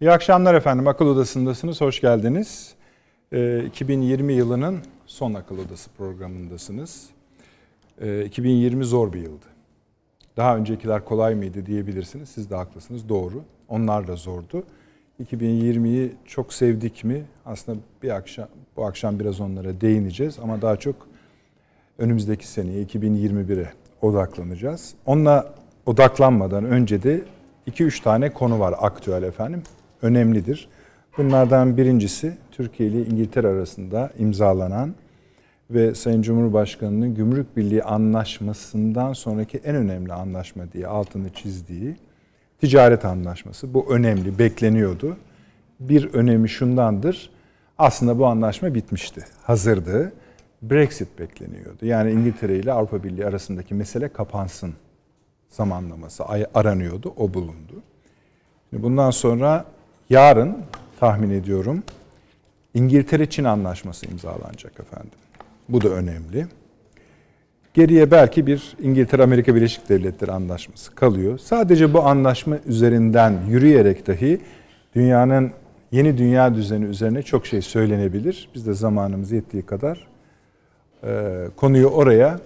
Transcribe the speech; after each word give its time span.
İyi 0.00 0.10
akşamlar 0.10 0.54
efendim. 0.54 0.88
Akıl 0.88 1.06
Odası'ndasınız. 1.06 1.80
Hoş 1.80 2.00
geldiniz. 2.00 2.74
Ee, 3.32 3.64
2020 3.64 4.32
yılının 4.32 4.78
son 5.06 5.34
Akıl 5.34 5.58
Odası 5.58 5.90
programındasınız. 5.90 7.06
Ee, 8.00 8.24
2020 8.24 8.84
zor 8.84 9.12
bir 9.12 9.22
yıldı. 9.22 9.46
Daha 10.36 10.56
öncekiler 10.56 11.04
kolay 11.04 11.34
mıydı 11.34 11.66
diyebilirsiniz. 11.66 12.28
Siz 12.28 12.50
de 12.50 12.54
haklısınız. 12.54 13.08
Doğru. 13.08 13.42
Onlar 13.68 14.06
da 14.06 14.16
zordu. 14.16 14.64
2020'yi 15.24 16.12
çok 16.24 16.52
sevdik 16.52 17.04
mi? 17.04 17.24
Aslında 17.46 17.78
bir 18.02 18.10
akşam 18.10 18.48
bu 18.76 18.86
akşam 18.86 19.20
biraz 19.20 19.40
onlara 19.40 19.80
değineceğiz 19.80 20.38
ama 20.42 20.62
daha 20.62 20.76
çok 20.76 20.94
önümüzdeki 21.98 22.46
seneye 22.48 22.82
2021'e 22.84 23.72
odaklanacağız. 24.02 24.94
Onunla 25.06 25.54
odaklanmadan 25.86 26.64
önce 26.64 27.02
de 27.02 27.24
2-3 27.70 28.02
tane 28.02 28.32
konu 28.32 28.60
var 28.60 28.74
aktüel 28.78 29.22
efendim. 29.22 29.62
Önemlidir. 30.02 30.68
Bunlardan 31.18 31.76
birincisi 31.76 32.36
Türkiye 32.52 32.88
ile 32.88 33.06
İngiltere 33.06 33.48
arasında 33.48 34.10
imzalanan 34.18 34.94
ve 35.70 35.94
Sayın 35.94 36.22
Cumhurbaşkanı'nın 36.22 37.14
Gümrük 37.14 37.56
Birliği 37.56 37.82
Anlaşması'ndan 37.82 39.12
sonraki 39.12 39.58
en 39.58 39.76
önemli 39.76 40.12
anlaşma 40.12 40.72
diye 40.72 40.86
altını 40.86 41.28
çizdiği 41.28 41.96
ticaret 42.60 43.04
anlaşması. 43.04 43.74
Bu 43.74 43.92
önemli, 43.94 44.38
bekleniyordu. 44.38 45.16
Bir 45.80 46.14
önemi 46.14 46.48
şundandır. 46.48 47.30
Aslında 47.78 48.18
bu 48.18 48.26
anlaşma 48.26 48.74
bitmişti, 48.74 49.24
hazırdı. 49.42 50.12
Brexit 50.62 51.18
bekleniyordu. 51.18 51.86
Yani 51.86 52.12
İngiltere 52.12 52.58
ile 52.58 52.72
Avrupa 52.72 53.04
Birliği 53.04 53.26
arasındaki 53.26 53.74
mesele 53.74 54.08
kapansın 54.08 54.74
zamanlaması 55.48 56.24
aranıyordu, 56.54 57.14
o 57.16 57.34
bulundu. 57.34 57.82
Bundan 58.72 59.10
sonra 59.10 59.64
yarın 60.10 60.56
tahmin 61.00 61.30
ediyorum 61.30 61.82
İngiltere-Çin 62.74 63.44
anlaşması 63.44 64.06
imzalanacak 64.06 64.80
efendim. 64.80 65.18
Bu 65.68 65.80
da 65.82 65.88
önemli. 65.88 66.46
Geriye 67.74 68.10
belki 68.10 68.46
bir 68.46 68.76
İngiltere-Amerika 68.80 69.54
Birleşik 69.54 69.88
Devletleri 69.88 70.32
anlaşması 70.32 70.94
kalıyor. 70.94 71.38
Sadece 71.38 71.94
bu 71.94 72.02
anlaşma 72.02 72.58
üzerinden 72.66 73.34
yürüyerek 73.48 74.06
dahi 74.06 74.40
dünyanın 74.94 75.52
yeni 75.92 76.18
dünya 76.18 76.54
düzeni 76.54 76.84
üzerine 76.84 77.22
çok 77.22 77.46
şey 77.46 77.62
söylenebilir. 77.62 78.48
Biz 78.54 78.66
de 78.66 78.74
zamanımız 78.74 79.32
yettiği 79.32 79.62
kadar 79.62 80.06
e, 81.04 81.34
konuyu 81.56 81.86
oraya 81.86 82.28
e, 82.28 82.38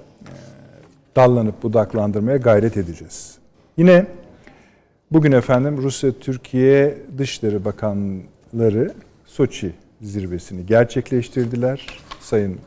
dallanıp 1.16 1.62
budaklandırmaya 1.62 2.36
gayret 2.36 2.76
edeceğiz. 2.76 3.38
Yine 3.76 4.06
bugün 5.12 5.32
efendim 5.32 5.76
Rusya-Türkiye 5.76 6.98
Dışişleri 7.18 7.64
Bakanları 7.64 8.94
Soçi 9.26 9.72
zirvesini 10.00 10.66
gerçekleştirdiler. 10.66 11.86
Sayın 12.20 12.52
e, 12.52 12.58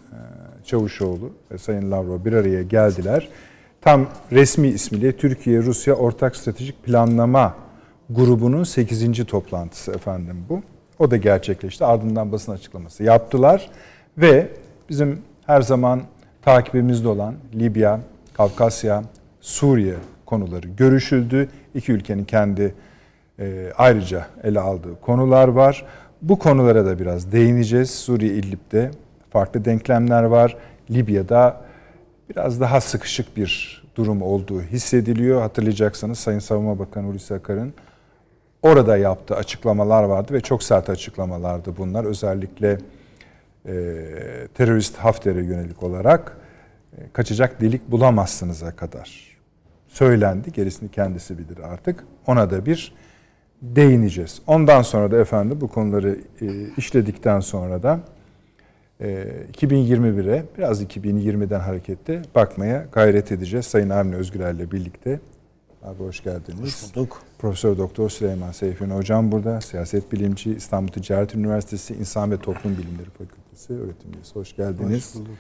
Çavuşoğlu 0.66 1.32
ve 1.52 1.58
Sayın 1.58 1.92
Lavrov 1.92 2.26
bir 2.26 2.34
araya 2.34 2.64
geldiler. 2.64 3.30
Tam 3.82 4.10
resmi 4.32 4.68
ismiyle 4.68 5.18
Türkiye-Rusya 5.18 5.94
Ortak 5.94 6.36
Stratejik 6.36 6.84
Planlama 6.84 7.56
grubunun 8.10 8.64
8. 8.64 9.26
toplantısı 9.26 9.92
efendim 9.92 10.38
bu. 10.50 10.62
O 11.00 11.12
da 11.12 11.18
gerçekleşti. 11.18 11.86
Ardından 11.86 12.32
basın 12.32 12.52
açıklaması 12.52 13.04
yaptılar 13.04 13.70
ve 14.18 14.48
bizim 14.90 15.22
her 15.46 15.62
zaman 15.62 16.02
takibimizde 16.42 17.08
olan 17.08 17.36
Libya, 17.56 18.00
Kafkasya, 18.34 19.04
Suriye 19.42 19.96
konuları 20.26 20.68
görüşüldü. 20.68 21.50
İki 21.76 21.92
ülkenin 21.92 22.24
kendi 22.24 22.74
e, 23.40 23.72
ayrıca 23.78 24.28
ele 24.44 24.60
aldığı 24.60 25.02
konular 25.02 25.48
var. 25.48 25.86
Bu 26.22 26.40
konulara 26.40 26.86
da 26.86 27.00
biraz 27.00 27.32
değineceğiz. 27.32 27.92
Suriye 27.92 28.34
İdlib'de 28.34 28.92
farklı 29.30 29.66
denklemler 29.66 30.24
var. 30.24 30.58
Libya'da 30.92 31.62
biraz 32.30 32.62
daha 32.62 32.82
sıkışık 32.82 33.38
bir 33.38 33.84
durum 33.96 34.22
olduğu 34.22 34.62
hissediliyor. 34.62 35.42
Hatırlayacaksanız 35.42 36.20
Sayın 36.20 36.40
Savunma 36.40 36.80
Bakanı 36.80 37.08
Hulusi 37.08 37.34
Akar'ın 37.34 37.74
orada 38.62 38.98
yaptığı 38.98 39.36
açıklamalar 39.36 40.04
vardı 40.04 40.34
ve 40.34 40.42
çok 40.42 40.64
sert 40.64 40.90
açıklamalardı 40.90 41.78
bunlar. 41.78 42.06
Özellikle 42.06 42.78
e, 43.66 43.74
terörist 44.54 44.98
Hafter'e 44.98 45.44
yönelik 45.44 45.84
olarak 45.84 46.38
e, 46.98 47.02
kaçacak 47.14 47.62
delik 47.62 47.92
bulamazsınız'a 47.92 48.76
kadar 48.76 49.33
söylendi. 49.94 50.52
Gerisini 50.52 50.92
kendisi 50.92 51.38
bilir 51.38 51.58
artık. 51.58 52.04
Ona 52.28 52.52
da 52.52 52.66
bir 52.66 52.94
değineceğiz. 53.62 54.42
Ondan 54.48 54.82
sonra 54.82 55.12
da 55.12 55.18
efendim 55.18 55.62
bu 55.62 55.68
konuları 55.68 56.18
e, 56.42 56.48
işledikten 56.78 57.40
sonra 57.40 57.84
da 57.84 58.00
2021'e 59.02 60.36
ee, 60.36 60.44
biraz 60.58 60.84
2020'den 60.84 61.60
hareketle 61.60 62.22
bakmaya 62.36 62.88
gayret 62.92 63.32
edeceğiz. 63.32 63.66
Sayın 63.66 63.90
Avni 63.90 64.16
Özgürer'le 64.16 64.72
birlikte. 64.72 65.20
Abi 65.84 66.00
hoş 66.00 66.24
geldiniz. 66.24 66.84
Hoş 66.84 66.96
bulduk. 66.96 67.22
Profesör 67.40 67.78
Doktor 67.78 68.10
Süleyman 68.10 68.52
Seyfin 68.52 68.90
Hocam 68.90 69.32
burada. 69.32 69.62
Siyaset 69.62 70.12
bilimci, 70.12 70.52
İstanbul 70.54 70.92
Ticaret 70.92 71.36
Üniversitesi 71.36 71.94
İnsan 71.94 72.32
ve 72.32 72.38
Toplum 72.38 72.78
Bilimleri 72.78 73.10
Fakültesi 73.10 73.43
öğretim 73.74 74.14
üyesi. 74.14 74.36
Hoş 74.36 74.56
geldiniz. 74.56 75.16
Hoş 75.16 75.22
bulduk. 75.22 75.32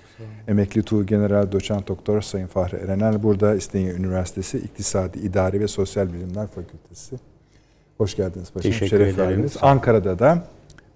Emekli 0.48 0.84
Tuğ 0.84 1.06
General 1.06 1.52
Doçent 1.52 1.88
Doktor 1.88 2.22
Sayın 2.22 2.48
Fahri 2.48 2.76
Erenel 2.76 3.24
burada. 3.24 3.56
İstinye 3.56 3.92
Üniversitesi 3.92 4.58
İktisadi 4.58 5.20
İdari 5.20 5.60
ve 5.60 5.68
Sosyal 5.68 6.14
Bilimler 6.14 6.48
Fakültesi. 6.48 7.16
Hoş 7.98 8.16
geldiniz 8.16 8.52
paşam. 8.52 8.72
Teşekkür 8.72 8.90
Şeref 8.90 9.14
ederim. 9.14 9.30
Verdiniz. 9.30 9.58
Ankara'da 9.62 10.20
da 10.20 10.48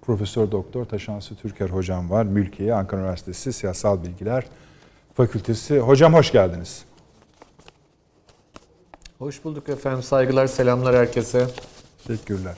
Profesör 0.02 0.50
Doktor 0.50 0.84
Taşansı 0.84 1.34
Türker 1.34 1.68
hocam 1.68 2.10
var. 2.10 2.24
Mülkiye 2.24 2.74
Ankara 2.74 3.00
Üniversitesi 3.00 3.52
Siyasal 3.52 4.02
Bilgiler 4.02 4.46
Fakültesi. 5.14 5.78
Hocam 5.78 6.14
hoş 6.14 6.32
geldiniz. 6.32 6.84
Hoş 9.18 9.44
bulduk 9.44 9.68
efendim. 9.68 10.02
Saygılar, 10.02 10.46
selamlar 10.46 10.96
herkese. 10.96 11.46
Teşekkürler. 12.06 12.54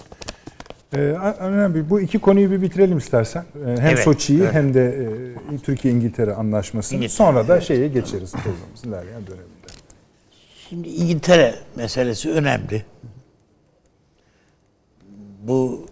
Ee, 0.94 0.98
önemli. 0.98 1.90
Bu 1.90 2.00
iki 2.00 2.18
konuyu 2.18 2.50
bir 2.50 2.62
bitirelim 2.62 2.98
istersen. 2.98 3.44
Ee, 3.54 3.68
hem 3.68 3.78
evet, 3.80 3.98
Soçi'yi 3.98 4.42
evet. 4.42 4.54
hem 4.54 4.74
de 4.74 5.08
e, 5.54 5.58
Türkiye-İngiltere 5.58 6.34
anlaşmasını. 6.34 6.96
İngiltere, 6.96 7.16
Sonra 7.16 7.48
da 7.48 7.54
evet. 7.54 7.66
şeye 7.66 7.88
geçeriz 7.88 8.32
programımızın 8.32 8.88
ilerleyen 8.88 9.26
döneminde. 9.26 9.50
Şimdi 10.68 10.88
İngiltere 10.88 11.54
meselesi 11.76 12.30
önemli. 12.30 12.84
Bu 15.42 15.86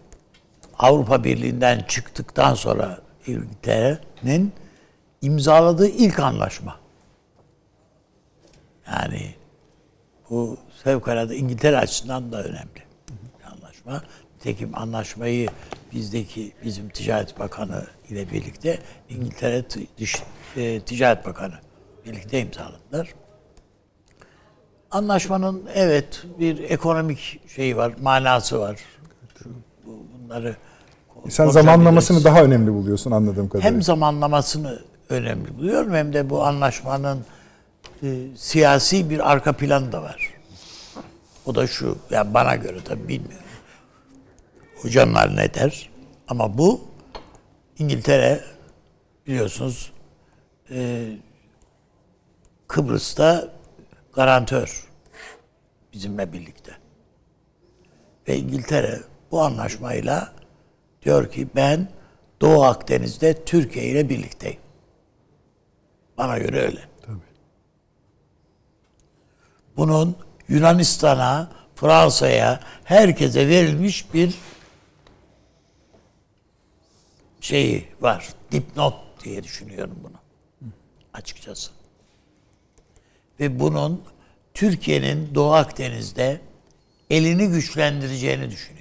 Avrupa 0.78 1.24
Birliği'nden 1.24 1.84
çıktıktan 1.88 2.54
sonra 2.54 2.98
İngiltere'nin 3.26 4.52
imzaladığı 5.22 5.88
ilk 5.88 6.20
anlaşma. 6.20 6.78
Yani 8.92 9.34
bu 10.30 10.56
fevkalade 10.84 11.36
İngiltere 11.36 11.78
açısından 11.78 12.32
da 12.32 12.44
önemli 12.44 12.82
bir 13.40 13.44
anlaşma. 13.44 14.02
Nitekim 14.38 14.78
anlaşmayı 14.78 15.48
bizdeki 15.92 16.52
bizim 16.64 16.88
Ticaret 16.88 17.38
Bakanı 17.38 17.84
ile 18.08 18.30
birlikte 18.30 18.78
İngiltere 19.08 19.64
Dış 19.98 20.22
e, 20.56 20.80
Ticaret 20.80 21.26
Bakanı 21.26 21.54
birlikte 22.06 22.40
imzaladılar. 22.40 23.14
Anlaşmanın 24.90 25.62
evet 25.74 26.22
bir 26.38 26.70
ekonomik 26.70 27.40
şeyi 27.48 27.76
var, 27.76 27.92
manası 28.02 28.60
var. 28.60 28.80
Bunları 29.86 30.56
sen 31.28 31.48
zamanlamasını 31.48 32.24
daha 32.24 32.42
önemli 32.42 32.72
buluyorsun 32.72 33.10
anladığım 33.10 33.48
kadarıyla. 33.48 33.70
Hem 33.70 33.82
zamanlamasını 33.82 34.82
önemli 35.08 35.58
buluyorum 35.58 35.94
hem 35.94 36.12
de 36.12 36.30
bu 36.30 36.44
anlaşmanın 36.44 37.24
e, 38.02 38.26
siyasi 38.36 39.10
bir 39.10 39.32
arka 39.32 39.52
planı 39.52 39.92
da 39.92 40.02
var. 40.02 40.34
O 41.46 41.54
da 41.54 41.66
şu, 41.66 41.98
yani 42.10 42.34
bana 42.34 42.56
göre 42.56 42.78
tabii 42.84 43.08
bilmiyorum. 43.08 43.47
Hocamlar 44.82 45.36
ne 45.36 45.54
der? 45.54 45.90
Ama 46.28 46.58
bu 46.58 46.80
İngiltere 47.78 48.44
biliyorsunuz 49.26 49.92
e, 50.70 51.08
Kıbrıs'ta 52.68 53.48
garantör 54.12 54.88
bizimle 55.92 56.32
birlikte. 56.32 56.72
Ve 58.28 58.36
İngiltere 58.36 59.00
bu 59.30 59.42
anlaşmayla 59.42 60.38
Diyor 61.02 61.30
ki 61.30 61.48
ben 61.56 61.88
Doğu 62.40 62.64
Akdeniz'de 62.64 63.44
Türkiye 63.44 63.84
ile 63.86 64.08
birlikteyim. 64.08 64.60
Bana 66.18 66.38
göre 66.38 66.60
öyle. 66.60 66.80
Tabii. 67.06 67.18
Bunun 69.76 70.16
Yunanistan'a, 70.48 71.50
Fransa'ya, 71.74 72.60
herkese 72.84 73.48
verilmiş 73.48 74.14
bir 74.14 74.34
şeyi 77.40 77.88
var. 78.00 78.28
Dipnot 78.52 78.94
diye 79.24 79.42
düşünüyorum 79.42 79.98
bunu. 80.02 80.16
Açıkçası. 81.12 81.70
Ve 83.40 83.60
bunun 83.60 84.02
Türkiye'nin 84.54 85.34
Doğu 85.34 85.52
Akdeniz'de 85.52 86.40
elini 87.10 87.48
güçlendireceğini 87.48 88.50
düşünüyor. 88.50 88.78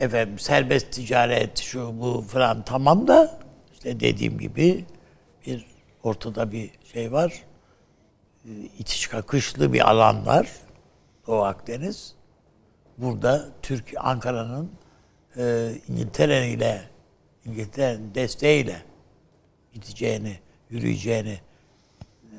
efendim 0.00 0.38
serbest 0.38 0.92
ticaret 0.92 1.58
şu 1.58 2.00
bu 2.00 2.24
falan 2.28 2.64
tamam 2.64 3.08
da 3.08 3.40
işte 3.72 4.00
dediğim 4.00 4.38
gibi 4.38 4.84
bir 5.46 5.66
ortada 6.02 6.52
bir 6.52 6.70
şey 6.92 7.12
var. 7.12 7.42
Ee, 8.44 8.50
İtiş 8.78 9.06
kakışlı 9.06 9.72
bir 9.72 9.90
alan 9.90 10.26
var. 10.26 10.48
Doğu 11.26 11.42
Akdeniz. 11.42 12.14
Burada 12.98 13.48
Türk 13.62 13.94
Ankara'nın 13.96 14.70
e, 15.36 15.72
İngiltere 15.88 16.48
ile 16.48 16.82
İngiltere'nin 17.44 18.14
desteğiyle 18.14 18.82
gideceğini, 19.72 20.38
yürüyeceğini 20.70 21.40
e, 22.22 22.36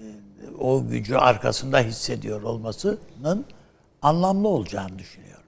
o 0.59 0.87
gücü 0.87 1.15
arkasında 1.15 1.79
hissediyor 1.79 2.41
olmasının 2.41 3.45
anlamlı 4.01 4.47
olacağını 4.47 4.99
düşünüyorum. 4.99 5.43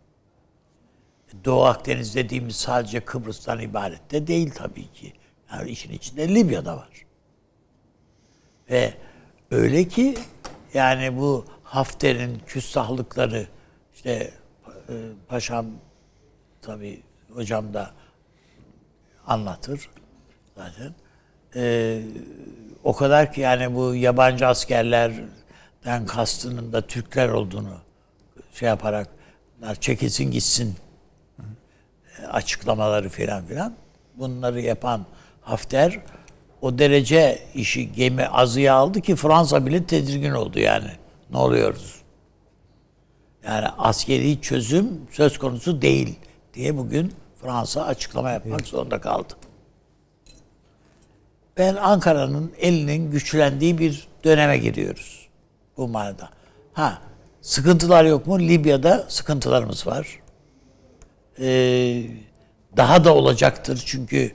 Doğu 1.45 1.63
Akdeniz 1.63 2.15
dediğimiz 2.15 2.55
sadece 2.55 2.99
Kıbrıs'tan 2.99 3.59
ibaret 3.59 4.11
de 4.11 4.27
değil 4.27 4.51
tabii 4.55 4.91
ki. 4.91 5.13
Yani 5.51 5.69
işin 5.69 5.91
içinde 5.91 6.35
Libya'da 6.35 6.77
var. 6.77 7.05
Ve 8.69 8.93
öyle 9.51 9.87
ki 9.87 10.15
yani 10.73 11.17
bu 11.17 11.45
Hafter'in 11.63 12.39
küstahlıkları 12.47 13.47
işte 13.93 14.31
e, 14.89 14.93
paşam 15.27 15.65
tabii 16.61 17.03
hocam 17.35 17.73
da 17.73 17.91
anlatır 19.27 19.89
zaten. 20.55 20.93
Ee, 21.55 22.01
o 22.83 22.95
kadar 22.95 23.33
ki 23.33 23.41
yani 23.41 23.75
bu 23.75 23.95
yabancı 23.95 24.47
askerlerden 24.47 26.05
kastının 26.07 26.73
da 26.73 26.87
Türkler 26.87 27.29
olduğunu 27.29 27.77
şey 28.53 28.67
yaparak 28.69 29.07
çekilsin 29.79 30.31
gitsin 30.31 30.75
e, 32.19 32.25
açıklamaları 32.25 33.09
filan 33.09 33.45
filan 33.45 33.73
bunları 34.15 34.61
yapan 34.61 35.05
Hafter 35.41 35.99
o 36.61 36.79
derece 36.79 37.39
işi 37.53 37.91
gemi 37.91 38.25
azıya 38.25 38.73
aldı 38.73 39.01
ki 39.01 39.15
Fransa 39.15 39.65
bile 39.65 39.83
tedirgin 39.85 40.31
oldu 40.31 40.59
yani. 40.59 40.91
Ne 41.31 41.37
oluyoruz? 41.37 41.95
Yani 43.45 43.67
askeri 43.67 44.41
çözüm 44.41 44.87
söz 45.11 45.37
konusu 45.37 45.81
değil 45.81 46.19
diye 46.53 46.77
bugün 46.77 47.13
Fransa 47.43 47.85
açıklama 47.85 48.31
yapmak 48.31 48.67
zorunda 48.67 49.01
kaldı. 49.01 49.33
Ben 51.57 51.75
Ankara'nın 51.75 52.51
elinin 52.59 53.11
güçlendiği 53.11 53.77
bir 53.77 54.07
döneme 54.23 54.57
giriyoruz 54.57 55.27
bu 55.77 55.87
manada. 55.87 56.29
Ha, 56.73 57.01
sıkıntılar 57.41 58.05
yok 58.05 58.27
mu? 58.27 58.39
Libya'da 58.39 59.05
sıkıntılarımız 59.07 59.87
var. 59.87 60.19
Ee, 61.39 62.03
daha 62.77 63.03
da 63.05 63.15
olacaktır 63.15 63.83
çünkü 63.85 64.31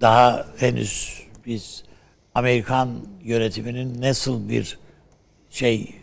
daha 0.00 0.46
henüz 0.56 1.22
biz 1.46 1.84
Amerikan 2.34 2.88
yönetiminin 3.22 4.02
nasıl 4.02 4.48
bir 4.48 4.78
şey 5.50 5.94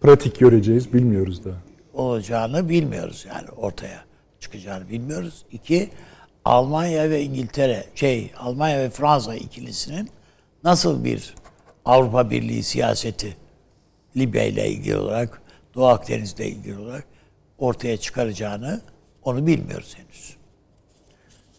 Pratik 0.00 0.38
göreceğiz 0.38 0.92
bilmiyoruz 0.92 1.44
da. 1.44 1.50
olacağını 1.94 2.68
bilmiyoruz 2.68 3.26
yani 3.28 3.48
ortaya 3.50 4.04
çıkacağını 4.40 4.88
bilmiyoruz. 4.88 5.44
İki, 5.52 5.90
Almanya 6.44 7.10
ve 7.10 7.22
İngiltere, 7.22 7.86
şey 7.94 8.30
Almanya 8.38 8.78
ve 8.78 8.90
Fransa 8.90 9.34
ikilisinin 9.34 10.10
nasıl 10.64 11.04
bir 11.04 11.34
Avrupa 11.84 12.30
Birliği 12.30 12.62
siyaseti 12.62 13.36
Libya 14.16 14.44
ile 14.44 14.68
ilgili 14.68 14.96
olarak, 14.96 15.42
Doğu 15.74 15.86
Akdeniz'le 15.86 16.40
ilgili 16.40 16.78
olarak 16.78 17.04
ortaya 17.58 17.96
çıkaracağını 17.96 18.80
onu 19.22 19.46
bilmiyoruz 19.46 19.96
henüz. 19.96 20.36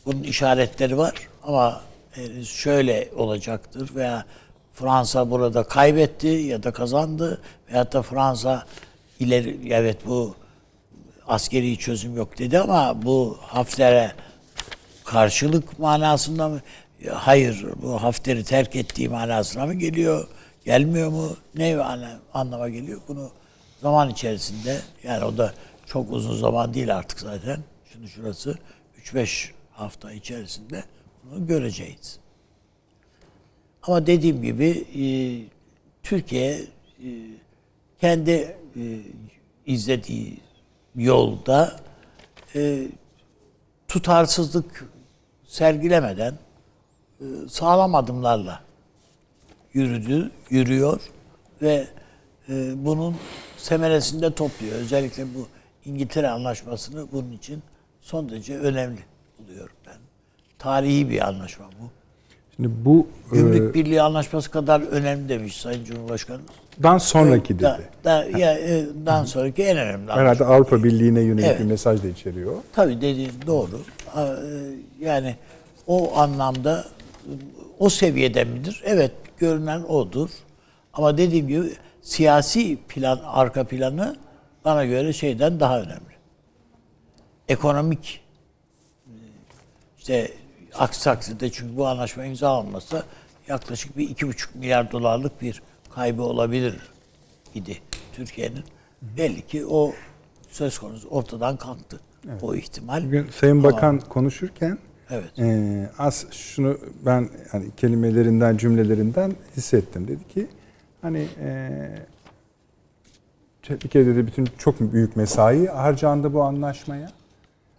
Bunun 0.05 0.23
işaretleri 0.23 0.97
var 0.97 1.27
ama 1.43 1.81
henüz 2.11 2.49
şöyle 2.49 3.09
olacaktır 3.15 3.95
veya 3.95 4.25
Fransa 4.73 5.31
burada 5.31 5.63
kaybetti 5.63 6.27
ya 6.27 6.63
da 6.63 6.71
kazandı 6.71 7.41
veyahut 7.69 7.93
da 7.93 8.01
Fransa 8.01 8.65
ileri 9.19 9.73
evet 9.73 9.97
bu 10.05 10.35
askeri 11.31 11.77
çözüm 11.77 12.15
yok 12.17 12.37
dedi 12.37 12.59
ama 12.59 13.01
bu 13.03 13.37
Hafter'e 13.41 14.11
karşılık 15.05 15.79
manasında 15.79 16.49
mı? 16.49 16.61
Hayır, 17.09 17.65
bu 17.81 18.03
Hafter'i 18.03 18.43
terk 18.43 18.75
ettiği 18.75 19.09
manasına 19.09 19.65
mı 19.65 19.73
geliyor? 19.73 20.27
Gelmiyor 20.65 21.09
mu? 21.09 21.37
Ne 21.55 21.77
anlama 22.33 22.69
geliyor? 22.69 23.01
Bunu 23.07 23.31
zaman 23.81 24.09
içerisinde 24.09 24.81
yani 25.03 25.25
o 25.25 25.37
da 25.37 25.53
çok 25.85 26.11
uzun 26.11 26.37
zaman 26.37 26.73
değil 26.73 26.95
artık 26.95 27.19
zaten. 27.19 27.59
Şunu 27.93 28.07
şurası 28.07 28.57
3-5 29.03 29.49
hafta 29.71 30.11
içerisinde 30.11 30.83
bunu 31.23 31.47
göreceğiz. 31.47 32.19
Ama 33.83 34.07
dediğim 34.07 34.41
gibi 34.41 34.85
e, 34.95 35.05
Türkiye 36.03 36.51
e, 36.51 37.09
kendi 38.01 38.31
e, 38.31 38.81
izlediği 39.65 40.37
yolda 40.95 41.79
e, 42.55 42.87
tutarsızlık 43.87 44.89
sergilemeden 45.43 46.33
e, 47.19 47.25
sağlam 47.49 47.95
adımlarla 47.95 48.63
yürüdü, 49.73 50.31
yürüyor 50.49 51.01
ve 51.61 51.87
e, 52.49 52.85
bunun 52.85 53.15
semeresinde 53.57 54.33
topluyor. 54.33 54.75
Özellikle 54.75 55.25
bu 55.35 55.47
İngiltere 55.85 56.29
Anlaşması'nı 56.29 57.11
bunun 57.11 57.31
için 57.31 57.63
son 58.01 58.29
derece 58.29 58.57
önemli 58.57 58.99
buluyorum 59.39 59.75
ben. 59.87 59.97
Tarihi 60.59 61.09
bir 61.09 61.27
anlaşma 61.27 61.65
bu. 61.81 62.00
Şimdi 62.55 62.69
bu 62.85 63.07
Gümrük 63.31 63.71
e, 63.71 63.73
Birliği 63.73 64.01
Anlaşması 64.01 64.51
kadar 64.51 64.81
önemli 64.81 65.29
demiş 65.29 65.57
Sayın 65.61 65.83
Cumhurbaşkanımız. 65.85 66.49
dan 66.83 66.97
sonraki 66.97 67.59
Da, 67.59 67.77
dedi. 67.77 67.87
da, 68.03 68.25
ya, 68.37 68.53
e, 68.59 68.85
dan 69.05 69.25
sonraki 69.25 69.63
en 69.63 69.77
önemli. 69.77 70.11
Herhalde 70.11 70.45
Avrupa 70.45 70.83
Birliği'ne 70.83 71.21
yönelik 71.21 71.45
Evet. 71.47 71.59
bir 71.59 71.65
mesaj 71.65 72.03
da 72.03 72.07
içeriyor. 72.07 72.53
Tabii 72.73 72.95
dediğin 73.01 73.31
doğru. 73.47 73.79
E, 74.17 74.21
Yani 74.99 75.35
o 75.87 76.17
anlamda 76.17 76.85
o 77.79 77.89
seviyede 77.89 78.43
midir? 78.43 78.81
Evet, 78.85 79.11
görünen 79.37 79.81
odur. 79.83 80.29
Ama 80.93 81.17
dediğim 81.17 81.47
gibi 81.47 81.63
siyasi 82.01 82.77
plan, 82.87 83.19
arka 83.25 83.63
planı 83.63 84.15
bana 84.65 84.85
göre 84.85 85.13
şeyden 85.13 85.59
daha 85.59 85.79
önemli. 85.81 86.11
Ekonomik 87.49 88.21
e, 89.07 89.13
işte 89.99 90.31
aksi 90.75 91.03
takdirde 91.03 91.49
çünkü 91.51 91.77
bu 91.77 91.87
anlaşma 91.87 92.25
imzalanmasa 92.25 93.03
yaklaşık 93.47 93.97
bir 93.97 94.09
iki 94.09 94.27
buçuk 94.27 94.55
milyar 94.55 94.91
dolarlık 94.91 95.41
bir 95.41 95.61
kaybı 95.95 96.23
olabilir 96.23 96.75
idi 97.55 97.77
Türkiye'nin. 98.13 98.63
Belli 99.01 99.47
ki 99.47 99.65
o 99.65 99.93
söz 100.49 100.79
konusu 100.79 101.07
ortadan 101.09 101.57
kalktı. 101.57 101.99
O 102.41 102.55
ihtimal. 102.55 103.05
Bugün 103.05 103.27
Sayın 103.31 103.53
Ama- 103.59 103.63
Bakan 103.63 103.99
konuşurken 103.99 104.77
Evet. 105.09 105.39
e, 105.39 105.89
az 105.97 106.25
şunu 106.31 106.77
ben 107.05 107.29
hani 107.51 107.65
kelimelerinden 107.77 108.57
cümlelerinden 108.57 109.35
hissettim. 109.57 110.07
Dedi 110.07 110.27
ki 110.27 110.47
hani 111.01 111.27
e, 111.43 111.69
bir 113.69 113.89
kere 113.89 114.05
dedi 114.05 114.27
bütün 114.27 114.47
çok 114.57 114.79
büyük 114.79 115.15
mesai 115.15 115.67
harcandı 115.67 116.33
bu 116.33 116.43
anlaşmaya 116.43 117.11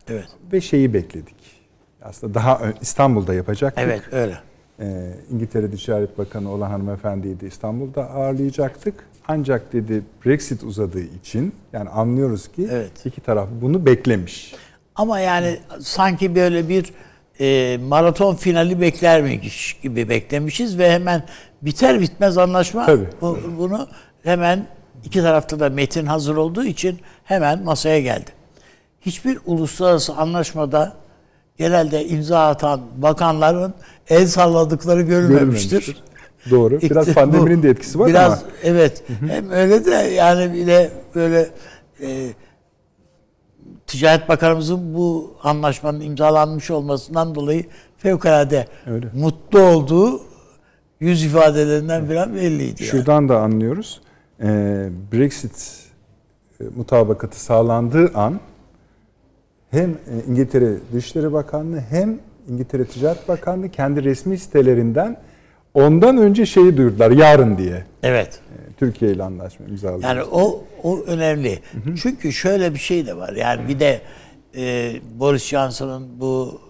Evet. 0.08 0.28
ve 0.52 0.61
şeyi 0.61 0.94
bekledik. 0.94 1.34
Aslında 2.04 2.35
daha 2.35 2.61
İstanbul'da 2.80 3.35
yapacaktık. 3.35 3.85
Evet 3.85 4.02
öyle. 4.12 4.38
Ee, 4.80 5.14
İngiltere 5.30 5.71
Ticaret 5.71 6.18
Bakanı 6.18 6.50
olan 6.50 6.71
hanımefendiyi 6.71 7.40
de 7.40 7.47
İstanbul'da 7.47 8.11
ağırlayacaktık. 8.11 8.94
Ancak 9.28 9.73
dedi 9.73 10.02
Brexit 10.26 10.64
uzadığı 10.64 11.00
için 11.00 11.54
yani 11.73 11.88
anlıyoruz 11.88 12.49
ki 12.49 12.68
Evet. 12.71 13.06
iki 13.06 13.21
taraf 13.21 13.49
bunu 13.61 13.87
beklemiş. 13.87 14.54
Ama 14.94 15.21
yani 15.21 15.61
sanki 15.80 16.35
böyle 16.35 16.68
bir 16.68 16.92
e, 17.40 17.78
maraton 17.78 18.35
finali 18.35 18.80
beklermiş 18.80 19.78
gibi 19.82 20.09
beklemişiz 20.09 20.78
ve 20.78 20.90
hemen 20.92 21.25
biter 21.62 22.00
bitmez 22.00 22.38
anlaşma 22.38 22.87
Tabii. 22.87 23.06
bu, 23.21 23.38
bunu 23.59 23.88
hemen 24.23 24.66
iki 25.04 25.21
tarafta 25.21 25.61
da 25.61 25.71
metin 25.71 26.06
hazır 26.06 26.37
olduğu 26.37 26.64
için 26.64 27.00
hemen 27.25 27.64
masaya 27.64 28.00
geldi. 28.00 28.30
Hiçbir 29.00 29.38
uluslararası 29.47 30.14
anlaşmada 30.14 31.01
genelde 31.56 32.06
imza 32.06 32.49
atan 32.49 32.80
bakanların 32.97 33.75
el 34.09 34.26
salladıkları 34.26 35.02
görülmemiştir. 35.02 35.71
Görülmemiştir. 35.71 36.02
Doğru. 36.50 36.80
Biraz 36.80 37.06
pandeminin 37.14 37.59
bu- 37.59 37.62
de 37.62 37.71
etkisi 37.71 37.99
var 37.99 38.09
biraz, 38.09 38.32
ama 38.32 38.42
evet. 38.62 39.02
Hem 39.28 39.50
öyle 39.50 39.85
de 39.85 39.90
yani 39.90 40.54
bir 40.54 40.66
de 40.66 40.90
böyle 41.14 41.49
e, 42.02 42.28
Ticaret 43.87 44.28
Bakanımızın 44.28 44.94
bu 44.94 45.35
anlaşmanın 45.42 46.00
imzalanmış 46.00 46.71
olmasından 46.71 47.35
dolayı 47.35 47.64
fevkalade 47.99 48.66
Öyle. 48.87 49.06
mutlu 49.14 49.61
olduğu 49.61 50.21
yüz 51.00 51.25
ifadelerinden 51.25 52.06
falan 52.09 52.35
belliydi. 52.35 52.82
yani. 52.82 52.90
şuradan 52.90 53.28
da 53.28 53.38
anlıyoruz. 53.40 54.00
Ee, 54.42 54.88
Brexit 55.12 55.73
e, 56.61 56.64
mutabakatı 56.76 57.40
sağlandığı 57.40 58.11
an 58.14 58.40
hem 59.73 59.91
e, 59.91 59.97
İngiltere 60.29 60.75
Dışişleri 60.93 61.33
Bakanlığı 61.33 61.81
hem 61.81 62.19
İngiltere 62.49 62.85
Ticaret 62.85 63.29
Bakanlığı 63.29 63.69
kendi 63.69 64.05
resmi 64.05 64.38
sitelerinden 64.38 65.17
ondan 65.75 66.17
önce 66.19 66.47
şeyi 66.47 66.76
duyurdular 66.76 67.11
yarın 67.11 67.59
diye. 67.59 67.85
Evet. 68.02 68.41
E, 68.50 68.73
Türkiye 68.73 69.12
ile 69.12 69.23
anlaşma 69.23 69.67
imzalayacak. 69.67 70.11
Yani 70.11 70.23
o 70.33 70.64
o 70.83 71.00
önemli. 71.00 71.59
Çünkü 72.02 72.33
şöyle 72.33 72.75
bir 72.75 72.79
şey 72.79 73.07
de 73.07 73.17
var. 73.17 73.33
Yani 73.33 73.69
bir 73.69 73.81
de 73.81 74.00
e, 74.57 74.93
Boris 75.19 75.45
Johnson'ın 75.45 76.21
bu 76.21 76.61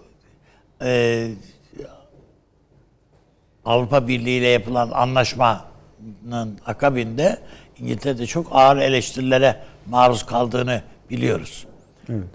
e, 0.81 1.27
Avrupa 3.65 4.07
Birliği 4.07 4.37
ile 4.39 4.47
yapılan 4.47 4.91
anlaşmanın 4.91 6.59
akabinde 6.65 7.37
İngiltere'de 7.79 8.25
çok 8.25 8.47
ağır 8.51 8.77
eleştirilere 8.77 9.55
maruz 9.89 10.25
kaldığını 10.25 10.81
biliyoruz. 11.09 11.67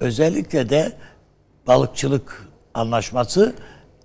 Özellikle 0.01 0.71
de 0.71 0.93
balıkçılık 1.67 2.47
anlaşması 2.75 3.55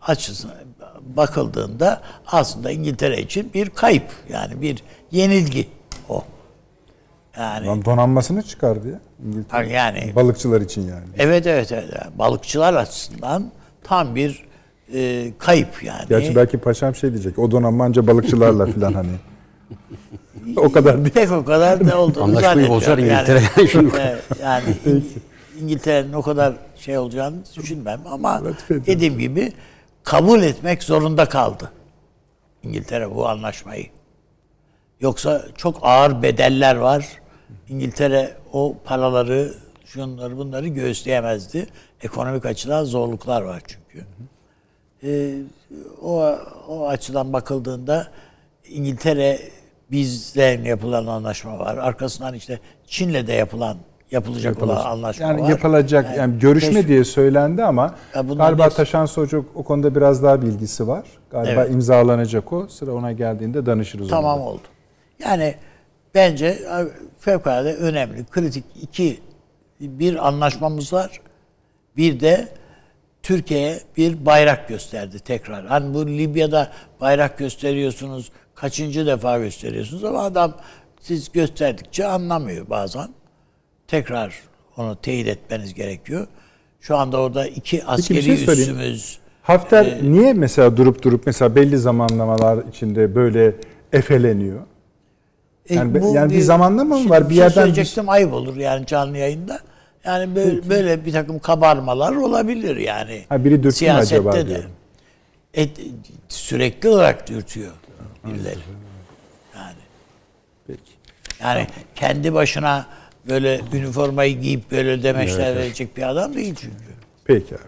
açısından 0.01 0.55
bakıldığında 1.01 2.01
aslında 2.27 2.71
İngiltere 2.71 3.21
için 3.21 3.51
bir 3.53 3.69
kayıp 3.69 4.03
yani 4.29 4.61
bir 4.61 4.83
yenilgi 5.11 5.67
o. 6.09 6.23
Yani 7.37 7.67
Lan 7.67 7.85
donanmasını 7.85 8.41
çıkardı 8.43 8.87
ya 8.89 8.99
İngiltere. 9.25 9.67
yani 9.69 10.11
Balıkçılar 10.15 10.61
için 10.61 10.81
yani. 10.81 11.03
evet 11.17 11.47
evet 11.47 11.71
evet 11.71 11.89
balıkçılar 12.19 12.73
açısından 12.73 13.51
tam 13.83 14.15
bir 14.15 14.45
e, 14.93 15.31
kayıp 15.37 15.83
yani. 15.83 16.05
Gerçi 16.09 16.35
belki 16.35 16.57
paşam 16.57 16.95
şey 16.95 17.11
diyecek. 17.11 17.39
O 17.39 17.51
donanma 17.51 17.83
anca 17.83 18.07
balıkçılarla 18.07 18.65
falan 18.65 18.93
hani. 18.93 19.09
o 20.57 20.71
kadar 20.71 20.97
değil. 20.97 21.09
Pek 21.13 21.31
o 21.31 21.45
kadar 21.45 21.87
da 21.87 21.97
olduğunu 22.01 22.23
Anlaşmayı 22.23 22.43
zannetmiyorum. 22.43 22.75
bozar 22.75 22.97
Yani- 22.97 23.11
İngiltere 23.13 23.41
yani 23.57 23.69
şimdi. 23.69 23.95
Evet, 24.01 24.23
yani 24.41 24.63
İngiltere'nin 25.61 26.13
o 26.13 26.21
kadar 26.21 26.53
şey 26.75 26.97
olacağını 26.97 27.35
düşünmem 27.57 28.01
ama 28.05 28.41
dediğim 28.69 29.19
gibi 29.19 29.53
kabul 30.03 30.41
etmek 30.43 30.83
zorunda 30.83 31.25
kaldı 31.25 31.71
İngiltere 32.63 33.15
bu 33.15 33.27
anlaşmayı. 33.27 33.85
Yoksa 35.01 35.45
çok 35.57 35.79
ağır 35.81 36.21
bedeller 36.21 36.75
var. 36.75 37.07
İngiltere 37.69 38.37
o 38.53 38.77
paraları, 38.85 39.53
şunları 39.85 40.37
bunları 40.37 40.67
göğüsleyemezdi. 40.67 41.67
Ekonomik 42.01 42.45
açıdan 42.45 42.83
zorluklar 42.83 43.41
var 43.41 43.61
çünkü. 43.67 44.05
Ee, 45.03 45.35
o, 46.01 46.37
o 46.67 46.87
açıdan 46.87 47.33
bakıldığında 47.33 48.07
İngiltere 48.67 49.39
bizle 49.91 50.61
yapılan 50.65 51.05
anlaşma 51.05 51.59
var. 51.59 51.77
Arkasından 51.77 52.33
işte 52.33 52.59
Çin'le 52.87 53.27
de 53.27 53.33
yapılan 53.33 53.77
yapılacak 54.13 54.63
olan 54.63 54.85
anlaşma 54.85 55.27
Yani 55.27 55.41
var. 55.41 55.49
yapılacak 55.49 56.17
yani, 56.17 56.39
görüşme 56.39 56.73
keşf- 56.79 56.87
diye 56.87 57.03
söylendi 57.03 57.63
ama 57.63 57.95
galiba 58.37 58.65
hepsi- 58.65 58.77
Taşan 58.77 59.07
Hoca 59.07 59.37
o 59.55 59.63
konuda 59.63 59.95
biraz 59.95 60.23
daha 60.23 60.41
bilgisi 60.41 60.87
var. 60.87 61.03
Galiba 61.31 61.61
Evet. 61.63 61.71
imzalanacak 61.73 62.53
o. 62.53 62.67
Sıra 62.67 62.91
ona 62.93 63.11
geldiğinde 63.11 63.65
danışırız 63.65 64.09
Tamam 64.09 64.37
ona 64.39 64.45
da. 64.45 64.49
oldu. 64.49 64.61
Yani 65.23 65.55
bence 66.15 66.59
fevkalade 67.19 67.75
önemli, 67.75 68.25
kritik 68.25 68.63
iki 68.81 69.19
bir 69.79 70.27
anlaşmamız 70.27 70.93
var. 70.93 71.21
Bir 71.97 72.19
de 72.19 72.47
Türkiye'ye 73.23 73.79
bir 73.97 74.25
bayrak 74.25 74.69
gösterdi 74.69 75.19
tekrar. 75.19 75.65
Hani 75.65 75.93
bu 75.93 76.07
Libya'da 76.07 76.67
bayrak 77.01 77.37
gösteriyorsunuz, 77.37 78.31
kaçıncı 78.55 79.05
defa 79.05 79.39
gösteriyorsunuz 79.39 80.03
ama 80.03 80.21
adam 80.23 80.53
siz 81.01 81.31
gösterdikçe 81.31 82.07
anlamıyor 82.07 82.69
bazen. 82.69 83.07
Tekrar 83.87 84.39
onu 84.77 84.95
teyit 84.95 85.27
etmeniz 85.27 85.73
gerekiyor. 85.73 86.27
Şu 86.81 86.97
anda 86.97 87.17
orada 87.21 87.47
iki 87.47 87.85
askeri 87.85 88.23
şey 88.23 88.37
söyleyeyim. 88.37 88.71
üssümüz, 88.79 89.19
Hafter 89.41 89.85
Ee, 89.85 89.99
niye 90.03 90.33
mesela 90.33 90.77
durup 90.77 91.03
durup 91.03 91.23
mesela 91.25 91.55
belli 91.55 91.77
zamanlamalar 91.77 92.63
içinde 92.71 93.15
böyle 93.15 93.55
efeleniyor? 93.93 94.59
E, 95.69 95.75
Yani 95.75 96.01
bu 96.01 96.15
yani 96.15 96.33
bir 96.33 96.39
zamanlama 96.41 96.97
mı 96.97 97.09
var? 97.09 97.23
Bir 97.29 97.35
şey 97.35 97.37
yerden 97.37 97.49
bir- 97.49 97.53
söyleyecektim 97.61 98.09
ayıp 98.09 98.33
olur 98.33 98.55
yani 98.55 98.85
canlı 98.85 99.17
yayında. 99.17 99.59
Yani 100.05 100.35
böyle, 100.35 100.69
böyle 100.69 101.05
bir 101.05 101.11
takım 101.11 101.39
kabarmalar 101.39 102.15
olabilir 102.15 102.77
yani. 102.77 103.25
Ha, 103.29 103.43
biri 103.43 103.53
dürtü 103.57 103.67
mü 103.67 103.71
Siyasette 103.71 104.15
acaba 104.15 104.33
de. 104.35 104.47
diyorum. 104.47 104.69
Et, 105.53 105.79
sürekli 106.29 106.89
olarak 106.89 107.29
dürtüyor 107.29 107.71
birileri. 108.27 108.57
Yani. 109.55 109.73
Peki. 110.67 110.79
Yani 111.41 111.67
kendi 111.95 112.33
başına 112.33 112.85
böyle 113.29 113.61
üniformayı 113.73 114.41
giyip 114.41 114.71
böyle 114.71 115.03
demeçler 115.03 115.55
verecek 115.55 115.97
bir 115.97 116.09
adam 116.09 116.33
değil 116.33 116.55
çünkü. 116.55 116.75
Peki 117.25 117.55
abi. 117.55 117.61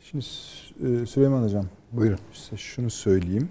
Şimdi 0.00 0.24
e, 1.02 1.06
Süleyman 1.06 1.42
Hocam 1.42 1.66
buyurun 1.92 2.18
size 2.32 2.56
şunu 2.56 2.90
söyleyeyim. 2.90 3.48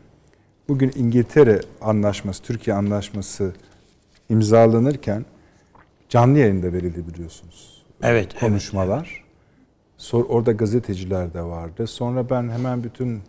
Bugün 0.67 0.91
İngiltere 0.95 1.61
anlaşması, 1.81 2.43
Türkiye 2.43 2.75
anlaşması 2.75 3.53
imzalanırken 4.29 5.25
canlı 6.09 6.39
yayında 6.39 6.73
verildi 6.73 7.07
biliyorsunuz. 7.07 7.83
Evet, 8.03 8.27
evet, 8.31 8.39
Konuşmalar. 8.39 9.23
Sor, 9.97 10.25
orada 10.29 10.51
gazeteciler 10.51 11.33
de 11.33 11.41
vardı. 11.41 11.87
Sonra 11.87 12.29
ben 12.29 12.49
hemen 12.49 12.83
bütün 12.83 13.21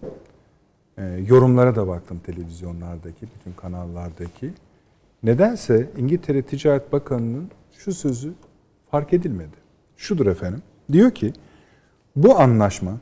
e, 0.98 1.02
yorumlara 1.26 1.76
da 1.76 1.88
baktım 1.88 2.20
televizyonlardaki, 2.26 3.26
bütün 3.38 3.52
kanallardaki. 3.56 4.52
Nedense 5.22 5.90
İngiltere 5.98 6.42
Ticaret 6.42 6.92
Bakanı'nın 6.92 7.50
şu 7.84 7.94
sözü 7.94 8.32
fark 8.90 9.12
edilmedi. 9.12 9.56
Şudur 9.96 10.26
efendim. 10.26 10.62
Diyor 10.92 11.10
ki 11.10 11.32
bu 12.16 12.38
anlaşma 12.38 12.98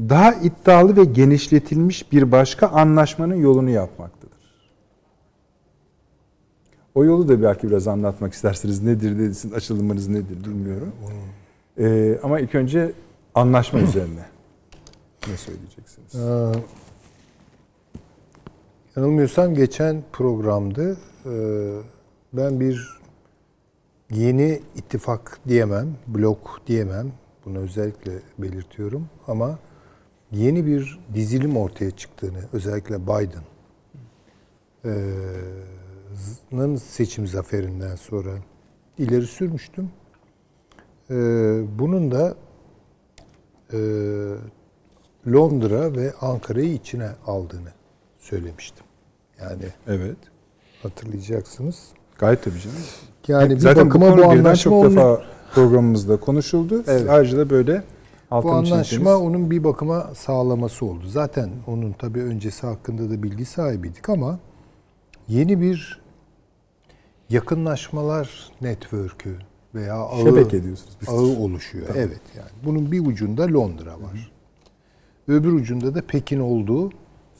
daha 0.00 0.34
iddialı 0.34 0.96
ve 0.96 1.04
genişletilmiş 1.04 2.12
bir 2.12 2.32
başka 2.32 2.68
anlaşmanın 2.68 3.34
yolunu 3.34 3.70
yapmaktadır. 3.70 4.38
O 6.94 7.04
yolu 7.04 7.28
da 7.28 7.42
belki 7.42 7.68
biraz 7.68 7.88
anlatmak 7.88 8.32
isterseniz 8.32 8.82
nedir, 8.82 9.32
sizin 9.32 9.50
açılımınız 9.54 10.08
nedir 10.08 10.44
bilmiyorum. 10.44 10.92
Ee, 11.78 12.18
ama 12.22 12.40
ilk 12.40 12.54
önce 12.54 12.92
anlaşma 13.34 13.80
üzerine 13.80 14.26
ne 15.28 15.36
söyleyeceksiniz? 15.36 16.14
Ee, 16.14 16.52
yanılmıyorsam 18.96 19.54
geçen 19.54 20.02
programda 20.12 20.96
e, 21.26 21.32
ben 22.32 22.60
bir 22.60 22.97
yeni 24.10 24.60
ittifak 24.76 25.40
diyemem, 25.48 25.96
blok 26.06 26.60
diyemem. 26.66 27.12
Bunu 27.44 27.58
özellikle 27.58 28.12
belirtiyorum 28.38 29.08
ama 29.26 29.58
yeni 30.32 30.66
bir 30.66 30.98
dizilim 31.14 31.56
ortaya 31.56 31.90
çıktığını 31.90 32.38
özellikle 32.52 33.02
Biden 33.02 33.42
e, 34.84 36.76
seçim 36.78 37.26
zaferinden 37.26 37.96
sonra 37.96 38.30
ileri 38.98 39.26
sürmüştüm. 39.26 39.90
E, 41.10 41.14
bunun 41.78 42.10
da 42.10 42.34
e, 43.72 43.78
Londra 45.32 45.96
ve 45.96 46.12
Ankara'yı 46.20 46.72
içine 46.72 47.10
aldığını 47.26 47.72
söylemiştim. 48.18 48.86
Yani 49.40 49.64
Evet. 49.86 50.16
hatırlayacaksınız. 50.82 51.88
Gayet 52.18 52.42
tabii 52.42 52.60
canım. 52.60 52.76
Yani 53.28 53.50
bir 53.54 53.58
Zaten 53.58 53.86
bakıma 53.86 54.18
bu, 54.18 54.24
anlaşma 54.24 54.54
çok 54.54 54.72
onun, 54.72 54.90
defa 54.90 55.22
programımızda 55.54 56.16
konuşuldu. 56.16 56.84
Evet. 56.86 57.10
ayrıca 57.10 57.38
da 57.38 57.50
böyle 57.50 57.82
bu 58.30 58.52
anlaşma 58.52 58.82
çizdiniz. 58.82 59.12
onun 59.12 59.50
bir 59.50 59.64
bakıma 59.64 60.10
sağlaması 60.14 60.86
oldu. 60.86 61.06
Zaten 61.06 61.50
onun 61.66 61.92
tabii 61.92 62.20
öncesi 62.20 62.66
hakkında 62.66 63.10
da 63.10 63.22
bilgi 63.22 63.44
sahibiydik 63.44 64.08
ama 64.08 64.38
yeni 65.28 65.60
bir 65.60 66.00
yakınlaşmalar 67.30 68.50
network'ü 68.60 69.36
veya 69.74 69.94
ağı, 69.94 70.22
Şebeke 70.22 70.62
diyorsunuz 70.62 70.96
biz. 71.00 71.08
ağı 71.08 71.44
oluşuyor. 71.44 71.86
Evet 71.94 72.20
yani. 72.36 72.50
Bunun 72.64 72.92
bir 72.92 73.06
ucunda 73.06 73.42
Londra 73.42 73.92
var. 73.92 74.32
Öbür 75.28 75.52
ucunda 75.52 75.94
da 75.94 76.02
Pekin 76.02 76.40
olduğu 76.40 76.90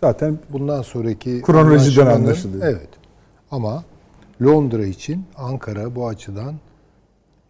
Zaten 0.00 0.38
bundan 0.52 0.83
sonraki 0.83 1.42
Kronolojiden 1.42 2.07
anlaşılıyor. 2.07 2.66
Evet. 2.66 2.88
Ama 3.50 3.85
Londra 4.42 4.87
için 4.87 5.26
Ankara 5.37 5.95
bu 5.95 6.09
açıdan 6.09 6.54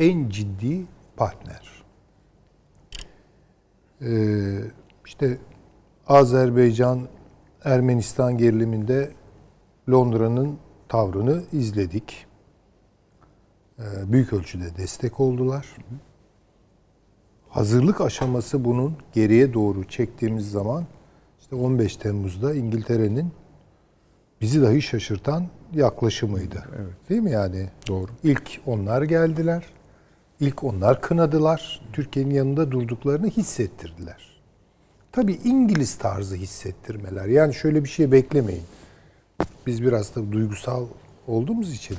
en 0.00 0.28
ciddi 0.28 0.86
partner. 1.16 1.84
Ee, 4.02 4.58
işte 5.06 5.38
Azerbaycan 6.06 7.08
Ermenistan 7.64 8.38
geriliminde 8.38 9.10
Londra'nın 9.90 10.58
tavrını 10.88 11.42
izledik. 11.52 12.26
Ee, 13.78 13.82
büyük 14.12 14.32
ölçüde 14.32 14.76
destek 14.76 15.20
oldular. 15.20 15.76
Hazırlık 17.48 18.00
aşaması 18.00 18.64
bunun 18.64 18.96
geriye 19.12 19.54
doğru 19.54 19.84
çektiğimiz 19.84 20.50
zaman 20.50 20.86
işte 21.40 21.56
15 21.56 21.96
Temmuz'da 21.96 22.54
İngiltere'nin 22.54 23.32
bizi 24.40 24.62
dahi 24.62 24.82
şaşırtan 24.82 25.46
yaklaşımıydı. 25.74 26.64
Değil 27.08 27.20
mi 27.20 27.30
yani? 27.30 27.68
Doğru. 27.88 28.10
İlk 28.24 28.60
onlar 28.66 29.02
geldiler. 29.02 29.64
İlk 30.40 30.64
onlar 30.64 31.00
kınadılar. 31.00 31.80
Türkiye'nin 31.92 32.34
yanında 32.34 32.70
durduklarını 32.70 33.26
hissettirdiler. 33.26 34.40
Tabii 35.12 35.38
İngiliz 35.44 35.98
tarzı 35.98 36.34
hissettirmeler. 36.36 37.24
Yani 37.24 37.54
şöyle 37.54 37.84
bir 37.84 37.88
şey 37.88 38.12
beklemeyin. 38.12 38.64
Biz 39.66 39.82
biraz 39.82 40.16
da 40.16 40.32
duygusal 40.32 40.86
olduğumuz 41.26 41.72
için 41.72 41.96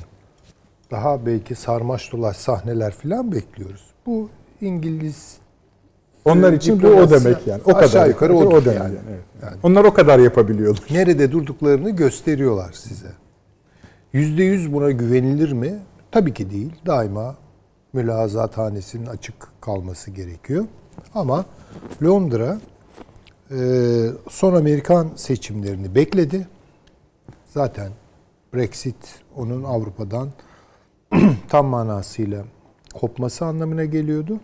daha 0.90 1.26
belki 1.26 1.54
sarmaş 1.54 2.12
dolaş 2.12 2.36
sahneler 2.36 2.92
falan 2.92 3.32
bekliyoruz. 3.32 3.84
Bu 4.06 4.28
İngiliz 4.60 5.36
Onlar 6.24 6.52
için 6.52 6.82
bu 6.82 6.86
o 6.86 7.10
demek 7.10 7.46
yani. 7.46 7.62
O 7.64 7.72
kadar 7.72 8.08
yukarı 8.08 8.34
o 8.34 8.44
odur 8.44 8.64
demek 8.64 8.78
yani. 8.78 8.94
yani. 8.94 9.06
evet. 9.10 9.24
Yani. 9.42 9.56
Onlar 9.62 9.84
o 9.84 9.94
kadar 9.94 10.18
yapabiliyorlar. 10.18 10.84
nerede 10.90 11.32
durduklarını 11.32 11.90
gösteriyorlar 11.90 12.72
size. 12.72 13.08
Yüzde 14.12 14.42
yüz 14.42 14.72
buna 14.72 14.90
güvenilir 14.90 15.52
mi? 15.52 15.78
Tabii 16.10 16.34
ki 16.34 16.50
değil. 16.50 16.72
Daima 16.86 17.36
mülazathanesinin 17.92 19.06
açık 19.06 19.34
kalması 19.60 20.10
gerekiyor. 20.10 20.64
Ama 21.14 21.44
Londra 22.02 22.60
e, 23.50 23.58
son 24.30 24.54
Amerikan 24.54 25.10
seçimlerini 25.16 25.94
bekledi. 25.94 26.48
Zaten 27.46 27.92
Brexit 28.54 29.20
onun 29.36 29.64
Avrupa'dan 29.64 30.28
tam 31.48 31.66
manasıyla 31.66 32.44
kopması 32.94 33.44
anlamına 33.46 33.84
geliyordu. 33.84 34.40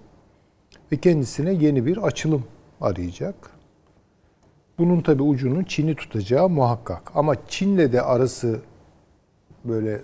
Ve 0.92 0.96
kendisine 0.96 1.52
yeni 1.52 1.86
bir 1.86 1.96
açılım 1.96 2.44
arayacak. 2.80 3.34
Bunun 4.78 5.00
tabi 5.00 5.22
ucunun 5.22 5.64
Çin'i 5.64 5.94
tutacağı 5.94 6.48
muhakkak. 6.48 7.12
Ama 7.14 7.34
Çin'le 7.48 7.92
de 7.92 8.02
arası 8.02 8.60
böyle 9.68 10.00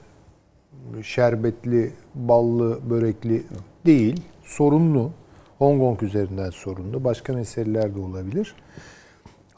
şerbetli, 1.03 1.93
ballı, 2.15 2.91
börekli 2.91 3.43
değil. 3.87 4.23
Sorunlu. 4.45 5.11
Hong 5.59 5.81
Kong 5.81 6.03
üzerinden 6.03 6.51
sorunlu. 6.51 7.05
Başka 7.05 7.33
meseleler 7.33 7.95
de 7.95 8.01
olabilir. 8.01 8.55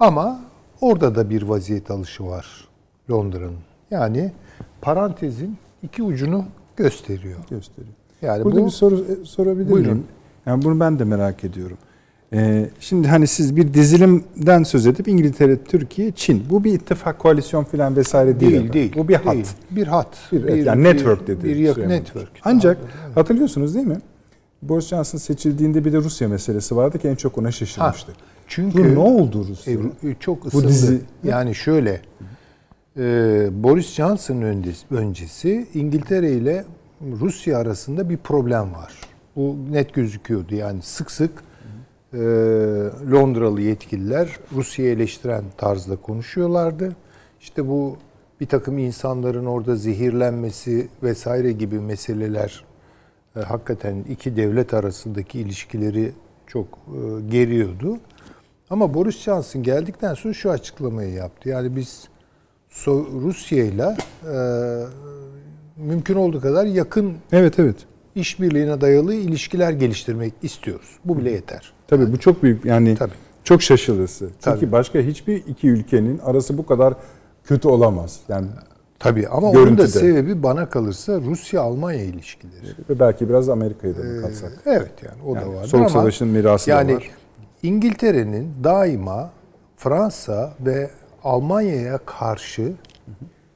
Ama 0.01 0.41
orada 0.81 1.15
da 1.15 1.31
bir 1.31 1.43
vaziyet 1.43 1.91
alışı 1.91 2.27
var 2.27 2.69
Londra'nın. 3.11 3.59
Yani 3.91 4.33
parantezin 4.81 5.57
iki 5.83 6.03
ucunu 6.03 6.45
gösteriyor. 6.77 7.39
Gösteriyor. 7.51 7.95
Yani 8.23 8.45
Burada 8.45 8.61
bu 8.61 8.67
bir 8.67 8.71
soru 8.71 8.95
e, 8.97 9.25
sorabilir 9.25 9.71
Buyurun. 9.71 9.93
miyim? 9.93 10.07
Yani 10.47 10.65
bunu 10.65 10.81
ben 10.81 10.99
de 10.99 11.05
merak 11.05 11.45
ediyorum. 11.45 11.79
Ee, 12.33 12.67
şimdi 12.81 13.09
hani 13.09 13.27
siz 13.27 13.57
bir 13.57 13.75
dizilimden 13.75 14.63
söz 14.63 14.87
edip 14.87 15.09
İngiltere, 15.09 15.57
Türkiye, 15.65 16.13
Çin. 16.13 16.45
Bu 16.51 16.65
bir 16.65 16.73
ittifak, 16.73 17.19
koalisyon 17.19 17.65
falan 17.65 17.97
vesaire 17.97 18.41
değil. 18.41 18.41
değil 18.41 18.53
efendim. 18.55 18.73
değil. 18.73 18.93
Bu 18.97 19.09
bir 19.09 19.15
hat. 19.15 19.35
Değil. 19.35 19.47
Bir 19.71 19.87
hat. 19.87 20.19
Bir, 20.33 20.55
yani 20.55 20.85
network 20.85 21.27
dedi. 21.27 21.45
Bir 21.45 21.89
network. 21.89 22.29
Hocam. 22.29 22.43
Ancak 22.45 22.79
hatırlıyorsunuz 23.15 23.75
değil 23.75 23.87
mi? 23.87 23.99
Boris 24.63 24.87
Johnson 24.89 25.19
seçildiğinde 25.19 25.85
bir 25.85 25.93
de 25.93 25.97
Rusya 25.97 26.29
meselesi 26.29 26.77
vardı 26.77 26.99
ki 26.99 27.09
en 27.09 27.15
çok 27.15 27.39
ona 27.39 27.51
şaşırmıştı. 27.51 28.13
Çünkü 28.47 28.79
Bu 28.91 28.95
ne 28.95 28.99
oldu 28.99 29.47
Rusya? 29.51 29.75
E, 29.75 30.15
çok 30.21 30.47
ısındı. 30.47 30.69
dizi- 30.69 31.01
Yani 31.25 31.55
şöyle 31.55 32.01
e, 32.99 33.03
Boris 33.53 33.95
Johnson 33.95 34.43
öncesi, 34.43 34.85
öncesi 34.91 35.67
İngiltere 35.75 36.31
ile 36.33 36.65
Rusya 37.21 37.59
arasında 37.59 38.09
bir 38.11 38.17
problem 38.17 38.73
var. 38.75 38.93
Bu 39.37 39.57
net 39.71 39.95
gözüküyordu. 39.95 40.55
Yani 40.55 40.83
sık 40.83 41.11
sık 41.11 41.31
e, 42.15 42.19
Londralı 43.11 43.61
yetkililer 43.61 44.39
Rusya'yı 44.53 44.91
eleştiren 44.93 45.45
tarzda 45.57 45.97
konuşuyorlardı. 45.97 46.97
İşte 47.41 47.69
bu 47.69 47.97
bir 48.41 48.47
takım 48.47 48.79
insanların 48.79 49.47
orada 49.47 49.77
zehirlenmesi 49.77 50.89
vesaire 51.03 51.53
gibi 51.53 51.81
meseleler 51.81 52.65
e, 53.37 53.41
hakikaten 53.41 53.97
iki 54.09 54.37
devlet 54.37 54.75
arasındaki 54.75 55.41
ilişkileri 55.41 56.13
çok 56.47 56.67
e, 56.67 57.31
geriyordu. 57.31 57.99
Ama 58.71 58.95
Boris 58.95 59.19
Johnson 59.19 59.63
geldikten 59.63 60.15
sonra 60.15 60.35
şu 60.35 60.51
açıklamayı 60.51 61.13
yaptı. 61.13 61.49
Yani 61.49 61.77
biz 61.77 62.09
So- 62.71 63.21
Rusya 63.23 63.65
ile 63.65 63.97
mümkün 65.77 66.15
olduğu 66.15 66.41
kadar 66.41 66.65
yakın 66.67 67.15
Evet 67.33 67.59
evet. 67.59 67.77
İşbirliğine 68.15 68.81
dayalı 68.81 69.15
ilişkiler 69.15 69.73
geliştirmek 69.73 70.33
istiyoruz. 70.43 70.89
Bu 71.05 71.19
bile 71.19 71.31
yeter. 71.31 71.73
Tabii 71.89 72.13
bu 72.13 72.19
çok 72.19 72.43
büyük 72.43 72.65
yani 72.65 72.95
Tabii. 72.97 73.13
çok 73.45 73.63
şaşırısı. 73.63 74.29
Çünkü 74.45 74.61
Tabii. 74.61 74.73
başka 74.73 74.99
hiçbir 74.99 75.37
iki 75.47 75.69
ülkenin 75.69 76.19
arası 76.19 76.59
bu 76.59 76.67
kadar 76.67 76.95
kötü 77.45 77.69
olamaz. 77.69 78.21
Yani 78.29 78.47
Tabii 78.99 79.29
ama 79.29 79.47
onun 79.51 79.55
da 79.57 79.61
Görüntüde. 79.65 79.87
sebebi 79.89 80.43
bana 80.43 80.69
kalırsa 80.69 81.21
Rusya-Almanya 81.21 82.03
ilişkileri. 82.03 82.67
ve 82.91 82.99
belki 83.01 83.29
biraz 83.29 83.49
Amerika'yı 83.49 83.99
da 83.99 84.03
mı 84.03 84.23
katsak? 84.23 84.53
Evet 84.67 84.93
yani 85.03 85.23
o 85.31 85.35
da 85.37 85.41
Yani 85.41 85.55
var. 85.57 85.65
Soğuk 85.67 85.91
Savaş'ın 85.91 86.29
mirası 86.29 86.67
da 86.67 86.75
yani 86.75 86.95
var. 86.97 87.11
İngiltere'nin 87.63 88.53
daima 88.65 89.31
Fransa 89.77 90.55
ve 90.61 90.91
Almanya'ya 91.25 91.99
karşı 92.07 92.73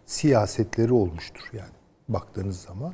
siyasetleri 0.07 0.93
olmuştur 0.93 1.51
yani 1.53 1.69
baktığınız 2.09 2.61
zaman. 2.61 2.93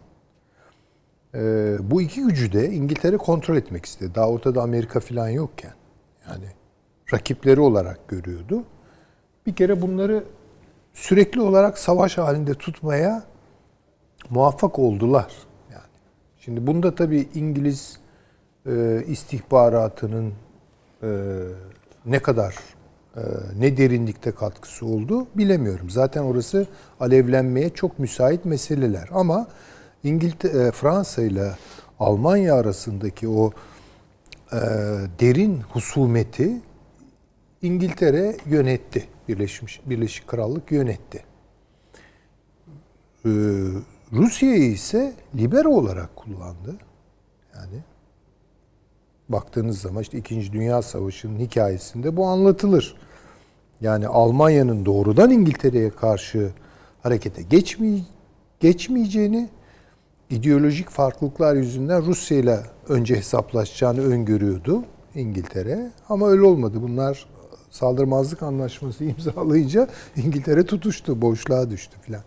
Ee, 1.34 1.76
bu 1.90 2.02
iki 2.02 2.22
gücü 2.22 2.52
de 2.52 2.70
İngiltere 2.70 3.16
kontrol 3.16 3.56
etmek 3.56 3.86
istedi. 3.86 4.14
Daha 4.14 4.28
ortada 4.28 4.62
Amerika 4.62 5.00
falan 5.00 5.28
yokken. 5.28 5.72
Yani 6.28 6.46
rakipleri 7.12 7.60
olarak 7.60 8.08
görüyordu. 8.08 8.64
Bir 9.46 9.54
kere 9.54 9.82
bunları 9.82 10.24
sürekli 10.94 11.40
olarak 11.40 11.78
savaş 11.78 12.18
halinde 12.18 12.54
tutmaya 12.54 13.22
muvaffak 14.30 14.78
oldular. 14.78 15.32
Yani. 15.72 15.82
Şimdi 16.38 16.66
bunda 16.66 16.94
tabii 16.94 17.28
İngiliz 17.34 17.98
e, 18.66 19.04
istihbaratının 19.06 20.32
e, 21.02 21.08
ne 22.06 22.18
kadar 22.18 22.54
e, 23.16 23.20
ne 23.58 23.76
derinlikte 23.76 24.30
katkısı 24.30 24.86
oldu 24.86 25.26
bilemiyorum. 25.34 25.90
Zaten 25.90 26.22
orası 26.22 26.66
alevlenmeye 27.00 27.70
çok 27.70 27.98
müsait 27.98 28.44
meseleler. 28.44 29.08
Ama 29.12 29.46
İngiltere, 30.04 30.72
Fransa 30.72 31.22
ile 31.22 31.54
Almanya 32.00 32.54
arasındaki 32.54 33.28
o 33.28 33.50
e, 34.52 34.58
derin 35.20 35.60
husumeti 35.60 36.60
İngiltere 37.62 38.36
yönetti. 38.46 39.08
Birleşmiş 39.28 39.80
Birleşik 39.86 40.28
Krallık 40.28 40.72
yönetti. 40.72 41.24
Ee, 43.26 43.30
Rusya'yı 44.12 44.72
ise 44.72 45.12
libero 45.36 45.68
olarak 45.68 46.16
kullandı. 46.16 46.76
Yani 47.54 47.78
baktığınız 49.28 49.80
zaman 49.80 50.02
işte 50.02 50.18
2. 50.18 50.52
Dünya 50.52 50.82
Savaşı'nın 50.82 51.38
hikayesinde 51.38 52.16
bu 52.16 52.26
anlatılır. 52.26 52.96
Yani 53.80 54.06
Almanya'nın 54.06 54.86
doğrudan 54.86 55.30
İngiltere'ye 55.30 55.90
karşı 55.90 56.50
harekete 57.02 57.42
geçmeye, 57.42 58.00
geçmeyeceğini, 58.60 59.48
ideolojik 60.34 60.90
farklılıklar 60.90 61.54
yüzünden 61.54 62.06
Rusya 62.06 62.38
ile 62.38 62.60
önce 62.88 63.16
hesaplaşacağını 63.16 64.00
öngörüyordu 64.00 64.84
İngiltere. 65.14 65.90
Ama 66.08 66.28
öyle 66.28 66.42
olmadı. 66.42 66.82
Bunlar 66.82 67.26
saldırmazlık 67.70 68.42
anlaşması 68.42 69.04
imzalayınca 69.14 69.88
İngiltere 70.16 70.66
tutuştu, 70.66 71.22
boşluğa 71.22 71.70
düştü 71.70 71.96
filan. 72.02 72.22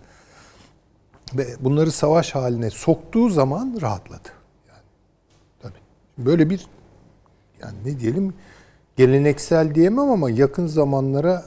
Ve 1.33 1.47
bunları 1.59 1.91
savaş 1.91 2.35
haline 2.35 2.69
soktuğu 2.69 3.29
zaman 3.29 3.77
rahatladı. 3.81 4.29
Yani 4.69 4.83
tabii. 5.61 5.79
Böyle 6.17 6.49
bir 6.49 6.67
yani 7.61 7.77
ne 7.85 7.99
diyelim 7.99 8.33
geleneksel 8.95 9.75
diyemem 9.75 10.09
ama 10.09 10.29
yakın 10.29 10.67
zamanlara 10.67 11.45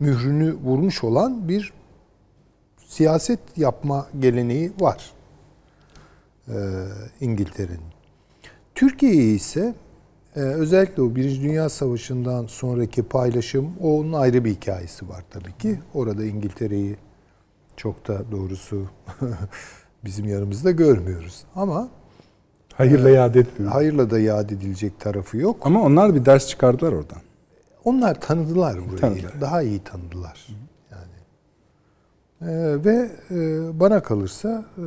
mührünü 0.00 0.54
vurmuş 0.54 1.04
olan 1.04 1.48
bir 1.48 1.72
siyaset 2.86 3.40
yapma 3.56 4.06
geleneği 4.18 4.72
var 4.80 5.15
ee, 6.48 6.54
İngiltere'nin. 7.20 7.80
Türkiye 8.74 9.14
ise 9.14 9.74
e, 10.36 10.40
özellikle 10.40 11.02
o 11.02 11.14
Birinci 11.14 11.42
Dünya 11.42 11.68
Savaşı'ndan 11.68 12.46
sonraki 12.46 13.02
paylaşım 13.02 13.72
onun 13.82 14.12
ayrı 14.12 14.44
bir 14.44 14.50
hikayesi 14.50 15.08
var 15.08 15.24
tabii 15.30 15.58
ki. 15.58 15.78
Orada 15.94 16.24
İngiltere'yi 16.24 16.96
çok 17.76 18.08
da 18.08 18.30
doğrusu 18.32 18.86
bizim 20.04 20.28
yanımızda 20.28 20.70
görmüyoruz. 20.70 21.44
Ama 21.54 21.88
Hayırla 22.74 23.10
yad 23.10 23.34
etmiyor. 23.34 23.72
hayırla 23.72 24.10
da 24.10 24.18
yad 24.18 24.50
edilecek 24.50 25.00
tarafı 25.00 25.36
yok. 25.36 25.56
Ama 25.62 25.82
onlar 25.82 26.14
bir 26.14 26.24
ders 26.24 26.48
çıkardılar 26.48 26.92
oradan. 26.92 27.18
Onlar 27.84 28.20
tanıdılar 28.20 28.86
burayı. 28.86 29.00
Tanıdılar. 29.00 29.40
Daha 29.40 29.62
iyi 29.62 29.84
tanıdılar. 29.84 30.46
Yani. 30.48 30.65
Ee, 32.42 32.46
ve 32.84 33.10
e, 33.30 33.36
bana 33.80 34.02
kalırsa 34.02 34.64
e, 34.78 34.86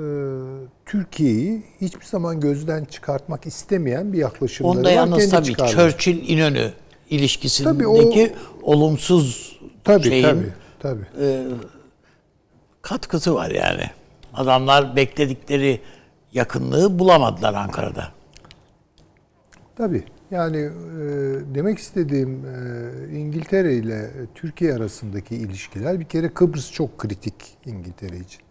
Türkiye'yi 0.85 1.63
hiçbir 1.81 2.05
zaman 2.05 2.39
gözden 2.39 2.85
çıkartmak 2.85 3.45
istemeyen 3.45 4.13
bir 4.13 4.17
yaklaşımları 4.17 4.77
Onda 4.77 4.89
var. 4.89 4.93
yalnız 4.93 5.17
Kendi 5.17 5.31
tabii 5.31 5.45
çıkarları. 5.45 5.75
Churchill-İnönü 5.91 6.71
ilişkisindeki 7.09 8.33
olumsuz 8.63 9.59
tabii, 9.83 10.03
şeyin 10.03 10.23
tabii, 10.23 10.53
tabii. 10.79 11.05
katkısı 12.81 13.35
var 13.35 13.51
yani. 13.51 13.83
Adamlar 14.33 14.95
bekledikleri 14.95 15.81
yakınlığı 16.33 16.99
bulamadılar 16.99 17.53
Ankara'da. 17.53 18.07
Tabii. 19.75 20.03
Yani 20.31 20.57
e, 20.57 20.71
demek 21.55 21.79
istediğim 21.79 22.45
e, 22.45 23.17
İngiltere 23.17 23.73
ile 23.73 24.09
Türkiye 24.35 24.73
arasındaki 24.73 25.35
ilişkiler 25.35 25.99
bir 25.99 26.05
kere 26.05 26.29
Kıbrıs 26.29 26.71
çok 26.71 26.97
kritik 26.97 27.57
İngiltere 27.65 28.17
için. 28.17 28.41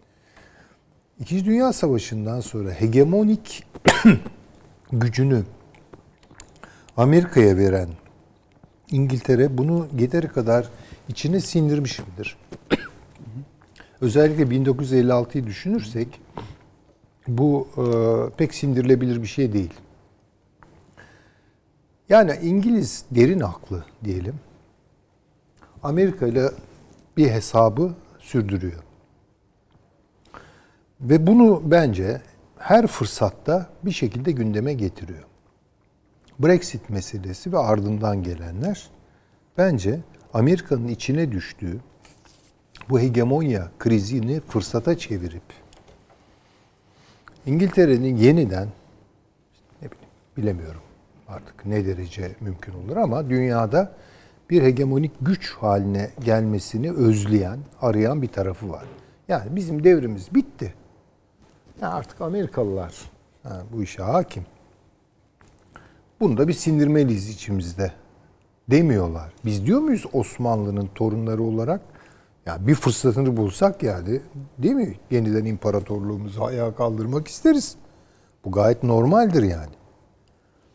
İkinci 1.20 1.44
Dünya 1.44 1.72
Savaşı'ndan 1.72 2.40
sonra 2.40 2.70
hegemonik 2.70 3.66
gücünü 4.92 5.42
Amerika'ya 6.96 7.56
veren 7.56 7.88
İngiltere 8.90 9.58
bunu 9.58 9.88
yeteri 9.98 10.28
kadar 10.28 10.68
içine 11.08 11.40
sindirmiş 11.40 11.98
midir? 11.98 12.36
Özellikle 14.00 14.42
1956'yı 14.42 15.46
düşünürsek 15.46 16.20
bu 17.28 17.68
e, 17.76 17.82
pek 18.36 18.54
sindirilebilir 18.54 19.22
bir 19.22 19.28
şey 19.28 19.52
değil. 19.52 19.72
Yani 22.08 22.38
İngiliz 22.42 23.04
derin 23.10 23.40
aklı 23.40 23.84
diyelim. 24.04 24.34
Amerika 25.82 26.26
ile 26.26 26.50
bir 27.16 27.30
hesabı 27.30 27.94
sürdürüyor. 28.18 28.82
Ve 31.00 31.26
bunu 31.26 31.62
bence 31.64 32.22
her 32.58 32.86
fırsatta 32.86 33.70
bir 33.82 33.90
şekilde 33.90 34.32
gündeme 34.32 34.72
getiriyor. 34.72 35.24
Brexit 36.38 36.90
meselesi 36.90 37.52
ve 37.52 37.58
ardından 37.58 38.22
gelenler 38.22 38.90
bence 39.58 40.00
Amerika'nın 40.34 40.88
içine 40.88 41.32
düştüğü 41.32 41.80
bu 42.88 43.00
hegemonya 43.00 43.70
krizini 43.78 44.40
fırsata 44.40 44.98
çevirip 44.98 45.42
İngiltere'nin 47.46 48.16
yeniden 48.16 48.68
ne 49.82 49.90
bileyim 49.90 50.08
bilemiyorum 50.36 50.87
artık 51.28 51.66
ne 51.66 51.86
derece 51.86 52.32
mümkün 52.40 52.72
olur 52.72 52.96
ama 52.96 53.30
dünyada 53.30 53.92
bir 54.50 54.62
hegemonik 54.62 55.12
güç 55.20 55.54
haline 55.54 56.10
gelmesini 56.24 56.92
özleyen, 56.92 57.58
arayan 57.80 58.22
bir 58.22 58.28
tarafı 58.28 58.70
var. 58.70 58.84
Yani 59.28 59.56
bizim 59.56 59.84
devrimiz 59.84 60.34
bitti. 60.34 60.74
Ya 61.82 61.90
artık 61.90 62.20
Amerikalılar 62.20 62.94
ha, 63.42 63.62
bu 63.72 63.82
işe 63.82 64.02
hakim. 64.02 64.46
Bunu 66.20 66.36
da 66.38 66.48
bir 66.48 66.52
sindirmeliyiz 66.52 67.28
içimizde 67.28 67.92
demiyorlar. 68.70 69.32
Biz 69.44 69.66
diyor 69.66 69.80
muyuz 69.80 70.06
Osmanlı'nın 70.12 70.88
torunları 70.94 71.42
olarak? 71.42 71.80
Ya 72.46 72.66
bir 72.66 72.74
fırsatını 72.74 73.36
bulsak 73.36 73.82
yani 73.82 74.20
değil 74.58 74.74
mi? 74.74 74.94
Yeniden 75.10 75.44
imparatorluğumuzu 75.44 76.44
ayağa 76.44 76.74
kaldırmak 76.74 77.28
isteriz. 77.28 77.76
Bu 78.44 78.52
gayet 78.52 78.82
normaldir 78.82 79.42
yani. 79.42 79.77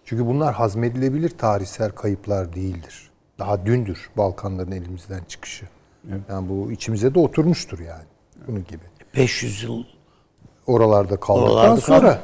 Çünkü 0.06 0.26
bunlar 0.26 0.54
hazmedilebilir 0.54 1.30
tarihsel 1.30 1.92
kayıplar 1.92 2.56
değildir. 2.56 3.12
Daha 3.40 3.66
dündür 3.66 4.10
Balkanların 4.18 4.72
elimizden 4.72 5.24
çıkışı. 5.28 5.66
Yani 6.30 6.50
bu 6.50 6.72
içimize 6.72 7.16
de 7.16 7.20
oturmuştur 7.20 7.80
yani. 7.80 8.06
Bunun 8.48 8.64
gibi. 8.64 8.84
500 9.16 9.64
yıl 9.64 9.84
Oralarda 10.68 11.18
kaldıktan 11.18 11.52
Oralarda 11.52 11.82
sonra 11.82 12.22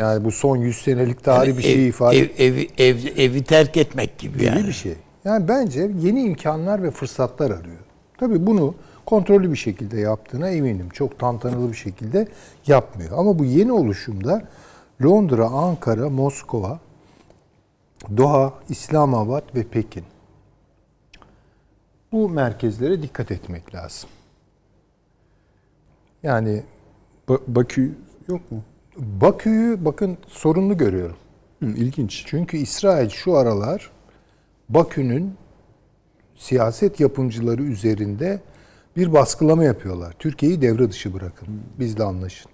yani 0.00 0.24
bu 0.24 0.30
son 0.30 0.56
100 0.56 0.76
senelik 0.76 1.24
tarih 1.24 1.56
bir 1.58 1.62
şey 1.62 1.74
ev, 1.74 1.78
ifade 1.78 2.18
ev, 2.18 2.28
evi, 2.38 2.68
ev, 2.78 2.96
evi 3.16 3.44
terk 3.44 3.76
etmek 3.76 4.18
gibi 4.18 4.32
gibi 4.32 4.44
yani. 4.44 4.66
bir 4.66 4.72
şey. 4.72 4.94
Yani 5.24 5.48
bence 5.48 5.90
yeni 6.00 6.22
imkanlar 6.22 6.82
ve 6.82 6.90
fırsatlar 6.90 7.50
arıyor. 7.50 7.78
Tabii 8.18 8.46
bunu 8.46 8.74
kontrollü 9.06 9.50
bir 9.50 9.56
şekilde 9.56 10.00
yaptığına 10.00 10.48
eminim. 10.48 10.88
Çok 10.88 11.18
tantanalı 11.18 11.70
bir 11.70 11.76
şekilde 11.76 12.28
yapmıyor. 12.66 13.18
Ama 13.18 13.38
bu 13.38 13.44
yeni 13.44 13.72
oluşumda 13.72 14.42
Londra, 15.04 15.46
Ankara, 15.46 16.10
Moskova, 16.10 16.78
Doha, 18.16 18.54
İslamabad 18.68 19.54
ve 19.54 19.62
Pekin. 19.62 20.04
Bu 22.12 22.28
merkezlere 22.28 23.02
dikkat 23.02 23.30
etmek 23.30 23.74
lazım. 23.74 24.10
Yani 26.22 26.62
Ba- 27.28 27.40
Bakü 27.46 27.94
yok 28.28 28.52
mu? 28.52 28.62
Bakü'yü 28.96 29.84
bakın 29.84 30.18
sorunlu 30.28 30.76
görüyorum. 30.76 31.16
Hı, 31.62 31.66
ilginç. 31.66 32.24
Çünkü 32.26 32.56
İsrail 32.56 33.08
şu 33.08 33.36
aralar 33.36 33.90
Bakü'nün 34.68 35.34
siyaset 36.36 37.00
yapımcıları 37.00 37.62
üzerinde 37.62 38.40
bir 38.96 39.12
baskılama 39.12 39.64
yapıyorlar. 39.64 40.14
Türkiye'yi 40.18 40.62
devre 40.62 40.90
dışı 40.90 41.14
bırakın. 41.14 41.48
Bizle 41.78 42.04
anlaşın. 42.04 42.53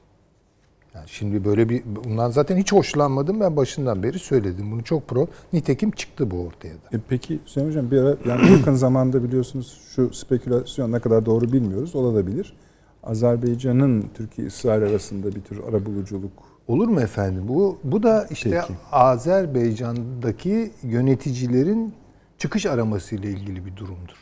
Yani 0.95 1.05
şimdi 1.09 1.45
böyle 1.45 1.69
bir 1.69 1.83
bundan 1.87 2.31
zaten 2.31 2.57
hiç 2.57 2.73
hoşlanmadım 2.73 3.41
ben 3.41 3.57
başından 3.57 4.03
beri 4.03 4.19
söyledim. 4.19 4.73
Bunu 4.73 4.85
çok 4.85 5.09
pro. 5.09 5.27
Nitekim 5.53 5.91
çıktı 5.91 6.31
bu 6.31 6.47
ortaya 6.47 6.75
da. 6.75 6.97
E 6.97 7.01
peki 7.09 7.41
Hüseyin 7.47 7.69
Hocam 7.69 7.91
bir 7.91 7.99
ara 7.99 8.17
yani 8.25 8.53
yakın 8.53 8.75
zamanda 8.75 9.25
biliyorsunuz 9.25 9.81
şu 9.95 10.15
spekülasyon 10.15 10.93
ne 10.93 11.01
kadar 11.01 11.27
doğru 11.27 11.53
bilmiyoruz. 11.53 11.97
Olabilir. 11.97 12.57
Azerbaycan'ın 13.03 14.05
Türkiye-İsrail 14.15 14.83
arasında 14.83 15.35
bir 15.35 15.41
tür 15.41 15.65
arabuluculuk 15.65 16.51
Olur 16.71 16.89
mu 16.89 17.01
efendim? 17.01 17.45
Bu 17.49 17.79
bu 17.85 18.03
da 18.03 18.27
işte 18.31 18.51
Peki. 18.51 18.79
Azerbaycan'daki 18.93 20.71
yöneticilerin 20.83 21.95
çıkış 22.39 22.67
aramasıyla 22.67 23.31
ilgili 23.31 23.67
bir 23.67 23.77
durumdur. 23.77 24.17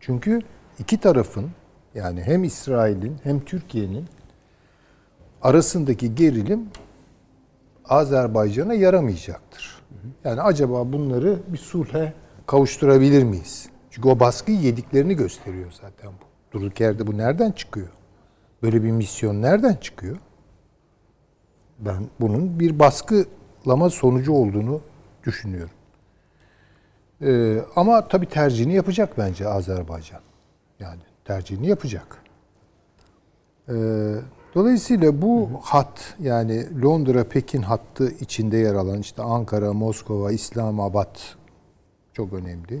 Çünkü 0.00 0.40
iki 0.78 1.00
tarafın 1.00 1.46
yani 1.94 2.22
hem 2.22 2.44
İsrail'in 2.44 3.16
hem 3.22 3.40
Türkiye'nin 3.40 4.04
arasındaki 5.46 6.14
gerilim 6.14 6.68
Azerbaycan'a 7.88 8.74
yaramayacaktır. 8.74 9.82
Yani 10.24 10.40
acaba 10.40 10.92
bunları 10.92 11.38
bir 11.48 11.58
sulhe 11.58 12.12
kavuşturabilir 12.46 13.24
miyiz? 13.24 13.68
Çünkü 13.90 14.08
o 14.08 14.20
baskıyı 14.20 14.58
yediklerini 14.58 15.14
gösteriyor 15.14 15.72
zaten 15.80 16.10
bu. 16.10 16.52
Durduk 16.52 16.80
yerde 16.80 17.06
bu 17.06 17.18
nereden 17.18 17.52
çıkıyor? 17.52 17.88
Böyle 18.62 18.82
bir 18.84 18.90
misyon 18.90 19.42
nereden 19.42 19.74
çıkıyor? 19.74 20.16
Ben 21.78 22.06
bunun 22.20 22.60
bir 22.60 22.78
baskılama 22.78 23.90
sonucu 23.90 24.32
olduğunu 24.32 24.80
düşünüyorum. 25.24 25.70
Ee, 27.22 27.58
ama 27.76 28.08
tabii 28.08 28.28
tercihini 28.28 28.74
yapacak 28.74 29.18
bence 29.18 29.48
Azerbaycan. 29.48 30.20
Yani 30.80 31.00
tercihini 31.24 31.66
yapacak. 31.66 32.16
Ee, 33.68 33.74
dolayısıyla 34.56 35.22
bu 35.22 35.50
hat 35.62 36.14
yani 36.20 36.82
Londra-Pekin 36.82 37.62
hattı 37.62 38.12
içinde 38.20 38.56
yer 38.56 38.74
alan 38.74 39.00
işte 39.00 39.22
Ankara, 39.22 39.72
Moskova, 39.72 40.32
İslamabad 40.32 41.16
çok 42.12 42.32
önemli. 42.32 42.80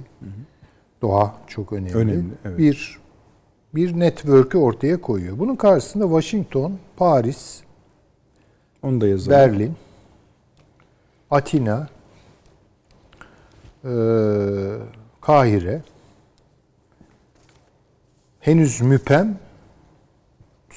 Doğa 1.02 1.34
çok 1.46 1.72
önemli. 1.72 1.94
Önemli, 1.94 2.34
evet. 2.44 2.58
Bir 2.58 2.98
bir 3.74 4.00
network'ü 4.00 4.58
ortaya 4.58 5.00
koyuyor. 5.00 5.38
Bunun 5.38 5.56
karşısında 5.56 6.04
Washington, 6.04 6.78
Paris, 6.96 7.60
onu 8.82 9.00
da 9.00 9.06
yazalım. 9.06 9.38
Berlin, 9.38 9.76
Atina, 11.30 11.88
eee, 13.84 13.90
Kahire, 15.20 15.82
henüz 18.40 18.80
müpem, 18.80 19.38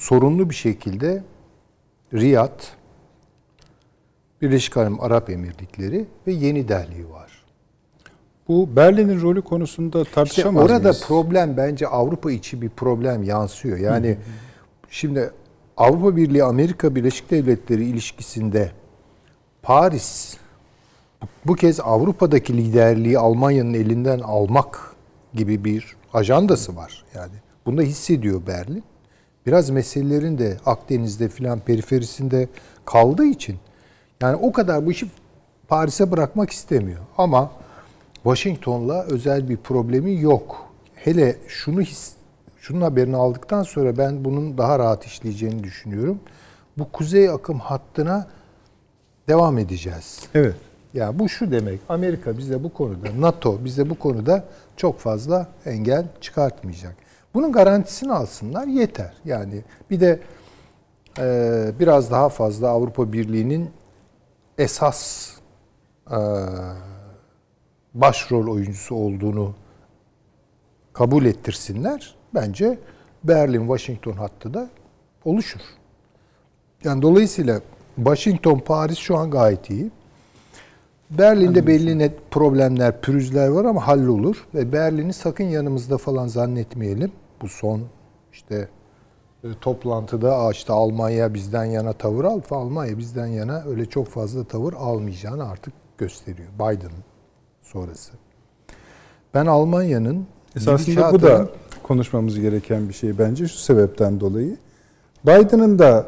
sorunlu 0.00 0.50
bir 0.50 0.54
şekilde 0.54 1.22
Riyad, 2.14 2.62
Birleşik 4.42 4.76
Arap 4.76 5.30
Emirlikleri 5.30 6.06
ve 6.26 6.32
Yeni 6.32 6.68
Delhi 6.68 7.10
var. 7.10 7.44
Bu 8.48 8.76
Berlin'in 8.76 9.20
rolü 9.20 9.42
konusunda 9.42 10.00
İşte 10.00 10.14
tartışamaz 10.14 10.64
orada 10.64 10.78
mıyız? 10.78 11.04
problem 11.06 11.56
bence 11.56 11.86
Avrupa 11.86 12.32
içi 12.32 12.62
bir 12.62 12.68
problem 12.68 13.22
yansıyor. 13.22 13.78
Yani 13.78 14.18
şimdi 14.90 15.30
Avrupa 15.76 16.16
Birliği 16.16 16.44
Amerika 16.44 16.94
Birleşik 16.94 17.30
Devletleri 17.30 17.84
ilişkisinde 17.84 18.70
Paris 19.62 20.36
bu 21.46 21.54
kez 21.54 21.80
Avrupa'daki 21.80 22.56
liderliği 22.56 23.18
Almanya'nın 23.18 23.74
elinden 23.74 24.20
almak 24.20 24.94
gibi 25.34 25.64
bir 25.64 25.96
ajandası 26.14 26.76
var. 26.76 27.04
Yani 27.14 27.32
bunu 27.66 27.78
da 27.78 27.82
hissediyor 27.82 28.46
Berlin. 28.46 28.84
Biraz 29.46 29.70
meselelerin 29.70 30.38
de 30.38 30.56
Akdeniz'de 30.66 31.28
filan 31.28 31.60
periferisinde 31.60 32.48
kaldığı 32.84 33.24
için 33.24 33.56
yani 34.22 34.36
o 34.36 34.52
kadar 34.52 34.86
bu 34.86 34.90
işi 34.90 35.10
Paris'e 35.68 36.10
bırakmak 36.10 36.50
istemiyor. 36.50 37.00
Ama 37.18 37.50
Washington'la 38.14 39.02
özel 39.02 39.48
bir 39.48 39.56
problemi 39.56 40.20
yok. 40.20 40.66
Hele 40.94 41.36
şunu 41.48 41.80
his, 41.80 42.12
şunun 42.60 42.80
haberini 42.80 43.16
aldıktan 43.16 43.62
sonra 43.62 43.98
ben 43.98 44.24
bunun 44.24 44.58
daha 44.58 44.78
rahat 44.78 45.06
işleyeceğini 45.06 45.64
düşünüyorum. 45.64 46.20
Bu 46.78 46.92
kuzey 46.92 47.30
akım 47.30 47.58
hattına 47.58 48.26
devam 49.28 49.58
edeceğiz. 49.58 50.20
Evet. 50.34 50.54
Ya 50.94 51.18
bu 51.18 51.28
şu 51.28 51.50
demek. 51.50 51.80
Amerika 51.88 52.38
bize 52.38 52.64
bu 52.64 52.72
konuda, 52.72 53.08
NATO 53.18 53.64
bize 53.64 53.90
bu 53.90 53.98
konuda 53.98 54.44
çok 54.76 54.98
fazla 54.98 55.48
engel 55.66 56.06
çıkartmayacak. 56.20 56.96
Bunun 57.34 57.52
garantisini 57.52 58.12
alsınlar 58.12 58.66
yeter. 58.66 59.14
Yani 59.24 59.62
bir 59.90 60.00
de 60.00 60.20
e, 61.18 61.72
biraz 61.80 62.10
daha 62.10 62.28
fazla 62.28 62.68
Avrupa 62.68 63.12
Birliği'nin 63.12 63.70
esas 64.58 65.30
e, 66.10 66.18
başrol 67.94 68.54
oyuncusu 68.54 68.94
olduğunu 68.94 69.54
kabul 70.92 71.24
ettirsinler. 71.24 72.14
Bence 72.34 72.78
Berlin-Washington 73.24 74.12
hattı 74.12 74.54
da 74.54 74.70
oluşur. 75.24 75.60
Yani 76.84 77.02
dolayısıyla 77.02 77.60
Washington, 77.96 78.58
Paris 78.58 78.98
şu 78.98 79.16
an 79.16 79.30
gayet 79.30 79.70
iyi. 79.70 79.90
Berlin'de 81.10 81.66
belli 81.66 81.98
net 81.98 82.30
problemler, 82.30 83.00
pürüzler 83.00 83.48
var 83.48 83.64
ama 83.64 83.86
hallolur. 83.86 84.46
Ve 84.54 84.72
Berlin'i 84.72 85.12
sakın 85.12 85.44
yanımızda 85.44 85.98
falan 85.98 86.26
zannetmeyelim. 86.26 87.12
Bu 87.42 87.48
son 87.48 87.82
işte 88.32 88.68
e, 89.44 89.48
toplantıda 89.60 90.36
"Aa, 90.36 90.50
işte 90.50 90.72
Almanya 90.72 91.34
bizden 91.34 91.64
yana 91.64 91.92
tavır 91.92 92.24
al. 92.24 92.40
Almanya 92.50 92.98
bizden 92.98 93.26
yana 93.26 93.62
öyle 93.68 93.86
çok 93.86 94.08
fazla 94.08 94.44
tavır 94.44 94.72
almayacağını 94.72 95.48
artık 95.50 95.74
gösteriyor. 95.98 96.48
Biden 96.54 96.90
sonrası. 97.62 98.12
Ben 99.34 99.46
Almanya'nın 99.46 100.26
Esasında 100.56 101.12
bu 101.12 101.22
da 101.22 101.48
konuşmamız 101.82 102.40
gereken 102.40 102.88
bir 102.88 102.94
şey 102.94 103.18
bence 103.18 103.48
şu 103.48 103.58
sebepten 103.58 104.20
dolayı. 104.20 104.56
Biden'ın 105.26 105.78
da 105.78 106.06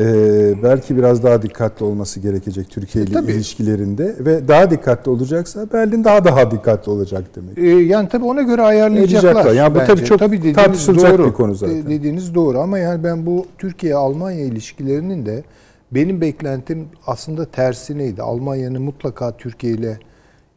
e, 0.00 0.62
belki 0.62 0.96
biraz 0.96 1.22
daha 1.22 1.42
dikkatli 1.42 1.84
olması 1.84 2.20
gerekecek 2.20 2.70
Türkiye 2.70 3.04
ile 3.04 3.10
E, 3.10 3.14
tabii. 3.14 3.32
ilişkilerinde 3.32 4.16
ve 4.20 4.48
daha 4.48 4.70
dikkatli 4.70 5.10
olacaksa 5.10 5.66
Berlin 5.72 6.04
daha 6.04 6.24
daha 6.24 6.50
dikkatli 6.50 6.90
olacak 6.90 7.24
demek. 7.36 7.58
Ee, 7.58 7.82
yani 7.84 8.08
tabii 8.08 8.24
ona 8.24 8.42
göre 8.42 8.62
ayarlayacaklar. 8.62 9.30
Edecekler. 9.30 9.54
Yani 9.54 9.74
bu 9.74 9.78
bence. 9.78 9.94
tabii 9.94 10.04
çok 10.04 10.20
dediğiniz 10.20 10.54
tartışılacak 10.54 11.18
doğru. 11.18 11.26
bir 11.28 11.32
konu 11.32 11.54
zaten. 11.54 11.76
De- 11.76 11.88
dediğiniz 11.88 12.34
doğru 12.34 12.60
ama 12.60 12.78
yani 12.78 13.04
ben 13.04 13.26
bu 13.26 13.46
Türkiye-Almanya 13.58 14.44
ilişkilerinin 14.44 15.26
de 15.26 15.44
benim 15.92 16.20
beklentim 16.20 16.88
aslında 17.06 17.44
tersineydi. 17.44 18.22
Almanya'nın 18.22 18.82
mutlaka 18.82 19.36
Türkiye 19.36 19.72
ile 19.72 19.98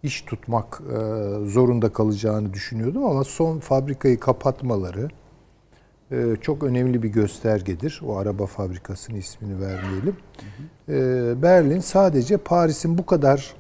iş 0.04 0.22
tutmak 0.22 0.82
e, 0.92 0.98
zorunda 1.50 1.90
kalacağını 1.90 2.54
düşünüyordum 2.54 3.04
ama 3.06 3.24
son 3.24 3.60
fabrikayı 3.60 4.20
kapatmaları 4.20 5.02
e, 5.02 5.10
çok 6.42 6.64
önemli 6.64 7.04
bir 7.04 7.10
göstergedir. 7.10 8.02
O 8.08 8.18
araba 8.18 8.46
fabrikasının 8.46 9.18
ismini 9.18 9.62
vermeyelim. 9.62 10.16
E, 10.90 11.42
Berlin 11.42 11.80
sadece 11.80 12.38
Paris'in 12.38 12.98
bu 12.98 13.06
kadar 13.06 13.54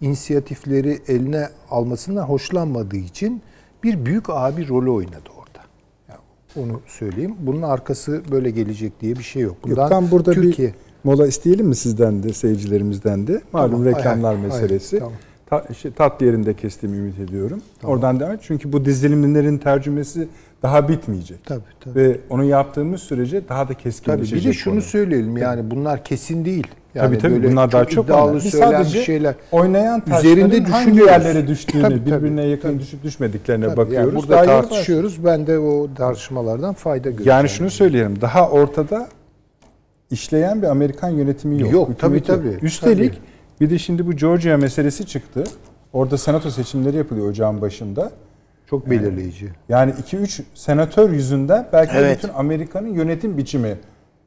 inisiyatifleri 0.00 0.98
eline 1.08 1.48
almasından 1.70 2.22
hoşlanmadığı 2.22 2.96
için 2.96 3.42
bir 3.82 4.06
büyük 4.06 4.30
abi 4.30 4.68
rolü 4.68 4.90
oynadı 4.90 5.28
orada. 5.38 5.64
Yani 6.08 6.20
onu 6.56 6.80
söyleyeyim. 6.86 7.34
Bunun 7.38 7.62
arkası 7.62 8.22
böyle 8.30 8.50
gelecek 8.50 9.00
diye 9.00 9.16
bir 9.16 9.22
şey 9.22 9.42
yok. 9.42 9.56
Yok, 9.66 9.88
tam 9.88 10.10
burada 10.10 10.32
Türkiye 10.32 10.68
bir 10.68 10.74
mola 11.04 11.26
isteyelim 11.26 11.66
mi 11.66 11.76
sizden 11.76 12.22
de 12.22 12.32
seyircilerimizden 12.32 13.26
de? 13.26 13.42
Malum 13.52 13.70
Tamam, 13.70 13.84
reklamlar 13.86 14.36
hay 14.36 14.50
hay, 14.50 14.60
meselesi. 14.60 14.98
tamam. 14.98 15.14
Ta, 15.46 15.74
şey, 15.74 15.90
tatlı 15.92 16.26
yerinde 16.26 16.54
kestiğimi 16.54 16.98
ümit 16.98 17.18
ediyorum. 17.18 17.62
Oradan 17.84 18.20
devam. 18.20 18.36
Çünkü 18.42 18.72
bu 18.72 18.84
dizilimlerin 18.84 19.58
tercümesi 19.58 20.28
daha 20.62 20.88
bitmeyecek. 20.88 21.44
Tabii 21.46 21.60
tabii. 21.80 21.94
Ve 21.94 22.16
onu 22.30 22.44
yaptığımız 22.44 23.02
sürece 23.02 23.48
daha 23.48 23.62
da 23.62 23.64
Tabii 23.72 23.82
keskinleşecek. 23.82 24.40
bir 24.40 24.44
de 24.48 24.52
şunu 24.52 24.74
konu. 24.74 24.82
söyleyelim 24.82 25.36
yani 25.36 25.70
bunlar 25.70 26.04
kesin 26.04 26.44
değil. 26.44 26.66
Yani 26.94 27.06
tabii 27.06 27.18
tabii 27.18 27.34
böyle 27.34 27.50
bunlar 27.52 27.72
daha 27.72 27.84
çok 27.84 28.04
iddialı. 28.04 28.34
Biz 28.36 28.50
sadece 28.54 29.02
şeyler. 29.04 29.34
oynayan 29.52 30.02
üzerinde 30.18 30.62
hangi 30.62 31.00
yerlere 31.00 31.48
düştüğünü, 31.48 31.82
Tabii, 31.82 32.04
tabii, 32.04 32.06
birbirine 32.16 32.44
yakın 32.44 32.68
tabii. 32.68 32.78
düşüp 32.80 33.02
düşmediklerine 33.02 33.64
Tabii, 33.66 33.76
bakıyoruz. 33.76 34.14
Yani 34.14 34.16
burada 34.22 34.32
Daha 34.32 34.44
tartışıyoruz. 34.44 35.24
Ben 35.24 35.46
de 35.46 35.58
o 35.58 35.88
tartışmalardan 35.94 36.74
fayda 36.74 37.10
görüyorum. 37.10 37.28
Yani 37.28 37.48
şunu 37.48 37.70
söyleyelim. 37.70 38.20
Daha 38.20 38.48
ortada 38.50 39.08
işleyen 40.10 40.62
bir 40.62 40.66
Amerikan 40.66 41.08
yönetimi 41.10 41.60
yok. 41.62 41.72
Yok, 41.72 41.98
tabii, 41.98 42.22
tabii. 42.22 42.58
Üstelik 42.62 43.12
Tabii. 43.12 43.20
bir 43.60 43.70
de 43.70 43.78
şimdi 43.78 44.06
bu 44.06 44.12
Georgia 44.12 44.56
meselesi 44.56 45.06
çıktı. 45.06 45.44
Orada 45.92 46.18
senato 46.18 46.50
seçimleri 46.50 46.96
yapılıyor 46.96 47.28
ocağın 47.30 47.60
başında. 47.60 48.10
Çok 48.70 48.90
belirleyici. 48.90 49.48
Yani 49.68 49.92
2-3 49.92 50.42
senatör 50.54 51.10
yüzünden 51.10 51.68
belki 51.72 51.92
Evet. 51.96 52.18
bütün 52.18 52.34
Amerika'nın 52.34 52.88
yönetim 52.88 53.38
biçimi 53.38 53.78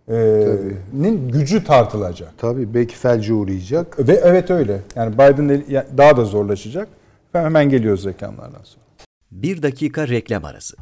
e, 0.09 0.47
nin 0.93 1.27
gücü 1.27 1.63
tartılacak. 1.63 2.33
Tabii 2.37 2.73
belki 2.73 2.95
felce 2.95 3.33
uğrayacak. 3.33 4.07
Ve 4.07 4.21
evet 4.23 4.51
öyle. 4.51 4.81
Yani 4.95 5.13
Biden 5.13 5.63
daha 5.97 6.17
da 6.17 6.25
zorlaşacak. 6.25 6.87
Ve 7.35 7.39
hemen 7.39 7.69
geliyoruz 7.69 8.05
reklamlardan 8.05 8.63
sonra. 8.63 8.85
Bir 9.31 9.61
dakika 9.61 10.07
reklam 10.07 10.45
arası. 10.45 10.77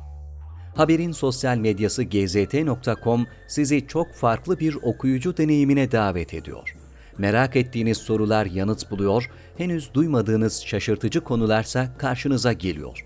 Haberin 0.76 1.12
sosyal 1.12 1.58
medyası 1.58 2.04
gzt.com 2.04 3.26
sizi 3.48 3.88
çok 3.88 4.14
farklı 4.14 4.60
bir 4.60 4.76
okuyucu 4.76 5.38
deneyimine 5.38 5.92
davet 5.92 6.34
ediyor. 6.34 6.76
Merak 7.18 7.56
ettiğiniz 7.56 7.98
sorular 7.98 8.46
yanıt 8.46 8.92
buluyor, 8.92 9.30
henüz 9.58 9.94
duymadığınız 9.94 10.62
şaşırtıcı 10.66 11.22
konularsa 11.22 11.88
karşınıza 11.98 12.54
geliyor. 12.54 13.06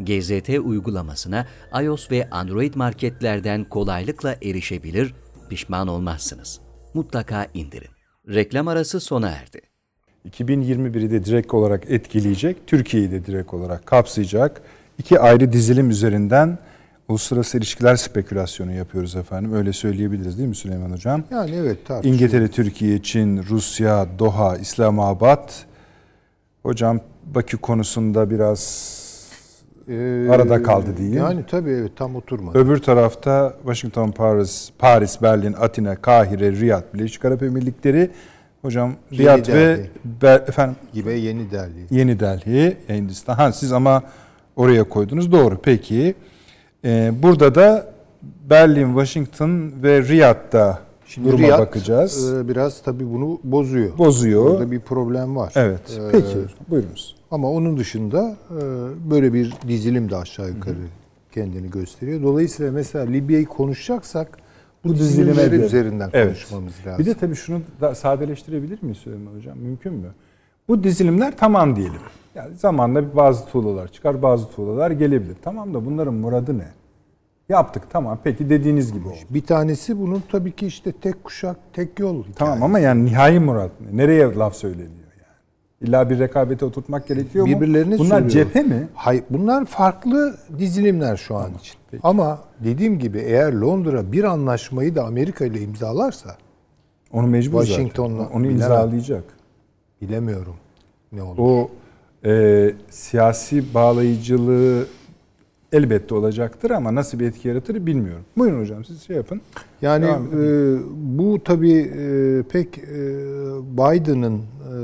GZT 0.00 0.48
uygulamasına 0.48 1.46
iOS 1.82 2.10
ve 2.10 2.30
Android 2.30 2.74
marketlerden 2.74 3.64
kolaylıkla 3.64 4.36
erişebilir, 4.42 5.14
pişman 5.50 5.88
olmazsınız. 5.88 6.60
Mutlaka 6.94 7.46
indirin. 7.54 7.90
Reklam 8.28 8.68
arası 8.68 9.00
sona 9.00 9.30
erdi. 9.30 9.60
2021'i 10.30 11.10
de 11.10 11.24
direkt 11.24 11.54
olarak 11.54 11.90
etkileyecek, 11.90 12.66
Türkiye'yi 12.66 13.10
de 13.10 13.26
direkt 13.26 13.54
olarak 13.54 13.86
kapsayacak 13.86 14.62
iki 14.98 15.20
ayrı 15.20 15.52
dizilim 15.52 15.90
üzerinden 15.90 16.58
uluslararası 17.08 17.58
ilişkiler 17.58 17.96
spekülasyonu 17.96 18.72
yapıyoruz 18.72 19.16
efendim. 19.16 19.54
Öyle 19.54 19.72
söyleyebiliriz 19.72 20.38
değil 20.38 20.48
mi 20.48 20.54
Süleyman 20.54 20.90
Hocam? 20.90 21.24
Yani 21.30 21.56
evet 21.56 21.86
tartışılıyor. 21.86 22.14
İngiltere, 22.14 22.48
Türkiye, 22.48 23.02
Çin, 23.02 23.42
Rusya, 23.42 24.06
Doha, 24.18 24.56
İslamabad. 24.56 25.50
Hocam 26.62 27.00
Bakü 27.24 27.56
konusunda 27.56 28.30
biraz 28.30 28.60
Ee, 29.88 30.28
arada 30.30 30.62
kaldı 30.62 30.96
diyeyim. 30.96 31.18
Yani 31.18 31.44
tabii 31.50 31.70
evet 31.70 31.92
tam 31.96 32.16
oturmadı. 32.16 32.58
öbür 32.58 32.78
tarafta 32.78 33.54
Washington, 33.62 34.10
Paris, 34.10 34.70
Paris, 34.78 35.22
Berlin, 35.22 35.52
Atina, 35.60 35.96
Kahire, 35.96 36.52
Riyad, 36.52 36.84
Birleşik 36.94 37.24
Arap 37.24 37.42
Emirlikleri. 37.42 38.10
Hocam 38.62 38.92
Riyad 39.12 39.48
ve 39.48 39.52
Delhi. 39.52 39.90
Ber- 40.22 40.48
efendim 40.48 40.76
Gibi 40.92 41.20
yeni 41.20 41.50
derli. 41.50 41.86
Yeni 41.90 42.20
Delhi, 42.20 42.76
Hindistan. 42.88 43.34
Ha, 43.34 43.52
siz 43.52 43.72
ama 43.72 44.02
oraya 44.56 44.84
koydunuz. 44.84 45.32
Doğru. 45.32 45.58
Peki. 45.62 46.14
Ee, 46.84 47.12
burada 47.22 47.54
da 47.54 47.86
Berlin, 48.50 48.86
Washington 48.88 49.72
ve 49.82 50.02
Riyad'da 50.02 50.78
duruma 51.24 51.38
Riyad, 51.38 51.58
bakacağız. 51.58 52.34
e, 52.34 52.48
biraz 52.48 52.82
tabii 52.82 53.10
bunu 53.12 53.38
bozuyor. 53.44 53.98
Bozuyor. 53.98 54.44
Orada 54.50 54.70
bir 54.70 54.80
problem 54.80 55.36
var. 55.36 55.52
evet. 55.56 55.80
Ee, 55.98 56.10
Peki. 56.12 56.36
Buyurunuz. 56.70 57.16
Ama 57.34 57.50
onun 57.50 57.76
dışında 57.76 58.36
e, 58.50 58.60
böyle 59.10 59.32
bir 59.32 59.54
dizilim 59.68 60.10
de 60.10 60.16
aşağı 60.16 60.48
yukarı 60.48 60.76
kendini 61.32 61.70
gösteriyor. 61.70 62.22
Dolayısıyla 62.22 62.72
mesela 62.72 63.04
Libya'yı 63.04 63.46
konuşacaksak 63.46 64.38
bu, 64.84 64.88
Bu 64.88 64.94
dizilime 64.94 65.42
üzerinden 65.42 66.10
Evet. 66.12 66.26
konuşmamız 66.26 66.74
lazım. 66.86 66.98
Bir 66.98 67.10
de 67.10 67.14
tabii 67.14 67.34
şunu 67.34 67.60
da 67.80 67.94
sadeleştirebilir 67.94 68.82
miyiz 68.82 68.98
Süleyman 68.98 69.32
Hocam? 69.34 69.58
Mümkün 69.58 69.92
mü? 69.92 70.08
Bu 70.68 70.84
dizilimler 70.84 71.36
tamam 71.36 71.76
diyelim. 71.76 72.00
Yani 72.34 72.56
zamanla 72.56 73.16
bazı 73.16 73.46
tuğlalar 73.46 73.88
çıkar, 73.88 74.22
bazı 74.22 74.50
tuğlalar 74.50 74.90
gelebilir. 74.90 75.36
Tamam 75.42 75.74
da 75.74 75.86
bunların 75.86 76.14
muradı 76.14 76.58
ne? 76.58 76.68
Yaptık 77.48 77.82
tamam. 77.90 78.18
Peki 78.24 78.50
dediğiniz 78.50 78.92
gibi 78.92 79.08
oldu. 79.08 79.16
bir 79.30 79.42
tanesi 79.42 80.00
bunun 80.00 80.22
tabii 80.32 80.52
ki 80.52 80.66
işte 80.66 80.92
tek 80.92 81.24
kuşak, 81.24 81.56
tek 81.72 81.98
yol. 81.98 82.24
Tamam 82.36 82.62
ama 82.62 82.78
yani 82.78 83.04
nihai 83.04 83.38
murat 83.40 83.70
ne? 83.80 83.96
Nereye 83.96 84.34
laf 84.34 84.54
söyleniyor? 84.54 85.03
İlla 85.80 86.10
bir 86.10 86.18
rekabete 86.18 86.64
oturtmak 86.64 87.08
gerekiyor 87.08 87.46
mu? 87.46 87.54
Birbirlerini 87.54 87.98
Bunlar 87.98 88.08
söylüyor. 88.20 88.30
cephe 88.30 88.62
mi? 88.62 88.88
Hayır, 88.94 89.24
bunlar 89.30 89.64
farklı 89.64 90.36
dizilimler 90.58 91.16
şu 91.16 91.36
an 91.36 91.50
için. 91.60 91.76
Ama 92.02 92.38
dediğim 92.64 92.98
gibi 92.98 93.18
eğer 93.18 93.52
Londra 93.52 94.12
bir 94.12 94.24
anlaşmayı 94.24 94.94
da 94.94 95.04
Amerika 95.04 95.44
ile 95.44 95.60
imzalarsa 95.60 96.36
Onu 97.12 97.26
mecbur 97.26 97.64
Washington'la. 97.64 98.28
Onu 98.34 98.46
imzalayacak. 98.46 99.24
bilemiyorum 100.02 100.54
ne 101.12 101.22
olur. 101.22 101.38
O 101.38 101.70
e, 102.28 102.74
siyasi 102.90 103.74
bağlayıcılığı 103.74 104.86
elbette 105.72 106.14
olacaktır 106.14 106.70
ama 106.70 106.94
nasıl 106.94 107.18
bir 107.20 107.26
etki 107.26 107.48
yaratır 107.48 107.86
bilmiyorum. 107.86 108.24
Buyurun 108.38 108.60
hocam 108.60 108.84
siz 108.84 109.02
şey 109.02 109.16
yapın. 109.16 109.40
Yani 109.82 110.06
e, 110.06 110.76
bu 111.18 111.38
tabii 111.44 111.78
e, 111.98 112.42
pek 112.42 112.78
e, 112.78 112.84
Biden'ın 113.76 114.38
e, 114.38 114.74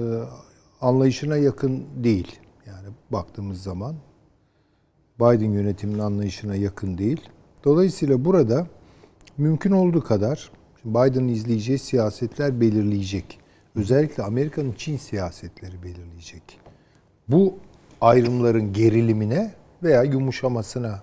anlayışına 0.80 1.36
yakın 1.36 1.84
değil. 1.96 2.40
Yani 2.66 2.88
baktığımız 3.10 3.62
zaman 3.62 3.94
Biden 5.20 5.52
yönetiminin 5.52 5.98
anlayışına 5.98 6.54
yakın 6.56 6.98
değil. 6.98 7.20
Dolayısıyla 7.64 8.24
burada 8.24 8.66
mümkün 9.38 9.70
olduğu 9.72 10.04
kadar 10.04 10.50
Biden'ın 10.84 11.28
izleyeceği 11.28 11.78
siyasetler 11.78 12.60
belirleyecek. 12.60 13.38
Özellikle 13.74 14.22
Amerika'nın 14.22 14.72
Çin 14.72 14.96
siyasetleri 14.96 15.82
belirleyecek. 15.82 16.60
Bu 17.28 17.54
ayrımların 18.00 18.72
gerilimine 18.72 19.54
veya 19.82 20.02
yumuşamasına 20.02 21.02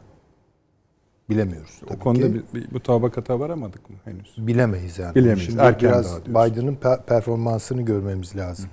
bilemiyoruz. 1.29 1.81
O 1.85 1.87
tabii 1.87 1.99
konuda 1.99 2.27
ki. 2.27 2.33
bir, 2.33 2.43
bir 2.53 2.71
mutabakata 2.71 3.39
varamadık 3.39 3.89
mı 3.89 3.95
henüz? 4.05 4.35
Bilemeyiz 4.37 4.99
yani. 4.99 5.15
Bilemeyiz. 5.15 5.45
Şimdi 5.45 5.61
Erken 5.61 5.89
biraz. 5.91 6.25
Biden'ın 6.25 6.75
pe- 6.75 7.05
performansını 7.05 7.81
görmemiz 7.81 8.35
lazım. 8.35 8.69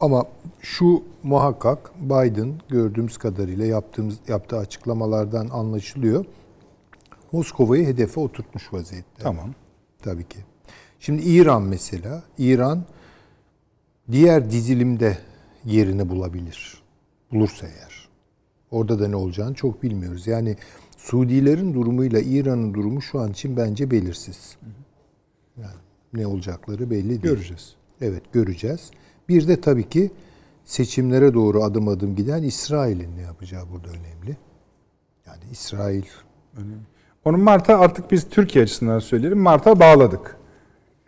Ama 0.00 0.24
şu 0.60 1.02
muhakkak 1.22 1.92
Biden 2.00 2.52
gördüğümüz 2.68 3.18
kadarıyla 3.18 3.66
yaptığımız 3.66 4.18
yaptığı 4.28 4.58
açıklamalardan 4.58 5.48
anlaşılıyor. 5.48 6.24
Moskova'yı 7.32 7.86
hedefe 7.86 8.20
oturtmuş 8.20 8.72
vaziyette. 8.72 9.22
Tamam. 9.22 9.54
Tabii 10.02 10.28
ki. 10.28 10.38
Şimdi 11.00 11.22
İran 11.22 11.62
mesela, 11.62 12.22
İran 12.38 12.84
diğer 14.10 14.50
dizilimde 14.50 15.18
yerini 15.64 16.08
bulabilir. 16.08 16.82
Bulursa 17.32 17.66
eğer. 17.66 18.08
Orada 18.70 18.98
da 18.98 19.08
ne 19.08 19.16
olacağını 19.16 19.54
çok 19.54 19.82
bilmiyoruz. 19.82 20.26
Yani 20.26 20.56
Suudilerin 20.96 21.74
durumuyla 21.74 22.20
İran'ın 22.20 22.74
durumu 22.74 23.02
şu 23.02 23.20
an 23.20 23.30
için 23.30 23.56
bence 23.56 23.90
belirsiz. 23.90 24.56
Yani 25.56 25.74
ne 26.12 26.26
olacakları 26.26 26.90
belli 26.90 27.08
değil. 27.08 27.20
Göreceğiz. 27.20 27.74
Evet 28.00 28.22
göreceğiz. 28.32 28.90
Bir 29.28 29.48
de 29.48 29.60
tabii 29.60 29.88
ki 29.88 30.10
seçimlere 30.64 31.34
doğru 31.34 31.62
adım 31.62 31.88
adım 31.88 32.16
giden 32.16 32.42
İsrail'in 32.42 33.16
ne 33.16 33.22
yapacağı 33.22 33.62
burada 33.72 33.88
önemli. 33.88 34.36
Yani 35.26 35.42
İsrail 35.52 36.02
Onu 37.24 37.36
Mart'a 37.36 37.78
artık 37.78 38.10
biz 38.10 38.28
Türkiye 38.30 38.64
açısından 38.64 38.98
söyleyelim. 38.98 39.38
Mart'a 39.38 39.80
bağladık. 39.80 40.36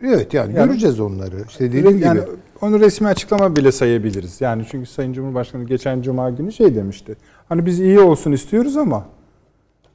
Evet 0.03 0.33
yani, 0.33 0.55
Yani- 0.55 0.67
göreceğiz 0.67 0.99
onları. 0.99 1.43
İşte 1.47 1.65
dediğim 1.73 1.99
yani 1.99 2.19
gibi. 2.19 2.29
onu 2.61 2.79
resmi 2.79 3.07
açıklama 3.07 3.55
bile 3.55 3.71
sayabiliriz. 3.71 4.41
Yani 4.41 4.65
çünkü 4.71 4.89
Sayın 4.89 5.13
Cumhurbaşkanı 5.13 5.63
geçen 5.63 6.01
cuma 6.01 6.29
günü 6.29 6.51
şey 6.51 6.75
demişti. 6.75 7.17
Hani 7.49 7.65
biz 7.65 7.79
iyi 7.79 7.99
olsun 7.99 8.31
istiyoruz 8.31 8.77
ama 8.77 9.05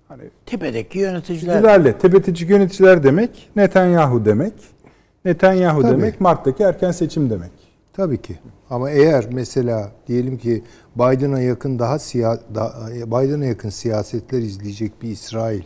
hani 0.08 0.22
Tepedeki 0.46 0.98
yöneticiler. 0.98 1.60
ilerle 1.60 1.98
tepetici 1.98 2.50
yöneticiler 2.50 3.02
demek 3.02 3.50
Netanyahu 3.56 4.24
demek. 4.24 4.52
Netanyahu 5.24 5.82
Tabii. 5.82 5.92
demek 5.92 6.20
Mart'taki 6.20 6.62
erken 6.62 6.90
seçim 6.90 7.30
demek. 7.30 7.50
Tabii 7.96 8.22
ki. 8.22 8.38
Ama 8.70 8.90
eğer 8.90 9.26
mesela 9.32 9.92
diyelim 10.08 10.38
ki 10.38 10.62
Biden'a 10.96 11.40
yakın 11.40 11.78
daha 11.78 11.98
siya 11.98 12.38
Biden'a 13.06 13.44
yakın 13.44 13.68
siyasetler 13.68 14.38
izleyecek 14.38 15.02
bir 15.02 15.08
İsrail 15.08 15.62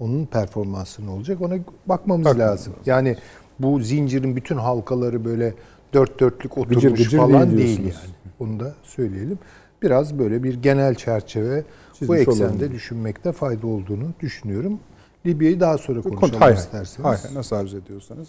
onun 0.00 0.26
performansı 0.26 1.06
ne 1.06 1.10
olacak 1.10 1.40
ona 1.40 1.54
bakmamız 1.86 2.24
Bakmamız 2.24 2.38
lazım. 2.38 2.72
Yani 2.86 3.16
bu 3.58 3.80
zincirin 3.80 4.36
bütün 4.36 4.56
halkaları 4.56 5.24
böyle 5.24 5.54
dört 5.94 6.20
dörtlük 6.20 6.58
oturmuş 6.58 6.74
Gıcır 6.84 6.96
gıcır 6.96 7.18
falan 7.18 7.56
değil 7.58 7.80
yani. 7.80 7.92
Onu 8.40 8.60
da 8.60 8.74
söyleyelim. 8.82 9.38
Biraz 9.82 10.18
böyle 10.18 10.42
bir 10.42 10.54
genel 10.62 10.94
çerçeve 10.94 11.62
bu 11.62 11.94
Çizmiş 11.98 12.20
eksende 12.20 12.44
olalım. 12.44 12.72
düşünmekte 12.72 13.32
fayda 13.32 13.66
olduğunu 13.66 14.06
düşünüyorum. 14.20 14.78
Libya'yı 15.26 15.60
daha 15.60 15.78
sonra 15.78 16.02
Konu- 16.02 16.14
konuşalım 16.14 16.40
hay 16.40 16.52
hay. 16.52 16.62
isterseniz. 16.62 17.04
Hay 17.08 17.16
hay, 17.16 17.34
nasıl 17.34 17.56
arzu 17.56 17.76
ediyorsanız. 17.78 18.28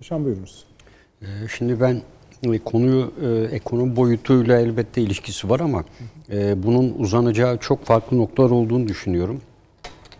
Şan 0.00 0.24
buyurunuz. 0.24 0.66
Ee, 1.22 1.26
Şimdi 1.58 1.80
ben 1.80 2.02
konuyu 2.64 3.12
e, 3.22 3.54
ekonomi 3.56 3.96
boyutuyla 3.96 4.60
elbette 4.60 5.02
ilişkisi 5.02 5.50
var 5.50 5.60
ama 5.60 5.84
e, 6.32 6.62
bunun 6.62 6.94
uzanacağı 6.98 7.58
çok 7.58 7.84
farklı 7.84 8.18
noktalar 8.18 8.50
olduğunu 8.50 8.88
düşünüyorum. 8.88 9.40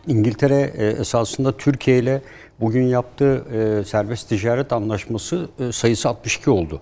İngiltere 0.07 0.73
e, 0.77 0.87
esasında 0.87 1.57
Türkiye 1.57 1.99
ile 1.99 2.23
bugün 2.61 2.83
yaptığı 2.83 3.45
e, 3.55 3.85
serbest 3.85 4.29
ticaret 4.29 4.73
anlaşması 4.73 5.49
e, 5.61 5.73
sayısı 5.73 6.09
62 6.09 6.51
oldu. 6.51 6.81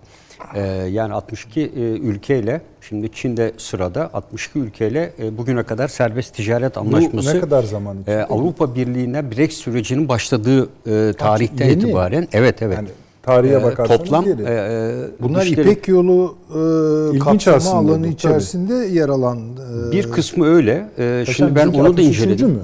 E, 0.55 0.61
yani 0.90 1.12
62 1.12 1.61
e, 1.61 1.64
ülkeyle 1.81 2.61
şimdi 2.81 3.12
Çin'de 3.12 3.53
sırada 3.59 4.11
62 4.14 4.59
ülkeyle 4.59 5.12
e, 5.18 5.38
bugüne 5.38 5.62
kadar 5.62 5.88
serbest 5.88 6.35
ticaret 6.35 6.76
anlaşması 6.79 7.33
Bu 7.33 7.37
ne 7.37 7.40
kadar 7.40 7.62
zaman 7.62 7.96
e, 8.07 8.14
Avrupa 8.16 8.74
Birliği'ne 8.74 9.31
Brexit 9.31 9.62
sürecinin 9.62 10.09
başladığı 10.09 10.62
e, 10.62 11.12
tarihten 11.12 11.68
yeni. 11.68 11.79
itibaren 11.79 12.29
evet 12.33 12.62
evet. 12.62 12.76
Yani 12.76 12.88
tarihe 13.23 13.55
E, 13.55 13.63
bakarsanız 13.63 13.99
toplam 14.01 14.27
yeri. 14.27 14.43
e, 14.43 14.47
e, 14.47 15.23
Bunlar 15.23 15.43
işlerin- 15.47 15.63
İpek 15.71 15.89
Yolu 15.89 16.37
e, 17.15 17.19
kapsama 17.19 17.79
alanı 17.81 17.99
bu, 17.99 18.03
tabii. 18.03 18.09
içerisinde 18.13 18.75
yer 18.75 19.09
alan 19.09 19.39
e, 19.89 19.93
bir 19.93 20.11
kısmı 20.11 20.47
öyle. 20.47 20.89
E, 20.99 21.25
şimdi 21.37 21.55
ben 21.55 21.67
onu 21.67 21.75
da 21.85 21.89
63. 21.89 22.07
inceledim. 22.07 22.49
mü? 22.49 22.61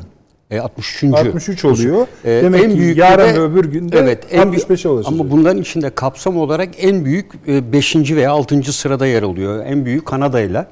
E, 0.51 0.61
63. 0.61 1.15
63 1.15 1.65
oluyor. 1.65 2.07
E, 2.25 2.31
Demek 2.43 2.65
en 2.65 2.71
ki 2.71 2.79
büyük 2.79 2.99
yarın 2.99 3.35
de- 3.35 3.41
öbür 3.41 3.65
günde 3.65 3.99
evet, 3.99 4.25
en 4.31 4.53
büyük- 4.53 4.65
65'e 4.71 4.89
ulaşacak. 4.89 5.21
Ama 5.21 5.31
bunların 5.31 5.63
içinde 5.63 5.91
kapsam 5.91 6.37
olarak 6.37 6.69
en 6.79 7.05
büyük 7.05 7.47
5. 7.73 8.17
veya 8.17 8.31
6. 8.33 8.73
sırada 8.73 9.07
yer 9.07 9.23
alıyor. 9.23 9.65
En 9.67 9.85
büyük 9.85 10.07
Kanada 10.07 10.41
ile 10.41 10.67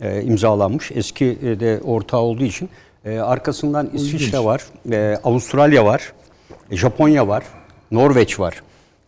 e, 0.00 0.22
imzalanmış. 0.22 0.92
Eski 0.94 1.38
e, 1.42 1.60
de 1.60 1.80
ortağı 1.84 2.20
olduğu 2.20 2.44
için. 2.44 2.68
E, 3.04 3.18
arkasından 3.18 3.90
İsviçre 3.94 4.38
var, 4.44 4.62
e, 4.92 5.16
Avustralya 5.24 5.84
var, 5.84 6.12
e, 6.70 6.76
Japonya 6.76 7.28
var, 7.28 7.42
Norveç 7.90 8.40
var. 8.40 8.62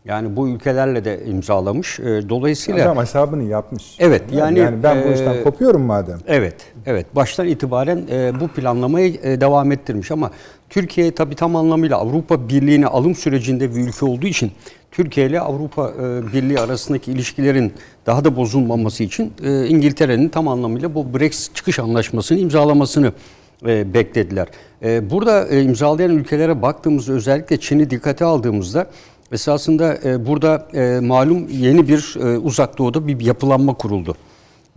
Yani 0.08 0.36
bu 0.36 0.48
ülkelerle 0.48 1.04
de 1.04 1.20
imzalamış. 1.26 2.00
E, 2.00 2.28
dolayısıyla 2.28 2.84
Adam 2.84 3.02
hesabını 3.02 3.42
yapmış. 3.42 3.96
Evet, 3.98 4.22
yani, 4.32 4.82
ben 4.82 5.04
bu 5.04 5.08
e, 5.08 5.14
işten 5.14 5.44
kopuyorum 5.44 5.82
madem. 5.82 6.18
Evet, 6.26 6.54
evet. 6.86 7.06
Baştan 7.16 7.48
itibaren 7.48 8.02
e, 8.10 8.40
bu 8.40 8.48
planlamayı 8.48 9.20
e, 9.22 9.40
devam 9.40 9.72
ettirmiş 9.72 10.10
ama 10.10 10.30
Türkiye 10.70 11.14
tabii 11.14 11.34
tam 11.34 11.56
anlamıyla 11.56 11.96
Avrupa 11.96 12.48
Birliği'ne 12.48 12.86
alım 12.86 13.14
sürecinde 13.14 13.74
bir 13.76 13.80
ülke 13.80 14.06
olduğu 14.06 14.26
için 14.26 14.52
Türkiye 14.90 15.26
ile 15.26 15.40
Avrupa 15.40 15.90
e, 15.90 16.32
Birliği 16.32 16.60
arasındaki 16.60 17.12
ilişkilerin 17.12 17.72
daha 18.06 18.24
da 18.24 18.36
bozulmaması 18.36 19.02
için 19.02 19.32
e, 19.44 19.66
İngiltere'nin 19.66 20.28
tam 20.28 20.48
anlamıyla 20.48 20.94
bu 20.94 21.18
Brexit 21.18 21.54
çıkış 21.54 21.78
anlaşmasını 21.78 22.38
imzalamasını 22.38 23.12
e, 23.66 23.94
beklediler. 23.94 24.48
E, 24.82 25.10
burada 25.10 25.48
e, 25.48 25.62
imzalayan 25.62 26.10
ülkelere 26.10 26.62
baktığımızda 26.62 27.12
özellikle 27.12 27.60
Çin'i 27.60 27.90
dikkate 27.90 28.24
aldığımızda 28.24 28.86
esasında 29.32 29.98
e, 30.04 30.26
burada 30.26 30.66
e, 30.74 31.00
malum 31.00 31.48
yeni 31.48 31.88
bir 31.88 32.16
e, 32.20 32.38
uzak 32.38 32.78
doğuda 32.78 33.08
bir 33.08 33.20
yapılanma 33.20 33.74
kuruldu. 33.74 34.16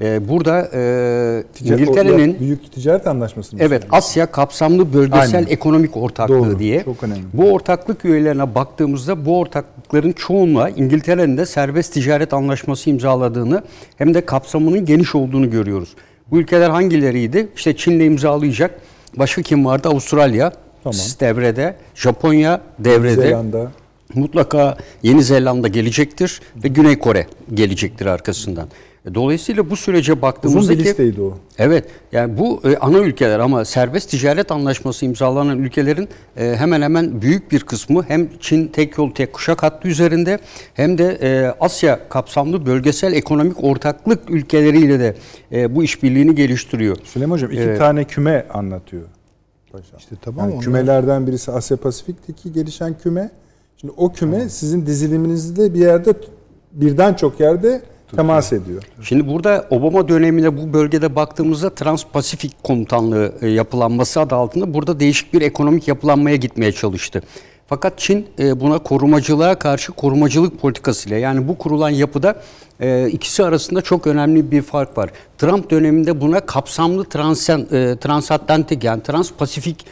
E, 0.02 0.30
burada 0.30 0.70
e, 0.74 1.44
İngiltere'nin 1.64 2.40
büyük 2.40 2.72
ticaret 2.74 3.08
anlaşması 3.08 3.56
mı? 3.56 3.62
Evet, 3.66 3.84
Asya 3.92 4.32
kapsamlı 4.32 4.94
bölgesel 4.94 5.36
Aynen. 5.36 5.48
ekonomik 5.50 5.98
ortaklığı 5.98 6.36
Doğru, 6.36 6.60
diye. 6.60 6.84
çok 6.84 7.04
önemli. 7.04 7.22
Bu 7.34 7.52
ortaklık 7.52 8.06
üyelerine 8.06 8.56
baktığımızda 8.56 9.26
bu 9.26 9.40
ortaklıkların 9.40 10.12
çoğunluğa 10.12 10.70
İngiltere'nin 10.70 11.38
de 11.38 11.46
serbest 11.46 11.94
ticaret 11.94 12.34
anlaşması 12.34 12.90
imzaladığını 12.90 13.64
hem 13.98 14.14
de 14.14 14.26
kapsamının 14.26 14.86
geniş 14.86 15.16
olduğunu 15.16 15.50
görüyoruz. 15.50 15.90
Bu 16.32 16.40
ülkeler 16.40 16.70
hangileriydi? 16.70 17.48
İşte 17.56 17.76
Çin'le 17.76 18.00
imzalayacak. 18.06 18.80
Başka 19.18 19.42
kim 19.42 19.66
vardı? 19.66 19.90
Avustralya 19.90 20.52
Tamam. 20.84 21.00
devrede, 21.20 21.76
Japonya 21.96 22.62
devrede. 22.80 23.22
Zelanda. 23.22 23.72
Mutlaka 24.16 24.78
Yeni 25.04 25.24
Zelanda 25.24 25.68
gelecektir 25.68 26.42
ve 26.64 26.68
Güney 26.68 27.00
Kore 27.00 27.28
gelecektir 27.54 28.06
arkasından. 28.06 28.68
Dolayısıyla 29.16 29.70
bu 29.70 29.76
sürece 29.76 30.12
Uzun 30.12 30.22
baktığımızda 30.22 30.74
bir 30.74 30.78
ki- 30.78 30.84
listeydi 30.84 31.22
o. 31.22 31.38
Evet, 31.58 31.86
yani 32.12 32.38
bu 32.38 32.62
e, 32.66 32.78
ana 32.78 32.98
ülkeler 33.00 33.40
ama 33.40 33.66
serbest 33.66 34.10
ticaret 34.10 34.52
anlaşması 34.52 35.06
imzalanan 35.06 35.60
ülkelerin 35.60 36.10
e, 36.38 36.56
hemen 36.58 36.82
hemen 36.82 37.22
büyük 37.22 37.52
bir 37.52 37.60
kısmı 37.60 38.04
hem 38.08 38.30
Çin 38.40 38.68
tek 38.68 38.98
yol 38.98 39.12
tek 39.12 39.34
kuşak 39.34 39.64
hattı 39.64 39.88
üzerinde 39.88 40.40
hem 40.74 40.98
de 40.98 41.18
e, 41.22 41.54
Asya 41.60 42.10
kapsamlı 42.10 42.66
bölgesel 42.66 43.14
ekonomik 43.14 43.64
ortaklık 43.64 44.30
ülkeleriyle 44.30 45.00
de 45.00 45.16
e, 45.52 45.76
bu 45.76 45.84
işbirliğini 45.84 46.36
geliştiriyor. 46.36 46.98
Süleyman 47.04 47.36
Hocam 47.36 47.52
iki 47.52 47.62
Evet. 47.62 47.80
tane 47.80 48.04
küme 48.04 48.46
anlatıyor. 48.54 49.04
Paşam. 49.72 50.00
İşte 50.00 50.16
tamam 50.22 50.46
Yani 50.46 50.54
onlar- 50.54 50.64
kümelerden 50.64 51.28
birisi 51.28 51.52
Asya 51.52 51.78
Pasifik'teki 51.78 52.54
gelişen 52.54 52.96
küme. 53.04 53.32
Şimdi 53.82 53.94
o 53.98 54.14
küme 54.14 54.50
sizin 54.50 54.86
diziliminizde 54.86 55.74
bir 55.74 55.80
yerde 55.80 56.14
birden 56.72 57.14
çok 57.14 57.40
yerde 57.40 57.82
temas 58.16 58.54
ediyor. 58.54 58.84
Şimdi 59.02 59.28
burada 59.28 59.68
Obama 59.70 60.08
döneminde 60.08 60.58
bu 60.58 60.74
bölgede 60.74 61.16
baktığımızda 61.16 61.68
Trans-Pasifik 61.68 62.52
Komutanlığı 62.64 63.34
e, 63.42 63.48
yapılanması 63.48 64.20
adı 64.20 64.36
altında 64.36 64.74
burada 64.74 65.00
değişik 65.00 65.34
bir 65.34 65.42
ekonomik 65.42 65.88
yapılanmaya 65.88 66.36
gitmeye 66.36 66.72
çalıştı. 66.72 67.22
Fakat 67.68 67.98
Çin 67.98 68.28
e, 68.40 68.60
buna 68.60 68.80
korumacılığa 68.80 69.60
karşı 69.60 69.92
korumacılık 69.92 70.62
politikasıyla 70.62 71.18
yani 71.18 71.48
bu 71.48 71.58
kurulan 71.58 71.90
yapıda 71.90 72.42
e, 72.80 73.10
ikisi 73.10 73.44
arasında 73.44 73.82
çok 73.82 74.08
önemli 74.08 74.52
bir 74.52 74.62
fark 74.62 74.98
var. 74.98 75.10
Trump 75.38 75.72
döneminde 75.72 76.22
buna 76.22 76.40
kapsamlı 76.40 77.06
transatlantik 78.00 78.84
yani 78.84 79.02
Trans-Pasifik 79.02 79.86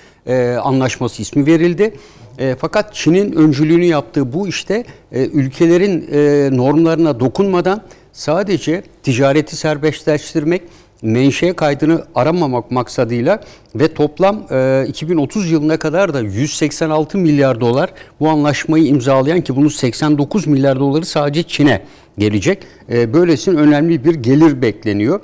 anlaşması 0.64 1.22
ismi 1.22 1.46
verildi. 1.46 1.94
E, 2.40 2.56
fakat 2.60 2.94
Çin'in 2.94 3.32
öncülüğünü 3.32 3.86
yaptığı 3.86 4.34
bu 4.34 4.48
işte 4.48 4.84
e, 5.12 5.26
ülkelerin 5.26 6.10
e, 6.12 6.50
normlarına 6.58 7.20
dokunmadan 7.20 7.82
sadece 8.14 8.84
ticareti 9.04 9.56
serbestleştirmek, 9.56 10.62
menşe 11.02 11.54
kaydını 11.54 12.06
aramamak 12.16 12.72
maksadıyla 12.72 13.42
ve 13.76 13.94
toplam 13.94 14.48
e, 14.52 14.86
2030 14.88 15.52
yılına 15.52 15.78
kadar 15.80 16.14
da 16.14 16.22
186 16.22 17.18
milyar 17.18 17.62
dolar 17.62 17.90
bu 18.20 18.30
anlaşmayı 18.30 18.86
imzalayan 18.86 19.42
ki 19.42 19.56
bunun 19.56 19.68
89 19.68 20.48
milyar 20.48 20.80
doları 20.80 21.06
sadece 21.06 21.44
Çin'e 21.44 21.82
gelecek. 22.18 22.64
E, 22.92 23.14
böylesine 23.14 23.60
önemli 23.60 24.06
bir 24.06 24.16
gelir 24.16 24.62
bekleniyor. 24.62 25.20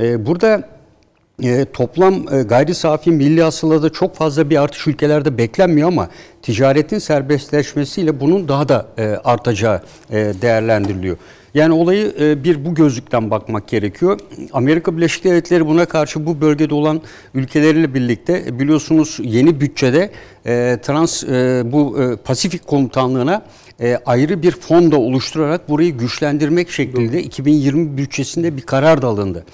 E, 0.00 0.26
burada 0.26 0.68
e, 1.42 1.64
toplam 1.64 2.14
e, 2.14 2.42
gayri 2.42 2.74
safi 2.74 3.10
milli 3.10 3.42
hasılada 3.42 3.90
çok 3.90 4.16
fazla 4.16 4.50
bir 4.50 4.62
artış 4.62 4.86
ülkelerde 4.86 5.38
beklenmiyor 5.38 5.88
ama 5.88 6.08
ticaretin 6.42 6.98
serbestleşmesiyle 6.98 8.20
bunun 8.20 8.48
daha 8.48 8.68
da 8.68 8.86
e, 8.98 9.02
artacağı 9.04 9.82
e, 10.10 10.16
değerlendiriliyor. 10.16 11.16
Yani 11.54 11.72
olayı 11.72 12.14
e, 12.20 12.44
bir 12.44 12.64
bu 12.64 12.74
gözlükten 12.74 13.30
bakmak 13.30 13.68
gerekiyor. 13.68 14.20
Amerika 14.52 14.96
Birleşik 14.96 15.24
Devletleri 15.24 15.66
buna 15.66 15.86
karşı 15.86 16.26
bu 16.26 16.40
bölgede 16.40 16.74
olan 16.74 17.00
ülkeleriyle 17.34 17.94
birlikte 17.94 18.44
e, 18.46 18.58
biliyorsunuz 18.58 19.18
yeni 19.22 19.60
bütçede 19.60 20.10
e, 20.46 20.78
trans 20.82 21.24
e, 21.24 21.62
bu 21.64 22.02
e, 22.02 22.16
Pasifik 22.16 22.66
Komutanlığı'na 22.66 23.42
e, 23.80 23.98
ayrı 24.06 24.42
bir 24.42 24.50
fon 24.50 24.92
da 24.92 24.98
oluşturarak 25.00 25.68
burayı 25.68 25.98
güçlendirmek 25.98 26.70
şeklinde 26.70 27.22
2020 27.22 27.96
bütçesinde 27.96 28.56
bir 28.56 28.62
karar 28.62 29.02
da 29.02 29.06
alındı. 29.06 29.44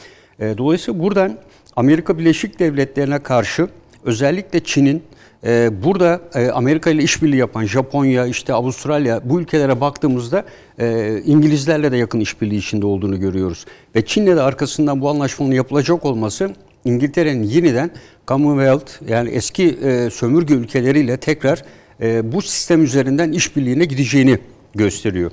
E, 0.40 0.58
dolayısıyla 0.58 1.00
buradan 1.00 1.38
Amerika 1.76 2.18
Birleşik 2.18 2.58
Devletleri'ne 2.58 3.18
karşı 3.18 3.68
özellikle 4.04 4.64
Çin'in 4.64 5.02
e, 5.44 5.70
burada 5.84 6.20
e, 6.34 6.50
Amerika 6.50 6.90
ile 6.90 7.02
işbirliği 7.02 7.36
yapan 7.36 7.64
Japonya, 7.64 8.26
işte 8.26 8.52
Avustralya 8.52 9.20
bu 9.24 9.40
ülkelere 9.40 9.80
baktığımızda 9.80 10.44
e, 10.78 11.18
İngilizlerle 11.24 11.92
de 11.92 11.96
yakın 11.96 12.20
işbirliği 12.20 12.58
içinde 12.58 12.86
olduğunu 12.86 13.20
görüyoruz. 13.20 13.64
Ve 13.94 14.06
Çin'le 14.06 14.26
de 14.26 14.42
arkasından 14.42 15.00
bu 15.00 15.08
anlaşmanın 15.10 15.52
yapılacak 15.52 16.04
olması 16.04 16.50
İngiltere'nin 16.84 17.42
yeniden 17.42 17.90
Commonwealth 18.28 19.10
yani 19.10 19.30
eski 19.30 19.78
e, 19.82 20.10
sömürge 20.10 20.54
ülkeleriyle 20.54 21.16
tekrar 21.16 21.62
e, 22.00 22.32
bu 22.32 22.42
sistem 22.42 22.84
üzerinden 22.84 23.32
işbirliğine 23.32 23.84
gideceğini 23.84 24.38
gösteriyor. 24.74 25.30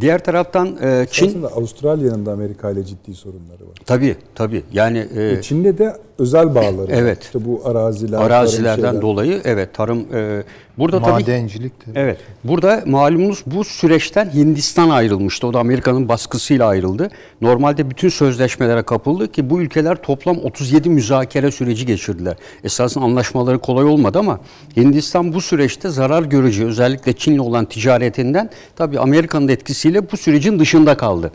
Diğer 0.00 0.24
taraftan 0.24 0.76
e, 0.82 1.06
Çin 1.10 1.26
Aslında 1.28 1.46
Avustralya'nın 1.46 2.26
da 2.26 2.32
Amerika 2.32 2.70
ile 2.70 2.84
ciddi 2.84 3.14
sorunları 3.14 3.68
var. 3.68 3.74
tabii 3.86 4.16
tabii 4.34 4.62
yani 4.72 5.08
e, 5.16 5.42
Çin'de 5.42 5.78
de 5.78 5.96
özel 6.18 6.54
bağları. 6.54 6.92
Evet. 6.92 7.22
İşte 7.22 7.44
bu 7.44 7.62
araziler, 7.64 8.18
arazilerden 8.18 9.02
dolayı 9.02 9.40
evet 9.44 9.74
tarım 9.74 10.06
e, 10.14 10.42
burada 10.78 11.00
tabii 11.00 11.10
Madencilik 11.10 11.86
de. 11.86 11.90
Evet. 11.94 12.18
Burada 12.44 12.82
malumunuz 12.86 13.42
bu 13.46 13.64
süreçten 13.64 14.34
Hindistan 14.34 14.90
ayrılmıştı. 14.90 15.46
O 15.46 15.52
da 15.52 15.58
Amerika'nın 15.58 16.08
baskısıyla 16.08 16.66
ayrıldı. 16.66 17.10
Normalde 17.40 17.90
bütün 17.90 18.08
sözleşmelere 18.08 18.82
kapıldı 18.82 19.32
ki 19.32 19.50
bu 19.50 19.60
ülkeler 19.60 19.96
toplam 20.02 20.38
37 20.38 20.90
müzakere 20.90 21.50
süreci 21.50 21.86
geçirdiler. 21.86 22.36
Esasında 22.64 23.04
anlaşmaları 23.04 23.58
kolay 23.58 23.84
olmadı 23.84 24.18
ama 24.18 24.40
Hindistan 24.76 25.34
bu 25.34 25.40
süreçte 25.40 25.88
zarar 25.88 26.22
göreceği 26.22 26.66
özellikle 26.66 27.12
Çin'le 27.12 27.38
olan 27.38 27.64
ticaretinden 27.64 28.50
tabii 28.76 29.00
Amerika'nın 29.00 29.48
etkisiyle 29.48 30.10
bu 30.12 30.16
sürecin 30.16 30.58
dışında 30.58 30.96
kaldı. 30.96 31.32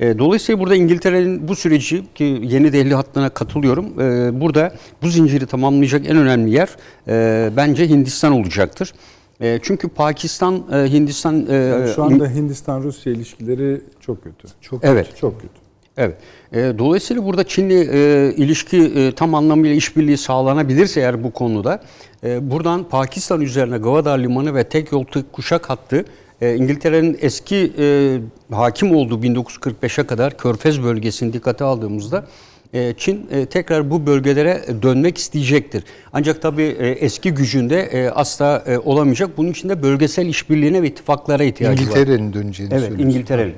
E, 0.00 0.18
Dolayısıyla 0.18 0.60
burada 0.60 0.74
İngiltere'nin 0.76 1.48
bu 1.48 1.56
süreci 1.56 2.04
ki 2.14 2.38
yeni 2.42 2.72
Delhi 2.72 2.94
hattına 2.94 3.28
katılıyorum. 3.28 4.00
e, 4.00 4.40
Burada 4.40 4.74
bu 5.02 5.08
zinciri 5.08 5.46
tamamlayacak 5.46 6.06
en 6.10 6.16
önemli 6.16 6.50
yer 6.50 6.68
e, 7.08 7.50
bence 7.56 7.88
Hindistan 7.88 8.32
olacaktır. 8.32 8.92
E, 9.40 9.58
Çünkü 9.62 9.88
Pakistan, 9.88 10.62
e, 10.72 10.76
Hindistan... 10.92 11.46
e, 11.50 11.54
Yani 11.54 11.88
şu 11.94 12.02
anda 12.04 12.28
Hindistan-Rusya 12.30 13.12
ilişkileri 13.12 13.80
çok 14.00 14.24
kötü. 14.24 14.48
Çok 14.60 14.84
Evet. 14.84 15.06
kötü, 15.06 15.20
çok 15.20 15.40
kötü. 15.40 15.52
Evet. 15.96 16.16
E, 16.52 16.58
dolayısıyla 16.78 17.24
burada 17.24 17.44
Çin'le 17.44 17.70
e, 17.70 18.32
ilişki 18.36 18.76
e, 18.82 19.12
tam 19.12 19.34
anlamıyla 19.34 19.76
işbirliği 19.76 20.16
sağlanabilirse 20.16 21.00
eğer 21.00 21.24
bu 21.24 21.30
konuda 21.32 21.82
e, 22.24 22.50
buradan 22.50 22.84
Pakistan 22.84 23.40
üzerine 23.40 23.78
Gwadar 23.78 24.18
Limanı 24.18 24.54
ve 24.54 24.64
tek 24.64 24.92
yol 24.92 25.04
kuşak 25.32 25.70
hattı 25.70 26.04
e, 26.40 26.54
İngiltere'nin 26.56 27.18
eski 27.20 27.72
e, 27.78 28.18
hakim 28.54 28.96
olduğu 28.96 29.20
1945'e 29.20 30.06
kadar 30.06 30.38
Körfez 30.38 30.82
bölgesini 30.82 31.32
dikkate 31.32 31.64
aldığımızda 31.64 32.26
e, 32.72 32.94
Çin 32.98 33.28
e, 33.30 33.46
tekrar 33.46 33.90
bu 33.90 34.06
bölgelere 34.06 34.64
dönmek 34.82 35.18
isteyecektir. 35.18 35.84
Ancak 36.12 36.42
tabii 36.42 36.62
e, 36.62 36.88
eski 36.88 37.34
gücünde 37.34 37.80
e, 37.80 38.08
asla 38.08 38.64
e, 38.66 38.78
olamayacak. 38.78 39.36
Bunun 39.36 39.50
için 39.50 39.68
de 39.68 39.82
bölgesel 39.82 40.26
işbirliğine 40.26 40.82
ve 40.82 40.88
ittifaklara 40.88 41.44
ihtiyacı 41.44 41.82
var. 41.82 41.86
İngiltere'nin 41.86 42.32
döneceğini 42.32 42.74
Evet, 42.74 42.82
söylüyorsun. 42.82 43.10
İngiltere'nin. 43.10 43.54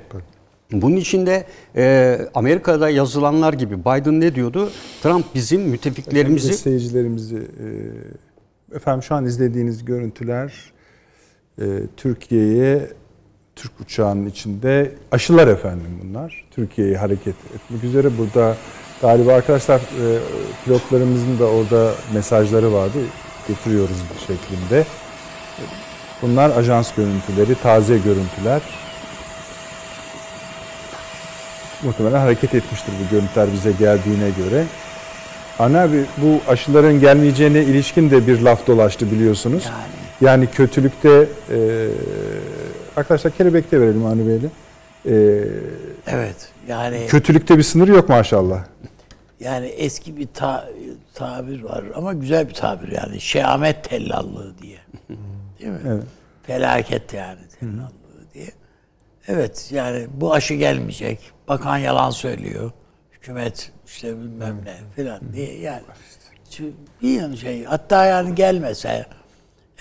Bunun 0.72 0.96
içinde 0.96 1.44
e, 1.76 2.18
Amerika'da 2.34 2.90
yazılanlar 2.90 3.52
gibi 3.52 3.80
Biden 3.80 4.20
ne 4.20 4.34
diyordu? 4.34 4.70
Trump 5.02 5.34
bizim 5.34 5.62
müttefiklerimizi 5.62 6.54
seyircilerimizi 6.54 7.36
e, 7.36 8.76
efendim 8.76 9.02
şu 9.02 9.14
an 9.14 9.24
izlediğiniz 9.24 9.84
görüntüler 9.84 10.52
Türkiye'ye 11.96 12.90
Türk 13.56 13.72
uçağının 13.80 14.26
içinde 14.26 14.92
aşılar 15.12 15.48
efendim 15.48 16.00
bunlar. 16.02 16.44
Türkiye'yi 16.50 16.96
hareket 16.96 17.34
etmek 17.54 17.84
üzere 17.84 18.18
burada 18.18 18.56
galiba 19.02 19.32
arkadaşlar 19.32 19.78
e, 19.78 20.04
pilotlarımızın 20.64 21.38
da 21.38 21.44
orada 21.44 21.92
mesajları 22.14 22.72
vardı. 22.72 22.98
Getiriyoruz 23.48 23.96
bir 24.14 24.20
şeklinde. 24.20 24.84
Bunlar 26.22 26.56
ajans 26.56 26.94
görüntüleri, 26.94 27.54
taze 27.62 27.98
görüntüler. 27.98 28.62
Muhtemelen 31.82 32.20
hareket 32.20 32.54
etmiştir 32.54 32.92
bu 33.04 33.10
görüntüler 33.10 33.48
bize 33.52 33.72
geldiğine 33.72 34.30
göre. 34.30 34.64
Ana 35.58 35.82
abi 35.82 36.04
bu 36.16 36.40
aşıların 36.48 37.00
gelmeyeceğine 37.00 37.62
ilişkin 37.62 38.10
de 38.10 38.26
bir 38.26 38.40
laf 38.40 38.66
dolaştı 38.66 39.12
biliyorsunuz. 39.12 39.64
Yani. 39.64 39.97
Yani 40.20 40.46
kötülükte 40.50 41.28
e, 41.50 41.88
arkadaşlar 42.96 43.32
kelebekte 43.32 43.80
verelim 43.80 44.06
Avni 44.06 44.26
Bey'le. 44.28 44.48
E, 45.06 45.44
Evet. 46.06 46.52
Yani 46.68 47.06
kötülükte 47.08 47.58
bir 47.58 47.62
sınır 47.62 47.88
yok 47.88 48.08
maşallah. 48.08 48.64
yani 49.40 49.66
eski 49.66 50.16
bir 50.16 50.26
ta- 50.34 50.68
tabir 51.14 51.62
var 51.62 51.84
ama 51.94 52.12
güzel 52.12 52.48
bir 52.48 52.54
tabir 52.54 52.92
yani. 52.92 53.20
Şehamet 53.20 53.84
tellallığı 53.84 54.58
diye. 54.62 54.78
Değil 55.60 55.70
mi? 55.72 55.78
Evet. 55.88 56.02
Felaket 56.42 57.14
yani 57.14 57.38
tellallığı 57.60 58.32
diye. 58.34 58.48
Evet 59.28 59.68
yani 59.72 60.06
bu 60.14 60.34
aşı 60.34 60.54
gelmeyecek. 60.54 61.20
Bakan 61.48 61.78
yalan 61.78 62.10
söylüyor. 62.10 62.70
Hükümet 63.12 63.72
işte 63.86 64.18
bilmem 64.18 64.56
ne 64.64 64.74
filan 64.96 65.20
diye 65.32 65.58
yani. 65.60 65.82
Bir 67.02 67.36
şey 67.36 67.64
hatta 67.64 68.04
yani 68.04 68.34
gelmese 68.34 69.06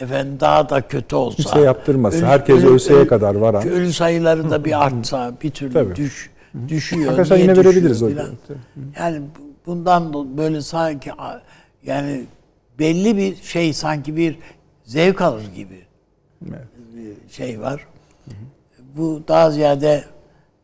efendim 0.02 0.38
daha 0.40 0.70
da 0.70 0.88
kötü 0.88 1.16
olsa. 1.16 1.36
Kimse 1.36 1.60
yaptırmasa, 1.60 2.28
herkes 2.28 2.64
ölseye 2.64 3.08
kadar 3.08 3.36
varan. 3.36 3.68
Ölü 3.68 3.94
sayıları 3.94 4.50
da 4.50 4.66
bir 4.66 4.82
artsa 4.86 5.34
bir 5.44 5.52
türlü 5.52 5.74
Tabii. 5.74 5.96
düş, 5.96 6.30
düşüyor. 6.68 7.10
Arkadaşlar 7.10 7.38
yine 7.38 7.58
verebiliriz 7.58 8.04
o. 8.04 8.10
Yani 9.00 9.22
bu- 9.22 9.48
bundan 9.66 10.14
da 10.14 10.38
böyle 10.38 10.62
sanki 10.62 11.12
yani 11.86 12.26
belli 12.80 13.18
bir 13.18 13.36
şey 13.36 13.74
sanki 13.74 14.18
bir 14.18 14.40
zevk 14.84 15.22
alır 15.22 15.44
gibi 15.56 15.82
bir 16.42 17.32
şey 17.34 17.62
var. 17.62 17.88
Bu 18.98 19.24
daha 19.28 19.52
ziyade 19.52 20.04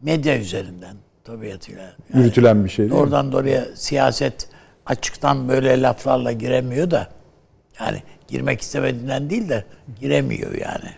medya 0.01 0.37
üzerinden 0.39 0.95
tabiatıyla. 1.23 1.81
Yani 2.13 2.23
Yürütülen 2.23 2.65
bir 2.65 2.69
şey 2.69 2.85
değil 2.85 2.91
mi? 2.91 2.99
Oradan 2.99 3.31
da 3.31 3.37
oraya 3.37 3.65
siyaset 3.75 4.49
açıktan 4.85 5.49
böyle 5.49 5.81
laflarla 5.81 6.31
giremiyor 6.31 6.91
da 6.91 7.07
yani 7.79 8.03
girmek 8.33 8.61
istemediğinden 8.61 9.29
değil 9.29 9.49
de 9.49 9.63
giremiyor 10.01 10.51
yani. 10.51 10.89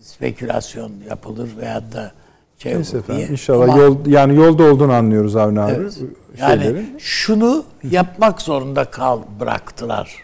Spekülasyon 0.00 0.92
yapılır 1.08 1.48
veyahut 1.60 1.92
da 1.92 2.12
şey 2.58 2.74
Neyse 2.74 2.96
olur 2.96 3.06
diye. 3.08 3.26
inşallah 3.28 3.64
Ama- 3.74 3.82
yol 3.82 4.06
yani 4.06 4.36
yolda 4.36 4.62
olduğunu 4.62 4.92
anlıyoruz 4.92 5.36
Avni 5.36 5.60
abi. 5.60 5.72
Evet. 5.72 5.98
Yani 6.40 6.62
şeylerin. 6.62 6.94
şunu 6.98 7.64
yapmak 7.90 8.42
zorunda 8.42 8.84
kal 8.84 9.20
bıraktılar 9.40 10.16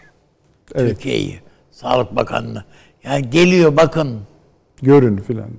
Evet. 0.75 0.89
Türkiye'yi. 0.89 1.39
Sağlık 1.71 2.15
Bakanlığı. 2.15 2.63
Yani 3.03 3.29
geliyor 3.29 3.77
bakın 3.77 4.19
Görün 4.81 5.17
filan 5.17 5.49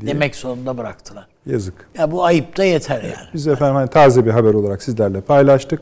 diye. 0.00 0.12
demek 0.12 0.36
zorunda 0.36 0.78
bıraktılar. 0.78 1.26
Yazık. 1.46 1.74
Ya 1.98 2.10
bu 2.12 2.24
ayıp 2.24 2.56
da 2.56 2.64
yeter 2.64 3.02
yani. 3.02 3.28
Biz 3.34 3.46
efendim 3.46 3.74
hani 3.74 3.90
taze 3.90 4.26
bir 4.26 4.30
haber 4.30 4.54
olarak 4.54 4.82
sizlerle 4.82 5.20
paylaştık. 5.20 5.80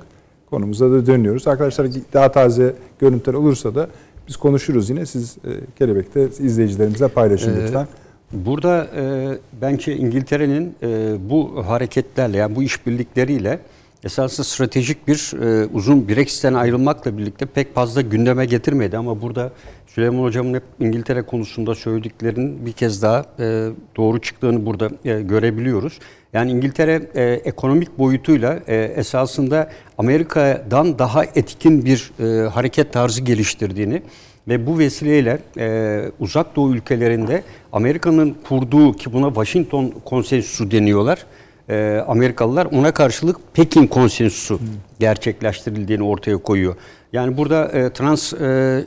Konumuza 0.51 0.91
da 0.91 1.07
dönüyoruz. 1.07 1.49
Arkadaşlar 1.49 1.87
daha 2.13 2.33
taze 2.33 2.75
görüntüler 2.99 3.35
olursa 3.35 3.75
da 3.75 3.89
biz 4.29 4.37
konuşuruz 4.37 4.91
yine. 4.91 5.07
Siz 5.07 5.37
e, 5.37 5.51
Kelebek'te 5.79 6.29
izleyicilerimize 6.39 7.09
paylaşın 7.09 7.57
lütfen. 7.63 7.87
Burada 8.33 8.87
e, 8.97 9.29
bence 9.63 9.97
İngiltere'nin 9.97 10.75
e, 10.83 11.15
bu 11.31 11.67
hareketlerle 11.67 12.37
yani 12.37 12.57
bu 12.57 12.63
işbirlikleriyle 12.63 13.59
esasında 14.05 14.45
stratejik 14.45 15.09
bir 15.09 15.33
e, 15.43 15.67
uzun 15.67 16.09
Brexit'ten 16.09 16.55
ayrılmakla 16.55 17.19
birlikte 17.19 17.47
pek 17.47 17.75
fazla 17.75 18.01
gündeme 18.01 18.47
getirmedi 18.47 18.99
ama 18.99 19.23
burada 19.23 19.53
Süleyman 19.87 20.23
Hocam'ın 20.23 20.55
hep 20.55 20.63
İngiltere 20.81 21.23
konusunda 21.23 21.75
söylediklerinin 21.75 22.67
bir 22.67 22.73
kez 22.73 23.03
daha 23.03 23.25
e, 23.39 23.69
doğru 23.97 24.21
çıktığını 24.21 24.67
burada 24.67 24.91
e, 25.05 25.23
görebiliyoruz. 25.23 25.99
Yani 26.37 26.51
İngiltere 26.51 27.03
e, 27.15 27.25
ekonomik 27.25 27.99
boyutuyla 27.99 28.61
e, 28.69 28.77
esasında 28.77 29.71
Amerika'dan 29.99 30.99
daha 30.99 31.25
etkin 31.25 31.85
bir 31.85 32.11
e, 32.21 32.49
hareket 32.49 32.93
tarzı 32.93 33.21
geliştirdiğini 33.21 34.03
ve 34.49 34.67
bu 34.67 34.79
vesileyle 34.79 35.39
e, 35.59 36.03
uzak 36.21 36.57
doğu 36.57 36.75
ülkelerinde 36.75 37.43
Amerika'nın 37.73 38.37
kurduğu 38.49 38.93
ki 38.93 39.13
buna 39.13 39.27
Washington 39.27 39.93
konsensüsü 40.05 40.71
deniyorlar. 40.71 41.27
E, 41.69 42.05
Amerikalılar 42.09 42.67
ona 42.67 42.93
karşılık 42.93 43.37
Pekin 43.55 43.87
konsensüsü 43.87 44.59
gerçekleştirildiğini 45.01 46.03
ortaya 46.03 46.37
koyuyor. 46.37 46.77
Yani 47.17 47.37
burada 47.37 47.69
e, 47.69 47.93
Trans 47.93 48.33
e, 48.33 48.37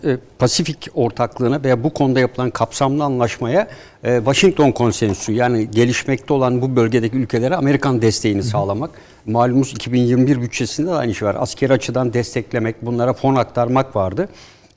e, 0.05 0.17
Pasifik 0.39 0.87
ortaklığına 0.93 1.63
veya 1.63 1.83
bu 1.83 1.93
konuda 1.93 2.19
yapılan 2.19 2.49
kapsamlı 2.49 3.03
anlaşmaya 3.03 3.67
e, 4.03 4.17
Washington 4.17 4.71
konsensüsü 4.71 5.31
yani 5.31 5.71
gelişmekte 5.71 6.33
olan 6.33 6.61
bu 6.61 6.75
bölgedeki 6.75 7.17
ülkelere 7.17 7.55
Amerikan 7.55 8.01
desteğini 8.01 8.43
sağlamak. 8.43 8.89
Malumunuz 9.25 9.71
2021 9.71 10.41
bütçesinde 10.41 10.87
de 10.87 10.93
aynı 10.93 11.15
şey 11.15 11.27
var. 11.27 11.35
Askeri 11.39 11.73
açıdan 11.73 12.13
desteklemek, 12.13 12.85
bunlara 12.85 13.13
fon 13.13 13.35
aktarmak 13.35 13.95
vardı. 13.95 14.29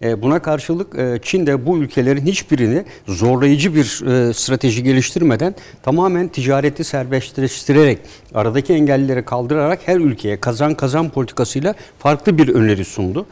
E, 0.02 0.22
Buna 0.22 0.42
karşılık 0.42 0.98
e, 0.98 1.18
Çin 1.22 1.46
de 1.46 1.66
bu 1.66 1.78
ülkelerin 1.78 2.26
hiçbirini 2.26 2.84
zorlayıcı 3.08 3.74
bir 3.74 3.84
strateji 4.32 4.82
geliştirmeden 4.82 5.54
tamamen 5.82 6.28
ticareti 6.28 6.84
serbestleştirerek, 6.84 7.98
aradaki 8.34 8.72
engelleri 8.72 9.24
kaldırarak 9.24 9.80
her 9.86 9.96
ülkeye 9.96 10.40
kazan 10.40 10.74
kazan 10.74 11.10
politikasıyla 11.10 11.74
farklı 11.98 12.38
bir 12.38 12.48
öneri 12.48 12.84
sundu. 12.84 13.26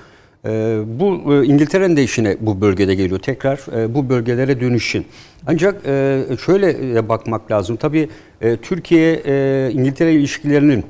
E, 0.46 0.78
Bu 0.86 1.34
e, 1.34 1.46
İngiltere'nin 1.46 1.96
de 1.96 2.02
işine 2.02 2.36
bu 2.40 2.60
bölgede 2.60 2.94
geliyor. 2.94 3.20
Tekrar 3.20 3.80
e, 3.82 3.94
bu 3.94 4.08
bölgelere 4.08 4.60
dönüşün. 4.60 5.06
Ancak 5.46 5.86
e, 5.86 6.22
şöyle 6.46 7.08
bakmak 7.08 7.50
lazım. 7.50 7.76
Tabii 7.76 8.08
e, 8.40 8.56
Türkiye-İngiltere 8.56 10.12
ilişkilerinin 10.12 10.84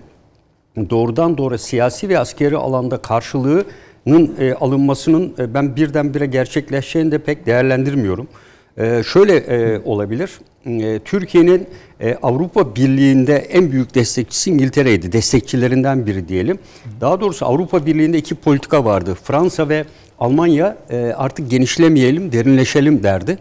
doğrudan 0.90 1.38
doğru 1.38 1.59
siyasi 1.59 2.09
ve 2.09 2.18
askeri 2.18 2.57
alanda 2.57 2.96
karşılığının 2.96 4.55
alınmasının 4.61 5.34
ben 5.55 5.76
birdenbire 5.76 6.26
gerçekleşeceğini 6.26 7.12
de 7.12 7.18
pek 7.18 7.46
değerlendirmiyorum. 7.46 8.28
E, 8.81 9.03
şöyle 9.03 9.37
e, 9.37 9.81
olabilir. 9.85 10.31
E, 10.66 10.99
Türkiye'nin 10.99 11.66
e, 12.01 12.14
Avrupa 12.22 12.76
Birliği'nde 12.76 13.37
en 13.37 13.72
büyük 13.72 13.95
destekçisi 13.95 14.51
İngiltere'ydi. 14.51 15.12
Destekçilerinden 15.12 16.07
biri 16.07 16.28
diyelim. 16.28 16.59
Daha 17.01 17.20
doğrusu 17.20 17.47
Avrupa 17.47 17.87
Birliği'nde 17.87 18.18
iki 18.18 18.35
politika 18.35 18.85
vardı. 18.85 19.16
Fransa 19.24 19.68
ve 19.68 19.85
Almanya 20.18 20.76
e, 20.91 20.97
artık 20.97 21.51
genişlemeyelim, 21.51 22.33
derinleşelim 22.33 23.03
derdi. 23.03 23.39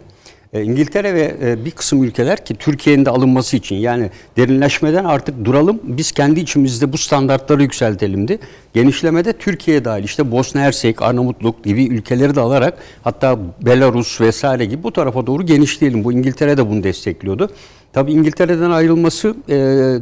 E, 0.54 0.64
İngiltere 0.64 1.14
ve 1.14 1.36
e, 1.42 1.66
bir 1.66 1.72
kısım 1.72 2.04
ülkeler 2.04 2.46
ki 2.46 2.56
Türkiye'nin 2.56 3.06
de 3.06 3.10
alınması 3.10 3.58
için 3.58 3.76
yani 3.76 4.10
derinleşmeden 4.38 5.06
artık 5.06 5.46
duralım 5.46 5.80
biz 5.84 6.12
kendi 6.12 6.40
içimizde 6.40 6.94
bu 6.94 6.98
standartları 6.98 7.62
yükseltelimdi. 7.62 8.40
Genişlemede 8.74 9.34
Türkiye 9.34 9.86
dahil 9.86 10.04
işte 10.04 10.32
Bosna 10.32 10.62
Hersek, 10.62 11.02
Arnavutluk 11.02 11.64
gibi 11.64 11.86
ülkeleri 11.86 12.36
de 12.36 12.40
alarak 12.40 12.78
hatta 13.04 13.40
Belarus 13.62 14.22
vesaire 14.22 14.66
gibi 14.66 14.84
bu 14.84 14.94
tarafa 14.94 15.28
doğru 15.28 15.46
genişleyelim. 15.46 16.04
Bu 16.04 16.14
İngiltere 16.14 16.58
de 16.58 16.70
bunu 16.70 16.84
destekliyordu. 16.84 17.50
Tabii 17.94 18.12
İngiltere'den 18.12 18.72
ayrılması 18.72 19.36
e, 19.50 19.56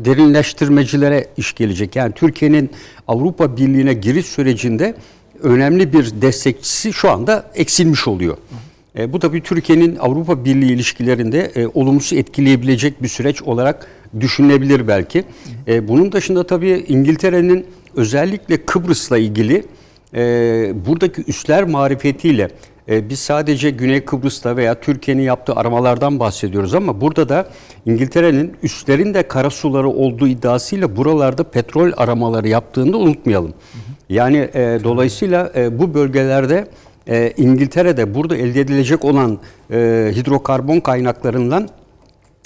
derinleştirmecilere 0.06 1.28
iş 1.38 1.54
gelecek. 1.54 1.96
Yani 1.96 2.14
Türkiye'nin 2.14 2.70
Avrupa 3.08 3.58
Birliği'ne 3.58 3.94
giriş 3.94 4.26
sürecinde 4.26 4.96
önemli 5.44 5.94
bir 5.94 6.22
destekçisi 6.22 6.94
şu 6.94 7.12
anda 7.12 7.52
eksilmiş 7.56 8.08
oluyor. 8.08 8.38
E, 8.98 9.14
bu 9.14 9.20
tabii 9.20 9.42
Türkiye'nin 9.42 9.96
Avrupa 9.96 10.46
Birliği 10.46 10.74
ilişkilerinde 10.74 11.52
e, 11.56 11.68
olumsuz 11.68 12.18
etkileyebilecek 12.18 13.04
bir 13.04 13.08
süreç 13.08 13.42
olarak 13.42 13.88
düşünülebilir 14.20 14.88
belki. 14.88 15.24
E, 15.68 15.88
bunun 15.88 16.12
dışında 16.12 16.48
tabii 16.48 16.86
İngiltere'nin 16.88 17.66
özellikle 17.96 18.66
Kıbrıs'la 18.66 19.18
ilgili 19.18 19.66
e, 20.14 20.22
buradaki 20.86 21.24
üsler 21.28 21.64
marifetiyle 21.64 22.50
e, 22.90 23.10
biz 23.10 23.20
sadece 23.20 23.70
Güney 23.70 24.06
Kıbrıs'ta 24.06 24.58
veya 24.58 24.80
Türkiye'nin 24.80 25.24
yaptığı 25.24 25.54
aramalardan 25.54 26.20
bahsediyoruz 26.20 26.74
ama 26.74 27.02
burada 27.02 27.30
da 27.30 27.50
İngiltere'nin 27.86 28.54
üslerin 28.64 29.14
de 29.14 29.28
karasuları 29.28 29.90
olduğu 29.90 30.28
iddiasıyla 30.28 30.96
buralarda 30.96 31.44
petrol 31.44 31.92
aramaları 31.98 32.48
yaptığını 32.48 32.98
unutmayalım. 32.98 33.54
Yani 34.10 34.38
e, 34.38 34.80
dolayısıyla 34.84 35.52
e, 35.56 35.80
bu 35.80 35.94
bölgelerde 35.94 36.68
e, 37.10 37.34
İngiltere'de 37.38 38.14
burada 38.14 38.38
elde 38.38 38.62
edilecek 38.62 39.06
olan 39.06 39.40
e, 39.72 40.12
hidrokarbon 40.16 40.80
kaynaklarından 40.80 41.70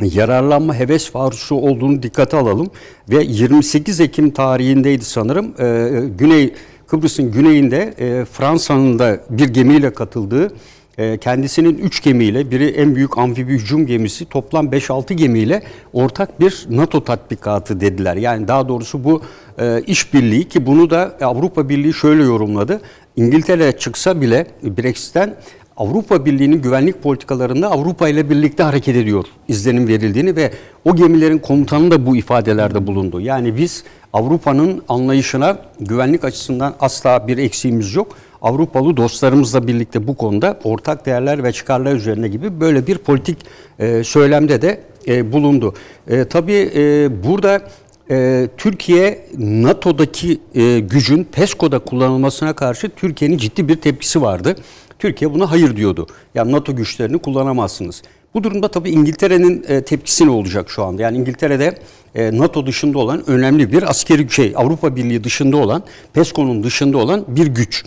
yararlanma 0.01 0.76
heves 0.76 1.12
farusu 1.12 1.55
olduğunu 1.55 2.03
dikkate 2.03 2.38
alalım. 2.38 2.68
Ve 3.09 3.24
28 3.24 3.99
Ekim 3.99 4.32
tarihindeydi 4.32 5.05
sanırım 5.05 5.53
e, 5.59 5.89
Güney 6.18 6.53
Kıbrıs'ın 6.88 7.32
güneyinde 7.32 7.93
e, 7.99 8.26
Fransa'nın 8.26 8.99
da 8.99 9.20
bir 9.30 9.49
gemiyle 9.49 9.93
katıldığı 9.93 10.51
e, 10.97 11.18
kendisinin 11.18 11.78
3 11.78 12.03
gemiyle 12.03 12.51
biri 12.51 12.68
en 12.68 12.95
büyük 12.95 13.18
amfibi 13.18 13.53
hücum 13.53 13.86
gemisi 13.86 14.26
toplam 14.26 14.68
5-6 14.68 15.14
gemiyle 15.14 15.64
ortak 15.93 16.39
bir 16.39 16.66
NATO 16.70 17.03
tatbikatı 17.03 17.80
dediler. 17.80 18.16
Yani 18.16 18.47
daha 18.47 18.68
doğrusu 18.70 19.03
bu 19.03 19.22
e, 19.59 19.82
işbirliği 19.88 20.47
ki 20.49 20.66
bunu 20.66 20.89
da 20.89 21.18
Avrupa 21.22 21.70
Birliği 21.70 21.93
şöyle 21.93 22.24
yorumladı. 22.24 22.82
İngiltere 23.16 23.78
çıksa 23.78 24.22
bile 24.22 24.47
Brexit'ten 24.64 25.36
Avrupa 25.78 26.26
Birliği'nin 26.26 26.62
güvenlik 26.62 27.03
politikalarında 27.03 27.72
Avrupa 27.72 28.09
ile 28.09 28.30
birlikte 28.30 28.64
hareket 28.64 28.95
ediyor 28.95 29.26
izlenim 29.47 29.88
verildiğini 29.88 30.36
ve 30.36 30.51
o 30.86 30.95
gemilerin 30.95 31.38
komutanı 31.38 31.91
da 31.91 32.05
bu 32.05 32.16
ifadelerde 32.16 32.88
bulundu. 32.88 33.22
Yani 33.22 33.57
biz 33.57 33.84
Avrupa'nın 34.14 34.82
anlayışına 34.89 35.57
güvenlik 35.80 36.24
açısından 36.24 36.74
asla 36.80 37.28
bir 37.28 37.38
eksiğimiz 37.38 37.95
yok. 37.95 38.16
Avrupalı 38.41 38.97
dostlarımızla 38.97 39.68
birlikte 39.68 40.07
bu 40.07 40.16
konuda 40.16 40.59
ortak 40.64 41.05
değerler 41.05 41.43
ve 41.43 41.51
çıkarlar 41.51 41.95
üzerine 41.95 42.28
gibi 42.28 42.62
böyle 42.62 42.88
bir 42.88 42.97
politik 42.97 43.38
e, 43.80 44.03
söylemde 44.03 44.62
de 44.62 44.82
e, 45.07 45.32
bulundu. 45.32 45.74
E, 46.07 46.26
tabii 46.26 46.72
burada 47.24 47.62
e, 48.12 48.47
Türkiye 48.57 49.26
NATO'daki 49.38 50.39
e, 50.55 50.80
gücün 50.80 51.24
PESCO'da 51.24 51.80
kullanılmasına 51.80 52.53
karşı 52.53 52.89
Türkiye'nin 52.89 53.38
ciddi 53.38 53.68
bir 53.68 53.76
tepkisi 53.76 54.22
vardı. 54.22 54.55
Türkiye 54.99 55.34
buna 55.34 55.51
hayır 55.51 55.76
diyordu. 55.76 56.07
Yani 56.36 56.51
NATO 56.51 56.76
güçlerini 56.76 57.18
kullanamazsınız. 57.18 58.01
Bu 58.34 58.43
durumda 58.43 58.68
tabii 58.68 58.89
İngiltere'nin 58.89 59.66
e, 59.68 59.82
tepkisi 59.82 60.26
ne 60.26 60.30
olacak 60.30 60.70
şu 60.70 60.84
anda? 60.84 61.01
Yani 61.01 61.18
İngiltere'de 61.18 61.78
e, 62.16 62.38
NATO 62.38 62.66
dışında 62.66 62.97
olan 62.99 63.30
önemli 63.30 63.72
bir 63.72 63.89
askeri 63.89 64.30
şey, 64.30 64.53
Avrupa 64.55 64.95
Birliği 64.95 65.24
dışında 65.24 65.57
olan, 65.57 65.84
PESCO'nun 66.14 66.64
dışında 66.64 66.97
olan 66.97 67.26
bir 67.28 67.47
güç. 67.47 67.84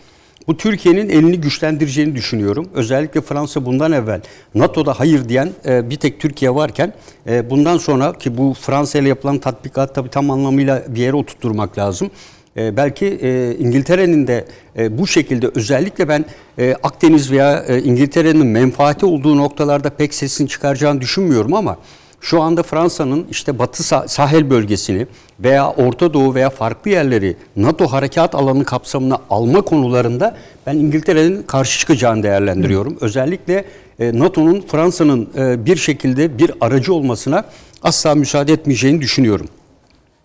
Bu 0.48 0.56
Türkiye'nin 0.56 1.08
elini 1.08 1.40
güçlendireceğini 1.40 2.14
düşünüyorum. 2.14 2.68
Özellikle 2.74 3.20
Fransa 3.20 3.66
bundan 3.66 3.92
evvel 3.92 4.20
NATO'da 4.54 5.00
hayır 5.00 5.28
diyen 5.28 5.50
e, 5.66 5.90
bir 5.90 5.96
tek 5.96 6.20
Türkiye 6.20 6.54
varken 6.54 6.92
e, 7.26 7.50
bundan 7.50 7.78
sonra 7.78 8.12
ki 8.12 8.38
bu 8.38 8.54
Fransa 8.60 8.98
ile 8.98 9.08
yapılan 9.08 9.38
tatbikat 9.38 9.94
tabii 9.94 10.08
tam 10.08 10.30
anlamıyla 10.30 10.82
bir 10.88 11.00
yere 11.00 11.16
oturtturmak 11.16 11.78
lazım. 11.78 12.10
E, 12.56 12.76
belki 12.76 13.06
e, 13.06 13.56
İngiltere'nin 13.58 14.26
de 14.26 14.44
e, 14.78 14.98
bu 14.98 15.06
şekilde 15.06 15.50
özellikle 15.54 16.08
ben 16.08 16.24
e, 16.58 16.74
Akdeniz 16.82 17.30
veya 17.30 17.64
e, 17.68 17.82
İngiltere'nin 17.82 18.46
menfaati 18.46 19.06
olduğu 19.06 19.36
noktalarda 19.36 19.90
pek 19.90 20.14
sesini 20.14 20.48
çıkaracağını 20.48 21.00
düşünmüyorum 21.00 21.54
ama 21.54 21.76
şu 22.24 22.42
anda 22.42 22.62
Fransa'nın 22.62 23.26
işte 23.30 23.58
Batı 23.58 23.82
sahil 24.08 24.50
bölgesini 24.50 25.06
veya 25.40 25.70
Orta 25.70 26.14
Doğu 26.14 26.34
veya 26.34 26.50
farklı 26.50 26.90
yerleri 26.90 27.36
NATO 27.56 27.86
harekat 27.86 28.34
alanı 28.34 28.64
kapsamına 28.64 29.18
alma 29.30 29.62
konularında 29.62 30.36
ben 30.66 30.76
İngiltere'nin 30.76 31.42
karşı 31.42 31.78
çıkacağını 31.78 32.22
değerlendiriyorum. 32.22 32.92
Hı. 32.92 33.04
Özellikle 33.04 33.64
e, 33.98 34.18
NATO'nun 34.18 34.64
Fransa'nın 34.68 35.28
e, 35.36 35.66
bir 35.66 35.76
şekilde 35.76 36.38
bir 36.38 36.52
aracı 36.60 36.94
olmasına 36.94 37.44
asla 37.82 38.14
müsaade 38.14 38.52
etmeyeceğini 38.52 39.00
düşünüyorum. 39.00 39.46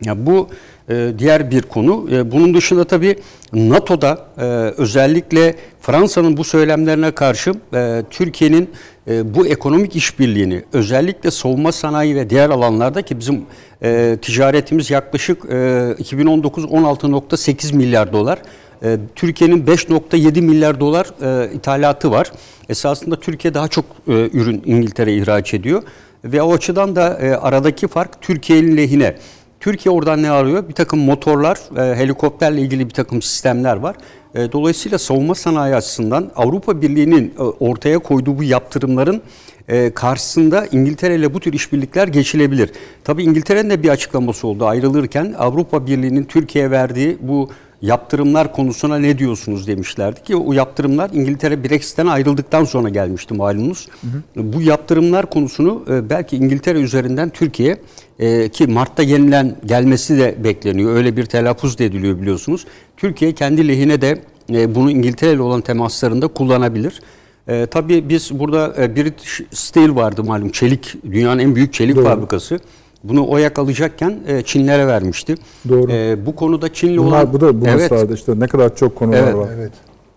Ya 0.01 0.25
bu 0.25 0.49
e, 0.89 1.13
diğer 1.19 1.51
bir 1.51 1.61
konu. 1.61 2.07
E, 2.11 2.31
bunun 2.31 2.53
dışında 2.53 2.83
tabii 2.83 3.15
NATO'da 3.53 4.25
e, 4.37 4.43
özellikle 4.77 5.55
Fransa'nın 5.81 6.37
bu 6.37 6.43
söylemlerine 6.43 7.11
karşı 7.11 7.53
e, 7.73 8.03
Türkiye'nin 8.09 8.69
e, 9.09 9.33
bu 9.35 9.47
ekonomik 9.47 9.95
işbirliğini 9.95 10.63
özellikle 10.73 11.31
savunma 11.31 11.71
sanayi 11.71 12.15
ve 12.15 12.29
diğer 12.29 12.49
alanlarda 12.49 13.01
ki 13.01 13.19
bizim 13.19 13.41
e, 13.83 14.17
ticaretimiz 14.21 14.89
yaklaşık 14.89 15.45
e, 15.51 15.95
2019 15.97 16.63
16.8 16.63 17.75
milyar 17.75 18.13
dolar. 18.13 18.39
E, 18.83 18.97
Türkiye'nin 19.15 19.65
5.7 19.65 20.41
milyar 20.41 20.79
dolar 20.79 21.07
e, 21.21 21.53
ithalatı 21.53 22.11
var. 22.11 22.31
Esasında 22.69 23.19
Türkiye 23.19 23.53
daha 23.53 23.67
çok 23.67 23.85
e, 24.07 24.11
ürün 24.11 24.61
İngiltere 24.65 25.15
ihraç 25.15 25.53
ediyor 25.53 25.83
ve 26.23 26.41
o 26.41 26.53
açıdan 26.53 26.95
da 26.95 27.19
e, 27.21 27.35
aradaki 27.35 27.87
fark 27.87 28.21
Türkiye'nin 28.21 28.77
lehine. 28.77 29.15
Türkiye 29.59 29.95
oradan 29.95 30.23
ne 30.23 30.31
arıyor? 30.31 30.69
Bir 30.69 30.73
takım 30.73 30.99
motorlar, 30.99 31.59
e, 31.77 31.95
helikopterle 31.95 32.61
ilgili 32.61 32.85
bir 32.85 32.93
takım 32.93 33.21
sistemler 33.21 33.75
var. 33.75 33.95
E, 34.35 34.51
dolayısıyla 34.51 34.97
savunma 34.97 35.35
sanayi 35.35 35.75
açısından 35.75 36.31
Avrupa 36.35 36.81
Birliği'nin 36.81 37.33
e, 37.39 37.41
ortaya 37.41 37.99
koyduğu 37.99 38.37
bu 38.37 38.43
yaptırımların 38.43 39.21
e, 39.67 39.91
karşısında 39.91 40.65
İngiltere 40.71 41.15
ile 41.15 41.33
bu 41.33 41.39
tür 41.39 41.53
işbirlikler 41.53 42.07
geçilebilir. 42.07 42.71
Tabii 43.03 43.23
İngiltere'nin 43.23 43.69
de 43.69 43.83
bir 43.83 43.89
açıklaması 43.89 44.47
oldu 44.47 44.65
ayrılırken 44.65 45.35
Avrupa 45.37 45.87
Birliği'nin 45.87 46.23
Türkiye'ye 46.23 46.71
verdiği 46.71 47.17
bu 47.21 47.49
yaptırımlar 47.81 48.53
konusuna 48.53 48.97
ne 48.97 49.17
diyorsunuz 49.17 49.67
demişlerdi 49.67 50.23
ki 50.23 50.35
o 50.35 50.53
yaptırımlar 50.53 51.09
İngiltere 51.13 51.63
Brexit'ten 51.63 52.07
ayrıldıktan 52.07 52.63
sonra 52.63 52.89
gelmişti 52.89 53.33
malumunuz. 53.33 53.87
Bu 54.35 54.61
yaptırımlar 54.61 55.29
konusunu 55.29 55.85
e, 55.89 56.09
belki 56.09 56.37
İngiltere 56.37 56.79
üzerinden 56.79 57.29
Türkiye 57.29 57.77
e, 58.19 58.49
ki 58.49 58.67
Mart'ta 58.67 59.03
yenilen 59.03 59.55
gelmesi 59.65 60.17
de 60.17 60.35
bekleniyor. 60.43 60.95
Öyle 60.95 61.17
bir 61.17 61.25
telaffuz 61.25 61.79
da 61.79 61.83
ediliyor 61.83 62.21
biliyorsunuz. 62.21 62.65
Türkiye 62.97 63.33
kendi 63.33 63.67
lehine 63.67 64.01
de 64.01 64.21
e, 64.53 64.75
bunu 64.75 64.91
İngiltere 64.91 65.33
ile 65.33 65.41
olan 65.41 65.61
temaslarında 65.61 66.27
kullanabilir. 66.27 67.01
E, 67.47 67.65
tabii 67.65 68.09
biz 68.09 68.39
burada 68.39 68.83
e, 68.83 68.95
British 68.95 69.41
Steel 69.51 69.95
vardı 69.95 70.23
malum 70.23 70.49
çelik 70.49 71.03
dünyanın 71.11 71.39
en 71.39 71.55
büyük 71.55 71.73
çelik 71.73 72.03
fabrikası. 72.03 72.59
Bunu 73.03 73.27
o 73.27 73.37
yakalayacakken 73.37 74.19
e, 74.27 74.41
Çinlere 74.41 74.87
vermişti. 74.87 75.35
Doğru. 75.69 75.91
E, 75.91 76.25
bu 76.25 76.35
konuda 76.35 76.73
Çinli 76.73 76.97
Bunlar 76.97 77.07
olan 77.07 77.33
bu 77.33 77.41
da 77.41 77.61
bu 77.61 77.67
evet. 77.67 77.91
işte 78.15 78.39
ne 78.39 78.47
kadar 78.47 78.75
çok 78.75 78.95
konular 78.95 79.23
Evet. 79.23 79.35
var. 79.35 79.49
Evet. 79.57 79.71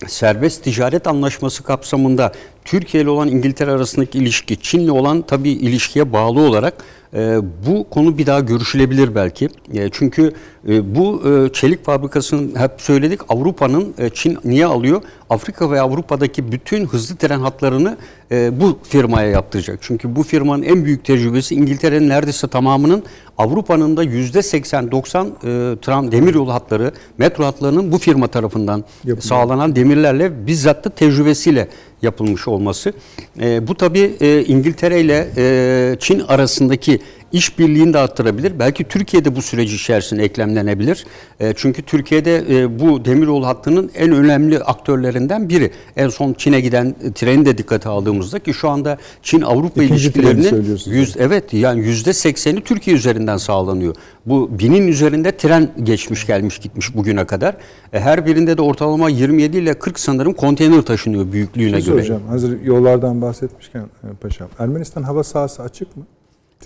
Serbest 0.08 0.64
ticaret 0.64 1.06
anlaşması 1.06 1.62
kapsamında 1.62 2.32
Türkiye 2.64 3.02
ile 3.02 3.10
olan 3.10 3.28
İngiltere 3.28 3.70
arasındaki 3.70 4.18
ilişki, 4.18 4.56
Çin'le 4.56 4.88
olan 4.88 5.22
tabii 5.22 5.50
ilişkiye 5.50 6.12
bağlı 6.12 6.40
olarak 6.40 6.74
e, 7.14 7.38
bu 7.66 7.86
konu 7.90 8.18
bir 8.18 8.26
daha 8.26 8.40
görüşülebilir 8.40 9.14
belki. 9.14 9.48
E, 9.74 9.88
çünkü 9.92 10.32
e, 10.68 10.94
bu 10.94 11.22
e, 11.28 11.52
çelik 11.52 11.84
fabrikasının 11.84 12.54
hep 12.56 12.70
söyledik 12.78 13.20
Avrupa'nın 13.28 13.94
e, 13.98 14.10
Çin 14.10 14.38
niye 14.44 14.66
alıyor? 14.66 15.02
Afrika 15.30 15.70
ve 15.70 15.80
Avrupa'daki 15.80 16.52
bütün 16.52 16.86
hızlı 16.86 17.16
tren 17.16 17.40
hatlarını 17.40 17.96
e, 18.30 18.60
bu 18.60 18.78
firmaya 18.82 19.28
yaptıracak. 19.28 19.78
Çünkü 19.82 20.16
bu 20.16 20.22
firmanın 20.22 20.62
en 20.62 20.84
büyük 20.84 21.04
tecrübesi 21.04 21.54
İngiltere'nin 21.54 22.08
neredeyse 22.08 22.48
tamamının 22.48 23.04
Avrupa'nın 23.42 23.96
da 23.96 24.04
%80-90 24.04 25.26
e, 25.26 25.80
tram 25.80 26.12
demiryolu 26.12 26.52
hatları, 26.52 26.92
metro 27.18 27.44
hatlarının 27.44 27.92
bu 27.92 27.98
firma 27.98 28.28
tarafından 28.28 28.84
Yapılıyor. 29.04 29.18
sağlanan 29.22 29.76
demirlerle 29.76 30.46
bizzat 30.46 30.84
da 30.84 30.90
tecrübesiyle 30.90 31.68
yapılmış 32.02 32.48
olması. 32.48 32.92
E, 33.40 33.68
bu 33.68 33.74
tabii 33.74 34.16
e, 34.20 34.44
İngiltere 34.44 35.00
ile 35.00 35.28
e, 35.36 35.96
Çin 35.98 36.20
arasındaki 36.20 37.00
işbirliğini 37.32 37.92
de 37.92 37.98
arttırabilir. 37.98 38.58
Belki 38.58 38.84
Türkiye'de 38.84 39.36
bu 39.36 39.42
süreci 39.42 39.74
içerisine 39.74 40.22
eklemlenebilir. 40.22 41.04
E, 41.40 41.52
çünkü 41.56 41.82
Türkiye'de 41.82 42.44
e, 42.50 42.80
bu 42.80 43.04
demiryolu 43.04 43.46
hattının 43.46 43.90
en 43.94 44.12
önemli 44.12 44.58
aktörlerinden 44.58 45.48
biri. 45.48 45.70
En 45.96 46.08
son 46.08 46.32
Çin'e 46.32 46.60
giden 46.60 46.94
e, 47.04 47.12
treni 47.12 47.46
de 47.46 47.58
dikkate 47.58 47.88
aldığımızda 47.88 48.38
ki 48.38 48.54
şu 48.54 48.68
anda 48.68 48.98
Çin-Avrupa 49.22 49.82
İkinci 49.82 50.12
treni 50.12 50.30
ilişkilerinin 50.30 50.78
yüz, 50.86 51.16
evet 51.18 51.52
yani 51.52 51.80
yüzde 51.80 52.12
sekseni 52.12 52.60
Türkiye 52.60 52.96
üzerinden 52.96 53.36
sağlanıyor. 53.36 53.94
Bu 54.26 54.58
binin 54.58 54.88
üzerinde 54.88 55.36
tren 55.36 55.70
geçmiş 55.82 56.26
gelmiş 56.26 56.58
gitmiş 56.58 56.94
bugüne 56.94 57.24
kadar. 57.24 57.56
E, 57.92 58.00
her 58.00 58.26
birinde 58.26 58.56
de 58.56 58.62
ortalama 58.62 59.08
27 59.08 59.56
ile 59.56 59.74
40 59.74 60.00
sanırım 60.00 60.32
konteyner 60.32 60.82
taşınıyor 60.82 61.32
büyüklüğüne 61.32 61.70
şey 61.70 61.80
göre. 61.80 62.04
soracağım. 62.04 62.22
Hazır 62.28 62.62
yollardan 62.62 63.22
bahsetmişken 63.22 63.82
e, 63.82 64.06
paşam. 64.20 64.48
Ermenistan 64.58 65.02
hava 65.02 65.24
sahası 65.24 65.62
açık 65.62 65.96
mı? 65.96 66.04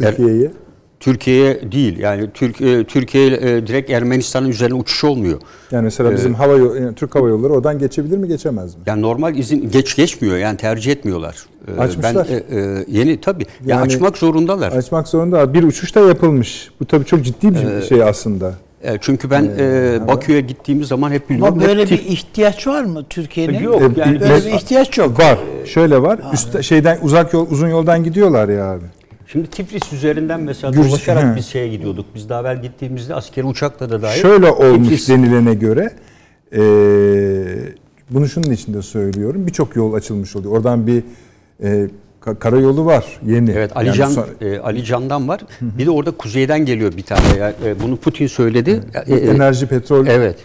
Er- 0.01 0.17
Türkiye'ye. 0.17 0.51
Türkiye'ye 1.01 1.73
değil 1.73 1.99
yani 1.99 2.31
Türk 2.35 2.61
e, 2.61 2.85
Türkiye 2.85 3.27
e, 3.27 3.67
direkt 3.67 3.91
Ermenistan'ın 3.91 4.49
üzerine 4.49 4.75
uçuş 4.75 5.05
olmuyor. 5.05 5.41
Yani 5.71 5.85
mesela 5.85 6.13
bizim 6.13 6.35
hava 6.35 6.53
yolu, 6.57 6.77
yani 6.77 6.95
Türk 6.95 7.15
hava 7.15 7.29
yolları 7.29 7.53
oradan 7.53 7.79
geçebilir 7.79 8.19
mi 8.19 8.29
geçemez 8.29 8.75
mi? 8.75 8.81
Yani 8.87 9.03
normal 9.03 9.37
izin 9.37 9.71
geç 9.71 9.97
geçmiyor 9.97 10.37
yani 10.37 10.57
tercih 10.57 10.93
etmiyorlar. 10.93 11.37
E, 11.77 11.81
Açmışlar. 11.81 12.27
Ben 12.31 12.57
e, 12.57 12.61
e, 12.61 12.85
yeni 12.89 13.21
tabii. 13.21 13.43
Ya 13.43 13.77
Yani- 13.77 13.83
açmak 13.83 14.19
zorundalar. 14.19 14.73
Açmak 14.73 15.09
zorunda. 15.09 15.55
Bir 15.55 15.63
uçuş 15.63 15.95
da 15.95 16.01
yapılmış. 16.01 16.71
Bu 16.81 16.85
tabii 16.85 17.05
çok 17.05 17.25
ciddi 17.25 17.55
bir 17.55 17.83
şey 17.83 18.03
aslında. 18.03 18.55
E, 18.83 18.99
çünkü 19.01 19.31
ben 19.31 19.51
e, 19.59 19.99
Bakü'ye 20.09 20.41
gittiğimiz 20.41 20.89
zaman 20.89 21.11
hep 21.11 21.31
biliyorum. 21.31 21.55
Ama 21.59 21.67
böyle 21.69 21.85
bir 21.91 21.99
ihtiyaç 21.99 22.67
var 22.67 22.85
mı 22.85 23.05
Türkiye'nin? 23.11 23.59
Yok, 23.63 23.83
E, 23.83 24.01
yani 24.01 24.21
Böyle 24.21 24.47
bir 24.47 24.53
ihtiyaç 24.53 24.99
yok. 24.99 25.21
Var. 25.21 25.39
Şöyle 25.65 26.03
var. 26.03 26.21
Üst 26.33 26.63
şeyden 26.63 26.99
uzak 27.03 27.33
yol 27.33 27.47
uzun 27.51 27.69
yoldan 27.69 28.05
gidiyorlar 28.05 28.49
ya 28.49 28.65
abi. 28.73 28.85
Şimdi 29.27 29.47
Tiflis 29.47 29.93
üzerinden 29.93 30.41
mesela 30.41 30.73
Gürcü- 30.73 30.89
dolaşarak 30.89 31.33
He. 31.33 31.37
biz 31.37 31.47
şeye 31.47 31.69
gidiyorduk. 31.69 32.07
Biz 32.15 32.29
daha 32.29 32.41
evvel 32.41 32.63
gittiğimizde 32.63 33.15
askeri 33.15 33.47
uçakla 33.47 33.91
da 33.91 34.03
dahil. 34.03 34.21
Şöyle 34.23 34.51
olmuş 34.51 34.89
Tiflis- 34.89 35.09
denilene 35.13 35.55
göre 35.55 35.91
e, 36.53 36.61
bunu 38.11 38.29
şunun 38.29 38.51
için 38.51 38.75
de 38.75 38.83
söylüyorum. 38.83 39.47
Birçok 39.47 39.77
yol 39.77 39.95
açılmış 39.95 40.37
oluyor. 40.37 40.53
Oradan 40.55 40.87
bir 40.87 41.03
e, 41.63 41.87
ka- 42.25 42.39
karayolu 42.39 42.85
var 42.87 43.05
yeni. 43.27 43.51
Evet 43.51 43.77
Ali 43.77 43.87
Yani 43.89 43.97
Can 43.97 44.09
son- 44.11 44.27
e, 44.41 44.59
Ali 44.59 44.85
Can'dan 44.85 45.29
var. 45.29 45.41
Bir 45.61 45.87
de 45.87 45.91
orada 45.91 46.11
kuzeyden 46.11 46.65
geliyor 46.65 46.93
bir 46.97 47.03
tane. 47.03 47.23
Yani, 47.39 47.55
e, 47.65 47.81
bunu 47.81 47.97
Putin 47.97 48.27
söyledi. 48.27 48.81
E, 49.07 49.15
e, 49.15 49.19
enerji 49.19 49.67
petrol 49.67 50.07
evet. 50.07 50.37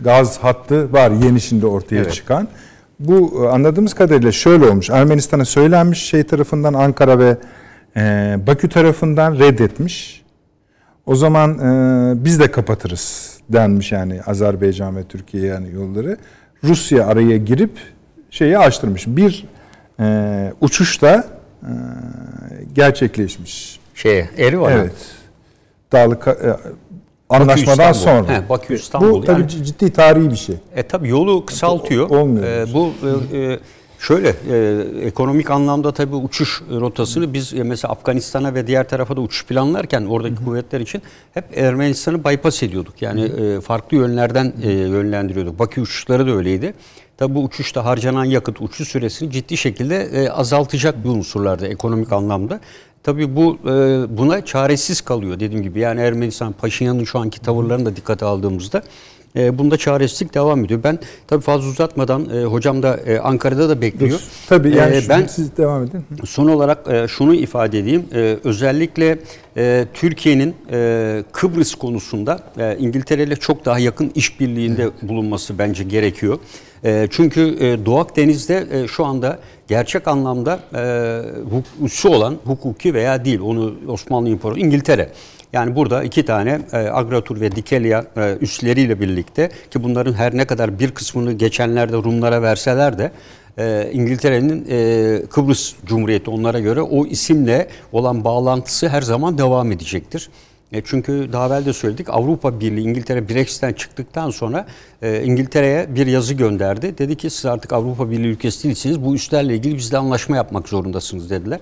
gaz 0.00 0.38
hattı 0.38 0.92
var 0.92 1.10
yeni 1.24 1.40
şimdi 1.40 1.66
ortaya 1.66 1.96
Evet. 1.96 2.12
çıkan. 2.12 2.48
Bu 3.00 3.44
e, 3.44 3.48
anladığımız 3.48 3.94
kadarıyla 3.94 4.32
şöyle 4.32 4.68
olmuş. 4.68 4.90
Ermenistan'a 4.90 5.44
söylenmiş 5.44 6.02
şey 6.02 6.22
tarafından 6.22 6.74
Ankara 6.74 7.18
ve 7.18 7.36
e, 7.96 8.36
Bakü 8.46 8.68
tarafından 8.68 9.38
reddetmiş. 9.38 10.22
O 11.06 11.14
zaman 11.14 11.58
e, 11.58 12.24
biz 12.24 12.40
de 12.40 12.50
kapatırız 12.50 13.36
denmiş 13.48 13.92
yani 13.92 14.22
Azerbaycan 14.22 14.96
ve 14.96 15.04
Türkiye 15.04 15.46
yani 15.46 15.72
yolları. 15.74 16.16
Rusya 16.64 17.06
araya 17.06 17.36
girip 17.36 17.70
şeyi 18.30 18.58
açtırmış. 18.58 19.06
Bir 19.06 19.46
e, 20.00 20.52
uçuş 20.60 21.02
da 21.02 21.24
e, 21.62 21.70
gerçekleşmiş. 22.72 23.80
Şeye 23.94 24.30
Erivan'a. 24.38 24.72
Evet. 24.72 24.92
Dağlık 25.92 26.28
e, 26.28 26.34
anlaşmadan 27.28 27.92
İstanbul. 27.92 28.24
sonra. 28.26 28.36
He, 28.44 28.48
Bakü 28.48 28.74
İstanbul. 28.74 29.12
Bu 29.12 29.24
tabii 29.24 29.40
Yani- 29.40 29.64
ciddi 29.64 29.92
tarihi 29.92 30.30
bir 30.30 30.36
şey. 30.36 30.56
E 30.76 30.82
tabii 30.82 31.08
yolu 31.08 31.46
kısaltıyor. 31.46 32.10
Olmuyor 32.10 32.46
E, 32.46 32.72
bu 32.74 32.92
e, 33.32 33.38
e, 33.52 33.58
şöyle 34.00 34.34
e, 34.50 35.06
ekonomik 35.06 35.50
anlamda 35.50 35.92
tabii 35.92 36.16
uçuş 36.16 36.62
rotasını 36.70 37.32
biz 37.32 37.54
e, 37.54 37.62
mesela 37.62 37.92
Afganistan'a 37.92 38.54
ve 38.54 38.66
diğer 38.66 38.88
tarafa 38.88 39.16
da 39.16 39.20
uçuş 39.20 39.46
planlarken 39.46 40.06
oradaki 40.06 40.44
kuvvetler 40.44 40.80
için 40.80 41.02
hep 41.34 41.58
Ermenistan'ı 41.58 42.24
bypass 42.24 42.62
ediyorduk. 42.62 43.02
Yani 43.02 43.22
e, 43.22 43.60
farklı 43.60 43.96
yönlerden 43.96 44.52
e, 44.62 44.72
yönlendiriyorduk. 44.72 45.58
Bakü 45.58 45.80
uçuşları 45.80 46.26
da 46.26 46.30
öyleydi. 46.30 46.74
Tabii 47.16 47.34
bu 47.34 47.44
uçuşta 47.44 47.84
harcanan 47.84 48.24
yakıt 48.24 48.60
uçuş 48.60 48.88
süresini 48.88 49.30
ciddi 49.30 49.56
şekilde 49.56 49.96
e, 49.96 50.28
azaltacak 50.28 51.04
bir 51.04 51.08
unsurlarda 51.08 51.66
ekonomik 51.66 52.12
anlamda. 52.12 52.60
Tabii 53.02 53.36
bu 53.36 53.58
e, 53.64 53.68
buna 54.18 54.44
çaresiz 54.44 55.00
kalıyor 55.00 55.40
dediğim 55.40 55.62
gibi. 55.62 55.80
Yani 55.80 56.00
Ermenistan 56.00 56.52
Paşinyan'ın 56.52 57.04
şu 57.04 57.18
anki 57.18 57.40
tavırlarını 57.40 57.86
da 57.86 57.96
dikkate 57.96 58.24
aldığımızda 58.24 58.82
e, 59.36 59.58
bunda 59.58 59.76
çaresizlik 59.76 60.34
devam 60.34 60.64
ediyor. 60.64 60.80
Ben 60.84 60.98
tabii 61.28 61.42
fazla 61.42 61.68
uzatmadan 61.68 62.28
e, 62.36 62.44
hocam 62.44 62.82
da 62.82 62.96
e, 62.96 63.18
Ankara'da 63.18 63.68
da 63.68 63.80
bekliyor. 63.80 64.20
Tabii 64.48 64.76
yani 64.76 64.96
E, 64.96 65.08
ben 65.08 65.26
siz 65.26 65.56
devam 65.56 65.82
edin. 65.84 66.04
Son 66.24 66.48
olarak 66.48 66.88
e, 66.92 67.08
şunu 67.08 67.34
ifade 67.34 67.78
edeyim. 67.78 68.04
E, 68.14 68.36
özellikle 68.44 69.18
e, 69.56 69.86
Türkiye'nin 69.94 70.54
e, 70.72 71.24
Kıbrıs 71.32 71.74
konusunda 71.74 72.40
e, 72.58 72.76
İngiltere 72.78 73.22
ile 73.22 73.36
çok 73.36 73.64
daha 73.64 73.78
yakın 73.78 74.12
işbirliğinde 74.14 74.88
bulunması 75.02 75.58
bence 75.58 75.84
gerekiyor. 75.84 76.38
E, 76.84 77.08
çünkü 77.10 77.40
e, 77.60 77.86
Doğu 77.86 77.98
Akdeniz'de 77.98 78.66
e, 78.72 78.88
şu 78.88 79.04
anda 79.04 79.38
gerçek 79.68 80.08
anlamda 80.08 80.60
e, 80.74 80.82
hukusi 81.50 82.08
olan 82.08 82.36
hukuki 82.44 82.94
veya 82.94 83.24
değil 83.24 83.40
onu 83.40 83.74
Osmanlı 83.88 84.28
İmparatorluğu 84.28 84.66
İngiltere. 84.66 85.08
Yani 85.52 85.76
burada 85.76 86.02
iki 86.02 86.24
tane 86.24 86.60
e, 86.72 86.76
Agratur 86.76 87.40
ve 87.40 87.56
Dikelia 87.56 88.04
e, 88.16 88.36
üsleriyle 88.40 89.00
birlikte 89.00 89.50
ki 89.70 89.82
bunların 89.82 90.12
her 90.12 90.36
ne 90.36 90.44
kadar 90.44 90.78
bir 90.78 90.90
kısmını 90.90 91.32
geçenlerde 91.32 91.96
Rumlara 91.96 92.42
verseler 92.42 92.98
de 92.98 93.12
e, 93.58 93.90
İngiltere'nin 93.92 94.66
e, 94.70 95.22
Kıbrıs 95.26 95.74
Cumhuriyeti 95.86 96.30
onlara 96.30 96.60
göre 96.60 96.82
o 96.82 97.06
isimle 97.06 97.68
olan 97.92 98.24
bağlantısı 98.24 98.88
her 98.88 99.02
zaman 99.02 99.38
devam 99.38 99.72
edecektir. 99.72 100.30
E, 100.72 100.82
çünkü 100.84 101.28
daha 101.32 101.46
evvel 101.46 101.64
de 101.66 101.72
söyledik 101.72 102.10
Avrupa 102.10 102.60
Birliği 102.60 102.80
İngiltere 102.80 103.28
Brexit'ten 103.28 103.72
çıktıktan 103.72 104.30
sonra 104.30 104.66
e, 105.02 105.22
İngiltere'ye 105.24 105.94
bir 105.94 106.06
yazı 106.06 106.34
gönderdi. 106.34 106.98
Dedi 106.98 107.16
ki 107.16 107.30
siz 107.30 107.46
artık 107.46 107.72
Avrupa 107.72 108.10
Birliği 108.10 108.28
ülkesi 108.28 108.64
değilsiniz 108.64 109.04
bu 109.04 109.14
üslerle 109.14 109.54
ilgili 109.54 109.76
bizle 109.76 109.98
anlaşma 109.98 110.36
yapmak 110.36 110.68
zorundasınız 110.68 111.30
dediler. 111.30 111.60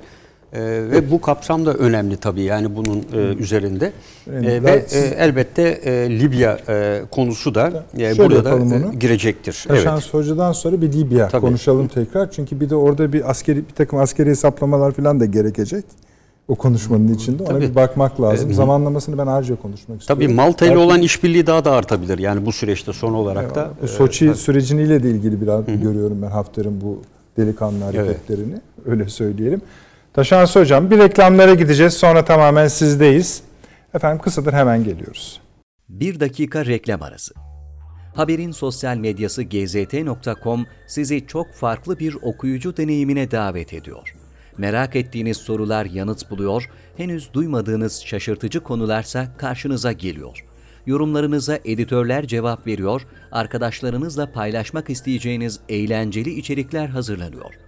E, 0.52 0.60
ve 0.90 1.10
bu 1.10 1.20
kapsam 1.20 1.66
da 1.66 1.74
önemli 1.74 2.16
tabii 2.16 2.42
yani 2.42 2.76
bunun 2.76 3.04
e, 3.14 3.16
üzerinde. 3.34 3.92
Önemli. 4.26 4.50
E, 4.50 4.64
Ben 4.64 4.74
ve 4.74 4.84
siz- 4.88 5.02
e, 5.04 5.06
elbette 5.18 5.62
e, 5.62 6.20
Libya 6.20 6.58
e, 6.68 7.02
konusu 7.10 7.54
da 7.54 7.84
e, 7.98 8.18
burada 8.18 8.44
da 8.44 8.76
e, 8.76 8.96
girecektir. 9.00 9.66
Şans 9.84 10.14
Hoca'dan 10.14 10.52
sonra 10.52 10.82
bir 10.82 10.92
Libya 10.92 11.28
Tabii. 11.28 11.40
konuşalım 11.40 11.88
tekrar. 11.88 12.30
Çünkü 12.30 12.60
bir 12.60 12.70
de 12.70 12.76
orada 12.76 13.12
bir 13.12 13.30
askeri 13.30 13.58
bir 13.68 13.74
takım 13.74 13.98
askeri 13.98 14.30
hesaplamalar 14.30 14.92
falan 14.92 15.20
da 15.20 15.24
gerekecek. 15.24 15.84
o 16.48 16.54
konuşmanın 16.54 17.14
içinde. 17.14 17.42
Ona 17.42 17.48
Tabii. 17.52 17.70
bir 17.70 17.74
bakmak 17.74 18.20
lazım. 18.20 18.50
Ee, 18.50 18.54
Zamanlamasını 18.54 19.18
ben 19.18 19.26
ayrıca 19.26 19.56
konuşmak 19.56 20.00
istiyorum. 20.00 20.22
Tabii 20.24 20.34
Malta 20.34 20.66
ile 20.66 20.78
olan 20.78 21.02
işbirliği 21.02 21.46
daha 21.46 21.64
da 21.64 21.72
artabilir. 21.72 22.18
Yani 22.18 22.46
bu 22.46 22.52
süreçte 22.52 22.92
son 22.92 23.12
olarak 23.12 23.54
da. 23.54 23.70
Bu 23.82 23.84
e, 23.84 23.88
Soçi 23.88 24.34
süreciniyle 24.34 25.02
de 25.02 25.10
ilgili 25.10 25.40
biraz 25.40 25.66
görüyorum 25.66 26.18
ben 26.22 26.26
Hafter'in 26.30 26.80
bu 26.80 27.02
delikanlı 27.36 27.84
Evet. 27.84 27.94
hareketlerini. 27.98 28.54
Öyle 28.86 29.08
söyleyelim. 29.08 29.60
Taşansı 30.18 30.60
Hocam 30.60 30.90
bir 30.90 30.98
reklamlara 30.98 31.54
gideceğiz. 31.54 31.94
Sonra 31.94 32.24
tamamen 32.24 32.68
sizdeyiz. 32.68 33.42
Efendim 33.94 34.22
kısadır 34.22 34.52
hemen 34.52 34.84
geliyoruz. 34.84 35.40
Bir 35.88 36.20
dakika 36.20 36.66
reklam 36.66 37.02
arası. 37.02 37.34
Haberin 38.14 38.50
sosyal 38.50 38.96
medyası 38.96 39.42
gzt.com 39.42 40.66
sizi 40.86 41.26
çok 41.26 41.54
farklı 41.54 41.98
bir 41.98 42.16
okuyucu 42.22 42.76
deneyimine 42.76 43.30
davet 43.30 43.74
ediyor. 43.74 44.14
Merak 44.56 44.96
ettiğiniz 44.96 45.36
sorular 45.36 45.84
yanıt 45.84 46.30
buluyor, 46.30 46.70
henüz 46.96 47.32
duymadığınız 47.32 48.02
şaşırtıcı 48.04 48.60
konularsa 48.60 49.36
karşınıza 49.36 49.92
geliyor. 49.92 50.44
Yorumlarınıza 50.86 51.58
editörler 51.64 52.26
cevap 52.26 52.66
veriyor, 52.66 53.02
arkadaşlarınızla 53.32 54.32
paylaşmak 54.32 54.90
isteyeceğiniz 54.90 55.60
eğlenceli 55.68 56.30
içerikler 56.30 56.86
hazırlanıyor. 56.86 57.67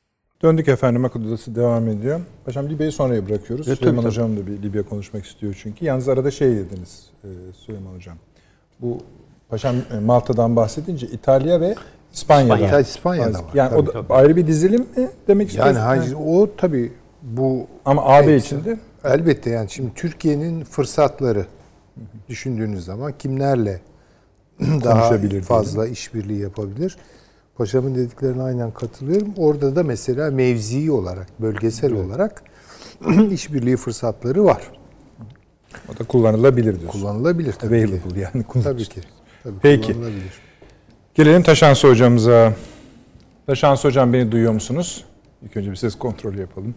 Döndük 0.43 0.67
efendim 0.67 1.05
akıl 1.05 1.27
odası 1.27 1.55
devam 1.55 1.87
ediyor. 1.87 2.21
Paşam 2.45 2.69
Libya'yı 2.69 2.91
sonraya 2.91 3.27
bırakıyoruz. 3.29 3.67
Evet, 3.67 3.77
Süleyman 3.77 4.01
tabii, 4.01 4.11
Hocam 4.11 4.37
da 4.37 4.47
bir 4.47 4.63
Libya 4.63 4.83
konuşmak 4.83 5.25
istiyor 5.25 5.59
çünkü. 5.63 5.85
Yalnız 5.85 6.09
arada 6.09 6.31
şey 6.31 6.49
dediniz 6.55 7.09
e, 7.23 7.27
Süleyman 7.53 7.95
Hocam. 7.95 8.17
Bu 8.81 8.97
Paşam 9.49 9.75
e, 9.75 9.99
Malta'dan 9.99 10.55
bahsedince 10.55 11.07
İtalya 11.07 11.61
ve 11.61 11.75
İspanya'da. 12.13 12.55
İspanya. 12.57 12.79
İspanya'da 12.79 13.39
var, 13.39 13.51
Yani 13.53 13.75
o 13.75 13.85
da 13.87 14.05
ayrı 14.09 14.35
bir 14.35 14.47
dizilim 14.47 14.81
mi 14.81 15.09
demek 15.27 15.27
Yani 15.27 15.47
istiyorsunuz? 15.47 15.81
hayır, 15.85 16.15
o 16.25 16.55
tabii 16.57 16.91
bu 17.21 17.67
Ama 17.85 18.05
AB 18.05 18.25
Evet, 18.25 18.45
içinde 18.45 18.79
Elbette 19.03 19.49
yani 19.49 19.69
şimdi 19.69 19.93
Türkiye'nin 19.95 20.63
fırsatları 20.63 21.45
düşündüğünüz 22.29 22.85
zaman 22.85 23.13
kimlerle 23.19 23.81
daha 24.59 25.17
fazla 25.41 25.87
işbirliği 25.87 26.39
yapabilir? 26.39 26.97
Paşamın 27.57 27.95
dediklerine 27.95 28.41
aynen 28.43 28.71
katılıyorum. 28.71 29.33
Orada 29.37 29.75
da 29.75 29.83
mesela 29.83 30.31
mevzi 30.31 30.91
olarak, 30.91 31.27
bölgesel 31.39 31.93
olarak 31.93 32.43
işbirliği 33.31 33.77
fırsatları 33.77 34.45
var. 34.45 34.61
o 35.95 35.99
da 35.99 36.03
kullanılabilir 36.03 36.79
diyorsun. 36.79 36.99
Kullanılabilir 36.99 37.53
tabii 37.53 37.85
ki. 37.85 37.91
Available 37.91 38.19
yani 38.19 38.43
kullanılır. 38.43 38.73
Tabii 38.73 38.83
ki. 38.85 39.01
Tabii 39.43 39.55
Peki. 39.61 39.93
kullanılabilir. 39.93 40.33
Gelelim 41.15 41.43
Taşansı 41.43 41.87
hocamıza. 41.87 42.53
Taşansı 43.47 43.87
hocam 43.87 44.13
beni 44.13 44.31
duyuyor 44.31 44.53
musunuz? 44.53 45.05
İlk 45.45 45.57
önce 45.57 45.71
bir 45.71 45.75
ses 45.75 45.95
kontrolü 45.95 46.41
yapalım. 46.41 46.75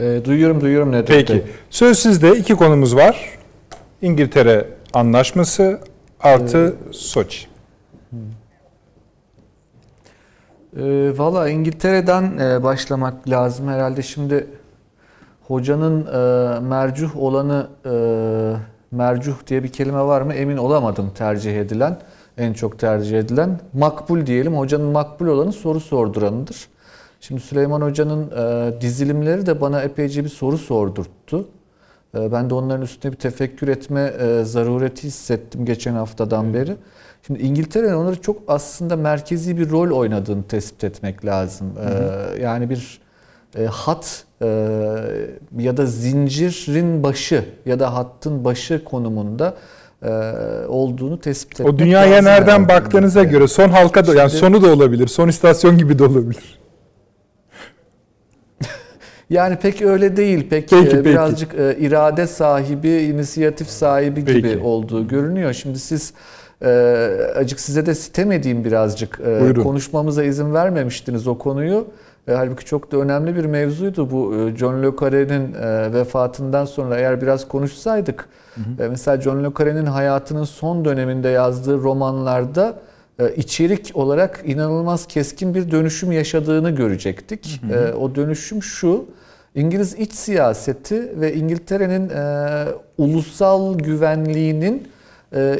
Ee, 0.00 0.20
duyuyorum 0.24 0.60
duyuyorum 0.60 0.92
Nedret 0.92 1.06
Peki. 1.08 1.32
Bey. 1.32 1.42
Söz 1.70 1.98
sizde 1.98 2.38
iki 2.38 2.54
konumuz 2.54 2.96
var. 2.96 3.38
İngiltere 4.02 4.68
anlaşması 4.94 5.80
artı 6.20 6.76
Soçi. 6.92 7.46
Ee, 10.76 11.12
Valla 11.18 11.48
İngiltere'den 11.48 12.38
e, 12.38 12.62
başlamak 12.62 13.28
lazım 13.28 13.68
herhalde. 13.68 14.02
Şimdi 14.02 14.46
hocanın 15.42 16.06
e, 16.06 16.60
mercuh 16.60 17.16
olanı 17.16 17.68
e, 17.86 17.94
mercuh 18.90 19.34
diye 19.46 19.62
bir 19.62 19.68
kelime 19.68 20.00
var 20.00 20.22
mı 20.22 20.34
emin 20.34 20.56
olamadım 20.56 21.10
tercih 21.14 21.56
edilen. 21.60 21.98
En 22.38 22.52
çok 22.52 22.78
tercih 22.78 23.18
edilen. 23.18 23.60
Makbul 23.72 24.26
diyelim. 24.26 24.58
Hocanın 24.58 24.86
makbul 24.86 25.26
olanı 25.26 25.52
soru 25.52 25.80
sorduranıdır. 25.80 26.68
Şimdi 27.20 27.40
Süleyman 27.40 27.80
Hoca'nın 27.80 28.30
e, 28.30 28.80
dizilimleri 28.80 29.46
de 29.46 29.60
bana 29.60 29.82
epeyce 29.82 30.24
bir 30.24 30.28
soru 30.28 30.58
sordurttu. 30.58 31.48
E, 32.14 32.32
ben 32.32 32.50
de 32.50 32.54
onların 32.54 32.82
üstüne 32.82 33.12
bir 33.12 33.18
tefekkür 33.18 33.68
etme 33.68 34.00
e, 34.00 34.44
zarureti 34.44 35.04
hissettim 35.06 35.64
geçen 35.64 35.94
haftadan 35.94 36.54
beri. 36.54 36.76
Şimdi 37.26 37.42
İngiltere'nin 37.42 37.92
onları 37.92 38.20
çok 38.20 38.42
aslında 38.48 38.96
merkezi 38.96 39.58
bir 39.58 39.70
rol 39.70 39.90
oynadığını 39.98 40.42
tespit 40.42 40.84
etmek 40.84 41.24
lazım. 41.24 41.66
E, 41.78 42.42
yani 42.42 42.70
bir 42.70 43.00
e, 43.58 43.64
hat 43.64 44.24
e, 44.42 44.46
ya 45.58 45.76
da 45.76 45.86
zincirin 45.86 47.02
başı 47.02 47.44
ya 47.66 47.80
da 47.80 47.94
hattın 47.94 48.44
başı 48.44 48.84
konumunda 48.84 49.54
e, 50.02 50.08
olduğunu 50.68 51.20
tespit 51.20 51.60
etmek 51.60 51.74
O 51.74 51.78
dünyaya 51.78 52.12
lazım 52.12 52.24
nereden 52.24 52.46
herhalde 52.46 52.68
baktığınıza 52.68 53.24
göre 53.24 53.48
son 53.48 53.68
halka 53.68 54.06
da 54.06 54.14
yani 54.14 54.30
Şimdi- 54.30 54.40
sonu 54.40 54.62
da 54.62 54.72
olabilir. 54.72 55.06
Son 55.06 55.28
istasyon 55.28 55.78
gibi 55.78 55.98
de 55.98 56.04
olabilir. 56.04 56.58
Yani 59.30 59.56
pek 59.56 59.82
öyle 59.82 60.16
değil. 60.16 60.48
Pek 60.48 60.70
Peki, 60.70 60.86
e, 60.86 60.90
peki. 60.90 61.04
birazcık 61.04 61.54
e, 61.54 61.76
irade 61.80 62.26
sahibi, 62.26 62.88
inisiyatif 62.88 63.68
sahibi 63.68 64.24
gibi 64.24 64.42
Peki. 64.42 64.58
olduğu 64.58 65.08
görünüyor. 65.08 65.52
Şimdi 65.52 65.78
siz 65.78 66.12
acık 67.36 67.60
size 67.60 67.86
de 67.86 67.94
sitem 67.94 68.32
edeyim 68.32 68.64
birazcık. 68.64 69.20
E, 69.26 69.40
Buyurun. 69.40 69.62
konuşmamıza 69.62 70.24
izin 70.24 70.54
vermemiştiniz 70.54 71.26
o 71.28 71.38
konuyu. 71.38 71.86
E, 72.28 72.32
halbuki 72.32 72.64
çok 72.64 72.92
da 72.92 72.96
önemli 72.96 73.36
bir 73.36 73.44
mevzuydu 73.44 74.10
bu. 74.10 74.34
E, 74.34 74.56
John 74.56 74.82
Le 74.82 74.90
Carre'nin 75.00 75.54
e, 75.54 75.92
vefatından 75.92 76.64
sonra 76.64 76.98
eğer 76.98 77.20
biraz 77.22 77.48
konuşsaydık. 77.48 78.28
E, 78.80 78.88
mesela 78.88 79.20
John 79.20 79.44
Le 79.44 79.48
Carre'nin 79.58 79.86
hayatının 79.86 80.44
son 80.44 80.84
döneminde 80.84 81.28
yazdığı 81.28 81.78
romanlarda 81.78 82.74
içerik 83.36 83.90
olarak 83.94 84.42
inanılmaz 84.46 85.06
keskin 85.06 85.54
bir 85.54 85.70
dönüşüm 85.70 86.12
yaşadığını 86.12 86.70
görecektik. 86.70 87.60
E, 87.72 87.92
O 87.94 88.14
dönüşüm 88.14 88.62
şu. 88.62 89.04
İngiliz 89.54 89.94
iç 89.94 90.12
siyaseti 90.12 91.20
ve 91.20 91.34
İngiltere'nin 91.34 92.10
ulusal 92.98 93.78
güvenliğinin 93.78 94.88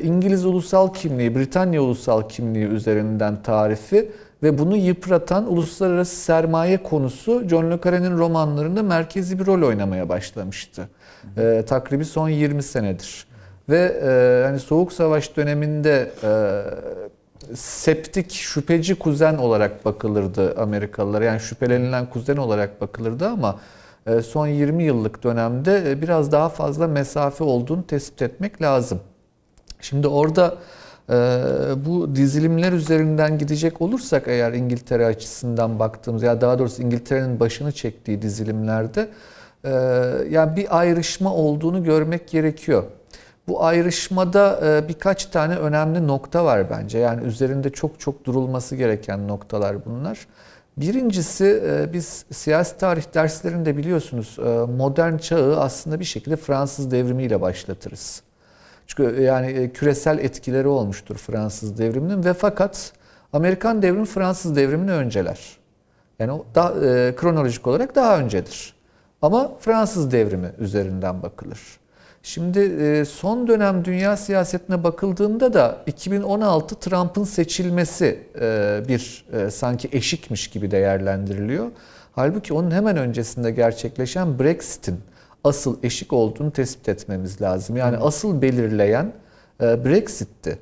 İngiliz 0.02 0.44
ulusal 0.44 0.94
kimliği, 0.94 1.34
Britanya 1.34 1.82
ulusal 1.82 2.28
kimliği 2.28 2.66
üzerinden 2.66 3.42
tarifi 3.42 4.10
ve 4.42 4.58
bunu 4.58 4.76
yıpratan 4.76 5.52
uluslararası 5.52 6.16
sermaye 6.16 6.82
konusu 6.82 7.48
John 7.48 7.70
Le 7.70 7.78
Carre'nin 7.84 8.18
romanlarında 8.18 8.82
merkezi 8.82 9.38
bir 9.38 9.46
rol 9.46 9.68
oynamaya 9.68 10.08
başlamıştı. 10.08 10.88
E, 11.36 11.64
takribi 11.66 12.04
son 12.04 12.28
20 12.28 12.62
senedir. 12.62 13.26
Ve 13.68 14.00
e, 14.04 14.42
hani 14.46 14.60
Soğuk 14.60 14.92
Savaş 14.92 15.36
döneminde 15.36 16.10
e, 16.22 17.54
septik, 17.54 18.32
şüpheci 18.32 18.94
kuzen 18.94 19.34
olarak 19.34 19.84
bakılırdı 19.84 20.60
Amerikalılar. 20.60 21.22
Yani 21.22 21.40
şüphelenilen 21.40 22.10
kuzen 22.10 22.36
olarak 22.36 22.80
bakılırdı 22.80 23.28
ama 23.28 23.60
e, 24.06 24.22
son 24.22 24.46
20 24.46 24.84
yıllık 24.84 25.24
dönemde 25.24 25.90
e, 25.90 26.02
biraz 26.02 26.32
daha 26.32 26.48
fazla 26.48 26.86
mesafe 26.86 27.44
olduğunu 27.44 27.86
tespit 27.86 28.22
etmek 28.22 28.62
lazım. 28.62 29.00
Şimdi 29.82 30.08
orada 30.08 30.54
e, 31.10 31.14
bu 31.86 32.16
dizilimler 32.16 32.72
üzerinden 32.72 33.38
gidecek 33.38 33.80
olursak 33.80 34.22
eğer 34.26 34.52
İngiltere 34.52 35.06
açısından 35.06 35.78
baktığımız 35.78 36.22
ya 36.22 36.40
daha 36.40 36.58
doğrusu 36.58 36.82
İngiltere'nin 36.82 37.40
başını 37.40 37.72
çektiği 37.72 38.22
dizilimlerde 38.22 39.08
e, 39.64 39.70
yani 40.30 40.56
bir 40.56 40.78
ayrışma 40.78 41.34
olduğunu 41.34 41.84
görmek 41.84 42.28
gerekiyor. 42.28 42.84
Bu 43.48 43.64
ayrışmada 43.64 44.60
e, 44.64 44.88
birkaç 44.88 45.26
tane 45.26 45.56
önemli 45.56 46.06
nokta 46.06 46.44
var 46.44 46.70
bence. 46.70 46.98
Yani 46.98 47.24
üzerinde 47.24 47.70
çok 47.70 48.00
çok 48.00 48.24
durulması 48.24 48.76
gereken 48.76 49.28
noktalar 49.28 49.84
bunlar. 49.84 50.26
Birincisi 50.76 51.62
e, 51.66 51.92
biz 51.92 52.24
siyasi 52.32 52.78
tarih 52.78 53.14
derslerinde 53.14 53.76
biliyorsunuz 53.76 54.36
e, 54.38 54.42
modern 54.76 55.16
çağı 55.16 55.60
aslında 55.60 56.00
bir 56.00 56.04
şekilde 56.04 56.36
Fransız 56.36 56.90
devrimiyle 56.90 57.40
başlatırız. 57.40 58.22
Çünkü 58.86 59.22
yani 59.22 59.46
e, 59.46 59.72
küresel 59.72 60.18
etkileri 60.18 60.68
olmuştur 60.68 61.16
Fransız 61.16 61.78
devriminin 61.78 62.24
ve 62.24 62.34
fakat 62.34 62.92
Amerikan 63.32 63.82
devrimi 63.82 64.06
Fransız 64.06 64.56
devrimini 64.56 64.92
önceler. 64.92 65.40
Yani 66.18 66.32
o 66.32 66.46
da, 66.54 66.86
e, 66.86 67.14
kronolojik 67.16 67.66
olarak 67.66 67.94
daha 67.94 68.18
öncedir. 68.18 68.74
Ama 69.22 69.52
Fransız 69.60 70.12
devrimi 70.12 70.50
üzerinden 70.58 71.22
bakılır. 71.22 71.60
Şimdi 72.22 72.58
e, 72.58 73.04
son 73.04 73.48
dönem 73.48 73.84
dünya 73.84 74.16
siyasetine 74.16 74.84
bakıldığında 74.84 75.52
da 75.52 75.82
2016 75.86 76.74
Trump'ın 76.74 77.24
seçilmesi 77.24 78.18
e, 78.40 78.80
bir 78.88 79.24
e, 79.32 79.50
sanki 79.50 79.88
eşikmiş 79.92 80.50
gibi 80.50 80.70
değerlendiriliyor. 80.70 81.66
Halbuki 82.12 82.54
onun 82.54 82.70
hemen 82.70 82.96
öncesinde 82.96 83.50
gerçekleşen 83.50 84.38
Brexit'in 84.38 85.00
asıl 85.44 85.76
eşik 85.82 86.12
olduğunu 86.12 86.50
tespit 86.50 86.88
etmemiz 86.88 87.42
lazım. 87.42 87.76
Yani 87.76 87.96
asıl 87.96 88.42
belirleyen 88.42 89.12
e, 89.62 89.84
Brexit'ti. 89.84 90.58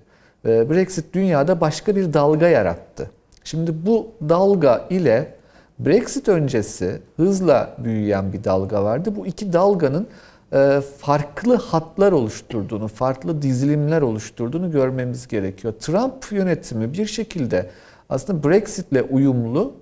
E, 0.46 0.70
Brexit 0.70 1.14
dünyada 1.14 1.60
başka 1.60 1.96
bir 1.96 2.12
dalga 2.12 2.48
yarattı. 2.48 3.10
Şimdi 3.44 3.86
bu 3.86 4.08
dalga 4.28 4.86
ile 4.90 5.34
Brexit 5.78 6.28
öncesi 6.28 7.00
hızla 7.16 7.76
büyüyen 7.78 8.32
bir 8.32 8.44
dalga 8.44 8.84
vardı. 8.84 9.12
Bu 9.16 9.26
iki 9.26 9.52
dalganın 9.52 10.06
e, 10.52 10.80
farklı 10.98 11.56
hatlar 11.56 12.12
oluşturduğunu, 12.12 12.88
farklı 12.88 13.42
dizilimler 13.42 14.02
oluşturduğunu 14.02 14.70
görmemiz 14.70 15.28
gerekiyor. 15.28 15.74
Trump 15.80 16.32
yönetimi 16.32 16.92
bir 16.92 17.06
şekilde 17.06 17.70
aslında 18.08 18.48
Brexit'le 18.48 19.10
uyumlu 19.10 19.72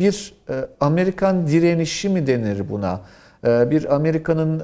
bir 0.00 0.34
Amerikan 0.80 1.46
direnişi 1.46 2.08
mi 2.08 2.26
denir 2.26 2.70
buna? 2.70 3.00
Bir 3.44 3.94
Amerika'nın 3.94 4.60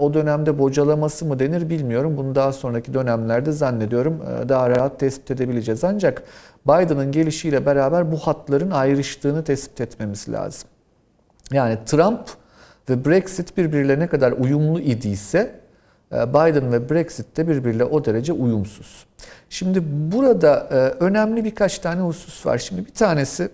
o 0.00 0.14
dönemde 0.14 0.58
bocalaması 0.58 1.24
mı 1.24 1.38
denir 1.38 1.70
bilmiyorum. 1.70 2.16
Bunu 2.16 2.34
daha 2.34 2.52
sonraki 2.52 2.94
dönemlerde 2.94 3.52
zannediyorum 3.52 4.22
daha 4.48 4.70
rahat 4.70 5.00
tespit 5.00 5.30
edebileceğiz. 5.30 5.84
Ancak 5.84 6.22
Biden'ın 6.66 7.12
gelişiyle 7.12 7.66
beraber 7.66 8.12
bu 8.12 8.16
hatların 8.16 8.70
ayrıştığını 8.70 9.44
tespit 9.44 9.80
etmemiz 9.80 10.28
lazım. 10.28 10.68
Yani 11.52 11.78
Trump 11.86 12.20
ve 12.90 13.04
Brexit 13.04 13.56
birbirlerine 13.56 14.06
kadar 14.06 14.32
uyumlu 14.32 14.80
idiyse 14.80 15.60
e, 16.12 16.28
Biden 16.28 16.72
ve 16.72 16.90
Brexit 16.90 17.36
de 17.36 17.48
birbiriyle 17.48 17.84
o 17.84 18.04
derece 18.04 18.32
uyumsuz. 18.32 19.06
Şimdi 19.50 19.82
burada 20.12 20.68
e, 20.70 21.04
önemli 21.04 21.44
birkaç 21.44 21.78
tane 21.78 22.00
husus 22.00 22.46
var. 22.46 22.58
Şimdi 22.58 22.86
bir 22.86 22.94
tanesi 22.94 23.48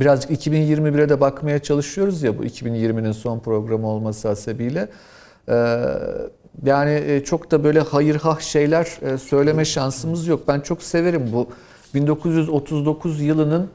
birazcık 0.00 0.30
2021'e 0.30 1.08
de 1.08 1.20
bakmaya 1.20 1.58
çalışıyoruz 1.58 2.22
ya 2.22 2.38
bu 2.38 2.44
2020'nin 2.44 3.12
son 3.12 3.38
programı 3.38 3.86
olması 3.86 4.28
hasebiyle. 4.28 4.88
E, 5.48 5.84
yani 6.64 7.22
çok 7.24 7.50
da 7.50 7.64
böyle 7.64 7.80
hayır 7.80 8.16
hah 8.16 8.40
şeyler 8.40 8.84
söyleme 9.20 9.64
şansımız 9.64 10.26
yok. 10.26 10.48
Ben 10.48 10.60
çok 10.60 10.82
severim 10.82 11.30
bu 11.32 11.48
1939 11.94 13.20
yılının 13.20 13.70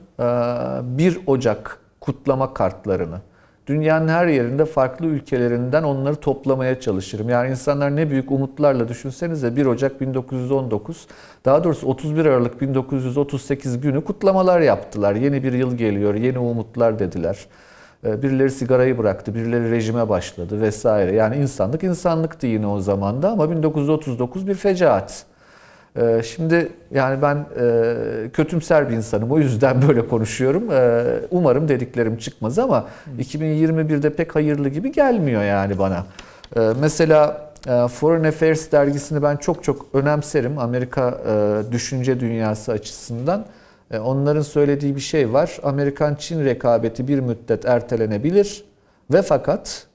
1 0.97 1.19
Ocak 1.27 1.79
kutlama 2.01 2.53
kartlarını. 2.53 3.21
Dünyanın 3.67 4.07
her 4.07 4.27
yerinde 4.27 4.65
farklı 4.65 5.05
ülkelerinden 5.05 5.83
onları 5.83 6.15
toplamaya 6.15 6.79
çalışırım. 6.79 7.29
Yani 7.29 7.51
insanlar 7.51 7.95
ne 7.95 8.09
büyük 8.09 8.31
umutlarla 8.31 8.87
düşünsenize 8.87 9.55
1 9.55 9.65
Ocak 9.65 10.01
1919, 10.01 11.07
daha 11.45 11.63
doğrusu 11.63 11.87
31 11.87 12.25
Aralık 12.25 12.61
1938 12.61 13.81
günü 13.81 14.03
kutlamalar 14.03 14.61
yaptılar. 14.61 15.15
Yeni 15.15 15.43
bir 15.43 15.53
yıl 15.53 15.77
geliyor, 15.77 16.15
yeni 16.15 16.39
umutlar 16.39 16.99
dediler. 16.99 17.45
Ee, 18.05 18.23
birileri 18.23 18.51
sigarayı 18.51 18.97
bıraktı, 18.97 19.35
birileri 19.35 19.71
rejime 19.71 20.09
başladı 20.09 20.61
vesaire. 20.61 21.15
Yani 21.15 21.35
insanlık 21.35 21.83
insanlıktı 21.83 22.47
yine 22.47 22.67
o 22.67 22.79
zamanda 22.79 23.29
ama 23.29 23.51
1939 23.51 24.47
bir 24.47 24.55
fecaat. 24.55 25.25
Ee, 25.97 26.21
şimdi 26.25 26.69
yani 26.91 27.21
ben 27.21 27.45
e, 27.59 27.95
kötümser 28.33 28.89
bir 28.89 28.95
insanım 28.95 29.31
o 29.31 29.39
yüzden 29.39 29.81
böyle 29.87 30.07
konuşuyorum. 30.07 30.71
Ee, 30.71 31.03
umarım 31.31 31.67
dediklerim 31.67 32.17
çıkmaz 32.17 32.59
ama 32.59 32.87
2021'de 33.19 34.09
pek 34.13 34.35
hayırlı 34.35 34.69
gibi 34.69 34.91
gelmiyor 34.91 35.43
yani 35.43 35.79
bana. 35.79 36.05
Ee, 36.57 36.59
mesela 36.79 37.51
e, 37.67 37.87
Foreign 37.87 38.23
Affairs 38.23 38.71
dergisini 38.71 39.23
ben 39.23 39.37
çok 39.37 39.63
çok 39.63 39.85
önemserim 39.93 40.59
Amerika 40.59 41.17
e, 41.27 41.71
düşünce 41.71 42.19
dünyası 42.19 42.71
açısından. 42.71 43.45
Onların 44.03 44.41
söylediği 44.41 44.95
bir 44.95 45.01
şey 45.01 45.33
var. 45.33 45.57
Amerikan-Çin 45.63 46.45
rekabeti 46.45 47.07
bir 47.07 47.19
müddet 47.19 47.65
ertelenebilir 47.65 48.65
ve 49.13 49.21
fakat 49.21 49.87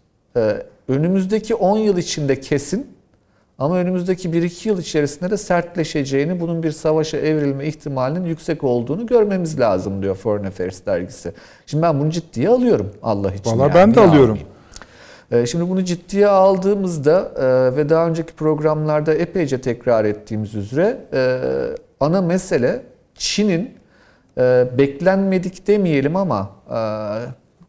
önümüzdeki 0.88 1.54
10 1.54 1.78
yıl 1.78 1.96
içinde 1.96 2.40
kesin 2.40 2.97
ama 3.58 3.76
önümüzdeki 3.76 4.28
1-2 4.28 4.68
yıl 4.68 4.78
içerisinde 4.78 5.30
de 5.30 5.36
sertleşeceğini, 5.36 6.40
bunun 6.40 6.62
bir 6.62 6.72
savaşa 6.72 7.18
evrilme 7.18 7.66
ihtimalinin 7.66 8.24
yüksek 8.24 8.64
olduğunu 8.64 9.06
görmemiz 9.06 9.60
lazım 9.60 10.02
diyor 10.02 10.14
Foreign 10.14 10.46
Affairs 10.46 10.86
dergisi. 10.86 11.32
Şimdi 11.66 11.82
ben 11.82 12.00
bunu 12.00 12.10
ciddiye 12.10 12.48
alıyorum 12.48 12.94
Allah 13.02 13.34
için. 13.34 13.50
Valla 13.50 13.62
yani. 13.62 13.74
ben 13.74 13.94
de 13.94 14.00
alıyorum. 14.00 14.38
Ee, 15.32 15.46
şimdi 15.46 15.68
bunu 15.68 15.84
ciddiye 15.84 16.26
aldığımızda 16.26 17.32
e, 17.36 17.76
ve 17.76 17.88
daha 17.88 18.08
önceki 18.08 18.32
programlarda 18.32 19.14
epeyce 19.14 19.60
tekrar 19.60 20.04
ettiğimiz 20.04 20.54
üzere 20.54 20.98
e, 21.12 21.40
ana 22.00 22.22
mesele 22.22 22.82
Çin'in 23.14 23.74
e, 24.38 24.66
beklenmedik 24.78 25.66
demeyelim 25.66 26.16
ama 26.16 26.50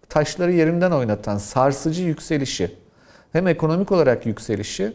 taşları 0.10 0.52
yerinden 0.52 0.92
oynatan 0.92 1.38
sarsıcı 1.38 2.04
yükselişi 2.04 2.76
hem 3.32 3.48
ekonomik 3.48 3.92
olarak 3.92 4.26
yükselişi 4.26 4.94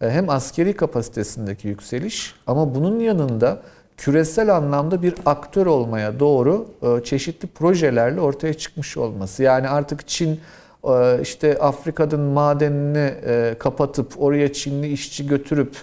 hem 0.00 0.30
askeri 0.30 0.76
kapasitesindeki 0.76 1.68
yükseliş 1.68 2.34
ama 2.46 2.74
bunun 2.74 3.00
yanında 3.00 3.62
küresel 3.96 4.56
anlamda 4.56 5.02
bir 5.02 5.14
aktör 5.26 5.66
olmaya 5.66 6.20
doğru 6.20 6.66
e, 6.82 7.04
çeşitli 7.04 7.48
projelerle 7.48 8.20
ortaya 8.20 8.54
çıkmış 8.54 8.96
olması. 8.96 9.42
Yani 9.42 9.68
artık 9.68 10.08
Çin 10.08 10.40
e, 10.84 11.22
işte 11.22 11.58
Afrika'nın 11.58 12.20
madenini 12.20 13.14
kapatıp 13.58 14.22
oraya 14.22 14.52
Çinli 14.52 14.88
işçi 14.88 15.26
götürüp 15.26 15.76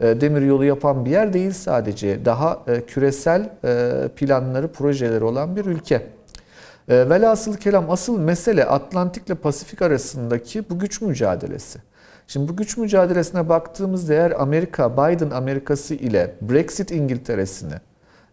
demir 0.00 0.42
yolu 0.42 0.64
yapan 0.64 1.04
bir 1.04 1.10
yer 1.10 1.32
değil 1.32 1.50
sadece. 1.50 2.24
Daha 2.24 2.64
küresel 2.86 3.50
planları, 4.16 4.68
projeleri 4.68 5.24
olan 5.24 5.56
bir 5.56 5.64
ülke. 5.64 6.06
Velhasıl 6.88 7.56
kelam 7.56 7.90
asıl 7.90 8.18
mesele 8.18 8.64
Atlantik 8.64 9.26
ile 9.26 9.34
Pasifik 9.34 9.82
arasındaki 9.82 10.70
bu 10.70 10.78
güç 10.78 11.00
mücadelesi. 11.00 11.78
Şimdi 12.28 12.48
bu 12.48 12.56
güç 12.56 12.76
mücadelesine 12.76 13.48
baktığımızda 13.48 14.14
eğer 14.14 14.42
Amerika, 14.42 14.92
Biden 14.92 15.30
Amerikası 15.30 15.94
ile 15.94 16.34
Brexit 16.40 16.90
İngiltere'sini 16.90 17.74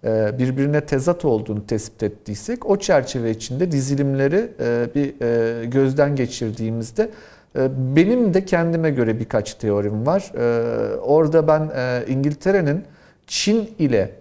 e, 0.03 0.39
birbirine 0.39 0.81
tezat 0.81 1.25
olduğunu 1.25 1.67
tespit 1.67 2.03
ettiysek 2.03 2.65
o 2.69 2.79
çerçeve 2.79 3.31
içinde 3.31 3.71
dizilimleri 3.71 4.51
e, 4.59 4.87
bir 4.95 5.21
e, 5.21 5.65
gözden 5.65 6.15
geçirdiğimizde 6.15 7.09
benim 7.95 8.33
de 8.33 8.45
kendime 8.45 8.89
göre 8.89 9.19
birkaç 9.19 9.53
teorim 9.53 10.05
var. 10.05 10.31
Orada 11.01 11.47
ben 11.47 11.71
İngiltere'nin 12.07 12.83
Çin 13.27 13.69
ile 13.79 14.11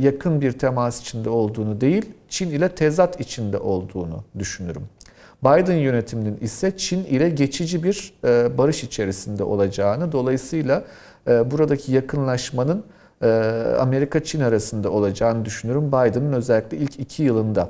yakın 0.00 0.40
bir 0.40 0.52
temas 0.52 1.00
içinde 1.00 1.30
olduğunu 1.30 1.80
değil, 1.80 2.04
Çin 2.28 2.50
ile 2.50 2.68
tezat 2.68 3.20
içinde 3.20 3.58
olduğunu 3.58 4.24
düşünürüm. 4.38 4.82
Biden 5.44 5.76
yönetiminin 5.76 6.38
ise 6.40 6.76
Çin 6.76 7.04
ile 7.04 7.30
geçici 7.30 7.82
bir 7.82 8.14
e, 8.24 8.58
barış 8.58 8.84
içerisinde 8.84 9.44
olacağını, 9.44 10.12
dolayısıyla 10.12 10.84
e, 11.28 11.50
buradaki 11.50 11.92
yakınlaşmanın 11.92 12.84
e, 13.22 13.28
Amerika-Çin 13.80 14.40
arasında 14.40 14.90
olacağını 14.90 15.44
düşünüyorum 15.44 15.88
Biden'ın 15.88 16.32
özellikle 16.32 16.76
ilk 16.76 17.00
iki 17.00 17.22
yılında. 17.22 17.68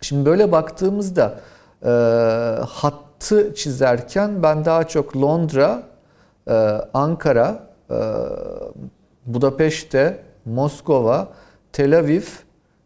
Şimdi 0.00 0.26
böyle 0.26 0.52
baktığımızda 0.52 1.40
hattı 2.66 3.54
çizerken 3.54 4.42
ben 4.42 4.64
daha 4.64 4.88
çok 4.88 5.16
Londra, 5.16 5.82
Ankara, 6.94 7.66
Budapeşte, 9.26 10.18
Moskova, 10.44 11.28
Tel 11.72 11.98
Aviv 11.98 12.22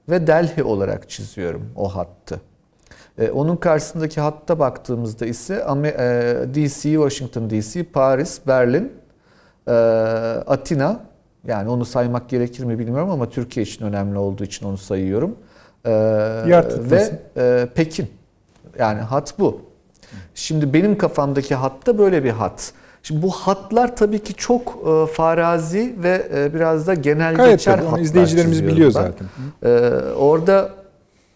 ve 0.09 0.27
Delhi 0.27 0.63
olarak 0.63 1.11
çiziyorum 1.11 1.71
o 1.77 1.97
hattı. 1.97 2.41
E, 3.19 3.31
onun 3.31 3.57
karşısındaki 3.57 4.21
hatta 4.21 4.59
baktığımızda 4.59 5.27
ise 5.27 5.55
e, 5.55 6.55
DC, 6.55 6.83
Washington 6.83 7.51
DC, 7.51 7.83
Paris, 7.83 8.41
Berlin, 8.47 8.93
e, 9.69 9.73
Atina 10.47 11.01
yani 11.47 11.69
onu 11.69 11.85
saymak 11.85 12.29
gerekir 12.29 12.65
mi 12.65 12.79
bilmiyorum 12.79 13.11
ama 13.11 13.31
Türkiye 13.31 13.67
için 13.67 13.85
önemli 13.85 14.19
olduğu 14.19 14.45
için 14.45 14.67
onu 14.67 14.79
sayıyorum. 14.79 15.37
ve 16.91 17.67
Pekin. 17.75 18.09
Yani 18.79 19.01
hat 19.01 19.35
bu. 19.39 19.61
Şimdi 20.35 20.73
benim 20.73 20.99
kafamdaki 20.99 21.55
hatta 21.55 21.99
böyle 21.99 22.25
bir 22.25 22.31
hat. 22.31 22.73
Şimdi 23.03 23.23
bu 23.23 23.31
hatlar 23.31 23.97
tabii 23.97 24.19
ki 24.19 24.35
çok 24.35 24.87
farazi 25.13 25.95
ve 26.03 26.31
biraz 26.55 26.87
da 26.87 26.95
genel 26.95 27.35
Gayet 27.35 27.59
geçer 27.59 27.79
hatlar. 27.79 27.99
izleyicilerimiz 27.99 28.65
biliyor 28.65 28.89
ben. 28.89 28.93
zaten. 28.93 29.27
orada 30.19 30.71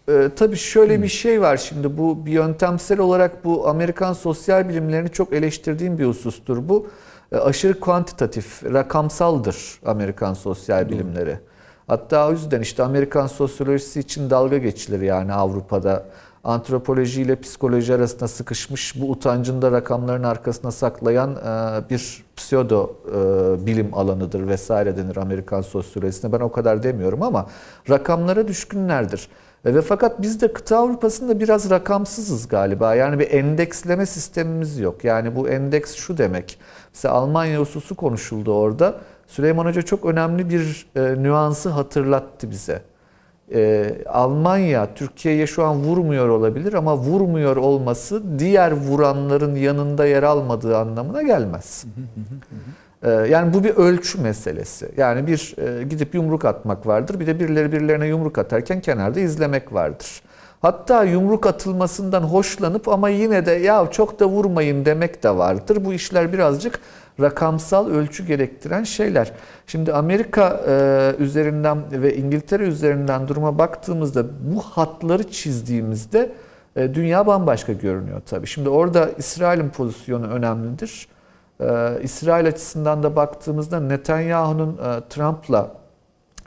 ee, 0.09 0.29
tabii 0.35 0.57
şöyle 0.57 1.03
bir 1.03 1.07
şey 1.07 1.41
var 1.41 1.57
şimdi 1.57 1.97
bu 1.97 2.25
bir 2.25 2.31
yöntemsel 2.31 2.99
olarak 2.99 3.45
bu 3.45 3.67
Amerikan 3.67 4.13
sosyal 4.13 4.69
bilimlerini 4.69 5.09
çok 5.09 5.33
eleştirdiğim 5.33 5.97
bir 5.97 6.05
husustur. 6.05 6.69
Bu 6.69 6.87
e, 7.31 7.37
aşırı 7.37 7.79
kuantitatif, 7.79 8.63
rakamsaldır 8.63 9.79
Amerikan 9.85 10.33
sosyal 10.33 10.89
bilimleri. 10.89 11.39
Hatta 11.87 12.27
o 12.27 12.31
yüzden 12.31 12.61
işte 12.61 12.83
Amerikan 12.83 13.27
sosyolojisi 13.27 13.99
için 13.99 14.29
dalga 14.29 14.57
geçilir 14.57 15.01
yani 15.01 15.33
Avrupa'da. 15.33 16.05
Antropoloji 16.43 17.21
ile 17.21 17.39
psikoloji 17.39 17.93
arasında 17.93 18.27
sıkışmış 18.27 19.01
bu 19.01 19.11
utancın 19.11 19.61
da 19.61 19.71
rakamların 19.71 20.23
arkasına 20.23 20.71
saklayan 20.71 21.31
e, 21.35 21.89
bir 21.89 22.23
pseudo 22.35 22.95
e, 23.07 23.65
bilim 23.65 23.93
alanıdır 23.93 24.47
vesaire 24.47 24.97
denir 24.97 25.17
Amerikan 25.17 25.61
sosyolojisine. 25.61 26.31
Ben 26.31 26.39
o 26.39 26.51
kadar 26.51 26.83
demiyorum 26.83 27.23
ama 27.23 27.45
rakamlara 27.89 28.47
düşkünlerdir. 28.47 29.27
E, 29.65 29.75
Ve 29.75 29.81
fakat 29.81 30.21
biz 30.21 30.41
de 30.41 30.53
kıta 30.53 30.77
Avrupa'sında 30.77 31.39
biraz 31.39 31.69
rakamsızız 31.69 32.47
galiba. 32.47 32.95
Yani 32.95 33.19
bir 33.19 33.31
endeksleme 33.31 34.05
sistemimiz 34.05 34.79
yok. 34.79 35.03
Yani 35.03 35.35
bu 35.35 35.49
endeks 35.49 35.95
şu 35.95 36.17
demek. 36.17 36.59
Mesela 36.93 37.13
Almanya 37.13 37.59
hususu 37.59 37.95
konuşuldu 37.95 38.53
orada. 38.53 38.95
Süleyman 39.27 39.65
Hoca 39.65 39.81
çok 39.81 40.05
önemli 40.05 40.49
bir 40.49 40.87
e, 40.95 41.23
nüansı 41.23 41.69
hatırlattı 41.69 42.51
bize. 42.51 42.81
E, 43.53 43.91
Almanya 44.05 44.93
Türkiye'ye 44.95 45.47
şu 45.47 45.63
an 45.63 45.75
vurmuyor 45.77 46.29
olabilir 46.29 46.73
ama 46.73 46.97
vurmuyor 46.97 47.55
olması 47.55 48.39
diğer 48.39 48.71
vuranların 48.71 49.55
yanında 49.55 50.05
yer 50.05 50.23
almadığı 50.23 50.77
anlamına 50.77 51.21
gelmez. 51.21 51.85
Ee, 53.03 53.09
Yani 53.09 53.53
bu 53.53 53.63
bir 53.63 53.69
ölçü 53.69 54.21
meselesi. 54.21 54.91
Yani 54.97 55.27
bir 55.27 55.55
e, 55.57 55.83
gidip 55.83 56.15
yumruk 56.15 56.45
atmak 56.45 56.87
vardır. 56.87 57.19
Bir 57.19 57.27
de 57.27 57.39
birileri 57.39 57.71
birilerine 57.71 58.07
yumruk 58.07 58.37
atarken 58.37 58.81
kenarda 58.81 59.19
izlemek 59.19 59.73
vardır. 59.73 60.21
Hatta 60.61 61.03
yumruk 61.03 61.45
atılmasından 61.45 62.21
hoşlanıp 62.21 62.87
ama 62.87 63.09
yine 63.09 63.45
de 63.45 63.51
ya 63.51 63.87
çok 63.91 64.19
da 64.19 64.25
vurmayın 64.25 64.85
demek 64.85 65.23
de 65.23 65.29
vardır. 65.29 65.85
Bu 65.85 65.93
işler 65.93 66.33
birazcık 66.33 66.79
rakamsal 67.21 67.89
ölçü 67.89 68.25
gerektiren 68.25 68.83
şeyler. 68.83 69.31
Şimdi 69.67 69.93
Amerika 69.93 70.61
e, 70.67 71.23
üzerinden 71.23 71.77
ve 71.91 72.15
İngiltere 72.15 72.63
üzerinden 72.63 73.27
duruma 73.27 73.57
baktığımızda 73.57 74.25
bu 74.55 74.59
hatları 74.59 75.31
çizdiğimizde 75.31 76.31
e, 76.75 76.93
dünya 76.93 77.27
bambaşka 77.27 77.73
görünüyor 77.73 78.21
tabii. 78.25 78.47
Şimdi 78.47 78.69
orada 78.69 79.09
İsrail'in 79.17 79.69
pozisyonu 79.69 80.27
önemlidir. 80.27 81.07
Ee, 81.61 81.99
İsrail 82.03 82.47
açısından 82.47 83.03
da 83.03 83.15
baktığımızda 83.15 83.79
Netanyahu'nun 83.79 84.73
e, 84.73 85.09
Trump'la 85.09 85.71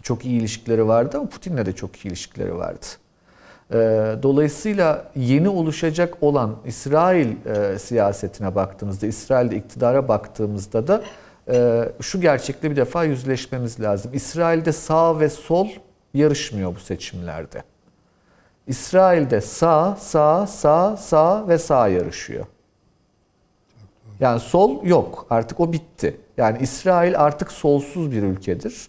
çok 0.02 0.24
iyi 0.24 0.40
ilişkileri 0.40 0.88
vardı 0.88 1.18
ama 1.18 1.28
Putin'le 1.28 1.66
de 1.66 1.72
çok 1.72 1.96
iyi 1.96 2.08
ilişkileri 2.08 2.56
vardı. 2.56 2.86
Ee, 3.72 3.76
dolayısıyla 4.22 5.04
yeni 5.16 5.48
oluşacak 5.48 6.14
olan 6.20 6.56
İsrail 6.64 7.46
e, 7.46 7.78
siyasetine 7.78 8.54
baktığımızda, 8.54 9.06
İsrail'de 9.06 9.56
iktidara 9.56 10.08
baktığımızda 10.08 10.86
da 10.86 11.02
e, 11.48 11.88
şu 12.00 12.20
gerçekle 12.20 12.70
bir 12.70 12.76
defa 12.76 13.04
yüzleşmemiz 13.04 13.80
lazım. 13.80 14.10
İsrail'de 14.14 14.72
sağ 14.72 15.20
ve 15.20 15.28
sol 15.28 15.68
yarışmıyor 16.14 16.74
bu 16.74 16.80
seçimlerde. 16.80 17.62
İsrail'de 18.66 19.40
sağ, 19.40 19.96
sağ, 19.96 20.46
sağ, 20.46 20.96
sağ 20.96 21.48
ve 21.48 21.58
sağ 21.58 21.88
yarışıyor. 21.88 22.46
Yani 24.20 24.40
sol 24.40 24.84
yok. 24.84 25.26
Artık 25.30 25.60
o 25.60 25.72
bitti. 25.72 26.16
Yani 26.36 26.58
İsrail 26.60 27.20
artık 27.20 27.52
solsuz 27.52 28.12
bir 28.12 28.22
ülkedir. 28.22 28.88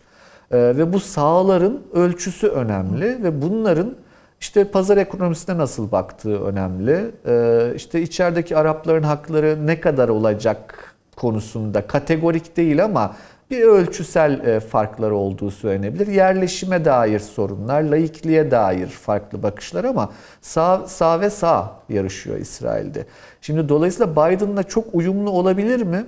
Ee, 0.51 0.57
ve 0.57 0.93
bu 0.93 0.99
sağların 0.99 1.83
ölçüsü 1.93 2.47
önemli 2.47 3.23
ve 3.23 3.41
bunların 3.41 3.95
işte 4.41 4.63
pazar 4.63 4.97
ekonomisine 4.97 5.57
nasıl 5.57 5.91
baktığı 5.91 6.43
önemli. 6.43 7.11
Ee, 7.27 7.71
işte 7.75 8.01
içerideki 8.01 8.57
Arapların 8.57 9.03
hakları 9.03 9.67
ne 9.67 9.79
kadar 9.79 10.09
olacak 10.09 10.95
konusunda 11.15 11.87
kategorik 11.87 12.57
değil 12.57 12.83
ama 12.83 13.15
bir 13.51 13.61
ölçüsel 13.61 14.39
e, 14.45 14.59
farkları 14.59 15.15
olduğu 15.15 15.51
söylenebilir. 15.51 16.07
Yerleşime 16.07 16.85
dair 16.85 17.19
sorunlar, 17.19 17.81
laikliğe 17.81 18.51
dair 18.51 18.87
farklı 18.87 19.43
bakışlar 19.43 19.83
ama 19.83 20.11
sağ, 20.41 20.87
sağ 20.87 21.21
ve 21.21 21.29
sağ 21.29 21.71
yarışıyor 21.89 22.37
İsrail'de. 22.37 23.05
Şimdi 23.41 23.69
dolayısıyla 23.69 24.11
Biden'la 24.11 24.63
çok 24.63 24.95
uyumlu 24.95 25.29
olabilir 25.29 25.81
mi? 25.81 26.05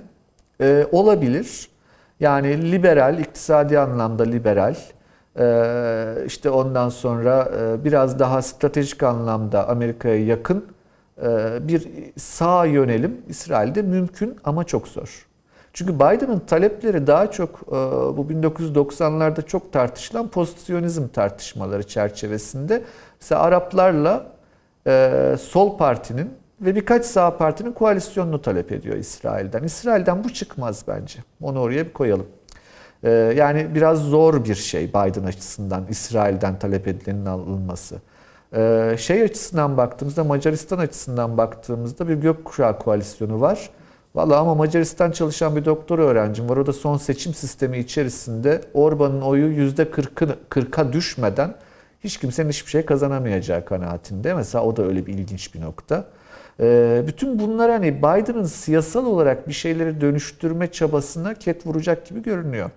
Ee, 0.60 0.86
olabilir. 0.92 1.68
Yani 2.20 2.72
liberal, 2.72 3.18
iktisadi 3.18 3.78
anlamda 3.78 4.22
liberal, 4.22 4.74
ee, 5.38 6.14
işte 6.26 6.50
ondan 6.50 6.88
sonra 6.88 7.50
e, 7.60 7.84
biraz 7.84 8.18
daha 8.18 8.42
stratejik 8.42 9.02
anlamda 9.02 9.68
Amerika'ya 9.68 10.24
yakın 10.26 10.66
e, 11.22 11.58
bir 11.68 11.88
sağ 12.16 12.64
yönelim 12.64 13.20
İsrail'de 13.28 13.82
mümkün 13.82 14.36
ama 14.44 14.64
çok 14.64 14.88
zor. 14.88 15.27
Çünkü 15.78 15.94
Biden'ın 15.94 16.38
talepleri 16.38 17.06
daha 17.06 17.30
çok 17.30 17.60
e, 17.68 17.70
bu 18.16 18.26
1990'larda 18.30 19.46
çok 19.46 19.72
tartışılan 19.72 20.28
pozisyonizm 20.28 21.08
tartışmaları 21.08 21.82
çerçevesinde 21.82 22.82
mesela 23.20 23.40
Araplarla 23.40 24.26
e, 24.86 25.36
Sol 25.40 25.78
Parti'nin 25.78 26.30
ve 26.60 26.74
birkaç 26.74 27.04
sağ 27.04 27.36
partinin 27.36 27.72
koalisyonunu 27.72 28.42
talep 28.42 28.72
ediyor 28.72 28.96
İsrail'den. 28.96 29.62
İsrail'den 29.62 30.24
bu 30.24 30.32
çıkmaz 30.32 30.84
bence. 30.88 31.18
Onu 31.42 31.60
oraya 31.60 31.86
bir 31.86 31.92
koyalım. 31.92 32.26
E, 33.02 33.10
yani 33.10 33.74
biraz 33.74 33.98
zor 33.98 34.44
bir 34.44 34.54
şey 34.54 34.88
Biden 34.88 35.24
açısından 35.24 35.86
İsrail'den 35.88 36.58
talep 36.58 36.88
edilenin 36.88 37.26
alınması. 37.26 37.96
Şey 38.96 39.22
açısından 39.22 39.76
baktığımızda 39.76 40.24
Macaristan 40.24 40.78
açısından 40.78 41.38
baktığımızda 41.38 42.08
bir 42.08 42.14
gökkuşağı 42.14 42.78
koalisyonu 42.78 43.40
var. 43.40 43.70
Valla 44.18 44.38
ama 44.38 44.54
Macaristan 44.54 45.10
çalışan 45.10 45.56
bir 45.56 45.64
doktor 45.64 45.98
öğrencim 45.98 46.48
var. 46.48 46.56
O 46.56 46.66
da 46.66 46.72
son 46.72 46.96
seçim 46.96 47.34
sistemi 47.34 47.78
içerisinde 47.78 48.60
Orban'ın 48.74 49.20
oyu 49.20 49.70
%40'a 49.70 50.36
40 50.48 50.92
düşmeden 50.92 51.54
hiç 52.04 52.16
kimsenin 52.16 52.48
hiçbir 52.48 52.70
şey 52.70 52.84
kazanamayacağı 52.84 53.64
kanaatinde. 53.64 54.34
Mesela 54.34 54.64
o 54.64 54.76
da 54.76 54.82
öyle 54.82 55.06
bir 55.06 55.14
ilginç 55.14 55.54
bir 55.54 55.60
nokta. 55.60 56.04
Ee, 56.60 57.02
bütün 57.06 57.38
bunlar 57.38 57.70
hani 57.70 57.98
Biden'ın 57.98 58.44
siyasal 58.44 59.06
olarak 59.06 59.48
bir 59.48 59.52
şeyleri 59.52 60.00
dönüştürme 60.00 60.72
çabasına 60.72 61.34
ket 61.34 61.66
vuracak 61.66 62.06
gibi 62.06 62.22
görünüyor. 62.22 62.70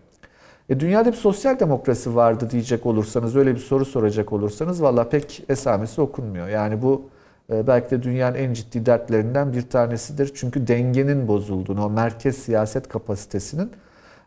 E, 0.69 0.79
dünyada 0.79 1.11
bir 1.11 1.17
sosyal 1.17 1.59
demokrasi 1.59 2.15
vardı 2.15 2.49
diyecek 2.51 2.85
olursanız, 2.85 3.35
öyle 3.35 3.55
bir 3.55 3.59
soru 3.59 3.85
soracak 3.85 4.33
olursanız 4.33 4.81
valla 4.81 5.09
pek 5.09 5.43
esamesi 5.49 6.01
okunmuyor. 6.01 6.47
Yani 6.47 6.81
bu 6.81 7.09
belki 7.67 7.91
de 7.91 8.03
dünyanın 8.03 8.35
en 8.35 8.53
ciddi 8.53 8.85
dertlerinden 8.85 9.53
bir 9.53 9.61
tanesidir. 9.61 10.31
Çünkü 10.35 10.67
dengenin 10.67 11.27
bozulduğunu, 11.27 11.85
o 11.85 11.89
merkez 11.89 12.37
siyaset 12.37 12.89
kapasitesinin 12.89 13.71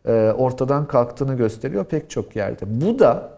e, 0.06 0.32
ortadan 0.38 0.88
kalktığını 0.88 1.34
gösteriyor 1.34 1.84
pek 1.84 2.10
çok 2.10 2.36
yerde. 2.36 2.64
Bu 2.66 2.98
da 2.98 3.30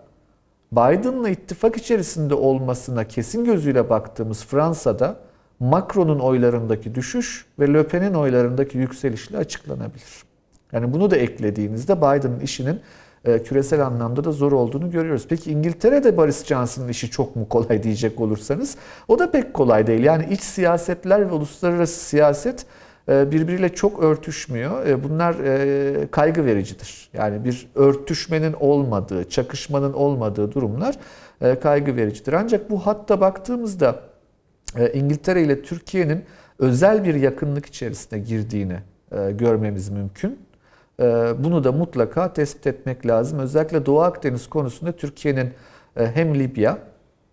Biden'la 0.72 1.28
ittifak 1.28 1.76
içerisinde 1.76 2.34
olmasına 2.34 3.04
kesin 3.04 3.44
gözüyle 3.44 3.90
baktığımız 3.90 4.44
Fransa'da 4.44 5.16
Macron'un 5.60 6.18
oylarındaki 6.18 6.94
düşüş 6.94 7.46
ve 7.58 7.74
Le 7.74 7.88
Pen'in 7.88 8.14
oylarındaki 8.14 8.78
yükselişle 8.78 9.36
açıklanabilir. 9.36 10.24
Yani 10.72 10.92
bunu 10.92 11.10
da 11.10 11.16
eklediğinizde 11.16 11.96
Biden'ın 11.96 12.40
işinin 12.40 12.80
küresel 13.26 13.86
anlamda 13.86 14.24
da 14.24 14.32
zor 14.32 14.52
olduğunu 14.52 14.90
görüyoruz. 14.90 15.26
Peki 15.28 15.50
İngiltere'de 15.50 16.16
Boris 16.16 16.46
Johnson'ın 16.46 16.88
işi 16.88 17.10
çok 17.10 17.36
mu 17.36 17.48
kolay 17.48 17.82
diyecek 17.82 18.20
olursanız 18.20 18.76
o 19.08 19.18
da 19.18 19.30
pek 19.30 19.54
kolay 19.54 19.86
değil. 19.86 20.04
Yani 20.04 20.26
iç 20.30 20.40
siyasetler 20.40 21.28
ve 21.28 21.32
uluslararası 21.32 22.04
siyaset 22.04 22.66
e, 23.08 23.30
birbiriyle 23.30 23.68
çok 23.68 24.02
örtüşmüyor. 24.02 24.86
E, 24.86 25.04
bunlar 25.04 25.36
kaygı 26.10 26.44
vericidir. 26.44 27.10
Yani 27.12 27.44
bir 27.44 27.68
örtüşmenin 27.74 28.52
olmadığı, 28.52 29.28
çakışmanın 29.28 29.92
olmadığı 29.92 30.52
durumlar 30.52 30.94
kaygı 31.62 31.96
vericidir. 31.96 32.32
Ancak 32.32 32.70
bu 32.70 32.86
hatta 32.86 33.20
baktığımızda 33.20 34.00
İngiltere 34.94 35.42
ile 35.42 35.62
Türkiye'nin 35.62 36.24
özel 36.58 37.04
bir 37.04 37.14
yakınlık 37.14 37.66
içerisine 37.66 38.18
girdiğini 38.18 38.76
görmemiz 39.30 39.88
mümkün. 39.88 40.45
Ee, 41.00 41.34
bunu 41.38 41.64
da 41.64 41.72
mutlaka 41.72 42.32
tespit 42.32 42.66
etmek 42.66 43.06
lazım. 43.06 43.38
Özellikle 43.38 43.86
Doğu 43.86 44.00
Akdeniz 44.00 44.48
konusunda 44.48 44.92
Türkiye'nin 44.92 45.52
e, 45.96 46.06
hem 46.06 46.34
Libya 46.34 46.78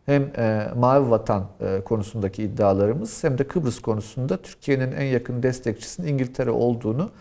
hem 0.06 0.24
e, 0.38 0.68
Mavi 0.76 1.10
Vatan 1.10 1.46
e, 1.62 1.82
konusundaki 1.82 2.44
iddialarımız 2.44 3.24
hem 3.24 3.38
de 3.38 3.44
Kıbrıs 3.48 3.82
konusunda 3.82 4.38
Türkiye'nin 4.38 4.92
en 4.92 5.06
yakın 5.06 5.44
destekçisinin 5.44 6.08
İngiltere 6.08 6.52
olduğunu 6.52 7.12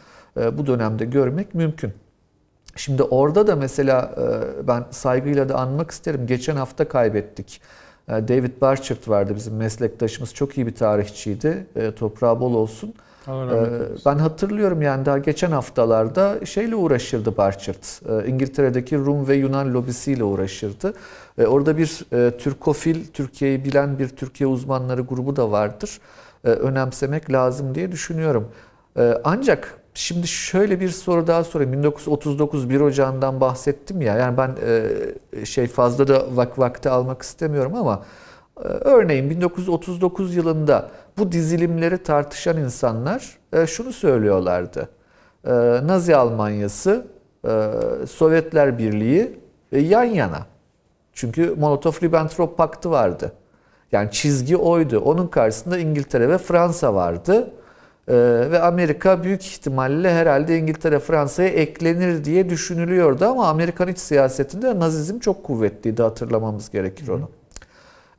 bu 0.52 0.66
dönemde 0.66 1.04
görmek 1.04 1.54
mümkün. 1.54 1.92
Şimdi 2.76 3.02
orada 3.02 3.46
da 3.46 3.56
mesela 3.56 4.14
ben 4.68 4.84
saygıyla 4.90 5.48
da 5.48 5.54
anmak 5.54 5.90
isterim. 5.90 6.26
Geçen 6.26 6.56
hafta 6.56 6.88
kaybettik. 6.88 7.60
David 8.08 8.60
Barchert 8.60 9.08
vardı 9.08 9.32
bizim 9.36 9.56
meslektaşımız. 9.56 10.34
Çok 10.34 10.58
iyi 10.58 10.66
bir 10.66 10.74
tarihçiydi. 10.74 11.66
Toprağı 11.96 12.40
bol 12.40 12.54
olsun. 12.54 12.94
Ee, 13.28 14.06
ben 14.06 14.18
hatırlıyorum 14.18 14.82
yani 14.82 15.06
daha 15.06 15.18
geçen 15.18 15.50
haftalarda 15.50 16.46
şeyle 16.46 16.76
uğraşırdı 16.76 17.36
Barchert. 17.36 18.02
İngiltere'deki 18.26 18.98
Rum 18.98 19.28
ve 19.28 19.34
Yunan 19.34 19.74
lobisiyle 19.74 20.24
uğraşırdı. 20.24 20.94
Ee, 21.38 21.46
orada 21.46 21.76
bir 21.76 22.04
e, 22.12 22.36
Türkofil, 22.38 23.06
Türkiye'yi 23.12 23.64
bilen 23.64 23.98
bir 23.98 24.08
Türkiye 24.08 24.46
uzmanları 24.46 25.00
grubu 25.00 25.36
da 25.36 25.50
vardır. 25.50 26.00
Önemsemek 26.44 27.32
lazım 27.32 27.74
diye 27.74 27.92
düşünüyorum. 27.92 28.48
Ancak 29.24 29.82
şimdi 29.94 30.28
şöyle 30.28 30.80
bir 30.80 30.88
soru 30.88 31.26
daha 31.26 31.44
sorayım. 31.44 31.72
1939 31.72 32.70
1 32.70 32.80
Ocağı'ndan 32.80 33.40
bahsettim 33.40 34.00
ya. 34.00 34.16
Yani 34.16 34.36
ben 34.36 34.50
e, 34.66 35.46
şey 35.46 35.66
fazla 35.66 36.08
da 36.08 36.36
vak 36.36 36.58
vakti 36.58 36.90
almak 36.90 37.22
istemiyorum 37.22 37.74
ama 37.74 38.02
e, 38.56 38.68
örneğin 38.68 39.30
1939 39.30 40.34
yılında 40.34 40.90
bu 41.18 41.32
dizilimleri 41.32 42.02
tartışan 42.02 42.56
insanlar 42.56 43.38
e, 43.52 43.66
şunu 43.66 43.92
söylüyorlardı. 43.92 44.88
E, 45.44 45.50
Nazi 45.86 46.16
Almanyası, 46.16 47.06
e, 47.44 47.70
Sovyetler 48.10 48.78
Birliği 48.78 49.40
yan 49.72 50.04
yana. 50.04 50.46
Çünkü 51.12 51.42
Molotov-Ribbentrop 51.42 52.56
paktı 52.56 52.90
vardı. 52.90 53.32
Yani 53.92 54.10
çizgi 54.10 54.56
oydu. 54.56 55.00
Onun 55.00 55.26
karşısında 55.26 55.78
İngiltere 55.78 56.28
ve 56.28 56.38
Fransa 56.38 56.94
vardı. 56.94 57.50
Ve 58.08 58.60
Amerika 58.62 59.22
büyük 59.22 59.46
ihtimalle 59.46 60.12
herhalde 60.14 60.58
İngiltere 60.58 60.98
Fransa'ya 60.98 61.48
eklenir 61.48 62.24
diye 62.24 62.48
düşünülüyordu 62.50 63.24
ama 63.24 63.48
Amerikan 63.48 63.88
iç 63.88 63.98
siyasetinde 63.98 64.78
Nazizm 64.78 65.18
çok 65.18 65.44
kuvvetliydi 65.44 66.02
hatırlamamız 66.02 66.70
gerekir 66.70 67.08
onu. 67.08 67.28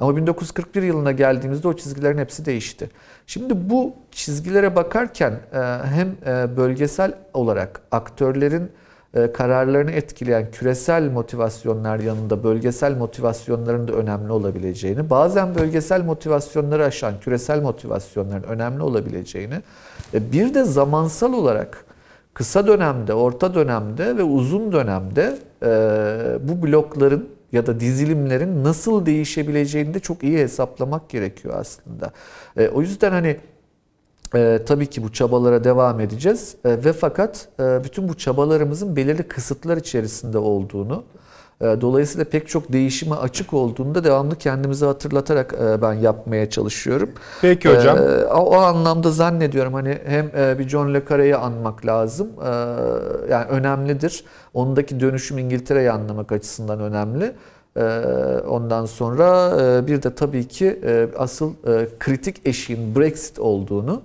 Ama 0.03 0.15
1941 0.17 0.83
yılına 0.83 1.11
geldiğimizde 1.11 1.67
o 1.67 1.73
çizgilerin 1.73 2.17
hepsi 2.17 2.45
değişti. 2.45 2.89
Şimdi 3.27 3.69
bu 3.69 3.93
çizgilere 4.11 4.75
bakarken 4.75 5.31
e, 5.31 5.57
hem 5.85 6.07
e, 6.25 6.57
bölgesel 6.57 7.13
olarak 7.33 7.81
aktörlerin 7.91 8.71
e, 9.13 9.31
kararlarını 9.31 9.91
etkileyen 9.91 10.51
küresel 10.51 11.11
motivasyonlar 11.11 11.99
yanında 11.99 12.43
bölgesel 12.43 12.97
motivasyonların 12.97 13.87
da 13.87 13.93
önemli 13.93 14.31
olabileceğini, 14.31 15.09
bazen 15.09 15.55
bölgesel 15.55 16.03
motivasyonları 16.03 16.85
aşan 16.85 17.13
küresel 17.21 17.61
motivasyonların 17.61 18.43
önemli 18.43 18.83
olabileceğini, 18.83 19.55
bir 20.13 20.53
de 20.53 20.63
zamansal 20.63 21.33
olarak 21.33 21.85
kısa 22.33 22.67
dönemde, 22.67 23.13
orta 23.13 23.55
dönemde 23.55 24.17
ve 24.17 24.23
uzun 24.23 24.71
dönemde 24.71 25.37
bu 26.39 26.67
blokların 26.67 27.32
ya 27.53 27.67
da 27.67 27.79
dizilimlerin 27.79 28.63
nasıl 28.63 29.05
değişebileceğini 29.05 29.93
de 29.93 29.99
çok 29.99 30.23
iyi 30.23 30.37
hesaplamak 30.37 31.09
gerekiyor 31.09 31.55
aslında. 31.57 32.11
E, 32.57 32.67
o 32.67 32.81
yüzden 32.81 33.11
hani 33.11 33.37
e, 34.35 34.59
tabii 34.65 34.87
ki 34.87 35.03
bu 35.03 35.11
çabalara 35.11 35.63
devam 35.63 35.99
edeceğiz 35.99 36.55
e, 36.65 36.69
ve 36.69 36.93
fakat 36.93 37.47
e, 37.59 37.83
bütün 37.83 38.09
bu 38.09 38.17
çabalarımızın 38.17 38.95
belirli 38.95 39.23
kısıtlar 39.23 39.77
içerisinde 39.77 40.37
olduğunu, 40.37 41.03
dolayısıyla 41.81 42.25
pek 42.25 42.47
çok 42.47 42.73
değişime 42.73 43.15
açık 43.15 43.53
olduğunu 43.53 43.95
da 43.95 44.03
devamlı 44.03 44.35
kendimize 44.35 44.85
hatırlatarak 44.85 45.53
e, 45.53 45.81
ben 45.81 45.93
yapmaya 45.93 46.49
çalışıyorum. 46.49 47.09
Peki 47.41 47.75
hocam. 47.75 47.97
E, 47.97 48.25
o, 48.25 48.55
anlamda 48.55 49.11
zannediyorum 49.11 49.73
hani 49.73 49.97
hem 50.05 50.31
e, 50.37 50.59
bir 50.59 50.69
John 50.69 50.93
le 50.93 51.03
Carre'yi 51.09 51.35
anmak 51.35 51.85
lazım, 51.85 52.27
e, 52.41 52.49
yani 53.31 53.45
önemlidir. 53.49 54.23
Ondaki 54.53 54.99
dönüşüm 54.99 55.37
İngiltere'yi 55.37 55.91
anlamak 55.91 56.31
açısından 56.31 56.79
önemli. 56.79 57.31
Ondan 58.47 58.85
sonra 58.85 59.51
bir 59.87 60.03
de 60.03 60.15
tabii 60.15 60.47
ki 60.47 60.79
asıl 61.17 61.53
kritik 61.99 62.47
eşiğin 62.47 62.95
Brexit 62.95 63.39
olduğunu, 63.39 64.01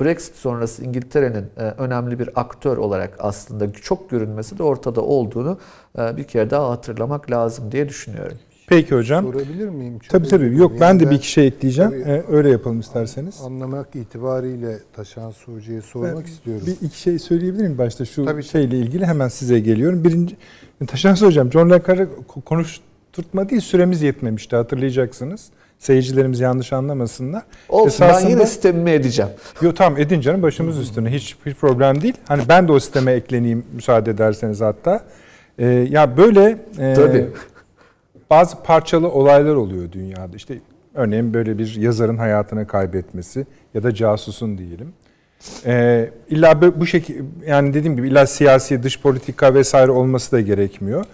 Brexit 0.00 0.36
sonrası 0.36 0.84
İngiltere'nin 0.84 1.46
önemli 1.78 2.18
bir 2.18 2.30
aktör 2.36 2.76
olarak 2.76 3.16
aslında 3.18 3.72
çok 3.72 4.10
görünmesi 4.10 4.58
de 4.58 4.62
ortada 4.62 5.00
olduğunu 5.00 5.58
bir 6.16 6.24
kere 6.24 6.50
daha 6.50 6.70
hatırlamak 6.70 7.30
lazım 7.30 7.72
diye 7.72 7.88
düşünüyorum. 7.88 8.36
Peki 8.66 8.94
hocam. 8.94 9.24
Sorabilir 9.24 9.68
miyim? 9.68 9.98
Çok 9.98 10.10
Tabii 10.10 10.28
tabii. 10.28 10.56
Yok 10.56 10.72
ben 10.80 11.00
de 11.00 11.10
bir 11.10 11.16
iki 11.16 11.30
şey 11.30 11.46
ekleyeceğim. 11.46 11.90
Tabii. 11.90 12.02
Ee, 12.10 12.24
öyle 12.30 12.50
yapalım 12.50 12.80
isterseniz. 12.80 13.40
Anlamak 13.44 13.96
itibariyle 13.96 14.78
Taşan 14.92 15.32
Hoca'ya 15.46 15.82
sormak 15.82 16.16
Ben 16.16 16.22
istiyorum. 16.32 16.66
Bir 16.66 16.86
iki 16.86 16.98
şey 17.00 17.18
söyleyebilir 17.18 17.62
miyim 17.62 17.78
başta 17.78 18.04
şu 18.04 18.24
Tabii. 18.24 18.42
şeyle 18.42 18.78
ilgili 18.78 19.06
hemen 19.06 19.28
size 19.28 19.60
geliyorum. 19.60 20.04
Birinci 20.04 20.36
Taşan 20.86 21.14
hocam 21.16 21.52
John 21.52 21.70
le 21.70 21.82
Carre 21.88 22.02
ko- 22.28 22.42
konuşturtma 22.42 23.48
değil 23.48 23.60
süremiz 23.62 24.02
yetmemişti 24.02 24.56
hatırlayacaksınız. 24.56 25.46
Seyircilerimiz 25.78 26.40
yanlış 26.40 26.72
anlamasınlar. 26.72 27.42
Olsun 27.68 28.00
ben 28.00 28.08
Esasında- 28.10 28.30
yine 28.30 28.46
sistemimi 28.46 28.90
edeceğim. 28.90 29.30
Yo 29.62 29.74
tamam 29.74 30.00
edin 30.00 30.20
canım 30.20 30.42
başımız 30.42 30.78
üstüne 30.78 31.10
hiç 31.12 31.36
hiç 31.46 31.54
problem 31.56 32.02
değil. 32.02 32.14
Hani 32.28 32.42
ben 32.48 32.68
de 32.68 32.72
o 32.72 32.80
sisteme 32.80 33.12
ekleneyim 33.12 33.64
müsaade 33.74 34.10
ederseniz 34.10 34.60
hatta. 34.60 35.04
Ee, 35.58 35.66
ya 35.66 36.16
böyle 36.16 36.58
e, 36.78 36.94
Tabii. 36.94 37.26
bazı 38.30 38.62
parçalı 38.62 39.08
olaylar 39.08 39.54
oluyor 39.54 39.92
dünyada. 39.92 40.36
İşte 40.36 40.58
örneğin 40.94 41.34
böyle 41.34 41.58
bir 41.58 41.76
yazarın 41.76 42.16
hayatını 42.16 42.66
kaybetmesi 42.66 43.46
ya 43.74 43.82
da 43.82 43.94
casusun 43.94 44.58
diyelim. 44.58 44.92
Ee, 45.66 46.10
illa 46.30 46.80
bu 46.80 46.86
şekilde 46.86 47.22
yani 47.46 47.74
dediğim 47.74 47.96
gibi 47.96 48.08
illa 48.08 48.26
siyasi 48.26 48.82
dış 48.82 49.00
politika 49.00 49.54
vesaire 49.54 49.90
olması 49.90 50.32
da 50.32 50.40
gerekmiyor. 50.40 51.04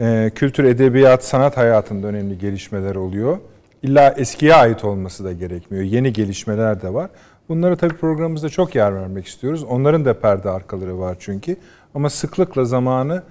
Ee, 0.00 0.30
kültür, 0.34 0.64
edebiyat, 0.64 1.24
sanat 1.24 1.56
hayatında 1.56 2.06
önemli 2.06 2.38
gelişmeler 2.38 2.94
oluyor. 2.94 3.38
İlla 3.82 4.14
eskiye 4.16 4.54
ait 4.54 4.84
olması 4.84 5.24
da 5.24 5.32
gerekmiyor. 5.32 5.84
Yeni 5.84 6.12
gelişmeler 6.12 6.82
de 6.82 6.94
var. 6.94 7.10
Bunlara 7.48 7.76
tabii 7.76 7.94
programımızda 7.96 8.48
çok 8.48 8.74
yer 8.74 8.94
vermek 8.94 9.26
istiyoruz. 9.26 9.64
Onların 9.64 10.04
da 10.04 10.20
perde 10.20 10.50
arkaları 10.50 10.98
var 10.98 11.16
çünkü. 11.20 11.56
Ama 11.94 12.10
sıklıkla 12.10 12.64
zamanı 12.64 13.22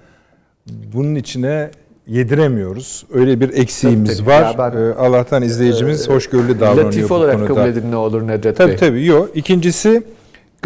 bunun 0.66 1.14
içine 1.14 1.70
yediremiyoruz. 2.06 3.06
Öyle 3.12 3.40
bir 3.40 3.52
eksiğimiz 3.54 4.16
Tabii, 4.18 4.26
tabii. 4.28 4.58
var. 4.58 4.72
Ben- 4.74 4.78
Ee, 4.80 4.92
Allah'tan 4.94 5.42
izleyicimiz 5.42 6.08
hoşgörülü 6.08 6.60
davranıyor 6.60 6.86
Latif 6.86 7.10
bu 7.10 7.14
olarak 7.14 7.34
konuda. 7.36 7.46
kabul 7.54 7.68
edin 7.68 7.90
ne 7.90 7.96
olur 7.96 8.26
Nedret 8.28 8.56
Tabii 8.56 8.70
Bey. 8.70 8.76
tabii 8.76 9.06
yok. 9.06 9.30
İkincisi 9.34 10.02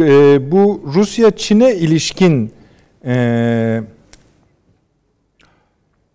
e, 0.01 0.05
bu 0.51 0.83
Rusya-Çin'e 0.95 1.75
ilişkin 1.75 2.53
e, 3.05 3.83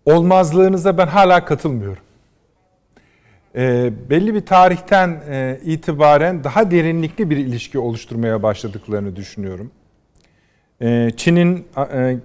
olmazlığınıza 0.06 0.98
ben 0.98 1.06
hala 1.06 1.44
katılmıyorum. 1.44 2.02
E, 3.56 3.92
belli 4.10 4.34
bir 4.34 4.40
tarihten 4.46 5.20
e, 5.30 5.58
itibaren 5.64 6.44
daha 6.44 6.70
derinlikli 6.70 7.30
bir 7.30 7.36
ilişki 7.36 7.78
oluşturmaya 7.78 8.42
başladıklarını 8.42 9.16
düşünüyorum. 9.16 9.70
E, 10.82 11.10
Çin'in 11.16 11.64
e, 11.94 12.16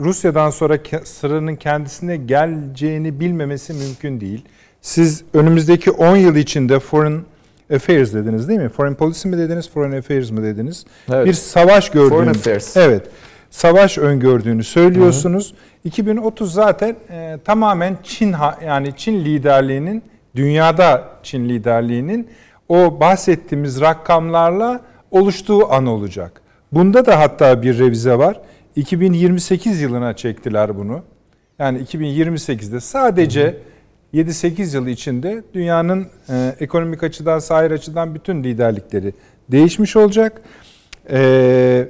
Rusya'dan 0.00 0.50
sonra 0.50 0.78
sıranın 1.04 1.56
kendisine 1.56 2.16
geleceğini 2.16 3.20
bilmemesi 3.20 3.72
mümkün 3.72 4.20
değil. 4.20 4.44
Siz 4.80 5.24
önümüzdeki 5.34 5.90
10 5.90 6.16
yıl 6.16 6.36
içinde 6.36 6.78
foreign 6.78 7.18
affairs 7.74 8.14
dediniz 8.14 8.48
değil 8.48 8.60
mi? 8.60 8.68
Foreign 8.68 8.94
policy 8.94 9.28
mi 9.28 9.38
dediniz, 9.38 9.70
foreign 9.70 9.98
affairs 9.98 10.30
mi 10.30 10.42
dediniz? 10.42 10.84
Evet. 11.12 11.26
Bir 11.26 11.32
savaş 11.32 11.90
gördüğünü. 11.90 12.10
Foreign 12.10 12.30
affairs. 12.30 12.76
Evet. 12.76 13.02
Savaş 13.50 13.98
öngördüğünü 13.98 14.64
söylüyorsunuz. 14.64 15.54
2030 15.84 16.52
zaten 16.52 16.96
e, 17.10 17.38
tamamen 17.44 17.96
Çin 18.02 18.34
yani 18.66 18.96
Çin 18.96 19.24
liderliğinin 19.24 20.02
dünyada 20.36 21.04
Çin 21.22 21.48
liderliğinin 21.48 22.28
o 22.68 23.00
bahsettiğimiz 23.00 23.80
rakamlarla 23.80 24.80
oluştuğu 25.10 25.72
an 25.72 25.86
olacak. 25.86 26.40
Bunda 26.72 27.06
da 27.06 27.20
hatta 27.20 27.62
bir 27.62 27.78
revize 27.78 28.18
var. 28.18 28.40
2028 28.76 29.80
yılına 29.80 30.16
çektiler 30.16 30.78
bunu. 30.78 31.02
Yani 31.58 31.78
2028'de 31.78 32.80
sadece 32.80 33.56
7-8 34.14 34.76
yıl 34.76 34.86
içinde 34.86 35.42
dünyanın 35.54 36.06
e, 36.28 36.54
ekonomik 36.60 37.02
açıdan, 37.02 37.38
sahil 37.38 37.72
açıdan 37.72 38.14
bütün 38.14 38.44
liderlikleri 38.44 39.12
değişmiş 39.48 39.96
olacak. 39.96 40.42
E, 41.10 41.18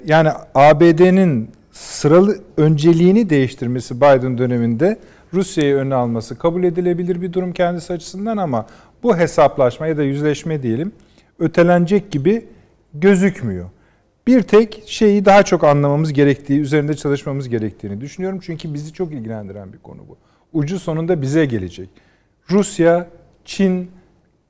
yani 0.07 0.29
ABD'nin 0.55 1.51
sıralı 1.73 2.39
önceliğini 2.57 3.31
değiştirmesi 3.31 3.97
Biden 3.97 4.39
döneminde 4.39 4.99
Rusya'yı 5.35 5.75
öne 5.77 5.95
alması 5.95 6.39
kabul 6.39 6.65
edilebilir 6.65 7.23
bir 7.23 7.33
durum 7.33 7.53
kendisi 7.53 7.93
açısından 7.93 8.37
ama 8.37 8.67
bu 9.03 9.17
hesaplaşma 9.17 9.87
ya 9.87 9.97
da 9.97 10.03
yüzleşme 10.03 10.63
diyelim 10.63 10.93
ötelenecek 11.39 12.11
gibi 12.11 12.47
gözükmüyor. 12.95 13.71
Bir 14.27 14.43
tek 14.43 14.83
şeyi 14.87 15.25
daha 15.25 15.43
çok 15.43 15.65
anlamamız 15.65 16.13
gerektiği, 16.13 16.61
üzerinde 16.61 16.95
çalışmamız 16.95 17.49
gerektiğini 17.49 18.01
düşünüyorum. 18.01 18.39
Çünkü 18.43 18.75
bizi 18.75 18.93
çok 18.93 19.13
ilgilendiren 19.13 19.73
bir 19.73 19.79
konu 19.79 19.99
bu. 20.09 20.17
Ucu 20.53 20.79
sonunda 20.79 21.23
bize 21.23 21.45
gelecek. 21.47 21.89
Rusya, 22.51 23.07
Çin 23.45 23.91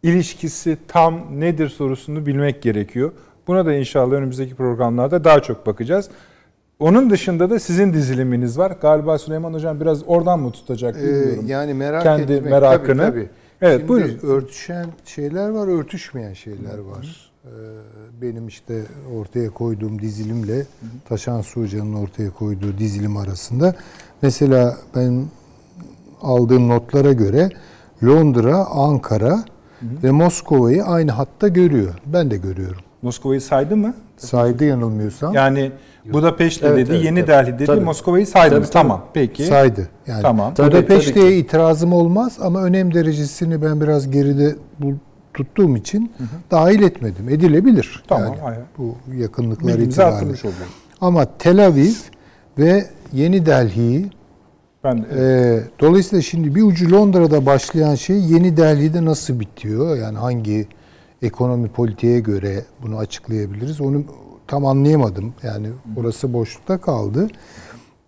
ilişkisi 0.02 0.76
tam 0.88 1.40
nedir 1.40 1.68
sorusunu 1.68 2.26
bilmek 2.26 2.62
gerekiyor. 2.62 3.12
Buna 3.46 3.66
da 3.66 3.74
inşallah 3.74 4.12
önümüzdeki 4.12 4.54
programlarda 4.54 5.24
daha 5.24 5.42
çok 5.42 5.66
bakacağız. 5.66 6.08
Onun 6.78 7.10
dışında 7.10 7.50
da 7.50 7.58
sizin 7.60 7.92
diziliminiz 7.92 8.58
var. 8.58 8.76
Galiba 8.82 9.18
Süleyman 9.18 9.54
Hocam 9.54 9.80
biraz 9.80 10.02
oradan 10.08 10.40
mı 10.40 10.52
tutacak 10.52 10.96
Ee, 10.96 11.02
bilmiyorum. 11.02 11.44
yani 11.46 11.74
merak 11.74 12.02
Kendi 12.02 12.32
etmek 12.32 12.50
merakını. 12.52 12.96
tabii, 13.02 13.10
tabii. 13.10 13.28
Evet, 13.62 13.76
Şimdi 13.78 13.88
buyurun. 13.88 14.18
örtüşen 14.22 14.86
şeyler 15.04 15.48
var, 15.48 15.68
örtüşmeyen 15.78 16.32
şeyler 16.32 16.78
var. 16.78 17.25
Ee, 17.46 17.50
benim 18.22 18.48
işte 18.48 18.82
ortaya 19.18 19.50
koyduğum 19.50 20.02
dizilimle 20.02 20.66
Taşan 21.08 21.40
Su 21.40 21.60
Hoca'nın 21.60 21.94
ortaya 21.94 22.30
koyduğu 22.30 22.78
dizilim 22.78 23.16
arasında. 23.16 23.74
Mesela 24.22 24.76
ben 24.96 25.24
aldığım 26.22 26.68
notlara 26.68 27.12
göre 27.12 27.48
Londra, 28.04 28.66
Ankara 28.66 29.44
ve 29.82 30.10
Moskova'yı 30.10 30.84
aynı 30.84 31.10
hatta 31.10 31.48
görüyor. 31.48 31.94
Ben 32.06 32.30
de 32.30 32.36
görüyorum. 32.36 32.80
Moskova'yı 33.02 33.40
saydı 33.40 33.76
mı? 33.76 33.94
Saydı 34.16 34.64
yanılmıyorsam. 34.64 35.34
Yani 35.34 35.72
Budapeşte 36.12 36.66
Evet, 36.66 36.78
dedi, 36.78 36.94
evet, 36.94 37.04
Yeni 37.04 37.18
evet. 37.18 37.28
Delhi 37.28 37.52
dedi, 37.54 37.64
Tabii. 37.64 37.84
Moskova'yı 37.84 38.26
saydınız. 38.26 38.50
Tabii, 38.70 38.72
tabii. 38.72 38.82
Tamam, 38.82 39.04
peki. 39.14 39.44
Saydı. 39.46 39.88
Yani 40.06 40.22
Tamam. 40.22 40.52
Budapeşte'ye 40.58 41.36
itirazım 41.36 41.92
olmaz 41.92 42.38
ama 42.40 42.62
önem 42.62 42.94
derecesini 42.94 43.62
ben 43.62 43.80
biraz 43.80 44.10
geride 44.10 44.56
bul- 44.80 44.94
tuttuğum 45.36 45.76
için 45.76 46.12
dahil 46.50 46.82
etmedim. 46.82 47.28
Edilebilir. 47.28 48.02
Tamam, 48.08 48.34
Yani 48.44 48.56
bu 48.78 48.94
yakınlıklar 49.16 49.68
Bilgimizi 49.68 50.00
itibariyle. 50.00 50.34
Ama 51.00 51.26
Tel 51.38 51.66
Aviv 51.66 51.92
ve 52.58 52.86
Yeni 53.12 53.46
Delhi'yi 53.46 54.10
Ben 54.84 55.06
Ee, 55.16 55.60
dolayısıyla 55.80 56.22
şimdi 56.22 56.54
bir 56.54 56.62
ucu 56.62 56.90
Londra'da 56.90 57.46
başlayan 57.46 57.94
şey 57.94 58.16
Yeni 58.16 58.56
Delhi'de 58.56 59.04
nasıl 59.04 59.40
bitiyor? 59.40 59.96
Yani 59.96 60.18
hangi 60.18 60.66
ekonomi 61.22 61.68
politiğe 61.68 62.20
göre 62.20 62.64
bunu 62.82 62.98
açıklayabiliriz? 62.98 63.80
Onu 63.80 64.04
tam 64.46 64.66
anlayamadım. 64.66 65.34
Yani 65.42 65.68
orası 65.96 66.32
boşlukta 66.32 66.78
kaldı. 66.78 67.28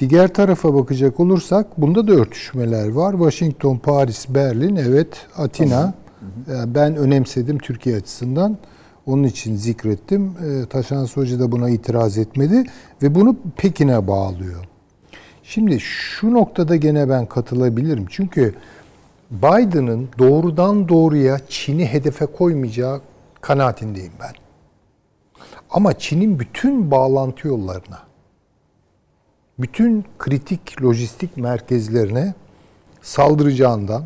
Diğer 0.01 0.35
tarafa 0.35 0.75
bakacak 0.75 1.21
olursak 1.21 1.81
bunda 1.81 2.09
da 2.09 2.13
örtüşmeler 2.13 2.89
var. 2.89 3.13
Washington, 3.13 3.77
Paris, 3.77 4.29
Berlin, 4.29 4.77
evet 4.77 5.27
Atina. 5.37 5.95
Ee, 6.23 6.75
Ben 6.75 6.97
önemsedim 6.97 7.59
Türkiye 7.59 7.97
açısından. 7.97 8.59
Onun 9.07 9.25
için 9.25 9.57
zikrettim. 9.57 10.35
Ee, 10.45 10.67
Taşan 10.67 11.07
Hoca 11.07 11.41
da 11.41 11.53
buna 11.53 11.71
itiraz 11.71 12.19
etmedi 12.19 12.65
ve 13.03 13.15
bunu 13.15 13.37
Pekin'e 13.57 14.07
bağlıyor. 14.07 14.65
Şimdi 15.43 15.81
şu 15.81 16.35
noktada 16.35 16.77
gene 16.77 17.09
ben 17.09 17.27
katılabilirim. 17.27 18.07
Çünkü 18.11 18.55
Biden'ın 19.31 20.09
doğrudan 20.19 20.89
doğruya 20.89 21.39
Çin'i 21.49 21.87
hedefe 21.87 22.27
koymayacağı 22.27 23.01
kanaatindeyim 23.41 24.13
ben. 24.21 24.33
Ama 25.71 25.99
Çin'in 25.99 26.39
bütün 26.39 26.91
bağlantı 26.91 27.49
yollarına, 27.49 27.99
bütün 29.59 30.05
kritik 30.19 30.83
lojistik 30.83 31.37
merkezlerine 31.37 32.35
saldıracağından, 33.03 34.05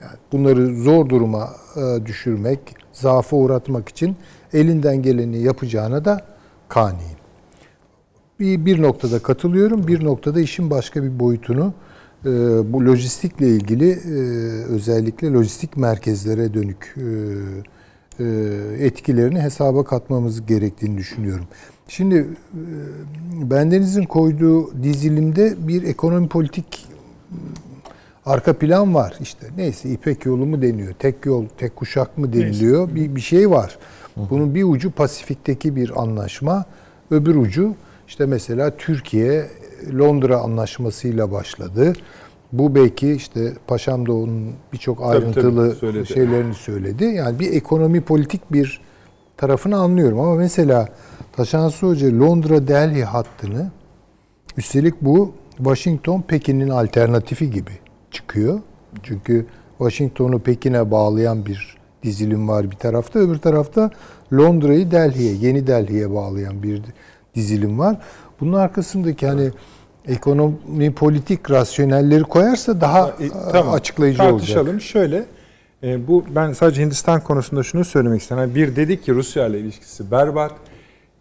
yani 0.00 0.16
bunları 0.32 0.76
zor 0.76 1.08
duruma 1.08 1.48
e, 1.76 2.06
düşürmek, 2.06 2.60
zaafa 2.92 3.36
uğratmak 3.36 3.88
için 3.88 4.16
elinden 4.52 5.02
geleni 5.02 5.38
yapacağına 5.38 6.04
da 6.04 6.26
kaniyim. 6.68 7.18
Bir, 8.40 8.66
bir 8.66 8.82
noktada 8.82 9.18
katılıyorum, 9.18 9.88
bir 9.88 10.04
noktada 10.04 10.40
işin 10.40 10.70
başka 10.70 11.02
bir 11.02 11.20
boyutunu 11.20 11.72
e, 12.24 12.30
bu 12.72 12.86
lojistikle 12.86 13.48
ilgili 13.48 13.90
e, 13.90 14.18
özellikle 14.64 15.32
lojistik 15.32 15.76
merkezlere 15.76 16.54
dönük 16.54 16.94
etkilerini 18.78 19.40
hesaba 19.40 19.84
katmamız 19.84 20.46
gerektiğini 20.46 20.98
düşünüyorum. 20.98 21.44
Şimdi 21.88 22.26
bendenizin 23.42 24.02
koyduğu 24.02 24.82
dizilimde 24.82 25.54
bir 25.68 25.82
ekonomi 25.82 26.28
politik 26.28 26.88
arka 28.28 28.52
plan 28.52 28.94
var. 28.94 29.14
İşte 29.20 29.46
neyse 29.56 29.88
İpek 29.88 30.26
yolu 30.26 30.46
mu 30.46 30.62
deniyor, 30.62 30.92
tek 30.98 31.26
yol, 31.26 31.46
tek 31.58 31.76
kuşak 31.76 32.18
mı 32.18 32.32
deniliyor. 32.32 32.94
Bir, 32.94 33.16
bir 33.16 33.20
şey 33.20 33.50
var. 33.50 33.78
Bunun 34.16 34.54
bir 34.54 34.64
ucu 34.64 34.90
Pasifik'teki 34.90 35.76
bir 35.76 36.02
anlaşma, 36.02 36.64
öbür 37.10 37.34
ucu 37.34 37.74
işte 38.08 38.26
mesela 38.26 38.76
Türkiye 38.76 39.46
Londra 39.98 40.38
anlaşmasıyla 40.38 41.32
başladı. 41.32 41.92
Bu 42.52 42.74
belki 42.74 43.12
işte 43.12 43.52
Paşam 43.66 44.06
da 44.06 44.12
onun 44.12 44.52
birçok 44.72 45.02
ayrıntılı 45.02 45.74
söyledi. 45.74 46.06
şeylerini 46.06 46.54
söyledi. 46.54 47.04
Yani 47.04 47.38
bir 47.38 47.52
ekonomi 47.52 48.00
politik 48.00 48.52
bir 48.52 48.80
tarafını 49.36 49.76
anlıyorum 49.76 50.20
ama 50.20 50.34
mesela 50.34 50.88
Taşansı 51.32 51.86
Hoca 51.86 52.18
Londra 52.20 52.68
Delhi 52.68 53.04
hattını 53.04 53.70
üstelik 54.56 54.94
bu 55.02 55.32
Washington 55.56 56.22
Pekin'in 56.22 56.68
alternatifi 56.68 57.50
gibi 57.50 57.72
çıkıyor. 58.10 58.60
Çünkü 59.02 59.46
Washington'u 59.78 60.38
Pekin'e 60.38 60.90
bağlayan 60.90 61.46
bir 61.46 61.76
dizilim 62.02 62.48
var 62.48 62.70
bir 62.70 62.76
tarafta, 62.76 63.18
öbür 63.18 63.38
tarafta 63.38 63.90
Londra'yı 64.32 64.90
Delhi'ye, 64.90 65.34
Yeni 65.34 65.66
Delhi'ye 65.66 66.14
bağlayan 66.14 66.62
bir 66.62 66.82
dizilim 67.34 67.78
var. 67.78 67.96
Bunun 68.40 68.52
arkasındaki 68.52 69.26
hani 69.26 69.50
ekonomi 70.08 70.94
politik 70.94 71.50
rasyonelleri 71.50 72.22
koyarsa 72.22 72.80
daha 72.80 73.08
E, 73.08 73.28
tamam, 73.52 73.74
açıklayıcı 73.74 74.22
olacak. 74.22 74.38
tartışalım. 74.38 74.80
Şöyle 74.80 75.24
e, 75.82 76.08
bu 76.08 76.24
ben 76.34 76.52
sadece 76.52 76.82
Hindistan 76.82 77.20
konusunda 77.20 77.62
şunu 77.62 77.84
söylemek 77.84 78.20
istedim. 78.22 78.38
Hani 78.42 78.54
bir 78.54 78.76
dedik 78.76 79.04
ki 79.04 79.14
Rusya 79.14 79.46
ile 79.46 79.60
ilişkisi 79.60 80.10
berbat. 80.10 80.52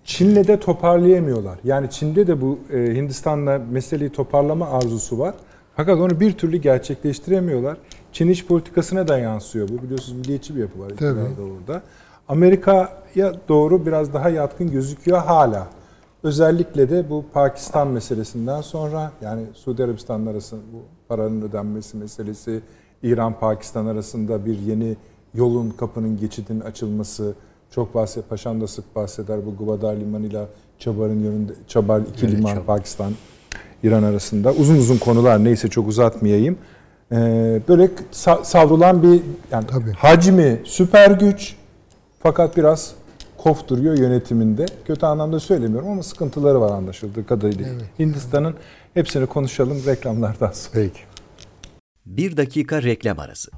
Çin'le 0.04 0.48
de 0.48 0.60
toparlayamıyorlar. 0.60 1.60
Yani 1.64 1.90
Çin'de 1.90 2.28
de 2.28 2.42
bu 2.42 2.60
e, 2.74 2.78
Hindistan'la 2.96 3.62
meseleyi 3.72 4.10
toparlama 4.10 4.70
arzusu 4.70 5.20
var. 5.20 5.34
Fakat 5.78 6.00
onu 6.00 6.20
bir 6.20 6.32
türlü 6.32 6.58
gerçekleştiremiyorlar. 6.58 7.78
Çin 8.12 8.30
iç 8.30 8.46
politikasına 8.46 9.08
da 9.08 9.18
yansıyor 9.18 9.70
bu. 9.70 9.84
Biliyorsunuz 9.84 10.20
milliyetçi 10.20 10.56
bir 10.56 10.60
yapı 10.60 10.80
var 10.80 10.90
iktidarda 10.90 11.42
orada. 11.42 11.82
Amerika'ya 12.28 13.34
doğru 13.50 13.86
biraz 13.86 14.14
daha 14.14 14.30
yatkın 14.30 14.72
gözüküyor 14.72 15.18
hala. 15.18 15.68
Özellikle 16.24 16.90
de 16.90 17.10
bu 17.10 17.26
Pakistan 17.34 17.88
meselesinden 17.88 18.62
sonra 18.62 19.12
yani 19.22 19.44
Suudi 19.54 19.84
Arabistan 19.84 20.26
arasında 20.26 20.62
bu 20.74 20.82
paranın 21.08 21.42
ödenmesi 21.42 21.98
meselesi, 21.98 22.62
İran-Pakistan 23.04 23.86
arasında 23.86 24.46
bir 24.46 24.60
yeni 24.60 24.96
yolun, 25.34 25.70
kapının, 25.70 26.18
geçidin 26.18 26.60
açılması, 26.60 27.34
çok 27.72 27.96
bahset, 27.96 28.30
Paşam 28.30 28.62
da 28.62 28.68
sık 28.68 28.96
bahseder 28.96 29.46
bu 29.46 29.66
Gwadar 29.66 29.96
Limanı 29.96 30.26
ile 30.26 30.46
Çabar'ın 30.80 31.20
yönünde, 31.20 31.54
Çabar 31.68 32.02
iki 32.02 32.32
liman 32.32 32.64
Pakistan, 32.64 33.14
İran 33.84 34.04
arasında. 34.04 34.52
Uzun 34.54 34.76
uzun 34.78 34.98
konular 34.98 35.44
neyse 35.44 35.68
çok 35.68 35.88
uzatmayayım. 35.88 36.58
Ee, 37.12 37.16
böyle 37.68 37.86
sa- 38.14 38.46
savrulan 38.46 39.04
bir 39.04 39.22
yani 39.52 39.68
Tabii. 39.68 39.92
hacmi 39.92 40.62
süper 40.64 41.12
güç 41.12 41.56
fakat 42.20 42.58
biraz 42.58 42.94
kof 43.38 43.68
duruyor 43.68 43.98
yönetiminde. 43.98 44.66
Kötü 44.86 45.06
anlamda 45.06 45.40
söylemiyorum 45.40 45.90
ama 45.90 46.04
sıkıntıları 46.04 46.62
var 46.62 46.72
anlaşıldığı 46.72 47.26
kadarıyla. 47.26 47.68
Hindistan'ın 48.00 48.56
hepsini 48.94 49.26
konuşalım 49.26 49.78
reklamlardan 49.86 50.52
sonra. 50.52 50.74
Peki. 50.74 51.00
Bir 52.06 52.38
dakika 52.38 52.84
reklam 52.84 53.20
arası. 53.20 53.52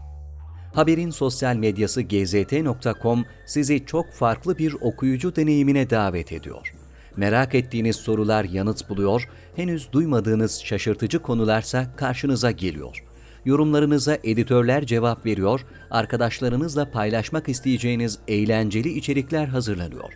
Haberin 0.73 1.09
sosyal 1.09 1.55
medyası 1.55 2.01
gzt.com 2.01 3.25
sizi 3.45 3.85
çok 3.85 4.11
farklı 4.11 4.57
bir 4.57 4.75
okuyucu 4.81 5.35
deneyimine 5.35 5.89
davet 5.89 6.31
ediyor. 6.31 6.73
Merak 7.19 7.55
ettiğiniz 7.55 7.95
sorular 7.95 8.43
yanıt 8.43 8.89
buluyor, 8.89 9.29
henüz 9.55 9.91
duymadığınız 9.91 10.61
şaşırtıcı 10.63 11.19
konularsa 11.19 11.95
karşınıza 11.95 12.51
geliyor. 12.51 13.03
Yorumlarınıza 13.45 14.17
editörler 14.23 14.85
cevap 14.85 15.25
veriyor, 15.25 15.65
arkadaşlarınızla 15.91 16.91
paylaşmak 16.91 17.49
isteyeceğiniz 17.49 18.19
eğlenceli 18.27 18.89
içerikler 18.89 19.47
hazırlanıyor. 19.47 20.13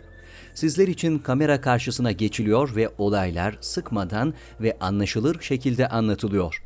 Sizler 0.54 0.88
için 0.88 1.18
kamera 1.18 1.60
karşısına 1.60 2.12
geçiliyor 2.12 2.76
ve 2.76 2.88
olaylar 2.98 3.58
sıkmadan 3.60 4.34
ve 4.60 4.76
anlaşılır 4.80 5.40
şekilde 5.40 5.88
anlatılıyor. 5.88 6.62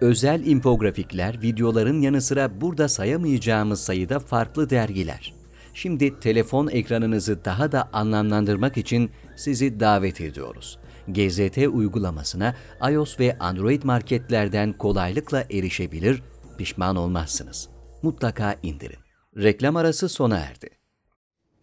Özel 0.00 0.46
infografikler, 0.46 1.42
videoların 1.42 2.00
yanı 2.00 2.20
sıra 2.20 2.60
burada 2.60 2.88
sayamayacağımız 2.88 3.80
sayıda 3.80 4.18
farklı 4.18 4.70
dergiler. 4.70 5.34
Şimdi 5.74 6.20
telefon 6.20 6.68
ekranınızı 6.68 7.44
daha 7.44 7.72
da 7.72 7.88
anlamlandırmak 7.92 8.76
için 8.76 9.10
sizi 9.36 9.80
davet 9.80 10.20
ediyoruz. 10.20 10.78
GZT 11.08 11.58
uygulamasına 11.72 12.54
iOS 12.90 13.20
ve 13.20 13.38
Android 13.38 13.82
marketlerden 13.82 14.72
kolaylıkla 14.72 15.44
erişebilir, 15.50 16.22
pişman 16.58 16.96
olmazsınız. 16.96 17.68
Mutlaka 18.02 18.56
indirin. 18.62 18.98
Reklam 19.36 19.76
arası 19.76 20.08
sona 20.08 20.38
erdi. 20.38 20.70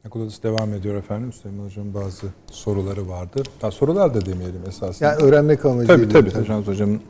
Akıl 0.07 0.19
Odası 0.19 0.43
devam 0.43 0.73
ediyor 0.73 0.95
efendim. 0.95 1.33
Süleyman 1.33 1.65
Hocam'ın 1.65 1.93
bazı 1.93 2.27
soruları 2.51 3.09
vardı. 3.09 3.43
Ha, 3.61 3.71
sorular 3.71 4.13
da 4.13 4.25
demeyelim 4.25 4.61
esasında. 4.67 5.09
Yani 5.09 5.23
öğrenmek 5.23 5.65
amacıyla. 5.65 5.95
tabii 5.95 6.13
tabii 6.13 6.29
Taşan 6.29 6.61
Hocam'ın 6.61 7.01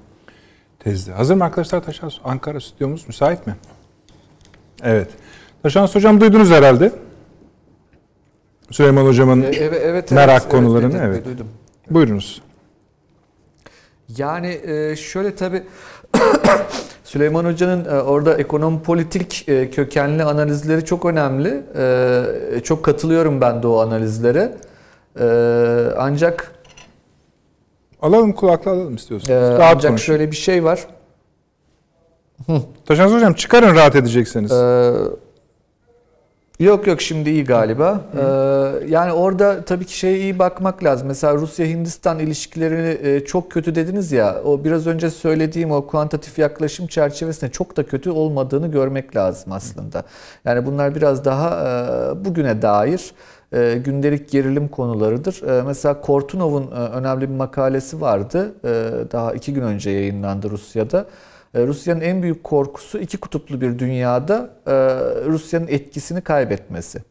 tezdi. 0.79 1.11
Hazır 1.11 1.35
mı 1.35 1.43
arkadaşlar 1.43 1.83
Taşan 1.83 2.11
Ankara 2.23 2.59
stüdyomuz 2.59 3.07
müsait 3.07 3.47
mi? 3.47 3.55
Evet. 4.83 5.09
Taşan 5.63 5.87
Hocam 5.87 6.21
duydunuz 6.21 6.49
herhalde. 6.49 6.91
Süleyman 8.71 9.05
Hocam'ın 9.05 9.41
Evet, 9.41 9.57
evet, 9.61 9.81
evet, 9.85 10.11
merak 10.11 10.41
evet, 10.41 10.51
konularını. 10.51 10.97
evet, 10.97 11.05
Evet. 11.15 11.25
duydum. 11.25 11.47
Buyurunuz. 11.89 12.41
Yani 14.17 14.59
e, 14.65 14.95
şöyle 14.95 15.35
tabii 15.35 15.63
Süleyman 17.03 17.45
Hoca'nın 17.45 17.85
e, 17.85 18.01
orada 18.01 18.37
ekonomi 18.37 18.81
politik 18.83 19.49
e, 19.49 19.69
kökenli 19.69 20.23
analizleri 20.23 20.85
çok 20.85 21.05
önemli. 21.05 21.63
E, 21.77 22.59
Çok 22.63 22.83
katılıyorum 22.85 23.41
ben 23.41 23.63
de 23.63 23.67
o 23.67 23.79
analizlere. 23.79 24.53
E, 25.19 25.25
Ancak 25.97 26.51
Alalım 28.01 28.33
kulakla 28.33 28.71
alalım 28.71 28.95
istiyorsanız. 28.95 29.39
e, 29.39 29.57
Rahat 29.57 29.75
ancak 29.75 29.89
konuşun. 29.89 30.05
şöyle 30.05 30.31
bir 30.31 30.35
şey 30.35 30.63
var. 30.63 30.87
Taşan 32.85 33.11
Hocam 33.11 33.33
çıkarın 33.33 33.75
rahat 33.75 33.95
edecekseniz. 33.95 34.51
Ee, 34.51 34.91
Yok 36.61 36.87
yok 36.87 37.01
şimdi 37.01 37.29
iyi 37.29 37.43
galiba. 37.43 38.01
Ee, 38.17 38.21
yani 38.89 39.11
orada 39.11 39.65
tabii 39.65 39.85
ki 39.85 39.97
şeye 39.97 40.19
iyi 40.19 40.39
bakmak 40.39 40.83
lazım. 40.83 41.07
Mesela 41.07 41.33
Rusya-Hindistan 41.33 42.19
ilişkilerini 42.19 43.07
e, 43.07 43.25
çok 43.25 43.51
kötü 43.51 43.75
dediniz 43.75 44.11
ya. 44.11 44.41
O 44.45 44.63
biraz 44.63 44.87
önce 44.87 45.09
söylediğim 45.09 45.71
o 45.71 45.87
kuantatif 45.87 46.39
yaklaşım 46.39 46.87
çerçevesinde 46.87 47.51
çok 47.51 47.77
da 47.77 47.85
kötü 47.85 48.09
olmadığını 48.09 48.67
görmek 48.67 49.15
lazım 49.15 49.51
aslında. 49.51 50.03
Yani 50.45 50.65
bunlar 50.65 50.95
biraz 50.95 51.25
daha 51.25 51.49
e, 51.49 52.25
bugüne 52.25 52.61
dair 52.61 53.11
e, 53.53 53.77
gündelik 53.85 54.31
gerilim 54.31 54.67
konularıdır. 54.67 55.63
Mesela 55.65 56.01
Kortunov'un 56.01 56.71
önemli 56.71 57.29
bir 57.29 57.35
makalesi 57.35 58.01
vardı. 58.01 58.53
Daha 59.11 59.33
iki 59.33 59.53
gün 59.53 59.61
önce 59.61 59.89
yayınlandı 59.89 60.49
Rusya'da. 60.49 61.05
E, 61.53 61.67
Rusya'nın 61.67 62.01
en 62.01 62.23
büyük 62.23 62.43
korkusu 62.43 62.99
iki 62.99 63.17
kutuplu 63.17 63.61
bir 63.61 63.79
dünyada 63.79 64.49
e, 64.67 64.71
Rusya'nın 65.25 65.67
etkisini 65.67 66.21
kaybetmesi. 66.21 67.03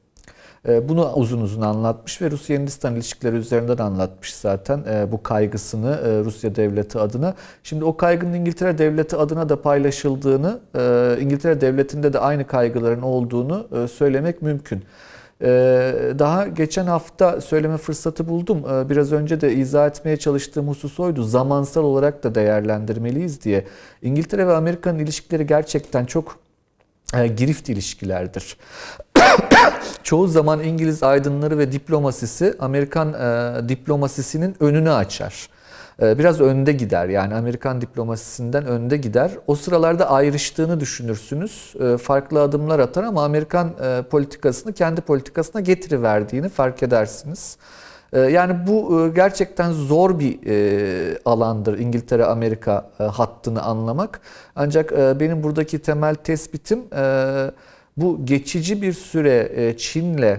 E, 0.69 0.89
bunu 0.89 1.13
uzun 1.13 1.41
uzun 1.41 1.63
anlatmış 1.63 2.23
ve 2.23 2.31
Rusya-Hindistan 2.31 2.95
ilişkileri 2.95 3.37
üzerinden 3.37 3.79
anlatmış 3.79 4.35
zaten 4.35 4.85
bu 5.13 5.23
kaygısını 5.23 6.25
Rusya 6.25 6.55
devleti 6.55 6.99
adına. 6.99 7.35
Şimdi 7.63 7.85
o 7.85 7.97
kaygının 7.97 8.35
İngiltere 8.35 8.79
devleti 8.79 9.17
adına 9.17 9.49
da 9.49 9.63
paylaşıldığını, 9.63 10.61
İngiltere 11.21 11.61
devletinde 11.61 12.13
de 12.13 12.19
aynı 12.19 12.47
kaygıların 12.47 13.03
olduğunu 13.03 13.89
söylemek 13.89 14.43
mümkün. 14.43 14.85
Daha 16.19 16.47
geçen 16.49 16.87
hafta 16.87 17.41
söyleme 17.41 17.77
fırsatı 17.77 18.29
buldum. 18.29 18.63
Biraz 18.91 19.13
önce 19.13 19.41
de 19.41 19.55
izah 19.55 19.87
etmeye 19.87 20.17
çalıştığım 20.17 20.69
husus 20.69 21.01
oydu. 21.01 21.23
Zamansal 21.23 21.85
olarak 21.85 22.25
da 22.25 22.35
değerlendirmeliyiz 22.35 23.43
diye. 23.43 23.65
İngiltere 24.03 24.47
ve 24.47 24.55
Amerika'nın 24.55 24.99
ilişkileri 24.99 25.47
gerçekten 25.47 26.05
çok 26.05 26.39
girift 27.37 27.69
ilişkilerdir. 27.69 28.57
Çoğu 30.03 30.29
zaman 30.29 30.63
İngiliz 30.63 31.03
aydınları 31.03 31.59
ve 31.59 31.73
diplomasisi 31.73 32.55
Amerikan 32.59 33.13
e, 33.13 33.69
diplomasisinin 33.69 34.57
önünü 34.61 34.91
açar. 34.91 35.49
E, 36.03 36.19
biraz 36.19 36.41
önde 36.41 36.73
gider 36.73 37.09
yani 37.09 37.35
Amerikan 37.35 37.81
diplomasisinden 37.81 38.67
önde 38.67 38.97
gider. 38.97 39.31
O 39.47 39.55
sıralarda 39.55 40.11
ayrıştığını 40.11 40.81
düşünürsünüz. 40.81 41.75
E, 41.81 41.97
farklı 41.97 42.43
adımlar 42.43 42.79
atar 42.79 43.05
ama 43.05 43.25
Amerikan 43.25 43.71
e, 43.83 44.03
politikasını 44.03 44.73
kendi 44.73 45.01
politikasına 45.01 45.61
getiriverdiğini 45.61 46.49
fark 46.49 46.83
edersiniz. 46.83 47.59
Yani 48.31 48.67
bu 48.67 49.11
gerçekten 49.15 49.73
zor 49.73 50.19
bir 50.19 50.39
alandır 51.25 51.79
İngiltere-Amerika 51.79 52.91
hattını 52.99 53.63
anlamak. 53.63 54.21
Ancak 54.57 54.93
benim 55.21 55.43
buradaki 55.43 55.79
temel 55.79 56.15
tespitim 56.15 56.81
bu 57.97 58.27
geçici 58.27 58.83
bir 58.83 58.93
süre 58.93 59.75
Çin'le 59.79 60.37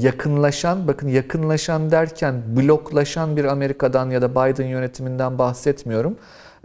yakınlaşan, 0.00 0.88
bakın 0.88 1.08
yakınlaşan 1.08 1.90
derken 1.90 2.42
bloklaşan 2.56 3.36
bir 3.36 3.44
Amerika'dan 3.44 4.10
ya 4.10 4.22
da 4.22 4.30
Biden 4.30 4.66
yönetiminden 4.66 5.38
bahsetmiyorum. 5.38 6.16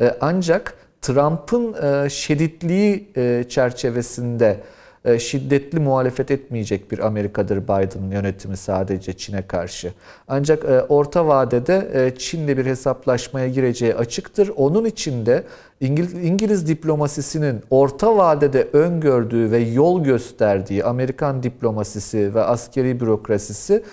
E, 0.01 0.15
ancak 0.21 0.73
Trump'ın 1.01 2.07
şiddetliği 2.07 3.13
çerçevesinde 3.49 4.47
e, 4.47 4.78
şiddetli 5.19 5.79
muhalefet 5.79 6.31
etmeyecek 6.31 6.91
bir 6.91 6.99
Amerika'dır 6.99 7.63
Biden 7.63 8.11
yönetimi 8.11 8.57
sadece 8.57 9.13
Çin'e 9.13 9.47
karşı. 9.47 9.93
Ancak 10.27 10.65
e, 10.65 10.81
orta 10.81 11.27
vadede 11.27 11.89
e, 11.93 12.15
Çin'le 12.17 12.47
bir 12.47 12.65
hesaplaşmaya 12.65 13.47
gireceği 13.47 13.95
açıktır. 13.95 14.51
Onun 14.55 14.85
için 14.85 15.25
de 15.25 15.43
İngiliz 16.23 16.67
diplomasisinin 16.67 17.61
orta 17.69 18.17
vadede 18.17 18.67
öngördüğü 18.73 19.51
ve 19.51 19.57
yol 19.57 20.03
gösterdiği 20.03 20.83
Amerikan 20.83 21.43
diplomasisi 21.43 22.35
ve 22.35 22.43
askeri 22.43 22.99
bürokrasisi 22.99 23.83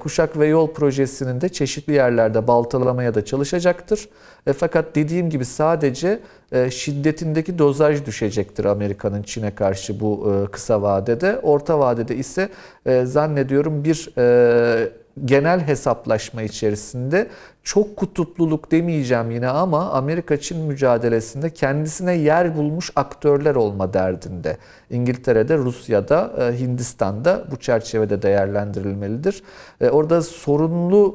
kuşak 0.00 0.38
ve 0.38 0.46
yol 0.46 0.72
projesinin 0.72 1.40
de 1.40 1.48
çeşitli 1.48 1.92
yerlerde 1.92 2.46
baltalamaya 2.46 3.14
da 3.14 3.24
çalışacaktır. 3.24 4.08
Fakat 4.56 4.94
dediğim 4.94 5.30
gibi 5.30 5.44
sadece 5.44 6.20
e, 6.52 6.70
şiddetindeki 6.70 7.58
dozaj 7.58 8.06
düşecektir 8.06 8.64
Amerika'nın 8.64 9.22
Çin'e 9.22 9.54
karşı 9.54 10.00
bu 10.00 10.32
e, 10.32 10.50
kısa 10.50 10.82
vadede. 10.82 11.38
Orta 11.42 11.78
vadede 11.78 12.16
ise 12.16 12.48
e, 12.86 13.04
zannediyorum 13.04 13.84
bir 13.84 14.08
genel 15.24 15.60
hesaplaşma 15.60 16.42
içerisinde 16.42 17.28
çok 17.68 17.96
kutupluluk 17.96 18.70
demeyeceğim 18.70 19.30
yine 19.30 19.48
ama 19.48 19.90
Amerika-Çin 19.90 20.58
mücadelesinde 20.58 21.50
kendisine 21.50 22.14
yer 22.14 22.56
bulmuş 22.56 22.90
aktörler 22.96 23.54
olma 23.54 23.92
derdinde. 23.92 24.56
İngiltere'de, 24.90 25.58
Rusya'da, 25.58 26.32
e, 26.38 26.60
Hindistan'da 26.60 27.44
bu 27.50 27.56
çerçevede 27.56 28.22
değerlendirilmelidir. 28.22 29.42
E, 29.80 29.90
orada 29.90 30.22
sorunlu 30.22 31.14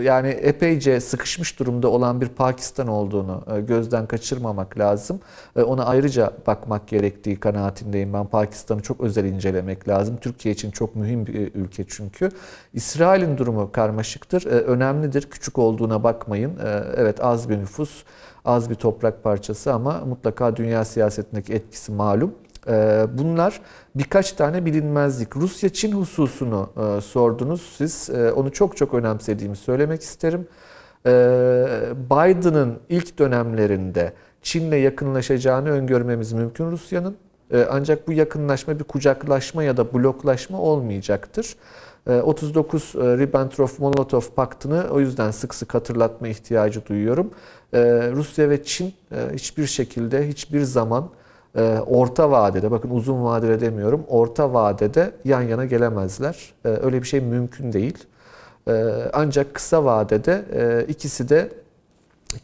e, 0.00 0.04
yani 0.04 0.28
epeyce 0.28 1.00
sıkışmış 1.00 1.58
durumda 1.58 1.88
olan 1.88 2.20
bir 2.20 2.28
Pakistan 2.28 2.88
olduğunu 2.88 3.44
gözden 3.68 4.06
kaçırmamak 4.06 4.78
lazım. 4.78 5.20
Ona 5.56 5.84
ayrıca 5.84 6.32
bakmak 6.46 6.88
gerektiği 6.88 7.40
kanaatindeyim 7.40 8.12
ben. 8.12 8.26
Pakistan'ı 8.26 8.82
çok 8.82 9.00
özel 9.00 9.24
incelemek 9.24 9.88
lazım. 9.88 10.16
Türkiye 10.20 10.54
için 10.54 10.70
çok 10.70 10.96
mühim 10.96 11.26
bir 11.26 11.54
ülke 11.54 11.84
çünkü. 11.88 12.28
İsrail'in 12.74 13.38
durumu 13.38 13.72
karmaşıktır, 13.72 14.46
önemlidir. 14.46 15.30
Küçük 15.30 15.58
olduğuna 15.72 16.04
bakmayın. 16.04 16.52
Evet 16.96 17.24
az 17.24 17.48
bir 17.48 17.58
nüfus, 17.58 18.04
az 18.44 18.70
bir 18.70 18.74
toprak 18.74 19.22
parçası 19.22 19.72
ama 19.72 20.00
mutlaka 20.00 20.56
dünya 20.56 20.84
siyasetindeki 20.84 21.54
etkisi 21.54 21.92
malum. 21.92 22.34
Ee, 22.68 23.06
bunlar 23.18 23.60
birkaç 23.94 24.32
tane 24.32 24.64
bilinmezlik. 24.64 25.36
Rusya-Çin 25.36 25.92
hususunu 25.92 26.70
e, 26.76 27.00
sordunuz 27.00 27.74
siz. 27.76 28.10
E, 28.10 28.32
onu 28.32 28.52
çok 28.52 28.76
çok 28.76 28.94
önemsediğimi 28.94 29.56
söylemek 29.56 30.02
isterim. 30.02 30.46
Biden'ın 32.10 32.78
ilk 32.88 33.18
dönemlerinde 33.18 34.12
Çin'le 34.42 34.72
yakınlaşacağını 34.72 35.70
öngörmemiz 35.70 36.32
mümkün 36.32 36.70
Rusya'nın. 36.70 37.16
Ancak 37.70 38.08
bu 38.08 38.12
yakınlaşma 38.12 38.78
bir 38.78 38.84
kucaklaşma 38.84 39.62
ya 39.62 39.76
da 39.76 39.94
bloklaşma 39.94 40.60
olmayacaktır. 40.60 41.56
39 42.06 42.94
Ribbentrop-Molotov 42.94 44.34
paktını 44.34 44.86
o 44.90 45.00
yüzden 45.00 45.30
sık 45.30 45.54
sık 45.54 45.74
hatırlatma 45.74 46.28
ihtiyacı 46.28 46.86
duyuyorum. 46.86 47.30
Rusya 48.12 48.50
ve 48.50 48.64
Çin 48.64 48.94
hiçbir 49.32 49.66
şekilde, 49.66 50.28
hiçbir 50.28 50.60
zaman 50.62 51.10
e, 51.56 51.78
orta 51.86 52.30
vadede, 52.30 52.70
bakın 52.70 52.90
uzun 52.90 53.24
vadede 53.24 53.60
demiyorum, 53.60 54.04
orta 54.08 54.52
vadede 54.52 55.12
yan 55.24 55.42
yana 55.42 55.64
gelemezler. 55.64 56.54
E, 56.64 56.68
öyle 56.68 57.02
bir 57.02 57.06
şey 57.06 57.20
mümkün 57.20 57.72
değil. 57.72 57.98
E, 58.68 58.72
ancak 59.12 59.54
kısa 59.54 59.84
vadede 59.84 60.44
e, 60.54 60.86
ikisi 60.88 61.28
de 61.28 61.50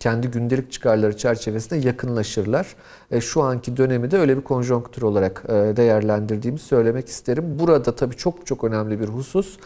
kendi 0.01 0.29
gündelik 0.29 0.73
çıkarları 0.73 1.17
çerçevesinde 1.17 1.87
yakınlaşırlar. 1.87 2.67
E, 3.11 3.21
şu 3.21 3.43
anki 3.43 3.77
dönemi 3.77 4.11
de 4.11 4.19
öyle 4.19 4.37
bir 4.37 4.43
konjonktür 4.43 5.03
olarak 5.03 5.43
e, 5.49 5.53
değerlendirdiğimi 5.53 6.59
söylemek 6.59 7.09
isterim. 7.09 7.59
Burada 7.59 7.95
tabii 7.95 8.17
çok 8.17 8.47
çok 8.47 8.65
önemli 8.65 9.01
bir 9.01 9.09
husus. 9.09 9.59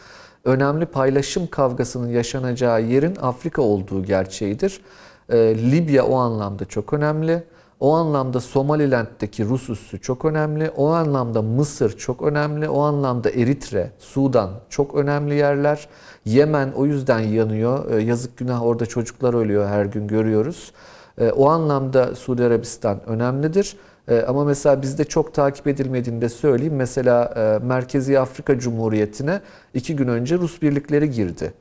Önemli 0.44 0.86
paylaşım 0.86 1.46
kavgasının 1.46 2.08
yaşanacağı 2.08 2.82
yerin 2.82 3.16
Afrika 3.20 3.62
olduğu 3.62 4.04
gerçeğidir. 4.04 4.80
E, 5.28 5.38
Libya 5.70 6.06
o 6.06 6.16
anlamda 6.16 6.64
çok 6.64 6.92
önemli. 6.92 7.42
O 7.82 7.92
anlamda 7.94 8.40
Somaliland'daki 8.40 9.44
Rus 9.44 9.70
üssü 9.70 10.00
çok 10.00 10.24
önemli. 10.24 10.70
O 10.76 10.88
anlamda 10.88 11.42
Mısır 11.42 11.98
çok 11.98 12.22
önemli. 12.22 12.68
O 12.68 12.80
anlamda 12.80 13.30
Eritre, 13.30 13.90
Sudan 13.98 14.50
çok 14.68 14.94
önemli 14.94 15.34
yerler. 15.34 15.88
Yemen 16.24 16.72
o 16.76 16.86
yüzden 16.86 17.20
yanıyor. 17.20 17.90
Ee, 17.90 18.02
yazık 18.02 18.36
günah 18.36 18.62
orada 18.62 18.86
çocuklar 18.86 19.34
ölüyor 19.34 19.66
her 19.66 19.84
gün 19.84 20.06
görüyoruz. 20.06 20.72
Ee, 21.18 21.30
o 21.30 21.48
anlamda 21.48 22.14
Suudi 22.14 22.44
Arabistan 22.44 23.00
önemlidir. 23.06 23.76
Ee, 24.08 24.22
ama 24.28 24.44
mesela 24.44 24.82
bizde 24.82 25.04
çok 25.04 25.34
takip 25.34 25.66
edilmediğini 25.66 26.20
de 26.20 26.28
söyleyeyim. 26.28 26.76
Mesela 26.76 27.34
e, 27.36 27.66
Merkezi 27.66 28.18
Afrika 28.18 28.58
Cumhuriyeti'ne 28.58 29.40
iki 29.74 29.96
gün 29.96 30.08
önce 30.08 30.38
Rus 30.38 30.62
birlikleri 30.62 31.10
girdi. 31.10 31.52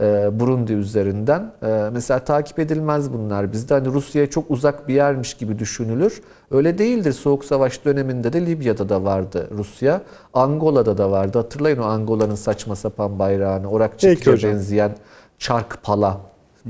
E, 0.00 0.40
Burundi 0.40 0.72
üzerinden. 0.72 1.52
E, 1.62 1.88
mesela 1.92 2.20
takip 2.20 2.58
edilmez 2.58 3.12
bunlar. 3.12 3.52
Bizde 3.52 3.74
hani 3.74 3.88
Rusya'ya 3.88 4.30
çok 4.30 4.50
uzak 4.50 4.88
bir 4.88 4.94
yermiş 4.94 5.34
gibi 5.34 5.58
düşünülür. 5.58 6.22
Öyle 6.50 6.78
değildir. 6.78 7.12
Soğuk 7.12 7.44
Savaş 7.44 7.84
döneminde 7.84 8.32
de 8.32 8.46
Libya'da 8.46 8.88
da 8.88 9.04
vardı 9.04 9.48
Rusya. 9.56 10.00
Angola'da 10.34 10.98
da 10.98 11.10
vardı. 11.10 11.38
Hatırlayın 11.38 11.78
o 11.78 11.84
Angola'nın 11.84 12.34
saçma 12.34 12.76
sapan 12.76 13.18
bayrağını. 13.18 13.70
Orak 13.70 13.98
çekiye 13.98 14.42
benzeyen 14.42 14.92
çark 15.38 15.82
pala. 15.82 16.20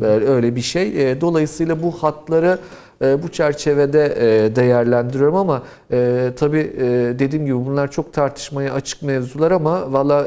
Öyle 0.02 0.56
bir 0.56 0.60
şey. 0.60 1.10
E, 1.10 1.20
dolayısıyla 1.20 1.82
bu 1.82 1.90
hatları 1.90 2.58
bu 3.22 3.28
çerçevede 3.28 4.14
e, 4.16 4.56
değerlendiriyorum 4.56 5.36
ama 5.36 5.62
e, 5.92 6.30
tabii 6.36 6.72
dediğim 7.18 7.46
gibi 7.46 7.66
bunlar 7.66 7.90
çok 7.90 8.12
tartışmaya 8.12 8.74
açık 8.74 9.02
mevzular 9.02 9.50
ama 9.50 9.92
valla 9.92 10.26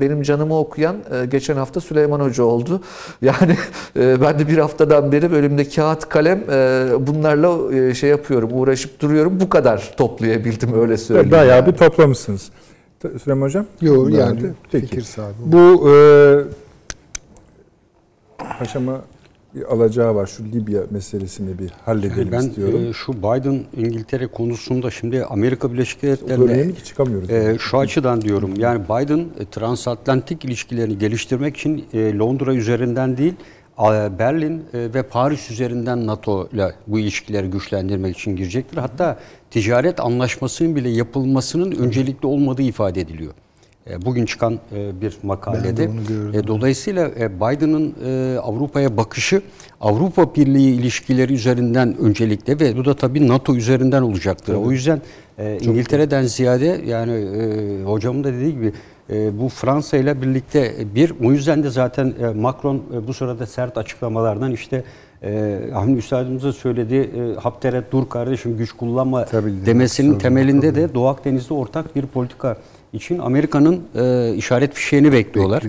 benim 0.00 0.22
canımı 0.22 0.58
okuyan 0.58 0.96
geçen 1.30 1.56
hafta 1.56 1.80
Süleyman 1.80 2.20
Hoca 2.20 2.44
oldu. 2.44 2.80
Yani 3.22 3.56
ben 3.96 4.38
de 4.38 4.48
bir 4.48 4.58
haftadan 4.58 5.12
beri 5.12 5.30
bölümde 5.30 5.68
kağıt 5.68 6.08
kalem 6.08 6.40
bunlarla 7.06 7.94
şey 7.94 8.10
yapıyorum 8.10 8.50
uğraşıp 8.52 9.00
duruyorum. 9.00 9.40
Bu 9.40 9.48
kadar 9.48 9.94
toplayabildim 9.96 10.80
öyle 10.80 10.96
söyleyeyim. 10.96 11.30
Bayağı 11.30 11.56
yani. 11.56 11.66
bir 11.66 11.72
toplamışsınız. 11.72 12.50
Süleyman 13.22 13.46
Hocam? 13.46 13.66
Yok 13.80 14.12
yani 14.12 14.40
Peki. 14.72 14.86
fikir 14.86 15.02
sahibi. 15.02 15.36
Bu 15.44 15.90
e, 15.90 15.94
Paşamı 18.58 19.00
bir 19.54 19.72
alacağı 19.72 20.14
var. 20.14 20.26
Şu 20.26 20.44
Libya 20.44 20.82
meselesini 20.90 21.58
bir 21.58 21.70
halledelim 21.84 22.32
ben 22.32 22.40
istiyorum. 22.40 22.86
e, 22.88 22.92
şu 22.92 23.12
Biden 23.12 23.60
İngiltere 23.76 24.26
konusunda 24.26 24.90
şimdi 24.90 25.24
Amerika 25.24 25.72
Birleşik 25.72 26.02
Devletleri'ne 26.02 26.74
çıkamıyoruz? 26.84 27.30
e, 27.30 27.56
şu 27.58 27.78
açıdan 27.78 28.20
diyorum. 28.20 28.54
Yani 28.58 28.84
Biden 28.84 29.18
e, 29.18 29.44
transatlantik 29.50 30.44
ilişkilerini 30.44 30.98
geliştirmek 30.98 31.56
için 31.56 31.84
e, 31.92 32.18
Londra 32.18 32.54
üzerinden 32.54 33.16
değil 33.16 33.34
Berlin 34.18 34.64
e, 34.74 34.94
ve 34.94 35.02
Paris 35.02 35.50
üzerinden 35.50 36.06
NATO 36.06 36.48
ile 36.52 36.72
bu 36.86 36.98
ilişkileri 36.98 37.50
güçlendirmek 37.50 38.16
için 38.16 38.36
girecektir. 38.36 38.76
Hatta 38.76 39.18
ticaret 39.50 40.00
anlaşmasının 40.00 40.76
bile 40.76 40.88
yapılmasının 40.88 41.72
öncelikli 41.72 42.26
olmadığı 42.26 42.62
ifade 42.62 43.00
ediliyor. 43.00 43.32
E, 43.90 44.04
Bugün 44.04 44.24
çıkan 44.26 44.58
e, 44.76 45.00
bir 45.00 45.16
makalede. 45.22 45.84
E, 46.34 46.46
Dolayısıyla 46.46 47.10
Biden'ın 47.16 47.94
Avrupa'ya 48.38 48.96
bakışı 48.96 49.42
Avrupa 49.80 50.34
Birliği 50.34 50.74
ilişkileri 50.74 51.34
üzerinden 51.34 51.96
öncelikle 51.98 52.60
ve 52.60 52.76
bu 52.76 52.84
da 52.84 52.94
tabii 52.96 53.28
NATO 53.28 53.54
üzerinden 53.56 54.02
olacaktır. 54.02 54.54
O 54.54 54.70
yüzden 54.70 55.02
e, 55.38 55.58
İngiltere'den 55.60 56.22
ziyade 56.22 56.80
yani 56.86 57.26
hocamın 57.84 58.24
da 58.24 58.32
dediği 58.32 58.52
gibi 58.52 58.72
bu 59.32 59.48
Fransa 59.48 59.96
ile 59.96 60.22
birlikte 60.22 60.74
bir 60.94 61.12
o 61.24 61.32
yüzden 61.32 61.62
de 61.62 61.70
zaten 61.70 62.14
Macron 62.36 62.82
bu 63.06 63.14
sırada 63.14 63.46
sert 63.46 63.78
açıklamalardan 63.78 64.52
işte 64.52 64.84
e, 65.22 65.60
Hamdi 65.72 65.98
Üstadımıza 65.98 66.52
söyledi 66.52 66.94
e, 66.94 67.40
Hafter'e 67.40 67.82
dur 67.92 68.08
kardeşim 68.08 68.56
güç 68.56 68.72
kullanma 68.72 69.24
Tabii, 69.24 69.52
demesinin 69.66 70.12
tabii, 70.12 70.22
temelinde 70.22 70.74
de 70.74 70.94
Doğu 70.94 71.08
Akdeniz'de 71.08 71.54
ortak 71.54 71.96
bir 71.96 72.06
politika 72.06 72.56
için 72.94 73.18
Amerika'nın 73.18 73.80
e, 73.94 74.34
işaret 74.34 74.74
fişeğini 74.74 75.12
bekliyorlar. 75.12 75.62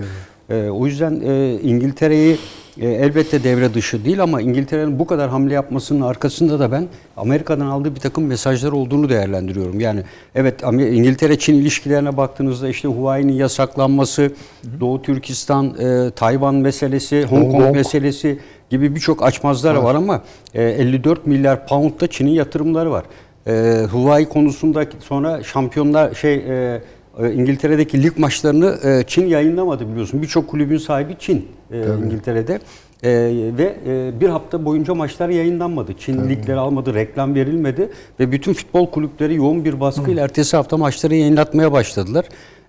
E, 0.50 0.68
o 0.68 0.86
yüzden 0.86 1.20
e, 1.26 1.60
İngiltere'yi 1.62 2.38
e, 2.80 2.88
elbette 2.88 3.44
devre 3.44 3.74
dışı 3.74 4.04
değil 4.04 4.22
ama 4.22 4.40
İngiltere'nin 4.40 4.98
bu 4.98 5.06
kadar 5.06 5.30
hamle 5.30 5.54
yapmasının 5.54 6.00
arkasında 6.00 6.60
da 6.60 6.72
ben 6.72 6.88
Amerika'dan 7.16 7.66
aldığı 7.66 7.94
bir 7.94 8.00
takım 8.00 8.26
mesajlar 8.26 8.72
olduğunu 8.72 9.08
değerlendiriyorum. 9.08 9.80
Yani 9.80 10.02
evet 10.34 10.62
İngiltere-Çin 10.62 11.54
ilişkilerine 11.54 12.16
baktığınızda 12.16 12.68
işte 12.68 12.88
Huawei'nin 12.88 13.32
yasaklanması, 13.32 14.32
Doğu 14.80 15.02
Türkistan, 15.02 15.74
e, 15.78 16.10
Tayvan 16.10 16.54
meselesi, 16.54 17.22
Hong 17.22 17.42
Hong 17.42 17.52
Kong 17.52 17.64
Kong. 17.64 17.76
meselesi 17.76 18.38
gibi 18.70 18.94
birçok 18.94 19.22
açmazlar 19.22 19.74
var 19.74 19.94
ama 19.94 20.22
e, 20.54 20.62
54 20.62 21.26
milyar 21.26 21.66
pound'da 21.66 22.06
Çin'in 22.06 22.30
yatırımları 22.30 22.90
var. 22.90 23.04
E, 23.46 23.82
Huawei 23.92 24.28
konusunda 24.28 24.84
sonra 25.00 25.42
şampiyonlar 25.42 26.14
şey 26.14 26.34
e, 26.34 26.82
İngiltere'deki 27.20 28.02
lig 28.02 28.18
maçlarını 28.18 28.78
e, 28.84 29.04
Çin 29.06 29.26
yayınlamadı 29.26 29.90
biliyorsun. 29.90 30.22
Birçok 30.22 30.48
kulübün 30.48 30.78
sahibi 30.78 31.16
Çin 31.18 31.48
e, 31.72 31.78
İngiltere'de. 32.04 32.60
E, 33.02 33.10
ve 33.58 33.76
e, 33.86 34.20
bir 34.20 34.28
hafta 34.28 34.64
boyunca 34.64 34.94
maçlar 34.94 35.28
yayınlanmadı. 35.28 35.92
Çin 35.98 36.28
ligleri 36.28 36.58
almadı, 36.58 36.94
reklam 36.94 37.34
verilmedi 37.34 37.88
ve 38.20 38.32
bütün 38.32 38.52
futbol 38.52 38.90
kulüpleri 38.90 39.34
yoğun 39.34 39.64
bir 39.64 39.80
baskıyla 39.80 40.24
ertesi 40.24 40.56
hafta 40.56 40.76
maçları 40.76 41.14
yayınlatmaya 41.14 41.72
başladılar. 41.72 42.24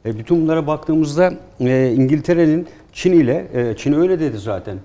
E, 0.05 0.19
bütün 0.19 0.41
bunlara 0.41 0.67
baktığımızda 0.67 1.33
e, 1.59 1.93
İngiltere'nin 1.95 2.67
Çin 2.93 3.11
ile, 3.11 3.47
e, 3.53 3.73
Çin 3.77 3.93
öyle 3.93 4.19
dedi 4.19 4.37
zaten, 4.37 4.77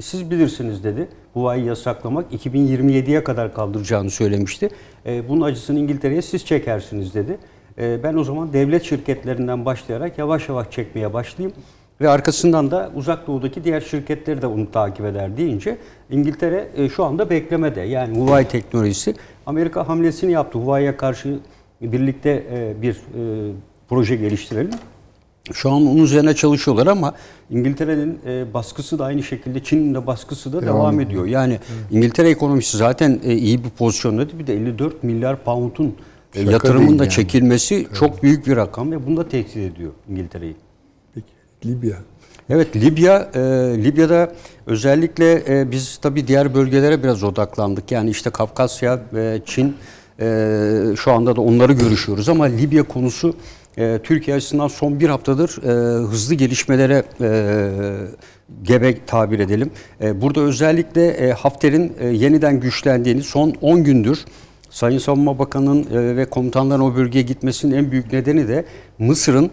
siz 0.00 0.30
bilirsiniz 0.30 0.84
dedi. 0.84 1.08
Huawei 1.34 1.64
yasaklamak 1.64 2.32
2027'ye 2.32 3.24
kadar 3.24 3.54
kaldıracağını 3.54 4.10
söylemişti. 4.10 4.68
E, 5.06 5.28
bunun 5.28 5.40
acısını 5.40 5.78
İngiltere'ye 5.78 6.22
siz 6.22 6.44
çekersiniz 6.44 7.14
dedi. 7.14 7.38
E, 7.78 8.02
ben 8.02 8.14
o 8.14 8.24
zaman 8.24 8.52
devlet 8.52 8.84
şirketlerinden 8.84 9.64
başlayarak 9.64 10.18
yavaş 10.18 10.48
yavaş 10.48 10.70
çekmeye 10.70 11.12
başlayayım. 11.12 11.56
Ve 12.00 12.08
arkasından 12.08 12.70
da 12.70 12.90
uzak 12.94 13.26
doğudaki 13.26 13.64
diğer 13.64 13.80
şirketleri 13.80 14.42
de 14.42 14.46
onu 14.46 14.70
takip 14.70 15.06
eder 15.06 15.36
deyince 15.36 15.78
İngiltere 16.10 16.68
e, 16.76 16.88
şu 16.88 17.04
anda 17.04 17.30
beklemede. 17.30 17.80
Yani 17.80 18.18
Huawei 18.18 18.48
teknolojisi 18.48 19.14
Amerika 19.46 19.88
hamlesini 19.88 20.32
yaptı. 20.32 20.58
Huawei'ye 20.58 20.96
karşı 20.96 21.38
birlikte 21.80 22.44
e, 22.52 22.82
bir 22.82 22.94
e, 22.94 23.52
proje 23.88 24.16
geliştirelim. 24.16 24.70
Şu 25.52 25.70
an 25.70 25.86
onun 25.86 26.02
üzerine 26.02 26.34
çalışıyorlar 26.34 26.86
ama 26.86 27.14
İngiltere'nin 27.50 28.20
baskısı 28.54 28.98
da 28.98 29.04
aynı 29.04 29.22
şekilde 29.22 29.62
Çin'in 29.62 29.94
de 29.94 30.06
baskısı 30.06 30.52
da 30.52 30.62
devam, 30.62 31.00
ediyor. 31.00 31.26
Yani 31.26 31.58
İngiltere 31.90 32.30
ekonomisi 32.30 32.76
zaten 32.76 33.20
iyi 33.24 33.64
bir 33.64 33.70
pozisyonda. 33.70 34.38
Bir 34.38 34.46
de 34.46 34.54
54 34.54 35.02
milyar 35.02 35.44
pound'un 35.44 35.94
Şaka 36.34 36.50
yatırımın 36.50 36.98
da 36.98 37.04
yani. 37.04 37.12
çekilmesi 37.12 37.86
çok 37.98 38.22
büyük 38.22 38.46
bir 38.46 38.56
rakam 38.56 38.92
ve 38.92 39.06
bunu 39.06 39.16
da 39.16 39.28
tehdit 39.28 39.56
ediyor 39.56 39.92
İngiltere'yi. 40.08 40.56
Peki. 41.14 41.26
Libya. 41.66 41.96
Evet 42.50 42.76
Libya, 42.76 43.30
e, 43.34 43.40
Libya'da 43.84 44.32
özellikle 44.66 45.42
e, 45.48 45.70
biz 45.70 45.96
tabii 45.96 46.28
diğer 46.28 46.54
bölgelere 46.54 47.02
biraz 47.02 47.24
odaklandık. 47.24 47.92
Yani 47.92 48.10
işte 48.10 48.30
Kafkasya 48.30 49.00
ve 49.12 49.40
Çin 49.46 49.76
e, 50.20 50.94
şu 50.96 51.12
anda 51.12 51.36
da 51.36 51.40
onları 51.40 51.72
görüşüyoruz 51.72 52.28
ama 52.28 52.44
Libya 52.44 52.82
konusu 52.82 53.34
e, 53.78 53.98
Türkiye 54.04 54.36
açısından 54.36 54.68
son 54.68 55.00
bir 55.00 55.08
haftadır 55.08 55.62
e, 55.62 55.68
hızlı 56.06 56.34
gelişmelere 56.34 57.02
e, 57.20 57.70
gebe 58.62 59.04
tabir 59.04 59.38
edelim. 59.38 59.70
E, 60.02 60.20
burada 60.20 60.40
özellikle 60.40 61.06
e, 61.06 61.32
Hafter'in 61.32 61.92
e, 62.00 62.06
yeniden 62.06 62.60
güçlendiğini 62.60 63.22
son 63.22 63.54
10 63.60 63.84
gündür 63.84 64.24
Sayın 64.70 64.98
Savunma 64.98 65.38
Bakanı'nın 65.38 65.82
e, 65.82 66.16
ve 66.16 66.24
komutanların 66.24 66.80
o 66.80 66.96
bölgeye 66.96 67.22
gitmesinin 67.22 67.76
en 67.76 67.90
büyük 67.90 68.12
nedeni 68.12 68.48
de 68.48 68.64
Mısır'ın 68.98 69.50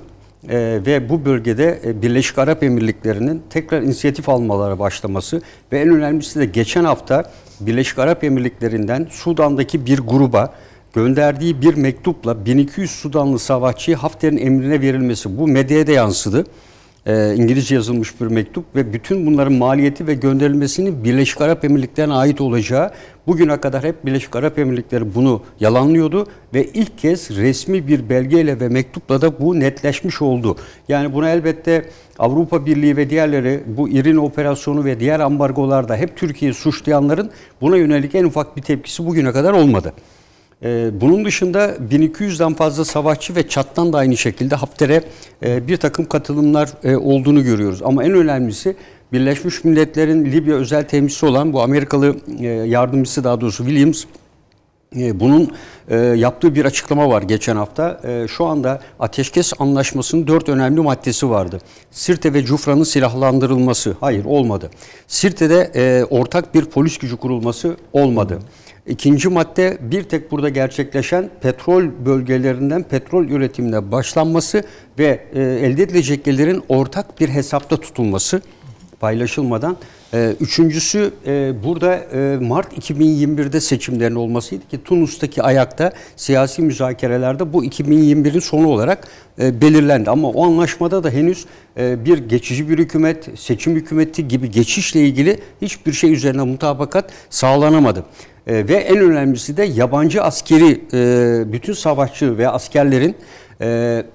e, 0.50 0.80
ve 0.86 1.10
bu 1.10 1.26
bölgede 1.26 1.80
e, 1.86 2.02
Birleşik 2.02 2.38
Arap 2.38 2.64
Emirlikleri'nin 2.64 3.42
tekrar 3.50 3.82
inisiyatif 3.82 4.30
almalara 4.30 4.80
başlaması 4.80 5.42
ve 5.72 5.80
en 5.80 5.90
önemlisi 5.90 6.40
de 6.40 6.46
geçen 6.46 6.84
hafta 6.84 7.32
Birleşik 7.60 8.00
Arap 8.00 8.24
Emirlikleri'nden 8.24 9.08
Sudan'daki 9.10 9.86
bir 9.86 10.00
gruba 10.00 10.54
gönderdiği 10.94 11.62
bir 11.62 11.74
mektupla 11.74 12.46
1200 12.46 12.92
Sudanlı 12.92 13.40
savaşçıyı 13.40 13.98
Hafter'in 13.98 14.38
emrine 14.38 14.82
verilmesi 14.82 15.38
bu 15.38 15.48
medyaya 15.48 15.88
da 15.88 15.92
yansıdı. 15.92 16.46
E, 17.06 17.36
İngilizce 17.36 17.76
yazılmış 17.76 18.22
bir 18.22 18.26
mektup 18.26 18.76
ve 18.76 18.94
bütün 18.94 19.26
bunların 19.26 19.54
maliyeti 19.54 20.08
ve 20.08 20.14
gönderilmesinin 20.14 21.04
Birleşik 21.04 21.42
Arap 21.42 21.66
Emirlikleri'ne 21.66 22.14
ait 22.14 22.42
olacağı 22.42 22.92
bugüne 23.28 23.62
kadar 23.62 23.84
hep 23.84 24.06
Birleşik 24.06 24.36
Arap 24.36 24.60
Emirlikleri 24.60 25.16
bunu 25.16 25.42
yalanlıyordu 25.60 26.28
ve 26.54 26.66
ilk 26.66 26.98
kez 26.98 27.30
resmi 27.30 27.88
bir 27.88 28.10
belgeyle 28.10 28.60
ve 28.60 28.70
mektupla 28.70 29.22
da 29.22 29.40
bu 29.40 29.60
netleşmiş 29.60 30.22
oldu. 30.22 30.56
Yani 30.88 31.14
buna 31.14 31.30
elbette 31.30 31.86
Avrupa 32.20 32.66
Birliği 32.66 32.98
ve 32.98 33.10
diğerleri 33.10 33.64
bu 33.68 33.90
İrin 33.90 34.18
operasyonu 34.18 34.86
ve 34.86 35.00
diğer 35.00 35.20
ambargolarda 35.20 35.96
hep 35.96 36.18
Türkiye'yi 36.18 36.54
suçlayanların 36.54 37.32
buna 37.62 37.78
yönelik 37.78 38.16
en 38.16 38.24
ufak 38.24 38.58
bir 38.58 38.62
tepkisi 38.62 39.06
bugüne 39.06 39.32
kadar 39.32 39.54
olmadı. 39.54 39.94
Ee, 40.64 40.90
bunun 41.02 41.26
dışında 41.26 41.76
1200'den 41.92 42.54
fazla 42.54 42.86
savaşçı 42.86 43.36
ve 43.36 43.48
Çat'tan 43.48 43.94
da 43.94 43.98
aynı 43.98 44.18
şekilde 44.18 44.56
Hafter'e 44.56 45.02
e, 45.44 45.68
bir 45.68 45.78
takım 45.78 46.06
katılımlar 46.06 46.70
e, 46.84 46.96
olduğunu 46.96 47.44
görüyoruz. 47.44 47.82
Ama 47.84 48.04
en 48.04 48.14
önemlisi 48.14 48.76
Birleşmiş 49.14 49.64
Milletler'in 49.64 50.26
Libya 50.26 50.56
özel 50.56 50.88
temsilcisi 50.88 51.26
olan 51.26 51.54
bu 51.54 51.62
Amerikalı 51.62 52.16
e, 52.40 52.46
yardımcısı 52.48 53.24
daha 53.24 53.42
doğrusu 53.42 53.66
Williams 53.66 54.04
bunun 55.14 55.52
yaptığı 56.16 56.56
bir 56.56 56.66
açıklama 56.66 57.10
var 57.10 57.22
geçen 57.22 57.56
hafta. 57.56 58.02
Şu 58.28 58.46
anda 58.46 58.82
ateşkes 59.00 59.54
anlaşmasının 59.60 60.28
dört 60.28 60.50
önemli 60.50 60.82
maddesi 60.82 61.30
vardı. 61.30 61.62
Sirte 61.92 62.34
ve 62.34 62.46
Cufra'nın 62.46 62.84
silahlandırılması. 62.84 63.96
Hayır 64.00 64.26
olmadı. 64.26 64.70
Sirte'de 65.08 66.06
ortak 66.10 66.56
bir 66.56 66.66
polis 66.66 66.98
gücü 66.98 67.18
kurulması 67.18 67.76
olmadı. 67.94 68.40
İkinci 68.88 69.30
madde 69.30 69.78
bir 69.82 70.04
tek 70.04 70.32
burada 70.32 70.50
gerçekleşen 70.50 71.30
petrol 71.42 71.84
bölgelerinden 72.06 72.84
petrol 72.84 73.26
üretimine 73.26 73.92
başlanması 73.92 74.64
ve 75.00 75.26
e, 75.34 75.42
elde 75.42 75.84
edilecek 75.84 76.26
gelirin 76.26 76.64
ortak 76.70 77.20
bir 77.20 77.30
hesapta 77.30 77.78
tutulması 77.78 78.42
paylaşılmadan. 79.00 79.78
Ee, 80.14 80.36
üçüncüsü 80.40 81.12
e, 81.26 81.54
burada 81.64 81.96
e, 81.96 82.38
Mart 82.42 82.90
2021'de 82.90 83.62
seçimlerin 83.62 84.16
olmasıydı 84.16 84.68
ki 84.68 84.84
Tunus'taki 84.84 85.44
ayakta 85.44 85.92
siyasi 86.16 86.62
müzakerelerde 86.62 87.54
bu 87.54 87.66
2021'in 87.66 88.40
sonu 88.40 88.68
olarak 88.68 89.08
e, 89.40 89.62
belirlendi. 89.62 90.10
Ama 90.10 90.30
o 90.30 90.46
anlaşmada 90.46 91.04
da 91.04 91.10
henüz 91.10 91.46
e, 91.78 92.06
bir 92.06 92.18
geçici 92.18 92.70
bir 92.70 92.78
hükümet, 92.78 93.30
seçim 93.40 93.76
hükümeti 93.76 94.28
gibi 94.28 94.52
geçişle 94.52 95.02
ilgili 95.02 95.40
hiçbir 95.62 95.94
şey 95.94 96.14
üzerine 96.14 96.44
mutabakat 96.44 97.12
sağlanamadı. 97.30 98.04
E, 98.48 98.68
ve 98.68 98.74
en 98.74 98.98
önemlisi 98.98 99.58
de 99.58 99.64
yabancı 99.64 100.24
askeri 100.24 100.82
e, 100.94 101.54
bütün 101.54 101.74
savaşçı 101.74 102.38
ve 102.38 102.50
askerlerin 102.50 103.16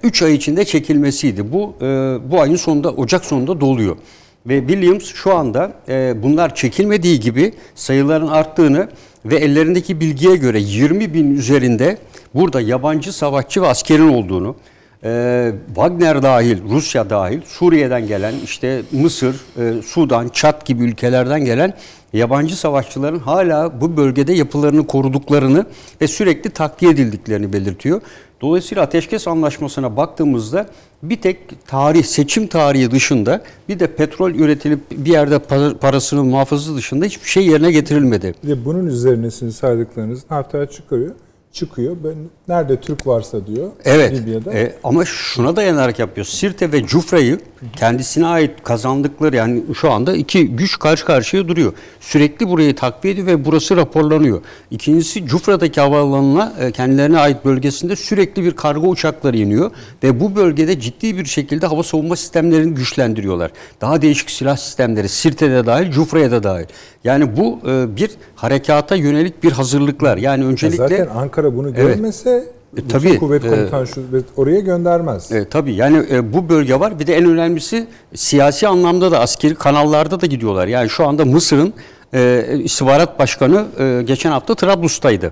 3 0.03 0.21
ay 0.21 0.35
içinde 0.35 0.65
çekilmesiydi. 0.65 1.51
Bu 1.51 1.75
e, 1.81 1.85
bu 2.31 2.41
ayın 2.41 2.55
sonunda 2.55 2.89
Ocak 2.91 3.25
sonunda 3.25 3.61
doluyor. 3.61 3.97
Ve 4.45 4.59
Williams 4.59 5.05
şu 5.05 5.35
anda 5.35 5.73
e, 5.89 6.23
bunlar 6.23 6.55
çekilmediği 6.55 7.19
gibi 7.19 7.53
sayıların 7.75 8.27
arttığını 8.27 8.87
ve 9.25 9.35
ellerindeki 9.35 9.99
bilgiye 9.99 10.35
göre 10.35 10.59
20 10.59 11.13
bin 11.13 11.35
üzerinde 11.35 11.97
burada 12.33 12.61
yabancı 12.61 13.13
savaşçı 13.13 13.61
ve 13.61 13.67
askerin 13.67 14.07
olduğunu 14.07 14.55
e, 15.03 15.51
Wagner 15.67 16.23
dahil, 16.23 16.57
Rusya 16.69 17.09
dahil, 17.09 17.41
Suriye'den 17.45 18.07
gelen, 18.07 18.33
işte 18.43 18.81
Mısır, 18.91 19.35
e, 19.35 19.81
Sudan, 19.81 20.29
Çat 20.29 20.65
gibi 20.65 20.83
ülkelerden 20.83 21.45
gelen 21.45 21.73
yabancı 22.13 22.57
savaşçıların 22.57 23.19
hala 23.19 23.81
bu 23.81 23.97
bölgede 23.97 24.33
yapılarını 24.33 24.87
koruduklarını 24.87 25.65
ve 26.01 26.07
sürekli 26.07 26.49
takviye 26.49 26.91
edildiklerini 26.91 27.53
belirtiyor. 27.53 28.01
Dolayısıyla 28.41 28.83
ateşkes 28.83 29.27
anlaşmasına 29.27 29.97
baktığımızda 29.97 30.67
bir 31.03 31.21
tek 31.21 31.67
tarih, 31.67 32.03
seçim 32.03 32.47
tarihi 32.47 32.91
dışında 32.91 33.41
bir 33.69 33.79
de 33.79 33.87
petrol 33.95 34.31
üretilip 34.31 34.79
bir 34.91 35.11
yerde 35.11 35.35
para- 35.35 35.77
parasının 35.77 36.25
muhafazası 36.25 36.75
dışında 36.75 37.05
hiçbir 37.05 37.27
şey 37.29 37.47
yerine 37.47 37.71
getirilmedi. 37.71 38.35
De 38.43 38.65
bunun 38.65 38.85
üzerine 38.87 39.31
sizin 39.31 39.49
saydıklarınız 39.49 40.23
haftaya 40.29 40.65
çıkıyor. 40.65 41.11
Çıkıyor. 41.53 41.95
Ben 42.03 42.13
nerede 42.47 42.79
Türk 42.81 43.07
varsa 43.07 43.47
diyor 43.47 43.69
Evet. 43.85 44.13
Libya'da. 44.13 44.53
e, 44.53 44.75
ama 44.83 45.05
şuna 45.05 45.55
dayanarak 45.55 45.99
yapıyor. 45.99 46.25
Sirte 46.25 46.71
ve 46.71 46.85
Cufra'yı 46.85 47.39
kendisine 47.75 48.27
ait 48.27 48.51
kazandıkları 48.63 49.35
yani 49.35 49.63
şu 49.75 49.91
anda 49.91 50.15
iki 50.15 50.47
güç 50.47 50.79
karşı 50.79 51.05
karşıya 51.05 51.47
duruyor. 51.47 51.73
Sürekli 51.99 52.49
burayı 52.49 52.75
takviye 52.75 53.13
ediyor 53.13 53.27
ve 53.27 53.45
burası 53.45 53.77
raporlanıyor. 53.77 54.41
İkincisi 54.71 55.25
Cufra'daki 55.25 55.81
havaalanına 55.81 56.53
e, 56.59 56.71
kendilerine 56.71 57.19
ait 57.19 57.45
bölgesinde 57.45 57.95
sürekli 57.95 58.43
bir 58.43 58.51
kargo 58.51 58.87
uçakları 58.87 59.37
iniyor 59.37 59.71
ve 60.03 60.19
bu 60.19 60.35
bölgede 60.35 60.79
ciddi 60.79 61.17
bir 61.17 61.25
şekilde 61.25 61.65
hava 61.67 61.83
savunma 61.83 62.15
sistemlerini 62.15 62.73
güçlendiriyorlar. 62.73 63.51
Daha 63.81 64.01
değişik 64.01 64.31
silah 64.31 64.57
sistemleri 64.57 65.09
Sirte'de 65.09 65.65
dahil, 65.65 65.91
Cufra'ya 65.91 66.31
da 66.31 66.43
dahil. 66.43 66.65
Yani 67.03 67.37
bu 67.37 67.59
e, 67.69 67.95
bir 67.95 68.11
harekata 68.35 68.95
yönelik 68.95 69.43
bir 69.43 69.51
hazırlıklar. 69.51 70.17
Yani 70.17 70.45
öncelikle 70.45 70.77
Zaten 70.77 71.07
Ankara 71.15 71.40
bunu 71.57 71.67
Evet. 71.67 71.95
görmese 71.95 72.29
E, 72.73 72.77
bütün 72.77 72.87
tabii, 72.87 73.19
kuvvet 73.19 73.45
e, 73.45 73.49
komutanı 73.49 73.87
şu 73.87 74.01
oraya 74.37 74.59
göndermez. 74.59 75.31
E, 75.31 75.49
tabii 75.49 75.73
yani 75.73 76.05
e, 76.11 76.33
bu 76.33 76.49
bölge 76.49 76.79
var. 76.79 76.99
Bir 76.99 77.07
de 77.07 77.15
en 77.15 77.25
önemlisi 77.25 77.87
siyasi 78.15 78.67
anlamda 78.67 79.11
da 79.11 79.19
askeri 79.19 79.55
kanallarda 79.55 80.21
da 80.21 80.25
gidiyorlar. 80.25 80.67
Yani 80.67 80.89
şu 80.89 81.07
anda 81.07 81.25
Mısır'ın 81.25 81.73
e, 82.13 82.45
istihbarat 82.63 83.19
başkanı 83.19 83.65
e, 83.79 84.03
geçen 84.05 84.31
hafta 84.31 84.55
Trablus'taydı. 84.55 85.31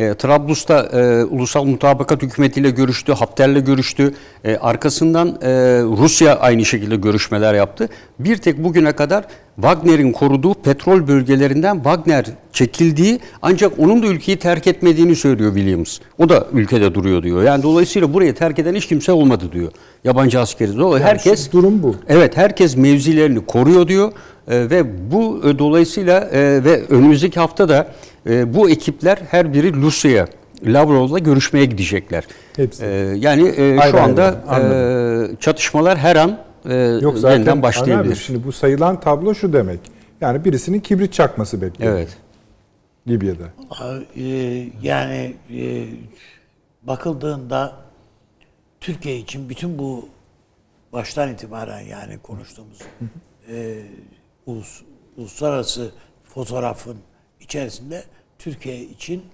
E, 0.00 0.14
Trablus'ta 0.14 0.82
e, 0.82 1.24
Ulusal 1.24 1.64
Mutabakat 1.64 2.22
Hükümeti'yle 2.22 2.70
görüştü, 2.70 3.12
Hafter'le 3.12 3.64
görüştü. 3.64 4.14
E, 4.44 4.56
arkasından 4.56 5.28
e, 5.28 5.48
Rusya 5.82 6.38
aynı 6.38 6.64
şekilde 6.64 6.96
görüşmeler 6.96 7.54
yaptı. 7.54 7.88
Bir 8.18 8.36
tek 8.36 8.64
bugüne 8.64 8.92
kadar 8.92 9.24
Wagner'in 9.56 10.12
koruduğu 10.12 10.54
petrol 10.54 11.08
bölgelerinden 11.08 11.74
Wagner 11.74 12.24
çekildiği 12.52 13.20
ancak 13.42 13.78
onun 13.78 14.02
da 14.02 14.06
ülkeyi 14.06 14.38
terk 14.38 14.66
etmediğini 14.66 15.16
söylüyor 15.16 15.54
Williams. 15.54 15.98
O 16.18 16.28
da 16.28 16.46
ülkede 16.52 16.94
duruyor 16.94 17.22
diyor. 17.22 17.42
Yani 17.42 17.62
dolayısıyla 17.62 18.12
burayı 18.14 18.34
terk 18.34 18.58
eden 18.58 18.74
hiç 18.74 18.86
kimse 18.86 19.12
olmadı 19.12 19.44
diyor. 19.52 19.72
Yabancı 20.04 20.40
askeri. 20.40 20.76
Dolayısıyla 20.76 21.12
herkes 21.12 21.46
şu 21.46 21.52
durum 21.52 21.82
bu. 21.82 21.96
Evet 22.08 22.36
herkes 22.36 22.76
mevzilerini 22.76 23.46
koruyor 23.46 23.88
diyor 23.88 24.12
E, 24.50 24.70
ve 24.70 25.10
bu 25.10 25.40
e, 25.48 25.58
dolayısıyla 25.58 26.20
e, 26.20 26.64
ve 26.64 26.86
önümüzdeki 26.88 27.40
hafta 27.40 27.68
da 27.68 27.86
e, 28.26 28.54
bu 28.54 28.70
ekipler 28.70 29.18
her 29.30 29.54
biri 29.54 29.74
Rusya'ya 29.74 30.28
Lavrov'la 30.64 31.18
görüşmeye 31.18 31.64
gidecekler. 31.64 32.24
Hepsi. 32.56 32.84
E, 32.84 32.88
yani 33.16 33.48
e, 33.48 33.78
şu 33.90 34.00
anda 34.00 34.44
e, 34.60 35.36
çatışmalar 35.36 35.98
her 35.98 36.16
an 36.16 36.38
e, 36.68 36.74
Yok 37.02 37.18
zaten 37.18 37.62
başlayabilir. 37.62 38.08
mısın? 38.10 38.22
Şimdi 38.26 38.44
bu 38.44 38.52
sayılan 38.52 39.00
tablo 39.00 39.34
şu 39.34 39.52
demek. 39.52 39.80
Yani 40.20 40.44
birisinin 40.44 40.80
kibrit 40.80 41.12
çakması 41.12 41.62
bekliyor. 41.62 41.92
Evet. 41.92 42.16
Libya'da. 43.08 43.44
Ee, 44.16 44.68
yani 44.82 45.34
e, 45.56 45.86
bakıldığında 46.82 47.72
Türkiye 48.80 49.16
için 49.16 49.48
bütün 49.48 49.78
bu 49.78 50.08
baştan 50.92 51.32
itibaren 51.32 51.80
yani 51.80 52.18
konuştuğumuz 52.18 52.78
e, 53.52 53.78
ulus, 54.50 54.82
uluslararası 55.16 55.92
fotoğrafın 56.24 56.98
içerisinde 57.40 58.04
Türkiye 58.38 58.80
için 58.80 59.24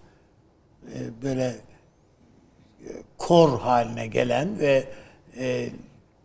e, 0.95 1.23
böyle 1.23 1.45
e, 1.45 2.91
kor 3.19 3.61
haline 3.61 4.07
gelen 4.07 4.59
ve 4.59 4.89
e, 5.39 5.71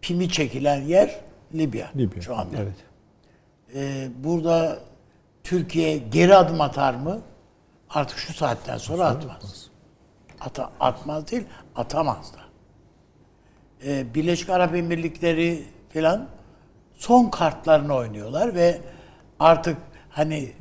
pimi 0.01 0.29
çekilen 0.29 0.81
yer 0.81 1.21
Libya, 1.53 1.91
Libya, 1.95 2.21
şu 2.21 2.37
anda. 2.37 2.57
Evet. 2.57 2.75
Ee, 3.75 4.07
burada 4.23 4.79
Türkiye 5.43 5.97
geri 5.97 6.35
adım 6.35 6.61
atar 6.61 6.93
mı? 6.93 7.21
Artık 7.89 8.17
şu 8.17 8.33
saatten 8.33 8.77
sonra 8.77 9.05
atmaz. 9.05 9.69
Ata, 10.39 10.71
atmaz 10.79 11.31
değil, 11.31 11.43
atamaz 11.75 12.33
da. 12.33 12.39
Ee, 13.85 14.15
Birleşik 14.15 14.49
Arap 14.49 14.75
Emirlikleri 14.75 15.63
falan 15.93 16.27
son 17.01 17.29
kartlarını 17.29 17.95
oynuyorlar 17.95 18.55
ve 18.55 18.81
artık 19.39 19.77
hani 20.09 20.51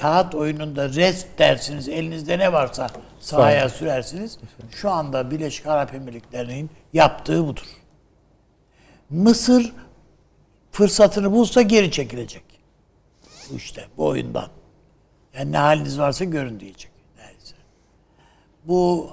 kağıt 0.00 0.34
oyununda 0.34 0.88
rest 0.88 1.26
dersiniz, 1.38 1.88
elinizde 1.88 2.38
ne 2.38 2.52
varsa 2.52 2.90
sahaya 3.20 3.68
sürersiniz. 3.68 4.38
Şu 4.70 4.90
anda 4.90 5.30
Birleşik 5.30 5.66
Arap 5.66 5.94
Emirlikleri'nin 5.94 6.70
yaptığı 6.92 7.46
budur. 7.46 7.66
Mısır 9.10 9.72
fırsatını 10.72 11.32
bulsa 11.32 11.62
geri 11.62 11.90
çekilecek. 11.90 12.44
Bu 13.50 13.56
işte 13.56 13.84
bu 13.96 14.06
oyundan. 14.06 14.48
Yani 15.34 15.52
ne 15.52 15.58
haliniz 15.58 15.98
varsa 15.98 16.24
görün 16.24 16.60
diyecek. 16.60 16.90
Neyse. 17.16 17.54
Bu 18.64 19.10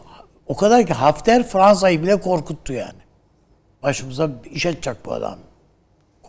o 0.47 0.55
kadar 0.55 0.87
ki 0.87 0.93
Hafter 0.93 1.47
Fransa'yı 1.47 2.03
bile 2.03 2.19
korkuttu 2.19 2.73
yani. 2.73 2.99
Başımıza 3.83 4.29
iş 4.51 4.65
açacak 4.65 5.05
bu 5.05 5.13
adam 5.13 5.39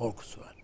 korkusu 0.02 0.40
var. 0.40 0.54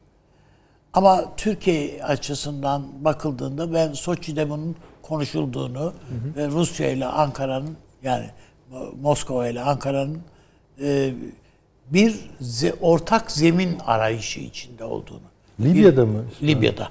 Ama 0.92 1.24
Türkiye 1.36 2.04
açısından 2.04 2.86
bakıldığında 3.04 3.72
ben 3.74 3.92
Soçi'de 3.92 4.50
bunun 4.50 4.76
konuşulduğunu 5.02 5.92
ve 6.36 6.48
Rusya 6.48 6.90
ile 6.90 7.06
Ankara'nın 7.06 7.76
yani 8.02 8.26
Moskova 9.02 9.48
ile 9.48 9.60
Ankara'nın 9.60 10.22
e, 10.82 11.14
bir 11.90 12.20
ze- 12.42 12.74
ortak 12.80 13.30
zemin 13.32 13.78
arayışı 13.86 14.40
içinde 14.40 14.84
olduğunu. 14.84 15.20
Libya'da 15.60 16.06
mı? 16.06 16.24
Libya'da. 16.42 16.88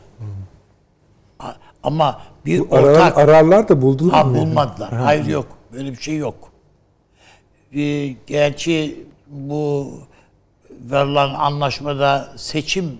A- 1.39 1.53
Ama 1.83 2.21
bir 2.45 2.59
Arar, 2.71 2.83
ortak 2.83 3.17
ararlar 3.17 3.69
da 3.69 3.81
buldular 3.81 4.13
Ha, 4.13 4.23
mı? 4.23 4.37
bulmadılar. 4.37 4.93
Hayır 4.93 5.25
yok. 5.25 5.47
Böyle 5.73 5.91
bir 5.91 5.97
şey 6.01 6.17
yok. 6.17 6.51
Ee, 7.75 8.07
gerçi 8.27 9.05
bu 9.27 9.91
verilen 10.83 11.33
anlaşmada 11.33 12.29
seçim 12.35 12.97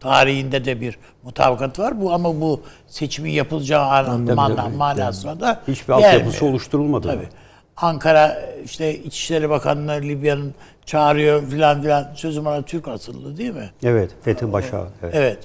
tarihinde 0.00 0.64
de 0.64 0.80
bir 0.80 0.98
mutabakat 1.22 1.78
var. 1.78 2.00
Bu 2.00 2.12
ama 2.12 2.40
bu 2.40 2.62
seçimin 2.86 3.30
yapılacağı 3.30 3.84
an- 3.86 4.20
mana, 4.34 4.68
manasına 4.68 5.40
da 5.40 5.60
Hiçbir 5.68 5.92
altyapısı 5.92 6.46
oluşturulmadı. 6.46 7.06
Tabii. 7.08 7.28
Ankara 7.76 8.42
işte 8.64 8.98
İçişleri 8.98 9.50
Bakanlığı 9.50 10.00
Libya'nın 10.02 10.54
çağırıyor 10.86 11.48
filan 11.48 11.82
filan. 11.82 12.08
Sözüm 12.14 12.46
ona 12.46 12.62
Türk 12.62 12.88
asıllı 12.88 13.36
değil 13.36 13.54
mi? 13.54 13.70
Evet, 13.82 14.10
Fethi 14.22 14.52
Başa. 14.52 14.86
Evet. 15.02 15.14
Evet. 15.14 15.38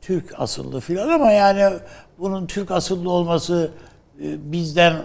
Türk 0.00 0.34
asıllı 0.40 0.80
filan 0.80 1.08
ama 1.08 1.32
yani 1.32 1.76
bunun 2.18 2.46
Türk 2.46 2.70
asıllı 2.70 3.10
olması 3.10 3.70
e, 4.22 4.52
bizden 4.52 4.96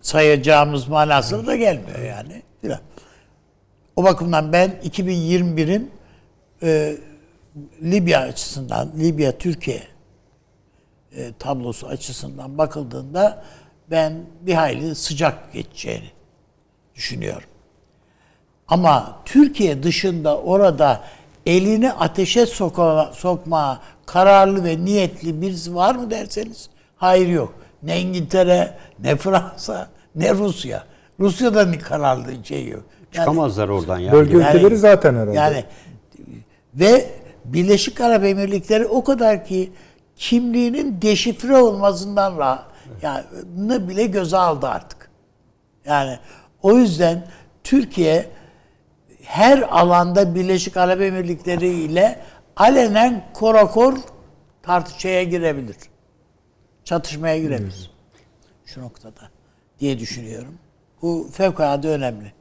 sayacağımız 0.00 0.88
manasına 0.88 1.46
da 1.46 1.56
gelmiyor 1.56 1.98
yani. 1.98 2.42
Filan. 2.60 2.78
O 3.96 4.04
bakımdan 4.04 4.52
ben 4.52 4.70
2021'in 4.84 5.90
e, 6.62 6.96
Libya 7.82 8.20
açısından, 8.20 8.92
Libya 8.98 9.38
Türkiye 9.38 9.82
e, 11.16 11.32
tablosu 11.38 11.86
açısından 11.86 12.58
bakıldığında 12.58 13.44
ben 13.90 14.26
bir 14.40 14.54
hayli 14.54 14.94
sıcak 14.94 15.52
geçeceğini 15.52 16.10
düşünüyorum. 16.94 17.48
Ama 18.68 19.20
Türkiye 19.24 19.82
dışında 19.82 20.38
orada 20.38 21.04
elini 21.46 21.92
ateşe 21.92 22.46
soka, 22.46 23.10
sokma 23.14 23.80
kararlı 24.06 24.64
ve 24.64 24.84
niyetli 24.84 25.42
birisi 25.42 25.74
var 25.74 25.94
mı 25.94 26.10
derseniz 26.10 26.68
hayır 26.96 27.28
yok. 27.28 27.54
Ne 27.82 28.00
İngiltere, 28.00 28.78
ne 28.98 29.16
Fransa, 29.16 29.88
ne 30.14 30.34
Rusya. 30.34 30.84
Rusya'da 31.20 31.72
bir 31.72 31.80
kararlı 31.80 32.44
şey 32.44 32.68
yok. 32.68 32.84
Yani- 33.14 33.24
Çıkamazlar 33.24 33.68
oradan 33.68 33.98
yani. 33.98 34.12
Bölge 34.12 34.36
ülkeleri 34.36 34.76
zaten 34.76 35.14
herhalde. 35.14 35.36
Yani 35.36 35.64
ve 36.74 37.10
Birleşik 37.44 38.00
Arap 38.00 38.24
Emirlikleri 38.24 38.86
o 38.86 39.04
kadar 39.04 39.44
ki 39.44 39.72
kimliğinin 40.16 41.02
deşifre 41.02 41.56
olmasından 41.56 42.38
ra 42.38 42.62
yani 43.02 43.24
ne 43.56 43.88
bile 43.88 44.06
göze 44.06 44.36
aldı 44.36 44.66
artık. 44.66 45.10
Yani 45.84 46.18
o 46.62 46.78
yüzden 46.78 47.26
Türkiye 47.64 48.26
her 49.22 49.58
alanda 49.58 50.34
Birleşik 50.34 50.76
Arap 50.76 51.00
Emirlikleri 51.00 51.68
ile 51.68 52.20
alenen 52.56 53.24
korakor 53.34 53.98
tartışmaya 54.62 55.22
girebilir. 55.24 55.76
Çatışmaya 56.84 57.38
girebilir. 57.38 57.90
Şu 58.66 58.82
noktada 58.82 59.20
diye 59.80 59.98
düşünüyorum. 59.98 60.54
Bu 61.02 61.28
fevkalade 61.32 61.88
önemli. 61.88 62.32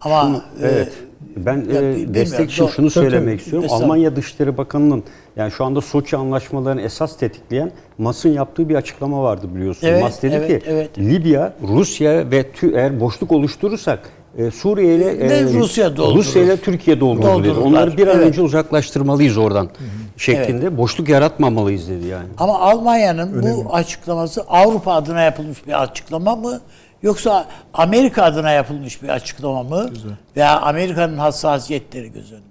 Ama 0.00 0.42
e, 0.62 0.66
Evet. 0.66 0.92
Ben 1.36 1.64
ya 1.74 1.90
e, 1.90 2.14
destek 2.14 2.50
için 2.50 2.66
şunu 2.66 2.90
söylemek 2.90 3.40
istiyorum. 3.40 3.68
Almanya 3.72 4.16
Dışişleri 4.16 4.58
Bakanı'nın 4.58 5.04
yani 5.36 5.50
şu 5.50 5.64
anda 5.64 5.80
Soçi 5.80 6.16
anlaşmalarını 6.16 6.80
esas 6.82 7.16
tetikleyen 7.16 7.72
Mas'ın 7.98 8.28
yaptığı 8.28 8.68
bir 8.68 8.74
açıklama 8.74 9.22
vardı 9.22 9.46
biliyorsunuz. 9.54 9.92
Evet, 9.92 10.02
Mas 10.02 10.22
dedi 10.22 10.34
evet, 10.34 10.48
ki 10.48 10.70
evet. 10.70 10.98
Libya, 10.98 11.52
Rusya 11.62 12.30
ve 12.30 12.42
tü- 12.42 12.76
eğer 12.76 13.00
boşluk 13.00 13.32
oluşturursak 13.32 14.10
e, 14.38 14.50
Suriye 14.50 14.94
ile 14.94 15.18
Ve 15.30 15.42
Rusya 15.52 15.96
doldurur. 15.96 16.18
Rusya 16.18 16.42
ile 16.42 16.56
Türkiye 16.56 17.00
doldurur 17.00 17.44
dedi. 17.44 17.58
Onları 17.58 17.96
bir 17.96 18.06
an 18.06 18.16
Evet. 18.16 18.26
önce 18.26 18.42
uzaklaştırmalıyız 18.42 19.36
oradan 19.36 19.68
şeklinde. 20.16 20.76
Boşluk 20.78 21.08
yaratmamalıyız 21.08 21.88
dedi 21.88 22.06
yani. 22.06 22.28
Ama 22.38 22.60
Almanya'nın 22.60 23.42
bu 23.42 23.74
açıklaması 23.74 24.42
Avrupa 24.42 24.92
adına 24.92 25.20
yapılmış 25.20 25.66
bir 25.66 25.82
açıklama 25.82 26.36
mı? 26.36 26.60
Yoksa 27.04 27.48
Amerika 27.74 28.22
adına 28.22 28.50
yapılmış 28.50 29.02
bir 29.02 29.08
açıklama 29.08 29.62
mı? 29.62 29.90
Veya 30.36 30.60
Amerika'nın 30.60 31.18
hassasiyetleri 31.18 32.12
göz 32.12 32.32
önünde. 32.32 32.44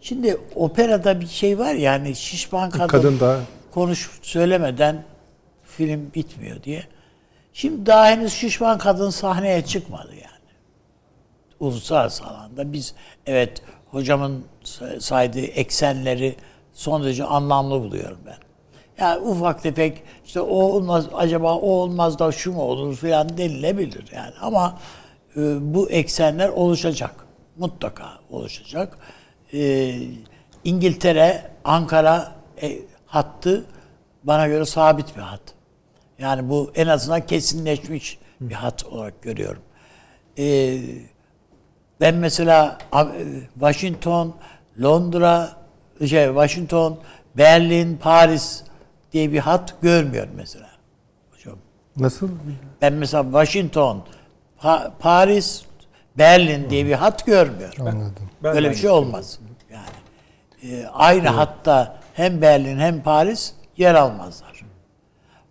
Şimdi 0.00 0.40
operada 0.54 1.20
bir 1.20 1.26
şey 1.26 1.58
var 1.58 1.74
yani 1.74 2.16
şişman 2.16 2.70
kadın, 2.70 2.86
Kadın 2.86 3.20
da 3.20 3.40
konuş 3.70 4.10
söylemeden 4.22 5.04
film 5.64 6.10
bitmiyor 6.14 6.62
diye. 6.62 6.82
Şimdi 7.52 7.86
daha 7.86 8.06
henüz 8.06 8.32
şişman 8.32 8.78
kadın 8.78 9.10
sahneye 9.10 9.64
çıkmadı 9.64 10.10
yani. 10.10 10.50
Uluslararası 11.60 12.24
alanda 12.24 12.72
biz 12.72 12.94
evet 13.26 13.62
hocamın 13.90 14.44
saydığı 15.00 15.40
eksenleri 15.40 16.36
son 16.72 17.04
derece 17.04 17.24
anlamlı 17.24 17.80
buluyorum 17.80 18.18
ben. 18.26 18.49
Yani 19.00 19.20
ufak 19.20 19.62
tefek 19.62 20.02
işte 20.24 20.40
o 20.40 20.54
olmaz 20.54 21.06
acaba 21.14 21.54
o 21.54 21.68
olmaz 21.68 22.18
da 22.18 22.32
şu 22.32 22.52
mu 22.52 22.62
olur 22.62 22.96
falan 22.96 23.38
denilebilir 23.38 24.04
yani 24.12 24.32
ama 24.40 24.78
e, 25.36 25.40
bu 25.74 25.90
eksenler 25.90 26.48
oluşacak. 26.48 27.14
Mutlaka 27.58 28.08
oluşacak. 28.30 28.98
E, 29.52 29.92
İngiltere, 30.64 31.50
Ankara 31.64 32.32
e, 32.62 32.78
hattı 33.06 33.64
bana 34.24 34.48
göre 34.48 34.64
sabit 34.64 35.16
bir 35.16 35.22
hat. 35.22 35.40
Yani 36.18 36.48
bu 36.48 36.72
en 36.74 36.86
azından 36.86 37.26
kesinleşmiş 37.26 38.18
bir 38.40 38.54
hat 38.54 38.84
olarak 38.86 39.22
görüyorum. 39.22 39.62
E, 40.38 40.78
ben 42.00 42.14
mesela 42.14 42.78
e, 42.94 43.04
Washington, 43.54 44.34
Londra, 44.82 45.50
şey 46.08 46.26
Washington, 46.26 46.98
Berlin, 47.36 47.96
Paris 47.96 48.62
diye 49.12 49.32
bir 49.32 49.38
hat 49.38 49.74
görmüyorum 49.82 50.32
mesela. 50.36 50.68
Hocam. 51.30 51.58
Nasıl? 51.96 52.28
Ben 52.82 52.92
mesela 52.92 53.22
Washington, 53.24 54.04
Pa- 54.62 54.90
Paris, 54.98 55.62
Berlin 56.18 56.70
diye 56.70 56.86
bir 56.86 56.92
hat 56.92 57.26
görmüyorum. 57.26 57.86
Anladım. 57.86 58.30
Ben 58.42 58.56
Öyle 58.56 58.66
de 58.66 58.70
bir 58.70 58.76
şey 58.76 58.90
olmaz. 58.90 59.38
Yani 59.70 59.84
e, 60.72 60.86
aynı 60.86 61.28
hatta 61.28 61.96
hem 62.14 62.42
Berlin 62.42 62.78
hem 62.78 63.02
Paris 63.02 63.52
yer 63.76 63.94
almazlar. 63.94 64.60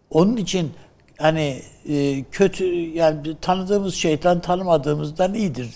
Onun 0.10 0.38
için 0.38 0.74
hani 1.18 1.62
e, 1.90 2.24
kötü 2.24 2.66
yani 2.74 3.38
tanıdığımız 3.42 3.94
şeytan 3.94 4.40
tanımadığımızdan 4.40 5.34
iyidir 5.34 5.70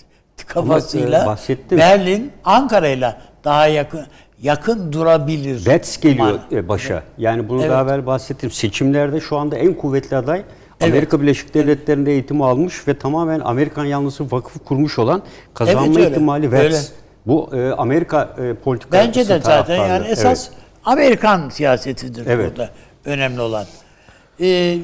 kafasıyla 0.48 1.24
e, 1.24 1.26
bahsettim. 1.26 1.78
Berlin 1.78 2.32
Ankara'yla 2.44 3.22
daha 3.44 3.68
yakın 3.68 4.06
yakın 4.44 4.92
durabilir. 4.94 5.68
Vets 5.68 6.00
geliyor 6.00 6.28
Man- 6.28 6.42
e, 6.52 6.68
başa. 6.68 7.04
Yani 7.18 7.50
bunu 7.50 7.62
Evet. 7.62 7.72
daha 7.72 7.84
evvel 7.84 8.06
bahsettim. 8.06 8.52
Seçimlerde 8.52 9.22
şu 9.22 9.38
anda 9.38 9.56
en 9.56 9.74
kuvvetli 9.74 10.18
aday 10.18 10.44
Amerika 10.82 11.22
Birleşik 11.22 11.54
Devletleri'nde 11.54 12.12
eğitim 12.12 12.42
almış 12.42 12.88
ve 12.88 12.98
tamamen 12.98 13.40
Amerikan 13.40 13.86
yanlısı 13.86 14.32
vakıf 14.32 14.66
kurmuş 14.66 15.00
olan 15.00 15.24
kazanma 15.54 15.86
Evet, 15.86 15.98
öyle. 15.98 16.10
ihtimali. 16.10 16.52
Vets. 16.52 16.92
Bu 17.28 17.50
e, 17.56 17.72
Amerika 17.72 18.36
e, 18.38 18.54
politikası 18.54 19.08
Bence 19.08 19.30
de 19.30 19.40
zaten 19.40 19.76
yani 19.76 20.08
esas 20.08 20.48
Evet. 20.48 20.58
Amerikan 20.86 21.50
siyasetidir 21.50 22.26
Evet. 22.28 22.52
burada 22.52 22.70
önemli 23.06 23.42
olan. 23.42 23.66
Ee, 24.42 24.78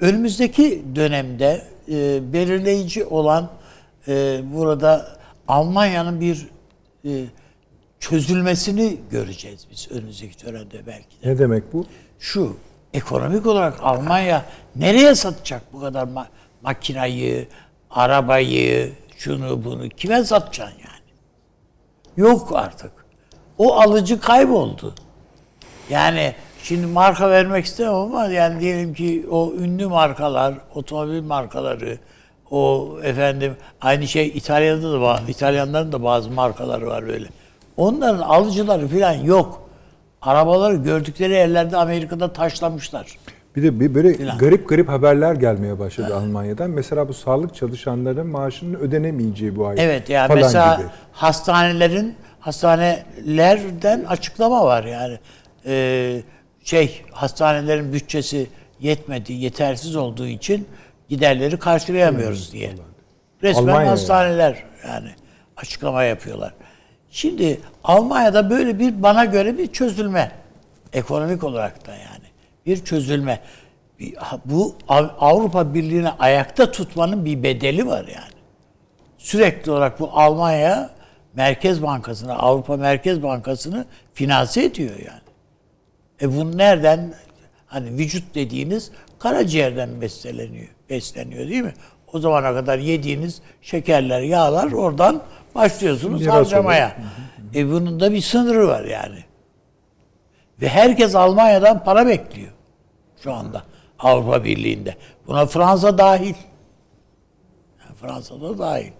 önümüzdeki 0.00 0.82
dönemde 0.94 1.62
e, 1.88 2.32
belirleyici 2.32 3.04
olan 3.04 3.48
e, 4.08 4.40
burada 4.54 5.06
Almanya'nın 5.48 6.20
bir 6.20 6.48
e, 7.04 7.10
çözülmesini 8.00 8.96
göreceğiz 9.10 9.66
biz 9.70 9.88
önümüzdeki 9.90 10.46
dönemde 10.46 10.86
belki 10.86 11.22
de. 11.22 11.30
ne 11.30 11.38
demek 11.38 11.72
bu? 11.72 11.86
Şu 12.18 12.56
ekonomik 12.94 13.46
olarak 13.46 13.74
Almanya 13.82 14.44
nereye 14.76 15.14
satacak 15.14 15.62
bu 15.72 15.80
kadar 15.80 16.06
ma- 16.06 16.26
makinayı, 16.62 17.48
arabayı, 17.90 18.92
şunu 19.16 19.64
bunu 19.64 19.88
kime 19.88 20.24
satacaksın 20.24 20.78
yani? 20.78 21.00
Yok 22.16 22.52
artık. 22.54 22.92
O 23.58 23.74
alıcı 23.80 24.20
kayboldu. 24.20 24.94
Yani 25.90 26.34
şimdi 26.62 26.86
marka 26.86 27.30
vermek 27.30 27.64
istemem 27.64 27.94
ama 27.94 28.26
yani 28.26 28.60
diyelim 28.60 28.94
ki 28.94 29.26
o 29.30 29.52
ünlü 29.52 29.86
markalar, 29.86 30.54
otomobil 30.74 31.22
markaları, 31.22 31.98
o 32.50 32.96
efendim 33.02 33.56
aynı 33.80 34.08
şey 34.08 34.28
İtalya'da 34.28 34.92
da 34.92 35.00
var. 35.00 35.22
İtalyanların 35.28 35.92
da 35.92 36.02
bazı 36.02 36.30
markaları 36.30 36.86
var 36.86 37.06
böyle. 37.06 37.28
Onların 37.80 38.22
alıcıları 38.22 38.88
falan 38.88 39.12
yok. 39.12 39.68
Arabaları 40.22 40.76
gördükleri 40.76 41.32
yerlerde 41.32 41.76
Amerika'da 41.76 42.32
taşlamışlar. 42.32 43.18
Bir 43.56 43.62
de 43.62 43.80
bir 43.80 43.94
böyle 43.94 44.14
Filan. 44.14 44.38
garip 44.38 44.68
garip 44.68 44.88
haberler 44.88 45.34
gelmeye 45.34 45.78
başladı 45.78 46.16
Almanya'dan. 46.16 46.70
Mesela 46.70 47.08
bu 47.08 47.14
sağlık 47.14 47.54
çalışanların 47.54 48.26
maaşının 48.26 48.74
ödenemeyeceği 48.74 49.56
bu 49.56 49.66
ay. 49.66 49.76
Evet 49.78 50.10
yani 50.10 50.28
falan 50.28 50.40
mesela 50.40 50.76
gibi. 50.76 50.86
hastanelerin 51.12 52.14
hastanelerden 52.40 54.04
açıklama 54.04 54.64
var 54.64 54.84
yani. 54.84 55.18
Ee, 55.66 56.22
şey 56.64 57.02
hastanelerin 57.12 57.92
bütçesi 57.92 58.46
yetmedi, 58.80 59.32
yetersiz 59.32 59.96
olduğu 59.96 60.26
için 60.26 60.68
giderleri 61.08 61.58
karşılayamıyoruz 61.58 62.52
diye. 62.52 62.72
Resmen 63.42 63.62
Almanya 63.62 63.90
hastaneler 63.90 64.64
yani 64.88 65.10
açıklama 65.56 66.04
yapıyorlar. 66.04 66.54
Şimdi 67.10 67.60
Almanya'da 67.84 68.50
böyle 68.50 68.78
bir 68.78 69.02
bana 69.02 69.24
göre 69.24 69.58
bir 69.58 69.72
çözülme 69.72 70.32
ekonomik 70.92 71.44
olarak 71.44 71.86
da 71.86 71.90
yani 71.90 72.24
bir 72.66 72.84
çözülme. 72.84 73.40
Bu 74.44 74.74
Av- 74.88 75.10
Avrupa 75.18 75.74
Birliği'ni 75.74 76.08
ayakta 76.08 76.70
tutmanın 76.70 77.24
bir 77.24 77.42
bedeli 77.42 77.86
var 77.86 78.04
yani 78.06 78.32
sürekli 79.18 79.70
olarak 79.72 80.00
bu 80.00 80.10
Almanya 80.12 80.90
Merkez 81.34 81.82
Bankası'nı, 81.82 82.38
Avrupa 82.38 82.76
Merkez 82.76 83.22
Bankası'nı 83.22 83.84
finanse 84.14 84.64
ediyor 84.64 84.94
yani. 84.98 85.20
E 86.22 86.36
bu 86.36 86.58
nereden? 86.58 87.14
Hani 87.66 87.90
vücut 87.98 88.34
dediğiniz 88.34 88.90
karaciğerden 89.18 90.00
besleniyor, 90.00 90.68
besleniyor 90.90 91.48
değil 91.48 91.62
mi? 91.62 91.74
O 92.12 92.18
zamana 92.18 92.54
kadar 92.54 92.78
yediğiniz 92.78 93.42
şekerler, 93.62 94.20
yağlar 94.20 94.72
oradan 94.72 95.22
başlıyorsunuz 95.54 96.20
Miras 96.20 96.34
harcamaya. 96.34 96.96
E 97.54 97.70
bunun 97.70 98.00
da 98.00 98.12
bir 98.12 98.20
sınırı 98.20 98.68
var 98.68 98.84
yani. 98.84 99.24
Ve 100.60 100.68
herkes 100.68 101.14
Almanya'dan 101.14 101.84
para 101.84 102.06
bekliyor 102.06 102.52
şu 103.22 103.32
anda 103.32 103.62
Avrupa 103.98 104.44
Birliği'nde. 104.44 104.96
Buna 105.26 105.46
Fransa 105.46 105.98
dahil. 105.98 106.34
Yani 107.80 107.94
Fransa'da 108.00 108.58
dahil. 108.58 108.92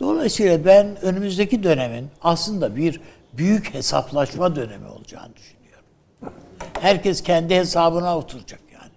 Dolayısıyla 0.00 0.64
ben 0.64 1.04
önümüzdeki 1.04 1.62
dönemin 1.62 2.08
aslında 2.22 2.76
bir 2.76 3.00
büyük 3.32 3.74
hesaplaşma 3.74 4.56
dönemi 4.56 4.88
olacağını 4.88 5.36
düşünüyorum. 5.36 5.84
Herkes 6.80 7.22
kendi 7.22 7.54
hesabına 7.54 8.18
oturacak 8.18 8.60
yani. 8.72 8.92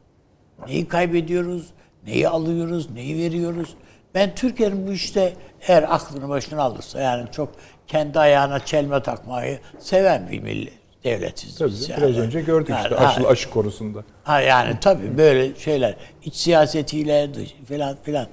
Neyi 0.68 0.88
kaybediyoruz, 0.88 1.68
neyi 2.06 2.30
alıyoruz, 2.30 2.90
neyi 2.90 3.18
veriyoruz. 3.18 3.76
Ben 4.14 4.36
Türkiye'nin 4.36 4.88
bu 4.88 4.92
işte 4.92 5.34
eğer 5.68 5.84
aklını 5.96 6.30
başına 6.30 6.62
alırsa 6.62 7.02
yani 7.02 7.32
çok 7.32 7.50
kendi 7.88 8.20
ayağına 8.20 8.66
çelme 8.66 9.04
takmayı 9.04 9.60
seven 9.80 10.32
bir 10.32 10.40
millet 10.40 10.74
devletiz 11.04 11.58
Tabii, 11.58 11.70
biz 11.72 11.90
biraz 11.90 12.02
yani. 12.02 12.20
önce 12.20 12.42
gördük 12.42 12.70
Yani, 12.70 12.84
işte 12.84 12.96
ha, 12.96 13.08
aşı, 13.08 13.28
aşı 13.28 13.50
konusunda. 13.50 14.04
Ha 14.24 14.42
yani 14.42 14.80
tabii 14.82 15.18
böyle 15.18 15.56
şeyler 15.60 15.96
iç 16.24 16.36
siyasetiyle 16.36 17.34
dış 17.34 17.56
filan 17.68 17.98
filan 18.04 18.28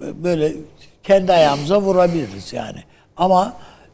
bö- 0.00 0.24
böyle 0.24 0.52
kendi 1.02 1.32
ayağımıza 1.32 1.80
vurabiliriz 1.80 2.52
yani. 2.52 2.82
Ama 3.16 3.52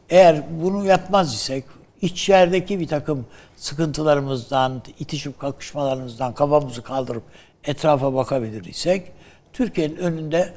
eğer 0.09 0.41
bunu 0.61 0.85
yapmaz 0.85 1.33
isek 1.33 1.63
içerideki 2.01 2.79
bir 2.79 2.87
takım 2.87 3.25
sıkıntılarımızdan, 3.57 4.81
itişip 4.99 5.39
kakışmalarımızdan 5.39 6.33
kafamızı 6.33 6.81
kaldırıp 6.81 7.23
etrafa 7.63 8.13
bakabilir 8.13 8.63
isek 8.65 9.11
Türkiye'nin 9.53 9.95
önünde 9.97 10.53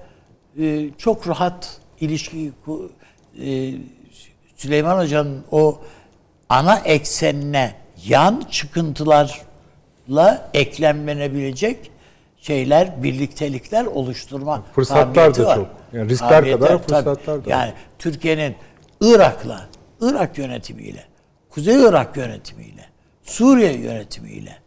e, 0.60 0.90
çok 0.98 1.28
rahat 1.28 1.80
ilişki 2.00 2.52
e, 3.42 3.74
Süleyman 4.56 4.98
Hoca'nın 4.98 5.44
o 5.50 5.78
ana 6.48 6.78
eksenine 6.78 7.74
yan 8.06 8.42
çıkıntılarla 8.50 10.50
eklemlenebilecek 10.54 11.90
şeyler, 12.40 13.02
birliktelikler 13.02 13.86
oluşturma 13.86 14.62
Fırsatlar 14.74 15.34
da 15.34 15.46
var. 15.46 15.56
çok. 15.56 15.66
Yani 15.92 16.10
riskler 16.10 16.30
Kabiliyeti 16.30 16.60
kadar 16.60 16.74
var, 16.74 16.82
tabii. 16.86 17.04
fırsatlar 17.04 17.44
da 17.44 17.46
var. 17.46 17.50
Yani 17.50 17.72
Türkiye'nin 17.98 18.56
Irak'la, 19.00 19.66
Irak 20.00 20.38
yönetimiyle, 20.38 21.04
Kuzey 21.50 21.82
Irak 21.82 22.16
yönetimiyle, 22.16 22.84
Suriye 23.22 23.72
yönetimiyle, 23.72 24.58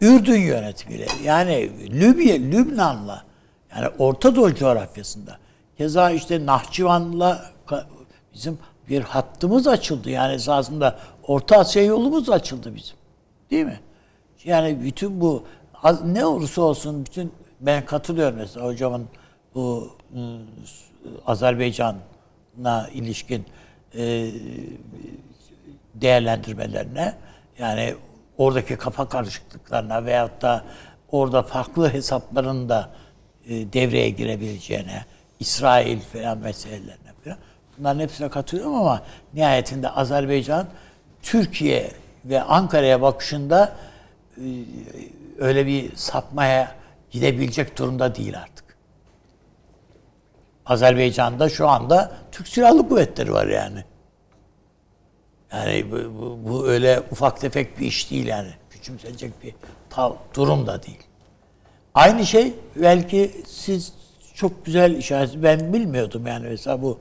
Ürdün 0.00 0.40
yönetimiyle, 0.40 1.06
yani 1.24 1.70
Libya, 2.00 2.36
Lübnan'la, 2.36 3.24
yani 3.76 3.88
Orta 3.98 4.36
Doğu 4.36 4.54
coğrafyasında, 4.54 5.38
keza 5.78 6.10
işte 6.10 6.46
Nahçıvan'la 6.46 7.44
bizim 8.34 8.58
bir 8.88 9.02
hattımız 9.02 9.66
açıldı. 9.66 10.10
Yani 10.10 10.34
esasında 10.34 10.98
Orta 11.26 11.58
Asya 11.58 11.84
yolumuz 11.84 12.30
açıldı 12.30 12.74
bizim. 12.74 12.96
Değil 13.50 13.64
mi? 13.64 13.80
Yani 14.44 14.82
bütün 14.82 15.20
bu 15.20 15.44
ne 16.04 16.26
olursa 16.26 16.62
olsun 16.62 17.06
bütün 17.06 17.32
ben 17.60 17.84
katılıyorum 17.84 18.36
mesela 18.36 18.66
hocamın 18.66 19.08
bu 19.54 19.90
ıı, 20.16 20.38
Azerbaycan'a 21.26 22.88
ilişkin 22.92 23.46
e, 23.94 24.30
değerlendirmelerine 25.94 27.14
yani 27.58 27.94
oradaki 28.38 28.76
kafa 28.76 29.08
karışıklıklarına 29.08 30.04
veyahut 30.04 30.42
da 30.42 30.64
orada 31.12 31.42
farklı 31.42 31.92
hesapların 31.92 32.68
da 32.68 32.90
e, 33.48 33.72
devreye 33.72 34.10
girebileceğine, 34.10 35.04
İsrail 35.40 36.00
falan 36.00 36.38
meselelerine 36.38 37.12
falan. 37.24 37.38
Bunların 37.78 38.00
hepsine 38.00 38.28
katılıyorum 38.28 38.74
ama 38.74 39.02
nihayetinde 39.34 39.88
Azerbaycan 39.88 40.66
Türkiye 41.22 41.90
ve 42.24 42.42
Ankara'ya 42.42 43.02
bakışında 43.02 43.76
e, 44.36 44.44
öyle 45.38 45.66
bir 45.66 45.96
sapmaya 45.96 46.74
gidebilecek 47.10 47.78
durumda 47.78 48.14
değil 48.14 48.38
artık. 48.38 48.76
Azerbaycan'da 50.66 51.48
şu 51.48 51.68
anda 51.68 52.12
Türk 52.32 52.48
Silahlı 52.48 52.88
Kuvvetleri 52.88 53.32
var 53.32 53.46
yani. 53.46 53.84
Yani 55.52 55.90
bu, 55.90 55.96
bu, 55.96 56.38
bu 56.48 56.68
öyle 56.68 57.02
ufak 57.10 57.40
tefek 57.40 57.80
bir 57.80 57.86
iş 57.86 58.10
değil 58.10 58.26
yani. 58.26 58.50
Küçümsenecek 58.70 59.42
bir 59.42 59.54
durum 60.34 60.66
da 60.66 60.82
değil. 60.82 60.98
Aynı 61.94 62.26
şey 62.26 62.52
belki 62.76 63.30
siz 63.46 63.92
çok 64.34 64.64
güzel 64.66 64.96
işaret 64.96 65.30
ben 65.42 65.72
bilmiyordum 65.72 66.26
yani 66.26 66.46
mesela 66.50 66.82
bu 66.82 66.98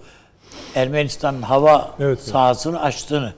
Ermenistan'ın 0.76 1.42
hava 1.42 1.78
Evet, 2.00 2.18
evet. 2.20 2.20
sahasını 2.20 2.82
açtığını. 2.82 3.34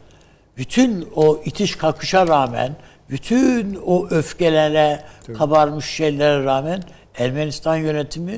Bütün 0.58 1.08
o 1.16 1.40
itiş 1.46 1.76
kakışa 1.76 2.28
rağmen, 2.28 2.76
bütün 3.10 3.80
o 3.86 4.08
öfkelere, 4.10 5.00
kabarmış 5.38 5.86
şeylere 5.86 6.44
rağmen 6.44 6.84
Ermenistan 7.18 7.76
yönetimi 7.76 8.38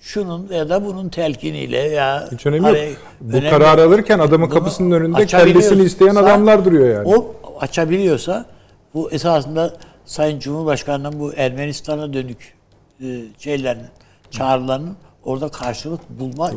şunun 0.00 0.48
ya 0.52 0.68
da 0.68 0.84
bunun 0.84 1.08
telkiniyle 1.08 1.78
ya 1.78 2.28
Hiç 2.32 2.46
önemi 2.46 2.68
yok. 2.68 2.76
Bu 3.20 3.36
önemli- 3.36 3.50
kararı 3.50 3.82
alırken 3.82 4.18
adamın 4.18 4.48
kapısının 4.48 4.90
önünde 4.90 5.26
kellesini 5.26 5.82
isteyen 5.82 6.14
adamlar 6.14 6.64
duruyor 6.64 6.94
yani. 6.96 7.08
O 7.16 7.34
açabiliyorsa 7.60 8.46
bu 8.94 9.10
esasında 9.12 9.72
Sayın 10.04 10.38
Cumhurbaşkanı'nın 10.38 11.20
bu 11.20 11.32
Ermenistan'a 11.34 12.12
dönük 12.12 12.54
e, 13.00 13.22
şeylerin, 13.38 13.86
çağrılarının 14.30 14.96
orada 15.24 15.48
karşılık 15.48 16.10
bulma 16.10 16.50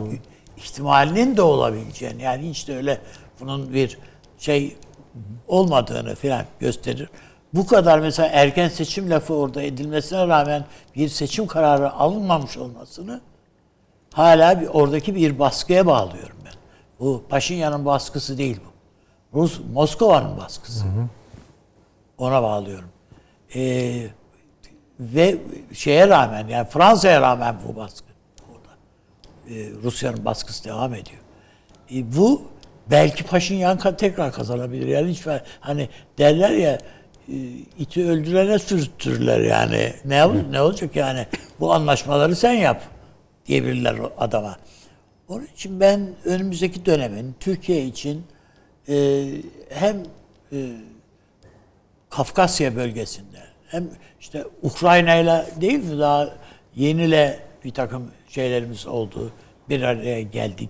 ihtimalinin 0.57 1.37
de 1.37 1.41
olabileceğini 1.41 2.21
yani 2.21 2.49
hiç 2.49 2.67
de 2.67 2.77
öyle 2.77 3.01
bunun 3.39 3.73
bir 3.73 3.97
şey 4.37 4.75
olmadığını 5.47 6.15
falan 6.15 6.45
gösterir. 6.59 7.09
Bu 7.53 7.67
kadar 7.67 7.99
mesela 7.99 8.29
erken 8.29 8.69
seçim 8.69 9.09
lafı 9.09 9.33
orada 9.33 9.61
edilmesine 9.61 10.27
rağmen 10.27 10.65
bir 10.95 11.09
seçim 11.09 11.47
kararı 11.47 11.93
alınmamış 11.93 12.57
olmasını 12.57 13.21
hala 14.13 14.61
bir 14.61 14.67
oradaki 14.67 15.15
bir 15.15 15.39
baskıya 15.39 15.85
bağlıyorum 15.85 16.37
ben. 16.45 16.53
Bu 16.99 17.23
Paşinyan'ın 17.29 17.85
baskısı 17.85 18.37
değil 18.37 18.59
bu. 18.65 18.77
Rus 19.39 19.59
Moskova'nın 19.73 20.37
baskısı. 20.37 20.85
Ona 22.17 22.43
bağlıyorum. 22.43 22.89
Ee, 23.55 24.07
ve 24.99 25.37
şeye 25.73 26.07
rağmen 26.09 26.47
yani 26.47 26.67
Fransa'ya 26.69 27.21
rağmen 27.21 27.55
bu 27.67 27.75
baskı 27.75 28.07
orada. 28.49 28.73
Ee, 29.49 29.69
Rusya'nın 29.83 30.25
baskısı 30.25 30.63
devam 30.63 30.93
ediyor. 30.93 31.21
E, 31.93 32.15
bu 32.15 32.41
belki 32.91 33.23
Paşinyan 33.23 33.77
tekrar 33.97 34.31
kazanabilir. 34.31 34.87
Yani 34.87 35.09
hiç 35.11 35.21
hani 35.59 35.89
derler 36.17 36.49
ya 36.51 36.77
e, 37.29 37.35
iti 37.79 38.05
öldürene 38.09 38.59
sürttürürler 38.59 39.39
yani. 39.39 39.93
Ne 40.05 40.25
ol- 40.25 40.49
ne 40.51 40.61
olacak 40.61 40.95
yani? 40.95 41.25
Bu 41.59 41.73
anlaşmaları 41.73 42.35
sen 42.35 42.53
yap 42.53 42.81
diyebilirler 43.45 43.95
adama. 44.17 44.57
Onun 45.29 45.45
için 45.45 45.79
ben 45.79 46.09
önümüzdeki 46.25 46.85
dönemin 46.85 47.35
Türkiye 47.39 47.85
için 47.85 48.23
e, 48.89 49.25
hem 49.69 50.03
e, 50.51 50.57
Kafkasya 52.09 52.75
bölgesinde 52.75 53.26
hem 53.67 53.89
işte 54.19 54.45
Ukrayna 54.61 55.15
ile 55.15 55.45
değil 55.61 55.83
mi 55.83 55.99
daha 55.99 56.29
yeniyle 56.75 57.39
bir 57.63 57.71
takım 57.71 58.11
şeylerimiz 58.29 58.87
oldu. 58.87 59.31
Bir 59.69 59.81
araya 59.81 60.21
geldik. 60.21 60.69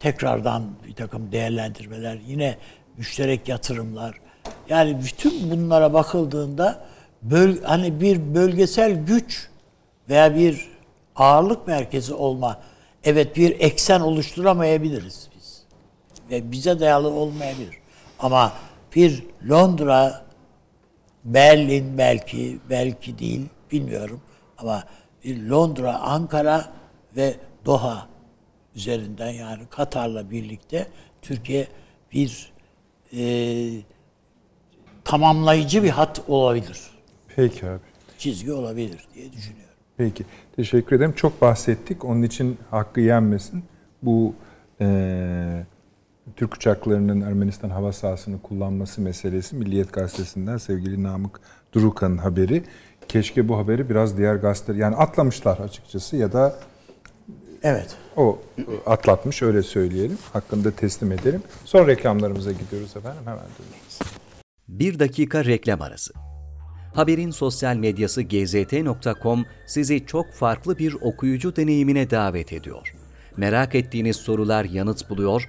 Tekrardan 0.00 0.62
bir 0.86 0.94
takım 0.94 1.32
değerlendirmeler, 1.32 2.18
yine 2.26 2.56
müşterek 2.96 3.48
yatırımlar. 3.48 4.14
Yani 4.68 4.98
bütün 5.04 5.50
bunlara 5.50 5.92
bakıldığında 5.92 6.84
böl, 7.22 7.62
hani 7.62 8.00
bir 8.00 8.34
bölgesel 8.34 8.92
güç 8.92 9.48
veya 10.08 10.36
bir 10.36 10.68
ağırlık 11.16 11.66
merkezi 11.66 12.14
olma 12.14 12.60
evet 13.04 13.36
bir 13.36 13.60
eksen 13.60 14.00
oluşturamayabiliriz 14.00 15.28
biz 15.36 15.62
ve 16.30 16.52
bize 16.52 16.80
dayalı 16.80 17.10
olmayabilir. 17.10 17.74
Ama 18.18 18.52
bir 18.96 19.22
Londra, 19.48 20.24
Berlin 21.24 21.98
belki, 21.98 22.58
belki 22.70 23.18
değil, 23.18 23.46
bilmiyorum. 23.72 24.20
Ama 24.58 24.84
Londra, 25.26 25.98
Ankara 25.98 26.72
ve 27.16 27.34
Doha 27.64 28.08
üzerinden 28.76 29.30
yani 29.30 29.62
Katar'la 29.70 30.30
birlikte 30.30 30.86
Türkiye 31.22 31.66
bir 32.12 32.52
e, 33.16 33.22
tamamlayıcı 35.04 35.82
bir 35.82 35.90
hat 35.90 36.22
olabilir. 36.28 36.80
Peki 37.36 37.66
abi. 37.66 37.80
Çizgi 38.18 38.52
olabilir 38.52 39.08
diye 39.14 39.32
düşünüyorum. 39.32 39.74
Peki. 39.96 40.24
Teşekkür 40.56 40.96
ederim. 40.96 41.12
Çok 41.12 41.40
bahsettik. 41.40 42.04
Onun 42.04 42.22
için 42.22 42.58
hakkı 42.70 43.00
yenmesin. 43.00 43.64
Bu 44.02 44.34
eee, 44.80 45.66
Türk 46.36 46.54
uçaklarının 46.54 47.20
Ermenistan 47.20 47.70
hava 47.70 47.92
sahasını 47.92 48.42
kullanması 48.42 49.00
meselesi 49.00 49.56
Milliyet 49.56 49.92
Gazetesi'nden 49.92 50.56
sevgili 50.56 51.02
Namık 51.02 51.40
Durukan'ın 51.72 52.18
haberi. 52.18 52.64
Keşke 53.08 53.48
bu 53.48 53.58
haberi 53.58 53.90
biraz 53.90 54.18
diğer 54.18 54.34
gazeteler 54.34 54.78
yani 54.78 54.96
atlamışlar 54.96 55.58
açıkçası 55.58 56.16
ya 56.16 56.32
da 56.32 56.54
Evet. 57.62 57.96
o 58.16 58.38
atlatmış 58.86 59.42
öyle 59.42 59.62
söyleyelim. 59.62 60.18
Hakkında 60.32 60.70
teslim 60.70 61.12
edelim. 61.12 61.42
Son 61.64 61.86
reklamlarımıza 61.86 62.52
gidiyoruz 62.52 62.96
efendim. 62.96 63.20
Hemen 63.24 63.38
dönüyoruz. 63.38 63.98
Bir 64.68 64.98
dakika 64.98 65.44
reklam 65.44 65.82
arası. 65.82 66.12
Haberin 66.94 67.30
sosyal 67.30 67.76
medyası 67.76 68.22
gzt.com 68.22 69.44
sizi 69.66 70.06
çok 70.06 70.32
farklı 70.32 70.78
bir 70.78 70.94
okuyucu 70.94 71.56
deneyimine 71.56 72.10
davet 72.10 72.52
ediyor. 72.52 72.94
Merak 73.36 73.74
ettiğiniz 73.74 74.16
sorular 74.16 74.64
yanıt 74.64 75.10
buluyor, 75.10 75.48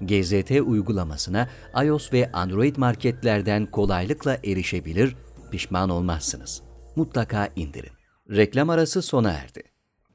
GZT 0.00 0.50
uygulamasına 0.50 1.48
iOS 1.84 2.12
ve 2.12 2.32
Android 2.32 2.76
marketlerden 2.76 3.66
kolaylıkla 3.66 4.36
erişebilir, 4.44 5.16
pişman 5.50 5.90
olmazsınız. 5.90 6.62
Mutlaka 6.96 7.48
indirin. 7.56 7.92
Reklam 8.30 8.70
arası 8.70 9.02
sona 9.02 9.32
erdi. 9.32 9.62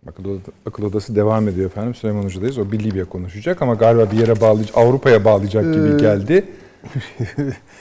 Akıl, 0.08 0.40
Akıl 0.66 0.84
Odası 0.84 1.16
devam 1.16 1.48
ediyor 1.48 1.66
efendim. 1.66 1.96
Süleyman 1.96 2.24
Hoca'dayız. 2.24 2.58
O 2.58 2.72
bir 2.72 2.84
Libya 2.84 3.06
konuşacak 3.06 3.62
ama 3.62 3.74
galiba 3.74 4.12
bir 4.12 4.18
yere 4.18 4.42
bağlayacak, 4.42 4.78
Avrupa'ya 4.78 5.26
bağlayacak 5.26 5.74
gibi 5.74 5.98
geldi. 5.98 6.46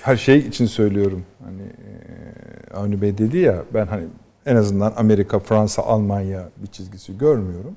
Her 0.02 0.16
şey 0.16 0.38
için 0.38 0.66
söylüyorum. 0.66 1.24
Hani 1.44 1.62
e, 1.62 2.74
Avni 2.74 3.02
Bey 3.02 3.18
dedi 3.18 3.38
ya 3.38 3.64
ben 3.74 3.86
hani 3.86 4.04
en 4.46 4.56
azından 4.56 4.92
Amerika, 4.96 5.38
Fransa, 5.38 5.82
Almanya 5.82 6.48
bir 6.56 6.66
çizgisi 6.66 7.18
görmüyorum. 7.18 7.76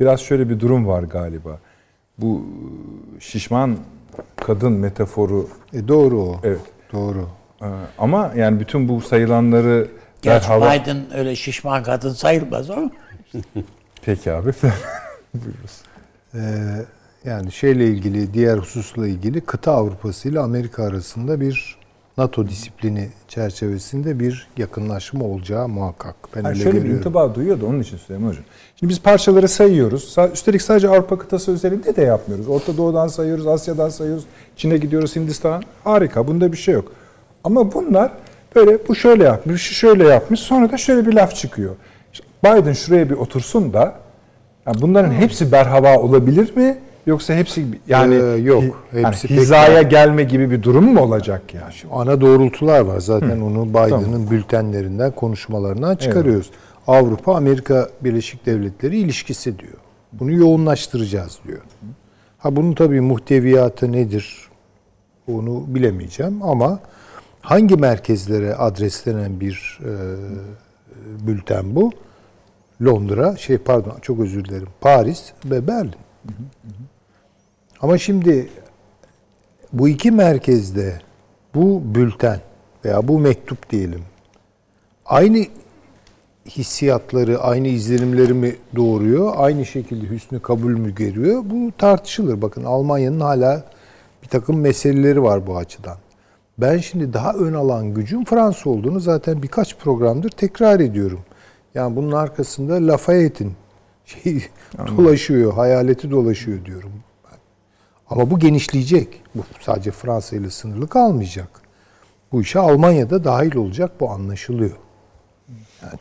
Biraz 0.00 0.20
şöyle 0.20 0.50
bir 0.50 0.60
durum 0.60 0.86
var 0.86 1.02
galiba. 1.02 1.58
Bu 2.18 2.44
e, 3.16 3.20
şişman 3.20 3.76
kadın 4.36 4.72
metaforu 4.72 5.48
E 5.72 5.88
doğru 5.88 6.22
o. 6.22 6.40
evet. 6.44 6.60
Doğru. 6.92 7.28
Ee, 7.62 7.66
Ama 7.98 8.32
yani 8.36 8.60
bütün 8.60 8.88
bu 8.88 9.00
sayılanları 9.00 9.88
Gerçi 10.22 10.48
derhava- 10.48 10.82
Biden 10.82 10.96
öyle 11.14 11.36
şişman 11.36 11.82
kadın 11.82 12.12
sayılmaz 12.12 12.70
ama. 12.70 12.90
Peki 14.02 14.32
abi. 14.32 14.50
Ee, 16.34 16.38
yani 17.24 17.52
şeyle 17.52 17.86
ilgili, 17.86 18.34
diğer 18.34 18.58
hususla 18.58 19.08
ilgili 19.08 19.40
kıta 19.40 19.72
Avrupası 19.72 20.28
ile 20.28 20.40
Amerika 20.40 20.84
arasında 20.84 21.40
bir 21.40 21.77
NATO 22.18 22.48
disiplini 22.48 23.08
çerçevesinde 23.28 24.20
bir 24.20 24.48
yakınlaşma 24.56 25.24
olacağı 25.24 25.68
muhakkak. 25.68 26.14
Ben 26.36 26.40
Yani 26.40 26.48
öyle 26.48 26.58
şöyle 26.62 26.76
bir 26.76 26.80
görüyorum. 26.82 26.98
intiba 27.00 27.34
duyuyor 27.34 27.60
da 27.60 27.66
onun 27.66 27.80
için 27.80 27.96
Süleyman 27.96 28.28
Hocam. 28.28 28.44
Şimdi 28.76 28.90
biz 28.90 29.00
parçaları 29.00 29.48
sayıyoruz. 29.48 30.14
Sa- 30.16 30.32
Üstelik 30.32 30.62
sadece 30.62 30.88
Avrupa 30.88 31.18
kıtası 31.18 31.50
üzerinde 31.50 31.96
de 31.96 32.02
yapmıyoruz. 32.02 32.48
Orta 32.48 32.76
Doğu'dan 32.76 33.08
sayıyoruz, 33.08 33.46
Asya'dan 33.46 33.88
sayıyoruz. 33.88 34.24
Çin'e 34.56 34.76
gidiyoruz, 34.76 35.16
Hindistan'a. 35.16 35.60
Harika, 35.84 36.26
bunda 36.28 36.52
bir 36.52 36.56
şey 36.56 36.74
yok. 36.74 36.92
Ama 37.44 37.72
bunlar 37.74 38.12
böyle 38.56 38.78
bu 38.88 38.94
şöyle 38.94 39.24
yapmış, 39.24 39.62
şu 39.62 39.74
şöyle 39.74 40.04
yapmış. 40.08 40.40
Sonra 40.40 40.72
da 40.72 40.76
şöyle 40.76 41.06
bir 41.06 41.12
laf 41.12 41.34
çıkıyor. 41.36 41.76
Biden 42.44 42.72
şuraya 42.72 43.10
bir 43.10 43.14
otursun 43.14 43.72
da 43.72 43.94
yani 44.66 44.76
bunların 44.82 45.12
hepsi 45.12 45.52
berhava 45.52 45.96
olabilir 45.98 46.56
mi? 46.56 46.78
Yoksa 47.08 47.34
hepsi 47.34 47.66
yani 47.88 48.14
Ee, 48.14 48.18
yok, 48.36 48.62
hi- 48.62 48.72
yani 48.96 49.06
hepsi 49.06 49.28
pek- 49.28 49.36
hizaya 49.40 49.82
gelme 49.82 50.24
gibi 50.24 50.50
bir 50.50 50.62
durum 50.62 50.84
mu 50.94 51.00
olacak 51.00 51.54
yani? 51.54 51.72
Ana 51.92 52.20
doğrultular 52.20 52.80
var. 52.80 53.00
Zaten 53.00 53.40
onu 53.40 53.68
Biden'ın 53.68 54.30
bültenlerinden, 54.30 55.10
konuşmalarından 55.10 55.96
çıkarıyoruz. 55.96 56.50
Avrupa 56.86 57.36
Amerika 57.36 57.88
Birleşik 58.00 58.46
Devletleri 58.46 58.98
ilişkisi 58.98 59.58
diyor. 59.58 59.72
Bunu 60.12 60.32
yoğunlaştıracağız 60.32 61.38
diyor. 61.46 61.60
Ha 62.38 62.56
bunun 62.56 62.72
tabii 62.72 63.00
muhteviyatı 63.00 63.92
nedir? 63.92 64.48
Onu 65.32 65.64
bilemeyeceğim 65.66 66.42
ama 66.42 66.80
hangi 67.40 67.76
merkezlere 67.76 68.54
adreslenen 68.54 69.40
bir 69.40 69.78
e, 69.84 69.92
bülten 71.26 71.74
bu? 71.74 71.92
Londra, 72.82 73.36
şey 73.36 73.58
pardon 73.58 73.94
çok 74.02 74.20
özür 74.20 74.44
dilerim. 74.44 74.68
Paris 74.80 75.32
ve 75.44 75.66
Berlin. 75.68 75.94
Ama 77.80 77.98
şimdi 77.98 78.48
bu 79.72 79.88
iki 79.88 80.10
merkezde 80.10 81.00
bu 81.54 81.82
bülten 81.94 82.40
veya 82.84 83.08
bu 83.08 83.18
mektup 83.18 83.70
diyelim 83.70 84.02
aynı 85.06 85.46
hissiyatları, 86.48 87.38
aynı 87.40 87.68
izlenimleri 87.68 88.32
mi 88.34 88.56
doğuruyor? 88.76 89.32
Aynı 89.36 89.66
şekilde 89.66 90.10
hüsnü 90.10 90.40
kabul 90.40 90.70
mü 90.70 90.94
görüyor? 90.94 91.42
Bu 91.44 91.72
tartışılır. 91.78 92.42
Bakın 92.42 92.64
Almanya'nın 92.64 93.20
hala 93.20 93.64
bir 94.22 94.28
takım 94.28 94.60
meseleleri 94.60 95.22
var 95.22 95.46
bu 95.46 95.56
açıdan. 95.56 95.96
Ben 96.58 96.78
şimdi 96.78 97.12
daha 97.12 97.32
ön 97.32 97.54
alan 97.54 97.94
gücün 97.94 98.24
Fransa 98.24 98.70
olduğunu 98.70 99.00
zaten 99.00 99.42
birkaç 99.42 99.76
programdır 99.76 100.30
tekrar 100.30 100.80
ediyorum. 100.80 101.20
Yani 101.74 101.96
bunun 101.96 102.12
arkasında 102.12 102.92
Lafayette'in 102.92 103.52
şey 104.04 104.44
dolaşıyor, 104.96 105.52
hayaleti 105.52 106.10
dolaşıyor 106.10 106.64
diyorum. 106.64 106.92
Ama 108.10 108.30
bu 108.30 108.38
genişleyecek. 108.38 109.22
Bu 109.34 109.42
sadece 109.60 109.90
Fransa 109.90 110.36
ile 110.36 110.50
sınırlı 110.50 110.88
kalmayacak. 110.88 111.60
Bu 112.32 112.42
işe 112.42 112.58
Almanya'da 112.58 113.24
dahil 113.24 113.56
olacak 113.56 114.00
bu 114.00 114.10
anlaşılıyor. 114.10 114.76
Yani 115.82 115.98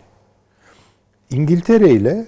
İngiltere 1.29 1.89
ile 1.89 2.25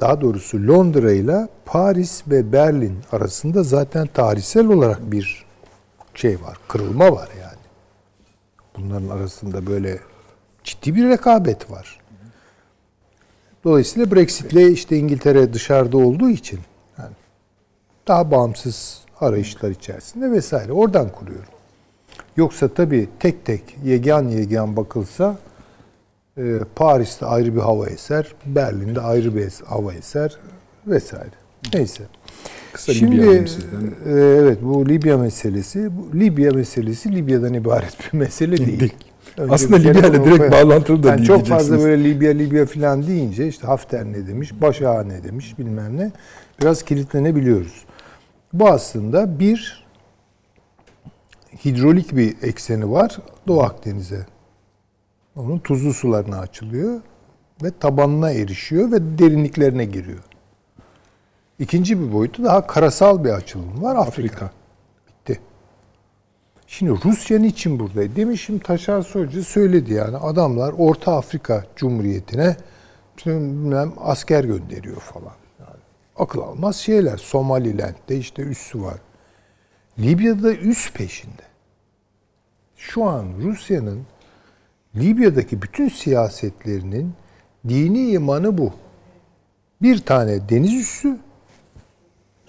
daha 0.00 0.20
doğrusu 0.20 0.68
Londra 0.68 1.12
ile 1.12 1.48
Paris 1.64 2.28
ve 2.28 2.52
Berlin 2.52 2.98
arasında 3.12 3.62
zaten 3.62 4.06
tarihsel 4.06 4.66
olarak 4.66 5.12
bir 5.12 5.44
şey 6.14 6.42
var. 6.42 6.58
Kırılma 6.68 7.12
var 7.12 7.28
yani. 7.40 7.64
Bunların 8.76 9.08
arasında 9.08 9.66
böyle 9.66 9.98
ciddi 10.64 10.94
bir 10.94 11.08
rekabet 11.08 11.70
var. 11.70 12.00
Dolayısıyla 13.64 14.10
Brexit'le 14.10 14.72
işte 14.72 14.96
İngiltere 14.96 15.52
dışarıda 15.52 15.96
olduğu 15.96 16.30
için 16.30 16.60
yani 16.98 17.14
daha 18.08 18.30
bağımsız 18.30 19.03
arayışlar 19.20 19.70
içerisinde 19.70 20.30
vesaire. 20.30 20.72
Oradan 20.72 21.08
kuruyorum. 21.08 21.54
Yoksa 22.36 22.68
tabii 22.68 23.08
tek 23.18 23.44
tek 23.44 23.62
yegan 23.84 24.28
yegan 24.28 24.76
bakılsa 24.76 25.36
e, 26.38 26.58
Paris'te 26.76 27.26
ayrı 27.26 27.54
bir 27.54 27.60
hava 27.60 27.86
eser, 27.86 28.34
Berlin'de 28.46 29.00
ayrı 29.00 29.36
bir 29.36 29.52
hava 29.64 29.94
eser 29.94 30.38
vesaire. 30.86 31.34
Neyse. 31.74 32.02
Kısa 32.72 32.94
Şimdi 32.94 33.44
e, 34.06 34.10
evet 34.10 34.58
bu 34.62 34.88
Libya 34.88 35.18
meselesi, 35.18 35.90
bu 35.96 36.18
Libya 36.18 36.52
meselesi 36.52 37.14
Libya'dan 37.14 37.54
ibaret 37.54 38.12
bir 38.12 38.18
mesele 38.18 38.56
değil. 38.56 38.80
Değil. 38.80 38.94
Önce 39.36 39.54
Aslında 39.54 39.82
kere 39.82 39.94
Libya 39.94 40.08
ile 40.08 40.24
direkt 40.24 40.52
bağlantılı 40.52 41.02
da 41.02 41.08
Yani 41.08 41.18
değil 41.18 41.28
çok 41.28 41.46
fazla 41.46 41.78
böyle 41.78 42.04
Libya 42.04 42.32
Libya 42.32 42.66
falan 42.66 43.06
deyince 43.06 43.48
işte 43.48 43.66
Hafter 43.66 44.04
ne 44.04 44.26
demiş, 44.26 44.52
Başağa 44.60 45.02
ne 45.02 45.24
demiş 45.24 45.58
bilmem 45.58 45.96
ne. 45.96 46.12
Biraz 46.60 46.82
kilitlenebiliyoruz. 46.82 47.84
Bu 48.54 48.68
aslında 48.68 49.38
bir 49.38 49.84
hidrolik 51.64 52.16
bir 52.16 52.42
ekseni 52.42 52.90
var 52.90 53.18
Doğu 53.46 53.62
Akdeniz'e. 53.62 54.26
Onun 55.36 55.58
tuzlu 55.58 55.92
sularına 55.92 56.38
açılıyor 56.38 57.00
ve 57.62 57.70
tabanına 57.80 58.30
erişiyor 58.30 58.92
ve 58.92 59.18
derinliklerine 59.18 59.84
giriyor. 59.84 60.22
İkinci 61.58 62.00
bir 62.00 62.12
boyutu 62.12 62.44
daha 62.44 62.66
karasal 62.66 63.24
bir 63.24 63.30
açılım 63.30 63.82
var 63.82 63.96
Afrika. 63.96 64.36
Afrika. 64.36 64.50
Bitti. 65.08 65.40
Şimdi 66.66 67.00
Rusya 67.04 67.38
niçin 67.38 67.78
burada? 67.78 68.16
Demişim 68.16 68.58
Taşar 68.58 69.02
Sözcü 69.02 69.44
söyledi 69.44 69.92
yani 69.92 70.16
adamlar 70.16 70.74
Orta 70.78 71.16
Afrika 71.16 71.64
Cumhuriyeti'ne 71.76 72.56
bilmem 73.26 73.92
asker 74.00 74.44
gönderiyor 74.44 75.00
falan. 75.00 75.43
Akıl 76.16 76.40
almaz 76.40 76.76
şeyler. 76.76 77.16
Somaliland'de 77.16 78.16
işte 78.18 78.42
üssü 78.42 78.82
var. 78.82 78.98
Libya'da 79.98 80.54
üs 80.54 80.92
peşinde. 80.92 81.42
Şu 82.76 83.04
an 83.04 83.26
Rusya'nın 83.42 84.06
Libya'daki 84.96 85.62
bütün 85.62 85.88
siyasetlerinin 85.88 87.14
dini 87.68 88.10
imanı 88.10 88.58
bu. 88.58 88.72
Bir 89.82 89.98
tane 89.98 90.48
deniz 90.48 90.74
üssü, 90.74 91.18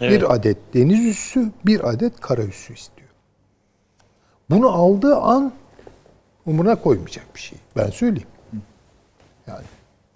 bir 0.01 0.33
adet 0.33 0.57
deniz 0.73 1.05
üssü, 1.05 1.51
bir 1.65 1.89
adet 1.89 2.19
kara 2.19 2.43
üssü 2.43 2.73
istiyor. 2.73 3.09
Bunu 4.49 4.69
aldığı 4.69 5.15
an 5.15 5.53
umuruna 6.45 6.75
koymayacak 6.75 7.35
bir 7.35 7.39
şey. 7.39 7.57
Ben 7.77 7.89
söyleyeyim. 7.89 8.27
Yani, 9.47 9.65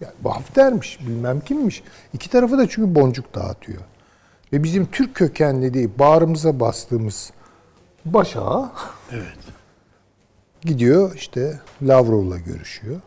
yani 0.02 0.14
bu 0.20 0.36
Hafter'miş, 0.36 1.00
bilmem 1.08 1.40
kimmiş. 1.40 1.84
İki 2.14 2.30
tarafı 2.30 2.58
da 2.58 2.70
çünkü 2.70 2.96
boncuk 2.96 3.36
dağıtıyor. 3.36 3.82
Ve 4.54 4.64
bizim 4.64 4.86
Türk 4.86 5.16
kökenli 5.16 5.74
değil, 5.74 5.90
bağrımıza 6.00 6.60
bastığımız 6.60 7.32
Başağı 8.06 8.70
gidiyor 10.62 11.16
işte 11.16 11.60
Lavrov'la 11.82 12.38
görüşüyor. 12.38 13.02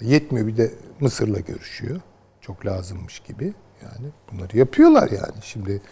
Yetmiyor 0.00 0.46
bir 0.46 0.56
de 0.56 0.70
Mısır'la 1.00 1.40
görüşüyor. 1.40 2.00
Çok 2.40 2.66
lazımmış 2.66 3.20
gibi. 3.20 3.52
Yani 3.82 4.06
bunları 4.32 4.58
yapıyorlar 4.58 5.10
yani. 5.10 5.42
Şimdi 5.42 5.82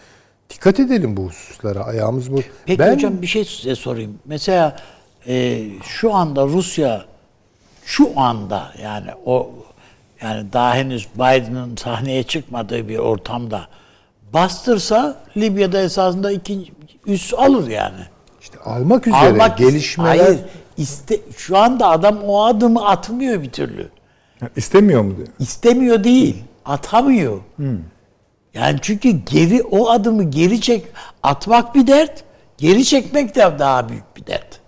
dikkat 0.49 0.79
edelim 0.79 1.17
bu 1.17 1.25
hususlara. 1.25 1.83
Ayağımız 1.83 2.31
bu. 2.31 2.39
Peki 2.65 2.79
Ben- 2.79 2.93
hocam 2.95 3.21
bir 3.21 3.27
şey 3.27 3.45
size 3.45 3.75
sorayım. 3.75 4.19
Mesela 4.25 4.79
e, 5.27 5.65
şu 5.83 6.13
anda 6.13 6.45
Rusya 6.45 7.05
şu 7.85 8.19
anda 8.19 8.73
yani 8.83 9.09
o 9.25 9.51
yani 10.21 10.53
daha 10.53 10.75
henüz 10.75 11.07
Biden'ın 11.15 11.75
sahneye 11.75 12.23
çıkmadığı 12.23 12.89
bir 12.89 12.97
ortamda 12.97 13.67
bastırsa 14.33 15.21
Libya'da 15.37 15.81
esasında 15.81 16.31
ikinci 16.31 16.73
üs 17.05 17.33
alır 17.33 17.67
yani. 17.67 18.01
işte 18.41 18.59
almak 18.59 19.07
üzere 19.07 19.19
Almak 19.19 19.57
gelişmeler 19.57 20.25
Hayır. 20.25 20.39
iste, 20.77 21.19
şu 21.37 21.57
anda 21.57 21.89
adam 21.89 22.17
o 22.23 22.43
adımı 22.43 22.87
atmıyor 22.87 23.41
bir 23.41 23.49
türlü. 23.51 23.89
İstemiyor 24.55 25.01
mu 25.01 25.17
diyor. 25.17 25.27
İstemiyor 25.39 26.03
değil, 26.03 26.43
atamıyor. 26.65 27.39
Yani 28.53 28.79
çünkü 28.81 29.09
geri 29.09 29.63
o 29.63 29.89
adımı 29.89 30.23
geri 30.23 30.61
çek 30.61 30.85
atmak 31.23 31.75
bir 31.75 31.87
dert, 31.87 32.23
geri 32.57 32.85
çekmek 32.85 33.35
de 33.35 33.39
daha 33.59 33.89
büyük 33.89 34.17
bir 34.17 34.25
dert. 34.25 34.59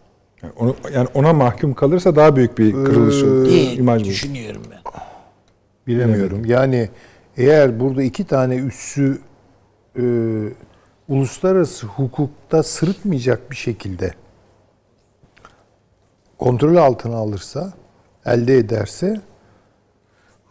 Yani, 0.44 0.53
onu, 0.60 0.76
yani 0.94 1.07
ona 1.14 1.34
mahkum 1.34 1.73
kalırsa 1.73 2.15
daha 2.15 2.36
büyük 2.36 2.57
bir 2.57 2.72
kırılış 2.72 3.23
olur. 3.23 3.45
diye 3.45 3.73
imaj 3.73 4.03
düşünüyorum 4.03 4.61
ben. 4.72 4.81
Bilemiyorum. 5.88 6.45
Yani 6.45 6.90
eğer 7.38 7.80
burada 7.80 8.03
iki 8.03 8.24
tane 8.24 8.56
üssü 8.56 9.22
e, 9.95 10.03
uluslararası 11.08 11.88
hukukta 11.88 12.64
sırıtmayacak 12.64 13.52
bir 13.52 13.56
şekilde 13.56 14.14
kontrol 16.38 16.76
altına 16.76 17.16
alırsa, 17.16 17.74
elde 18.26 18.58
ederse 18.58 19.22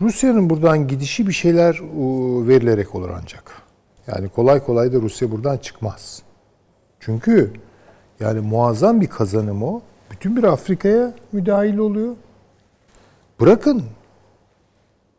Rusya'nın 0.00 0.50
buradan 0.50 0.88
gidişi 0.88 1.26
bir 1.26 1.32
şeyler 1.32 1.80
verilerek 2.48 2.94
olur 2.94 3.10
ancak. 3.22 3.62
Yani 4.06 4.28
kolay 4.28 4.64
kolay 4.64 4.92
da 4.92 4.96
Rusya 4.96 5.30
buradan 5.30 5.56
çıkmaz. 5.56 6.22
Çünkü 7.00 7.52
yani 8.20 8.40
muazzam 8.40 9.00
bir 9.00 9.06
kazanım 9.06 9.62
o. 9.62 9.80
Bütün 10.10 10.36
bir 10.36 10.44
Afrika'ya 10.44 11.12
müdahil 11.32 11.78
oluyor. 11.78 12.16
Bırakın 13.40 13.82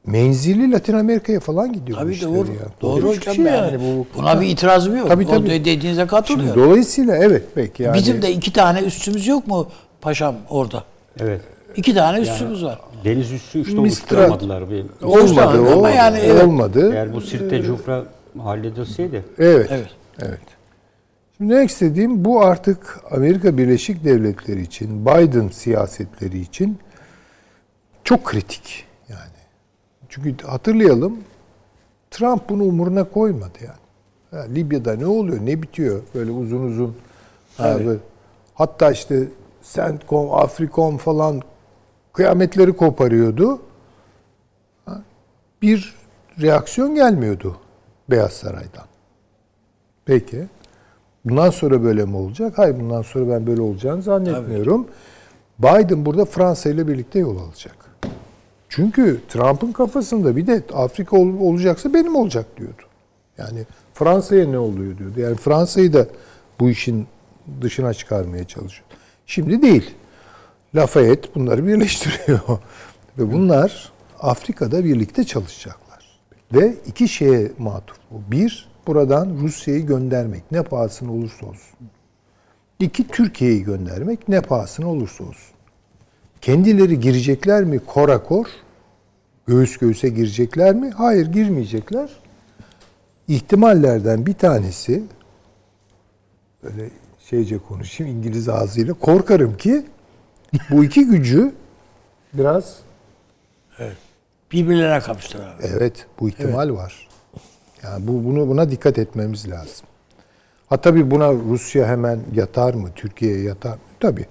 menzili 0.06 0.72
Latin 0.72 0.94
Amerika'ya 0.94 1.40
falan 1.40 1.73
gidiyor 1.73 1.98
bu 1.98 2.02
Tabii 2.02 2.14
işler 2.14 2.30
doğru. 2.30 2.48
ya. 2.48 2.68
Doğru 2.82 3.03
Böyle 3.03 3.14
bir 3.14 3.18
hocam 3.18 3.36
şey 3.36 3.45
yani. 3.45 3.80
bu. 3.80 4.07
Buna 4.18 4.41
bir 4.41 4.48
itirazım 4.48 4.98
yok. 4.98 5.07
Tabii, 5.07 5.28
tabii. 5.28 5.48
O 5.48 5.49
dediğinize 5.49 5.95
Şimdi 5.95 6.07
katılıyorum. 6.07 6.64
dolayısıyla 6.64 7.18
evet 7.18 7.44
peki 7.56 7.84
yani. 7.84 7.94
Bizim 7.98 8.22
de 8.22 8.32
iki 8.32 8.53
tane 8.53 8.80
üstümüz 8.80 9.28
yok 9.28 9.48
mu 9.48 9.68
paşam 10.02 10.36
orada? 10.49 10.84
Evet. 11.19 11.41
İki 11.76 11.94
tane 11.94 12.19
üstümüz 12.19 12.64
var. 12.64 12.80
Deniz 13.03 13.32
üssü 13.32 13.61
işte 13.61 13.80
oluşturamadılar. 13.80 14.69
Bir, 14.69 14.86
olmadı 15.02 15.61
o. 15.61 15.72
Ama 15.72 15.90
yani 15.90 16.19
evet. 16.23 16.44
olmadı. 16.44 16.91
eğer 16.94 17.14
bu 17.14 17.22
Sirte 17.22 17.61
Cufra 17.61 18.03
halledilseydi 18.40 19.26
Evet. 19.40 19.68
Evet. 19.72 19.90
Evet. 20.22 20.40
Şimdi 21.38 21.56
ne 21.56 21.64
istediğim 21.64 22.26
bu 22.26 22.41
artık 22.41 22.99
Amerika 23.11 23.57
Birleşik 23.57 24.03
Devletleri 24.03 24.61
için, 24.61 25.06
Biden 25.06 25.48
siyasetleri 25.48 26.40
için 26.40 26.78
çok 28.03 28.26
kritik 28.26 28.64
yani. 28.65 28.91
Çünkü 30.12 30.46
hatırlayalım 30.48 31.18
Trump 32.12 32.50
bunu 32.50 32.64
umuruna 32.64 33.04
koymadı 33.04 33.58
yani. 33.62 33.76
Ha, 34.32 34.48
Libya'da 34.54 34.96
ne 34.96 35.06
oluyor, 35.06 35.46
ne 35.46 35.62
bitiyor 35.62 36.02
böyle 36.16 36.32
uzun 36.32 36.62
uzun. 36.68 36.96
Ha, 37.58 37.80
böyle- 37.80 38.00
hatta 38.54 38.92
işte 38.92 39.28
CENTCOM, 39.64 40.34
Afrikom 40.34 40.98
falan 40.98 41.42
kıyametleri 42.14 42.74
koparıyordu. 42.74 43.60
Ha, 44.86 45.02
Bir 45.62 45.96
reaksiyon 46.42 46.96
gelmiyordu 46.96 47.58
Beyaz 48.10 48.32
Saray'dan. 48.34 48.86
Peki. 50.06 50.46
Bundan 51.26 51.50
sonra 51.50 51.84
böyle 51.84 52.06
mi 52.06 52.16
olacak? 52.18 52.58
Hayır 52.58 52.80
bundan 52.80 53.02
sonra 53.02 53.30
ben 53.30 53.48
böyle 53.48 53.62
olacağını 53.62 54.02
zannetmiyorum. 54.02 54.88
Biden 55.60 56.06
burada 56.06 56.26
Fransa 56.26 56.70
ile 56.70 56.88
birlikte 56.88 57.20
yol 57.20 57.38
alacak. 57.40 57.91
Çünkü 58.72 59.22
Trump'ın 59.30 59.72
kafasında 59.72 60.35
bir 60.35 60.48
de 60.48 60.64
Afrika 60.73 61.18
ol- 61.18 61.39
olacaksa 61.39 61.93
benim 61.93 62.15
olacak 62.15 62.45
diyordu. 62.57 62.81
Yani 63.38 63.65
Fransa'ya 63.93 64.48
ne 64.48 64.60
oluyor 64.60 64.98
diyordu. 64.98 65.19
Yani 65.19 65.35
Fransa'yı 65.35 65.93
da 65.93 66.07
bu 66.60 66.69
işin 66.69 67.07
dışına 67.61 67.93
çıkarmaya 67.93 68.43
çalışıyor. 68.43 68.88
Şimdi 69.26 69.61
değil. 69.61 69.93
Lafayette 70.76 71.27
bunları 71.35 71.68
birleştiriyor. 71.68 72.39
Ve 73.18 73.34
bunlar 73.34 73.91
Afrika'da 74.19 74.85
birlikte 74.85 75.23
çalışacaklar. 75.23 76.19
Ve 76.53 76.76
iki 76.88 77.07
şeye 77.07 77.52
matuf 77.57 77.98
bu. 78.11 78.31
Bir, 78.31 78.69
buradan 78.88 79.38
Rusya'yı 79.41 79.85
göndermek 79.85 80.52
ne 80.52 80.64
pahasına 80.64 81.11
olursa 81.11 81.45
olsun. 81.45 81.77
İki, 82.80 83.07
Türkiye'yi 83.07 83.64
göndermek 83.64 84.27
ne 84.27 84.41
pahasına 84.41 84.89
olursa 84.89 85.23
olsun. 85.23 85.56
Kendileri 86.42 87.00
girecekler 87.00 87.64
mi 87.64 87.80
korakor? 87.80 88.46
Göğüs 89.48 89.78
göğüse 89.78 90.10
girecekler 90.10 90.76
mi? 90.76 90.92
Hayır 90.92 91.26
girmeyecekler. 91.26 92.10
İhtimallerden 93.28 94.26
bir 94.26 94.34
tanesi 94.34 95.04
böyle 96.64 96.90
şeyce 97.30 97.58
konuşayım 97.58 98.18
İngiliz 98.18 98.50
ağzıyla 98.50 98.94
korkarım 98.94 99.58
ki 99.58 99.86
bu 100.70 100.84
iki 100.84 101.06
gücü 101.06 101.54
biraz 102.34 102.80
Birbirlerine 104.52 105.00
kapıştılar. 105.00 105.56
Evet, 105.62 106.06
bu 106.20 106.30
ihtimal 106.30 106.74
var. 106.74 107.08
Yani 107.84 108.08
bu 108.08 108.26
bunu 108.26 108.48
buna 108.48 108.72
dikkat 108.72 108.98
etmemiz 108.98 109.50
lazım. 109.50 109.86
Ha 110.70 110.78
tabii 110.78 111.12
buna 111.12 111.34
Rusya 111.34 111.88
hemen 111.88 112.20
yatar 112.34 112.74
mı? 112.74 112.90
Türkiye 112.96 113.42
yatar 113.42 113.74
mı? 113.74 113.80
Tabii. 114.00 114.26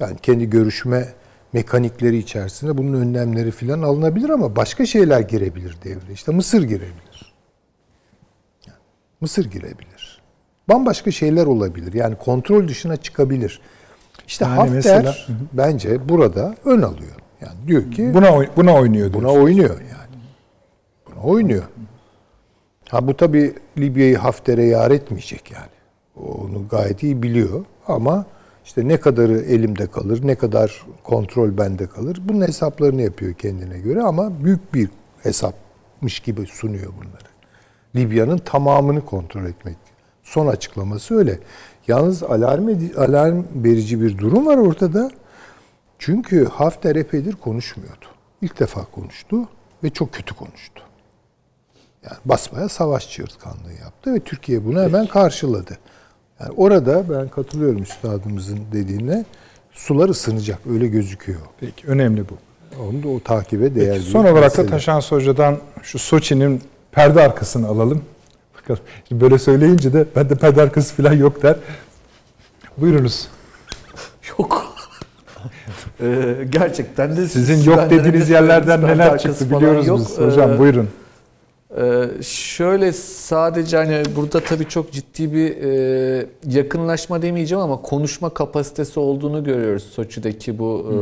Yani 0.00 0.16
kendi 0.22 0.50
görüşme 0.50 1.08
mekanikleri 1.52 2.16
içerisinde 2.16 2.78
bunun 2.78 3.00
önlemleri 3.00 3.50
filan 3.50 3.82
alınabilir 3.82 4.30
ama 4.30 4.56
başka 4.56 4.86
şeyler 4.86 5.20
girebilir 5.20 5.76
devreye. 5.84 6.12
İşte 6.12 6.32
Mısır 6.32 6.62
girebilir. 6.62 7.34
Yani 8.66 8.78
Mısır 9.20 9.44
girebilir. 9.50 10.20
Bambaşka 10.68 11.10
şeyler 11.10 11.46
olabilir. 11.46 11.92
Yani 11.92 12.16
kontrol 12.16 12.68
dışına 12.68 12.96
çıkabilir. 12.96 13.60
İşte 14.26 14.44
Yani 14.44 14.54
Hafter 14.54 14.74
mesela- 14.74 15.12
Hı 15.12 15.32
hı. 15.32 15.36
bence 15.52 16.08
burada 16.08 16.54
ön 16.64 16.82
alıyor. 16.82 17.16
Yani 17.40 17.54
diyor 17.66 17.90
ki 17.90 18.14
Buna 18.14 18.56
buna 18.56 18.74
oynuyor 18.74 19.12
Buna 19.12 19.22
diyorsun. 19.22 19.42
oynuyor 19.44 19.80
yani. 19.80 20.22
Buna 21.06 21.22
oynuyor. 21.22 21.62
Ha 22.88 23.06
bu 23.06 23.16
tabi 23.16 23.54
Libya'yı 23.78 24.16
Hafter'e 24.18 24.64
yar 24.64 24.90
etmeyecek 24.90 25.50
yani. 25.50 25.70
Onu 26.16 26.68
gayet 26.70 27.02
iyi 27.02 27.22
biliyor 27.22 27.64
ama 27.88 28.26
işte 28.64 28.88
ne 28.88 29.00
kadarı 29.00 29.40
elimde 29.40 29.86
kalır, 29.86 30.20
ne 30.26 30.34
kadar 30.34 30.86
kontrol 31.02 31.58
bende 31.58 31.86
kalır. 31.86 32.20
Bunun 32.24 32.40
hesaplarını 32.40 33.02
yapıyor 33.02 33.34
kendine 33.34 33.78
göre 33.78 34.02
ama 34.02 34.44
büyük 34.44 34.74
bir 34.74 34.88
hesapmış 35.22 36.20
gibi 36.20 36.46
sunuyor 36.46 36.92
bunları. 36.96 37.30
Libya'nın 37.96 38.38
tamamını 38.38 39.04
kontrol 39.04 39.44
etmek. 39.44 39.76
Son 40.22 40.46
açıklaması 40.46 41.14
öyle. 41.14 41.38
Yalnız 41.88 42.22
alarm, 42.22 42.68
alarm 42.96 43.44
verici 43.54 44.00
bir 44.00 44.18
durum 44.18 44.46
var 44.46 44.56
ortada. 44.56 45.10
Çünkü 45.98 46.44
Hafter 46.44 46.96
epeydir 46.96 47.32
konuşmuyordu. 47.32 48.06
İlk 48.42 48.60
defa 48.60 48.84
konuştu 48.84 49.48
ve 49.84 49.90
çok 49.90 50.12
kötü 50.12 50.34
konuştu. 50.34 50.82
Yani 52.04 52.16
basmaya 52.24 52.68
savaş 52.68 53.10
çığırtkanlığı 53.10 53.72
yaptı 53.84 54.14
ve 54.14 54.20
Türkiye 54.20 54.64
bunu 54.64 54.82
hemen 54.82 55.06
karşıladı. 55.06 55.78
Yani 56.40 56.52
orada 56.56 57.04
ben 57.10 57.28
katılıyorum 57.28 57.82
üstadımızın 57.82 58.58
dediğine 58.72 59.24
sular 59.72 60.08
ısınacak 60.08 60.58
öyle 60.72 60.86
gözüküyor. 60.86 61.40
Peki 61.60 61.86
önemli 61.86 62.24
bu. 62.28 62.34
Onu 62.82 63.02
da 63.02 63.08
o 63.08 63.20
takibe 63.20 63.74
değer 63.74 63.94
Peki, 63.94 64.10
son 64.10 64.24
olarak 64.24 64.36
da 64.36 64.62
mesele. 64.62 64.66
Taşan 64.66 65.00
Hoca'dan 65.00 65.58
şu 65.82 65.98
Soçi'nin 65.98 66.60
perde 66.92 67.22
arkasını 67.22 67.66
alalım. 67.68 68.02
Bakalım. 68.60 68.80
Şimdi 69.08 69.20
böyle 69.20 69.38
söyleyince 69.38 69.92
de 69.92 70.06
ben 70.16 70.28
de 70.30 70.34
perde 70.34 70.62
arkası 70.62 70.94
falan 71.02 71.12
yok 71.12 71.42
der. 71.42 71.56
Buyurunuz. 72.76 73.28
Yok. 74.38 74.66
Ee, 76.00 76.36
gerçekten 76.50 77.16
de 77.16 77.28
Sizin 77.28 77.70
yok 77.70 77.90
dediğiniz 77.90 78.28
de 78.28 78.32
yerlerden 78.32 78.82
neler 78.82 79.18
çıktı 79.18 79.50
biliyoruz 79.50 79.86
yok. 79.86 79.98
biz. 79.98 80.18
Hocam 80.18 80.52
Ee, 80.52 80.58
buyurun. 80.58 80.88
Ee, 81.78 82.08
şöyle 82.22 82.92
sadece 82.92 83.76
hani 83.76 84.02
burada 84.16 84.40
tabii 84.40 84.68
çok 84.68 84.92
ciddi 84.92 85.32
bir 85.34 85.56
e, 85.56 86.26
yakınlaşma 86.46 87.22
demeyeceğim 87.22 87.62
ama 87.64 87.82
konuşma 87.82 88.30
kapasitesi 88.30 89.00
olduğunu 89.00 89.44
görüyoruz 89.44 89.82
Soçi'deki 89.82 90.58
bu 90.58 90.86
e, 90.92 90.96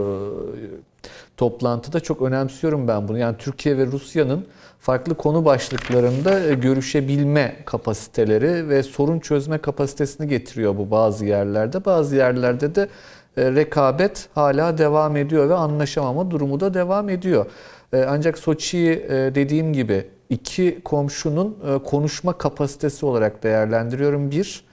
toplantıda. 1.37 2.01
Çok 2.01 2.23
önemsiyorum 2.23 2.89
ben 2.89 3.09
bunu. 3.09 3.19
Yani 3.19 3.37
Türkiye 3.39 3.79
ve 3.79 3.87
Rusya'nın 3.87 4.47
farklı 4.81 5.15
konu 5.15 5.45
başlıklarında 5.45 6.41
e, 6.41 6.55
görüşebilme 6.55 7.57
kapasiteleri 7.65 8.69
ve 8.69 8.83
sorun 8.83 9.19
çözme 9.19 9.59
kapasitesini 9.59 10.29
getiriyor 10.29 10.77
bu 10.77 10.91
bazı 10.91 11.27
yerlerde. 11.27 11.85
Bazı 11.85 12.17
yerlerde 12.17 12.75
de 12.75 12.89
e, 13.37 13.55
rekabet 13.55 14.29
hala 14.35 14.79
devam 14.79 15.17
ediyor 15.17 15.49
ve 15.49 15.55
anlaşamama 15.55 16.31
durumu 16.31 16.61
da 16.61 16.75
devam 16.75 17.09
ediyor. 17.09 17.47
E, 17.93 18.05
Ancak 18.09 18.39
Soçi'yi 18.39 19.07
dediğim 19.11 19.73
gibi 19.73 20.05
iki 20.31 20.81
komşunun 20.85 21.57
e, 21.69 21.79
konuşma 21.83 22.39
kapasitesi 22.39 23.07
olarak 23.07 23.43
değerlendiriyorum. 23.43 24.31
Bir, 24.31 24.65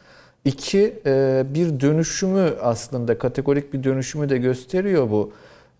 iki 0.46 1.00
e, 1.06 1.44
bir 1.54 1.80
dönüşümü 1.80 2.54
aslında 2.62 3.18
kategorik 3.18 3.74
bir 3.74 3.84
dönüşümü 3.84 4.30
de 4.30 4.38
gösteriyor 4.38 5.10
bu. 5.10 5.32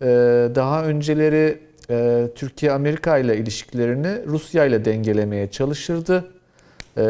E, 0.02 0.06
Daha 0.54 0.84
önceleri 0.84 1.58
e, 1.90 2.28
Türkiye 2.34 2.72
Amerika 2.72 3.18
ile 3.18 3.36
ilişkilerini 3.36 4.26
Rusya 4.26 4.64
ile 4.64 4.84
dengelemeye 4.84 5.50
çalışırdı. 5.50 6.24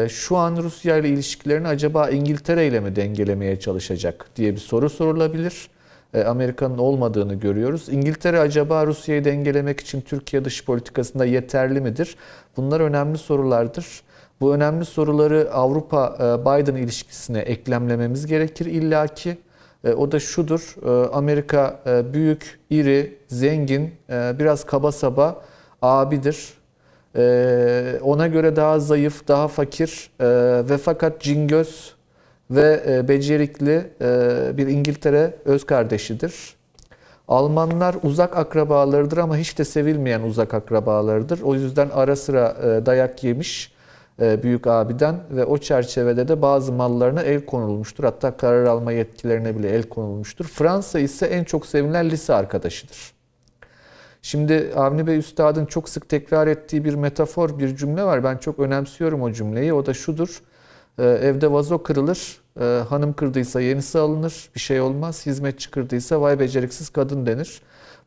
Şu 0.09 0.37
an 0.37 0.57
Rusya 0.57 0.97
ile 0.97 1.09
ilişkilerini 1.09 1.67
acaba 1.67 2.09
İngiltere 2.09 2.67
ile 2.67 2.79
mi 2.79 2.95
dengelemeye 2.95 3.59
çalışacak 3.59 4.25
diye 4.35 4.51
bir 4.53 4.59
soru 4.59 4.89
sorulabilir. 4.89 5.69
E, 6.13 6.23
Amerika'nın 6.23 6.77
olmadığını 6.77 7.33
görüyoruz. 7.35 7.89
İngiltere 7.89 8.39
acaba 8.39 8.87
Rusya'yı 8.87 9.25
dengelemek 9.25 9.79
için 9.79 10.01
Türkiye 10.01 10.45
dış 10.45 10.65
politikasında 10.65 11.25
yeterli 11.25 11.81
midir? 11.81 12.15
Bunlar 12.57 12.79
önemli 12.79 13.17
sorulardır. 13.17 14.01
Bu 14.41 14.53
önemli 14.55 14.85
soruları 14.85 15.49
Avrupa-Biden 15.53 16.75
ilişkisine 16.75 17.39
eklemlememiz 17.39 18.25
gerekir 18.27 18.65
illaki. 18.65 19.37
E, 19.83 19.93
O 19.93 20.11
da 20.11 20.19
şudur, 20.19 20.75
e, 20.85 21.09
Amerika 21.09 21.79
e, 21.85 22.13
büyük, 22.13 22.59
iri, 22.69 23.17
zengin, 23.27 23.95
e, 24.09 24.35
biraz 24.39 24.63
kaba 24.63 24.91
saba 24.91 25.41
abidir. 25.81 26.53
E, 27.15 27.99
Ona 28.03 28.27
göre 28.27 28.55
daha 28.55 28.79
zayıf, 28.79 29.27
daha 29.27 29.47
fakir 29.47 30.09
e, 30.19 30.25
ve 30.69 30.77
fakat 30.77 31.21
cingöz 31.21 31.93
ve 32.51 32.83
e, 32.87 33.07
becerikli 33.07 33.89
e, 34.01 34.57
bir 34.57 34.67
İngiltere 34.67 35.33
öz 35.45 35.65
kardeşidir. 35.65 36.57
Almanlar 37.27 37.95
uzak 38.03 38.37
akrabalarıdır 38.37 39.17
ama 39.17 39.37
hiç 39.37 39.57
de 39.57 39.65
sevilmeyen 39.65 40.21
uzak 40.21 40.53
akrabalarıdır. 40.53 41.41
O 41.41 41.55
yüzden 41.55 41.89
ara 41.93 42.15
sıra 42.15 42.57
e, 42.63 42.85
dayak 42.85 43.23
yemiş 43.23 43.77
büyük 44.43 44.67
abiden 44.67 45.15
ve 45.31 45.45
o 45.45 45.57
çerçevede 45.57 46.27
de 46.27 46.41
bazı 46.41 46.71
mallarına 46.71 47.21
el 47.21 47.45
konulmuştur. 47.45 48.03
Hatta 48.03 48.37
karar 48.37 48.65
alma 48.65 48.91
yetkilerine 48.91 49.57
bile 49.57 49.69
el 49.69 49.83
konulmuştur. 49.83 50.45
Fransa 50.45 50.99
ise 50.99 51.25
en 51.25 51.43
çok 51.43 51.65
sevilen 51.65 52.09
lise 52.09 52.33
arkadaşıdır. 52.33 53.13
Şimdi 54.21 54.71
Avni 54.75 55.07
Bey 55.07 55.17
Üstad'ın 55.17 55.65
çok 55.65 55.89
sık 55.89 56.09
tekrar 56.09 56.47
ettiği 56.47 56.85
bir 56.85 56.93
metafor, 56.93 57.59
bir 57.59 57.75
cümle 57.75 58.03
var. 58.03 58.23
Ben 58.23 58.37
çok 58.37 58.59
önemsiyorum 58.59 59.21
o 59.21 59.31
cümleyi. 59.31 59.73
O 59.73 59.85
da 59.85 59.93
şudur. 59.93 60.41
Ee, 60.99 61.03
evde 61.05 61.51
vazo 61.51 61.83
kırılır, 61.83 62.41
ee, 62.59 62.63
hanım 62.89 63.13
kırdıysa 63.13 63.61
yenisi 63.61 63.99
alınır, 63.99 64.49
bir 64.55 64.59
şey 64.59 64.81
olmaz. 64.81 65.25
Hizmetçi 65.25 65.71
kırdıysa 65.71 66.21
vay 66.21 66.39
beceriksiz 66.39 66.89
kadın 66.89 67.25
denir. 67.25 67.61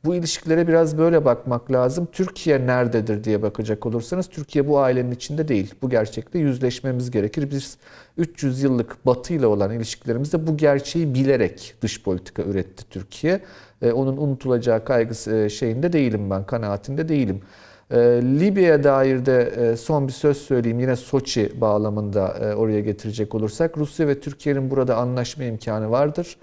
Bu 0.05 0.15
ilişkilere 0.15 0.69
biraz 0.69 0.99
böyle 0.99 1.25
bakmak 1.25 1.73
lazım. 1.73 2.09
Türkiye 2.13 2.67
nerededir 2.67 3.25
diye 3.25 3.43
bakacak 3.43 3.87
olursanız 3.87 4.29
Türkiye 4.29 4.69
bu 4.69 4.79
ailenin 4.79 5.11
içinde 5.11 5.49
değil. 5.49 5.75
Bu 5.83 5.91
gerçekle 5.91 6.39
yüzleşmemiz 6.39 7.11
gerekir. 7.11 7.51
Biz 7.51 7.77
300 8.17 8.63
yıllık 8.63 9.07
Batı 9.07 9.35
ile 9.35 9.47
olan 9.47 9.71
ilişkilerimizde 9.71 10.47
bu 10.47 10.57
gerçeği 10.57 11.15
bilerek 11.15 11.75
dış 11.83 12.03
politika 12.03 12.43
üretti 12.43 12.85
Türkiye. 12.91 13.41
Ee, 13.83 13.93
onun 13.93 14.17
unutulacağı 14.17 14.85
kaygısı 14.85 15.37
e, 15.37 15.49
şeyinde 15.49 15.93
değilim 15.93 16.31
ben, 16.31 16.47
kanaatinde 16.47 17.09
değilim. 17.09 17.43
Ee, 17.91 17.97
Libya'ya 18.23 18.85
dair 18.85 19.27
de 19.27 19.43
e, 19.43 19.77
son 19.77 20.09
bir 20.09 20.13
söz 20.13 20.37
söyleyeyim. 20.37 20.81
Yine 20.81 20.97
Soçi 20.97 21.61
bağlamında 21.61 22.29
e, 22.29 22.55
oraya 22.55 22.81
getirecek 22.81 23.35
olursak 23.35 23.79
Rusya 23.79 24.09
ve 24.09 24.21
Türkiye'nin 24.21 24.71
burada 24.71 24.97
anlaşma 24.97 25.45
imkanı 25.45 25.91
vardır. 25.91 26.37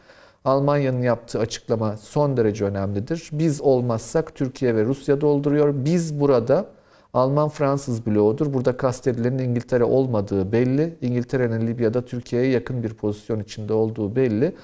Almanya'nın 0.45 1.01
yaptığı 1.01 1.39
açıklama 1.39 1.97
son 1.97 2.37
derece 2.37 2.65
önemlidir. 2.65 3.29
Biz 3.31 3.61
olmazsak 3.61 4.35
Türkiye 4.35 4.75
ve 4.75 4.85
Rusya 4.85 5.21
dolduruyor. 5.21 5.73
Biz 5.85 6.19
burada 6.19 6.65
Alman-Fransız 7.13 8.05
bloğudur. 8.05 8.53
Burada 8.53 8.77
kastedilenin 8.77 9.39
İngiltere 9.39 9.83
olmadığı 9.83 10.51
belli. 10.51 10.95
İngiltere'nin 11.01 11.67
Libya'da 11.67 12.05
Türkiye'ye 12.05 12.49
yakın 12.51 12.83
bir 12.83 12.93
pozisyon 12.93 13.39
içinde 13.39 13.73
olduğu 13.73 14.15
belli. 14.15 14.55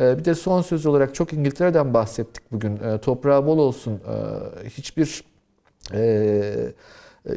Ee, 0.00 0.18
Bir 0.18 0.24
de 0.24 0.34
son 0.34 0.62
söz 0.62 0.86
olarak 0.86 1.14
çok 1.14 1.32
İngiltere'den 1.32 1.94
bahsettik 1.94 2.52
bugün. 2.52 2.76
Ee, 2.76 2.98
Toprağı 2.98 3.46
bol 3.46 3.58
olsun. 3.58 3.92
Ee, 3.92 4.68
Hiçbir 4.68 5.24
e, 5.94 6.72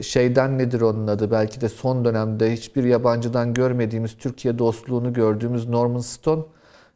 şeyden 0.02 0.58
nedir 0.58 0.82
onun 0.82 1.08
adı 1.08 1.32
belki 1.32 1.62
de 1.62 1.70
son 1.70 2.06
dönemde 2.06 2.54
hiçbir 2.54 2.84
yabancıdan 2.84 3.54
görmediğimiz 3.54 4.18
Türkiye 4.18 4.60
dostluğunu 4.60 5.14
gördüğümüz 5.14 5.70
Norman 5.70 6.00
Stone 6.00 6.44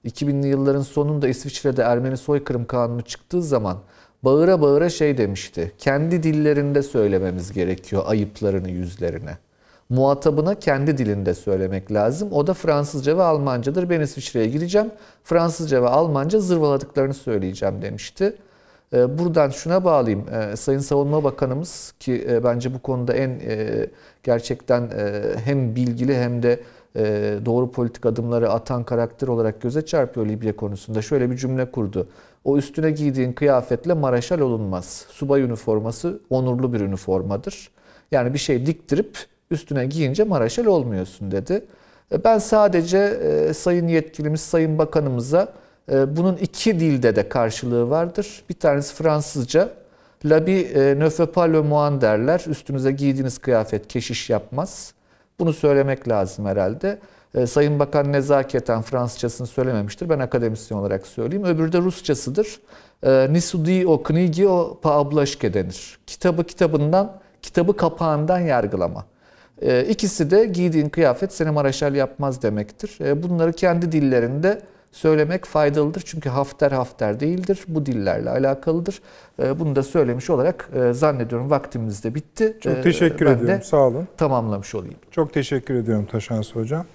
2000'li 0.05 0.47
yılların 0.47 0.81
sonunda 0.81 1.27
İsviçre'de 1.27 1.81
Ermeni 1.81 2.17
soykırım 2.17 2.65
kanunu 2.65 3.01
çıktığı 3.01 3.43
zaman 3.43 3.77
bağıra 4.23 4.61
bağıra 4.61 4.89
şey 4.89 5.17
demişti. 5.17 5.71
Kendi 5.77 6.23
dillerinde 6.23 6.83
söylememiz 6.83 7.51
gerekiyor 7.51 8.03
ayıplarını 8.05 8.69
yüzlerine. 8.69 9.37
Muhatabına 9.89 10.55
kendi 10.55 10.97
dilinde 10.97 11.33
söylemek 11.33 11.91
lazım. 11.91 12.31
O 12.31 12.47
da 12.47 12.53
Fransızca 12.53 13.17
ve 13.17 13.23
Almancadır. 13.23 13.89
Ben 13.89 14.01
İsviçre'ye 14.01 14.47
gideceğim. 14.47 14.91
Fransızca 15.23 15.81
ve 15.83 15.87
Almanca 15.87 16.39
zırvaladıklarını 16.39 17.13
söyleyeceğim 17.13 17.81
demişti. 17.81 18.35
Ee, 18.93 19.17
Buradan 19.17 19.49
şuna 19.49 19.83
bağlayayım. 19.85 20.25
Ee, 20.29 20.55
Sayın 20.55 20.79
Savunma 20.79 21.23
Bakanımız 21.23 21.93
ki 21.99 22.25
e, 22.29 22.43
bence 22.43 22.73
bu 22.73 22.79
konuda 22.79 23.13
en 23.13 23.29
e, 23.29 23.87
gerçekten 24.23 24.81
e, 24.81 25.21
hem 25.45 25.75
bilgili 25.75 26.15
hem 26.15 26.43
de 26.43 26.59
doğru 27.45 27.71
politik 27.71 28.05
adımları 28.05 28.51
atan 28.51 28.83
karakter 28.83 29.27
olarak 29.27 29.61
göze 29.61 29.85
çarpıyor 29.85 30.27
Libya 30.27 30.55
konusunda. 30.55 31.01
Şöyle 31.01 31.31
bir 31.31 31.37
cümle 31.37 31.71
kurdu. 31.71 32.07
O 32.43 32.57
üstüne 32.57 32.91
giydiğin 32.91 33.33
kıyafetle 33.33 33.93
Maraşal 33.93 34.39
olunmaz. 34.39 35.05
Subay 35.09 35.41
üniforması 35.41 36.19
onurlu 36.29 36.73
bir 36.73 36.79
üniformadır. 36.79 37.69
Yani 38.11 38.33
bir 38.33 38.39
şey 38.39 38.65
diktirip 38.65 39.17
üstüne 39.51 39.85
giyince 39.85 40.23
Maraşal 40.23 40.65
olmuyorsun 40.65 41.31
dedi. 41.31 41.65
Ben 42.23 42.37
sadece 42.37 43.19
Sayın 43.53 43.87
Yetkilimiz, 43.87 44.41
Sayın 44.41 44.77
Bakanımıza 44.77 45.53
bunun 45.87 46.35
iki 46.37 46.79
dilde 46.79 47.15
de 47.15 47.29
karşılığı 47.29 47.89
vardır. 47.89 48.43
Bir 48.49 48.53
tanesi 48.53 48.95
Fransızca. 48.95 49.69
Labi 50.25 50.71
ne 50.99 51.09
fait 51.09 51.33
pas 51.33 51.49
le 51.49 51.61
moine 51.61 52.01
derler. 52.01 52.43
Üstünüze 52.47 52.91
giydiğiniz 52.91 53.37
kıyafet 53.37 53.87
keşiş 53.87 54.29
yapmaz. 54.29 54.93
Bunu 55.39 55.53
söylemek 55.53 56.07
lazım 56.09 56.45
herhalde. 56.45 56.99
E, 57.35 57.47
Sayın 57.47 57.79
Bakan 57.79 58.13
nezaketen 58.13 58.81
Fransızcasını 58.81 59.47
söylememiştir. 59.47 60.09
Ben 60.09 60.19
akademisyen 60.19 60.77
olarak 60.77 61.07
söyleyeyim. 61.07 61.45
Öbürü 61.45 61.71
de 61.71 61.77
Rusçasıdır. 61.77 62.59
E, 63.03 63.33
Nisudi 63.33 63.87
o 63.87 64.03
knigi 64.03 64.47
o 64.47 64.79
paablaşke 64.81 65.53
denir. 65.53 65.97
Kitabı 66.07 66.43
kitabından, 66.43 67.19
kitabı 67.41 67.77
kapağından 67.77 68.39
yargılama. 68.39 69.05
E, 69.61 69.85
İkisi 69.85 70.31
de 70.31 70.45
giydiğin 70.45 70.89
kıyafet 70.89 71.33
seni 71.33 71.51
Maraşal 71.51 71.95
yapmaz 71.95 72.41
demektir. 72.41 72.97
E, 73.05 73.23
Bunları 73.23 73.53
kendi 73.53 73.91
dillerinde 73.91 74.61
söylemek 74.99 75.45
faydalıdır. 75.45 76.01
Çünkü 76.05 76.29
hafter 76.29 76.71
hafter 76.71 77.19
değildir. 77.19 77.63
Bu 77.67 77.85
dillerle 77.85 78.29
alakalıdır. 78.29 79.01
E, 79.43 79.59
Bunu 79.59 79.75
da 79.75 79.83
söylemiş 79.83 80.29
olarak 80.29 80.69
e, 80.75 80.93
zannediyorum 80.93 81.49
vaktimiz 81.49 82.03
de 82.03 82.15
bitti. 82.15 82.57
Çok 82.61 82.77
E, 82.77 82.81
teşekkür 82.81 83.25
ben 83.25 83.39
de 83.39 83.43
ediyorum. 83.43 83.63
Sağ 83.63 83.77
olun. 83.77 84.07
tamamlamış 84.17 84.75
olayım. 84.75 84.95
Çok 85.11 85.33
teşekkür 85.33 85.75
ediyorum 85.75 86.05
Taşansı 86.11 86.59
Hocam. 86.59 86.85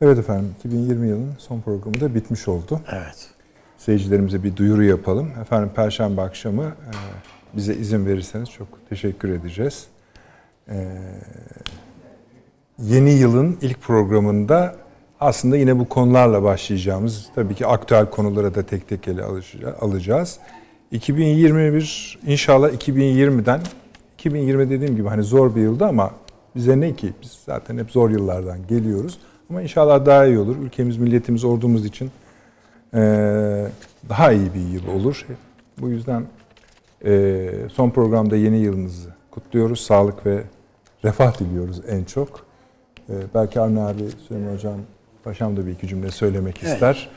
Evet 0.00 0.18
efendim 0.18 0.54
2020 0.58 1.08
yılının 1.08 1.34
son 1.38 1.60
programı 1.60 2.00
da 2.00 2.14
bitmiş 2.14 2.48
oldu. 2.48 2.80
Evet. 2.92 3.28
Seyircilerimize 3.78 4.42
bir 4.42 4.56
duyuru 4.56 4.84
yapalım. 4.84 5.30
Efendim 5.42 5.70
Perşembe 5.76 6.20
akşamı 6.20 6.64
e, 6.64 6.92
bize 7.56 7.74
izin 7.74 8.06
verirseniz 8.06 8.50
çok 8.50 8.68
teşekkür 8.88 9.28
edeceğiz. 9.28 9.86
E, 10.68 10.88
yeni 12.78 13.10
yılın 13.10 13.58
ilk 13.60 13.82
programında 13.82 14.76
aslında 15.20 15.56
yine 15.56 15.78
bu 15.78 15.88
konularla 15.88 16.42
başlayacağımız 16.42 17.26
tabii 17.34 17.54
ki 17.54 17.66
aktüel 17.66 18.10
konulara 18.10 18.54
da 18.54 18.62
tek 18.62 18.88
tek 18.88 19.08
ele 19.08 19.22
alacağız. 19.80 20.38
2021 20.90 22.18
inşallah 22.26 22.68
2020'den 22.70 23.60
2020 24.18 24.70
dediğim 24.70 24.96
gibi 24.96 25.08
hani 25.08 25.22
zor 25.22 25.56
bir 25.56 25.60
yıldı 25.60 25.84
ama 25.84 26.10
bize 26.56 26.80
ne 26.80 26.94
ki 26.94 27.12
biz 27.22 27.30
zaten 27.46 27.78
hep 27.78 27.90
zor 27.90 28.10
yıllardan 28.10 28.66
geliyoruz. 28.66 29.18
Ama 29.50 29.62
inşallah 29.62 30.06
daha 30.06 30.26
iyi 30.26 30.38
olur. 30.38 30.56
Ülkemiz, 30.56 30.96
milletimiz, 30.96 31.44
ordumuz 31.44 31.84
için 31.86 32.10
eee, 32.94 33.00
daha 34.08 34.32
iyi 34.32 34.54
bir 34.54 34.60
yıl 34.60 35.00
olur. 35.00 35.26
Bu 35.80 35.88
yüzden 35.88 36.24
eee, 37.04 37.50
son 37.72 37.90
programda 37.90 38.36
yeni 38.36 38.58
yılınızı 38.58 39.08
kutluyoruz. 39.30 39.80
Sağlık 39.80 40.26
ve 40.26 40.42
refah 41.04 41.38
diliyoruz 41.40 41.80
en 41.88 42.04
çok. 42.04 42.46
Eee, 43.08 43.16
belki 43.34 43.60
Avni 43.60 43.80
abi, 43.80 44.02
Süleyman 44.28 44.54
Hocam, 44.54 44.78
Paşam 45.24 45.56
da 45.56 45.66
bir 45.66 45.72
iki 45.72 45.88
cümle 45.88 46.10
söylemek 46.10 46.60
Evet. 46.62 46.72
ister. 46.74 47.08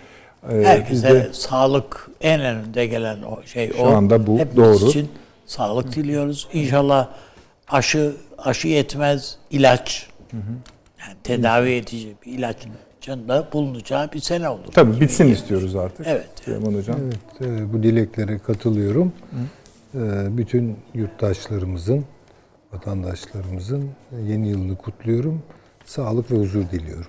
Eee, 0.51 0.57
biz 0.59 0.65
Herkese 0.65 1.13
de 1.13 1.29
sağlık 1.33 2.09
en 2.21 2.41
önünde 2.41 2.85
gelen 2.85 3.21
o 3.23 3.43
şey 3.45 3.71
Şu 3.73 3.81
o. 3.81 3.87
anda 3.87 4.27
bu 4.27 4.39
Hepimiz 4.39 4.57
doğru. 4.81 4.89
için 4.89 5.09
sağlık 5.45 5.95
diliyoruz. 5.95 6.47
İnşallah 6.53 7.09
aşı 7.67 8.15
aşı 8.37 8.67
yetmez 8.67 9.37
ilaç. 9.51 10.09
Yani 10.33 11.13
tedavi 11.23 11.69
edici 11.71 12.13
bir 12.25 12.31
ilacın 12.31 12.71
da 13.27 13.47
bulunacağı 13.53 14.11
bir 14.11 14.19
sene 14.19 14.49
olur. 14.49 14.71
tabii 14.73 15.01
bitsin 15.01 15.27
istiyoruz 15.27 15.75
artık. 15.75 16.07
Evet. 16.07 16.27
Süleyman 16.45 16.73
Hocam. 16.73 16.97
Evet, 17.03 17.41
e, 17.51 17.73
bu 17.73 17.83
dileklere 17.83 18.39
katılıyorum. 18.39 19.13
E, 19.95 19.99
Bütün 20.37 20.77
yurttaşlarımızın, 20.93 22.05
vatandaşlarımızın 22.73 23.89
yeni 24.27 24.47
yılını 24.49 24.75
kutluyorum. 24.77 25.43
Sağlık 25.85 26.31
ve 26.31 26.35
huzur 26.35 26.69
diliyorum. 26.71 27.07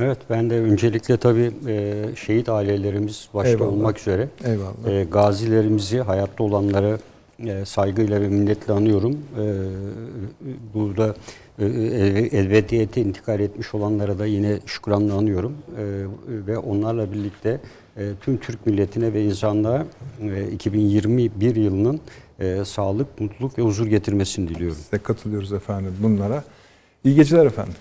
Evet 0.00 0.18
ben 0.30 0.50
de 0.50 0.60
öncelikle 0.60 1.16
tabii 1.16 1.50
e, 1.66 2.04
şehit 2.16 2.48
ailelerimiz 2.48 3.28
başta 3.34 3.48
Eyvallah. 3.50 3.72
olmak 3.72 3.98
üzere 4.00 4.28
Eyvallah. 4.44 5.00
e, 5.00 5.04
gazilerimizi, 5.04 6.00
hayatta 6.00 6.44
olanları 6.44 6.98
e, 7.46 7.64
saygıyla 7.64 8.20
ve 8.20 8.28
minnetle 8.28 8.72
anıyorum. 8.72 9.12
E, 9.12 9.44
burada 10.74 11.14
e, 11.58 11.64
el- 11.64 12.32
elvediyete 12.32 13.00
intikal 13.00 13.40
etmiş 13.40 13.74
olanlara 13.74 14.18
da 14.18 14.26
yine 14.26 14.58
şükranla 14.66 15.14
anıyorum. 15.14 15.52
E, 15.78 15.84
ve 16.46 16.58
onlarla 16.58 17.12
birlikte 17.12 17.60
e, 17.96 18.02
tüm 18.20 18.36
Türk 18.36 18.66
milletine 18.66 19.12
ve 19.12 19.24
insanlığa 19.24 19.86
e, 20.22 20.50
2021 20.52 21.56
yılının 21.56 22.00
e, 22.40 22.64
sağlık, 22.64 23.20
mutluluk 23.20 23.58
ve 23.58 23.62
huzur 23.62 23.86
getirmesini 23.86 24.48
diliyorum. 24.48 24.76
Size 24.76 24.98
katılıyoruz 24.98 25.52
efendim 25.52 25.94
bunlara. 26.02 26.44
İyi 27.04 27.14
geceler 27.14 27.46
efendim. 27.46 27.74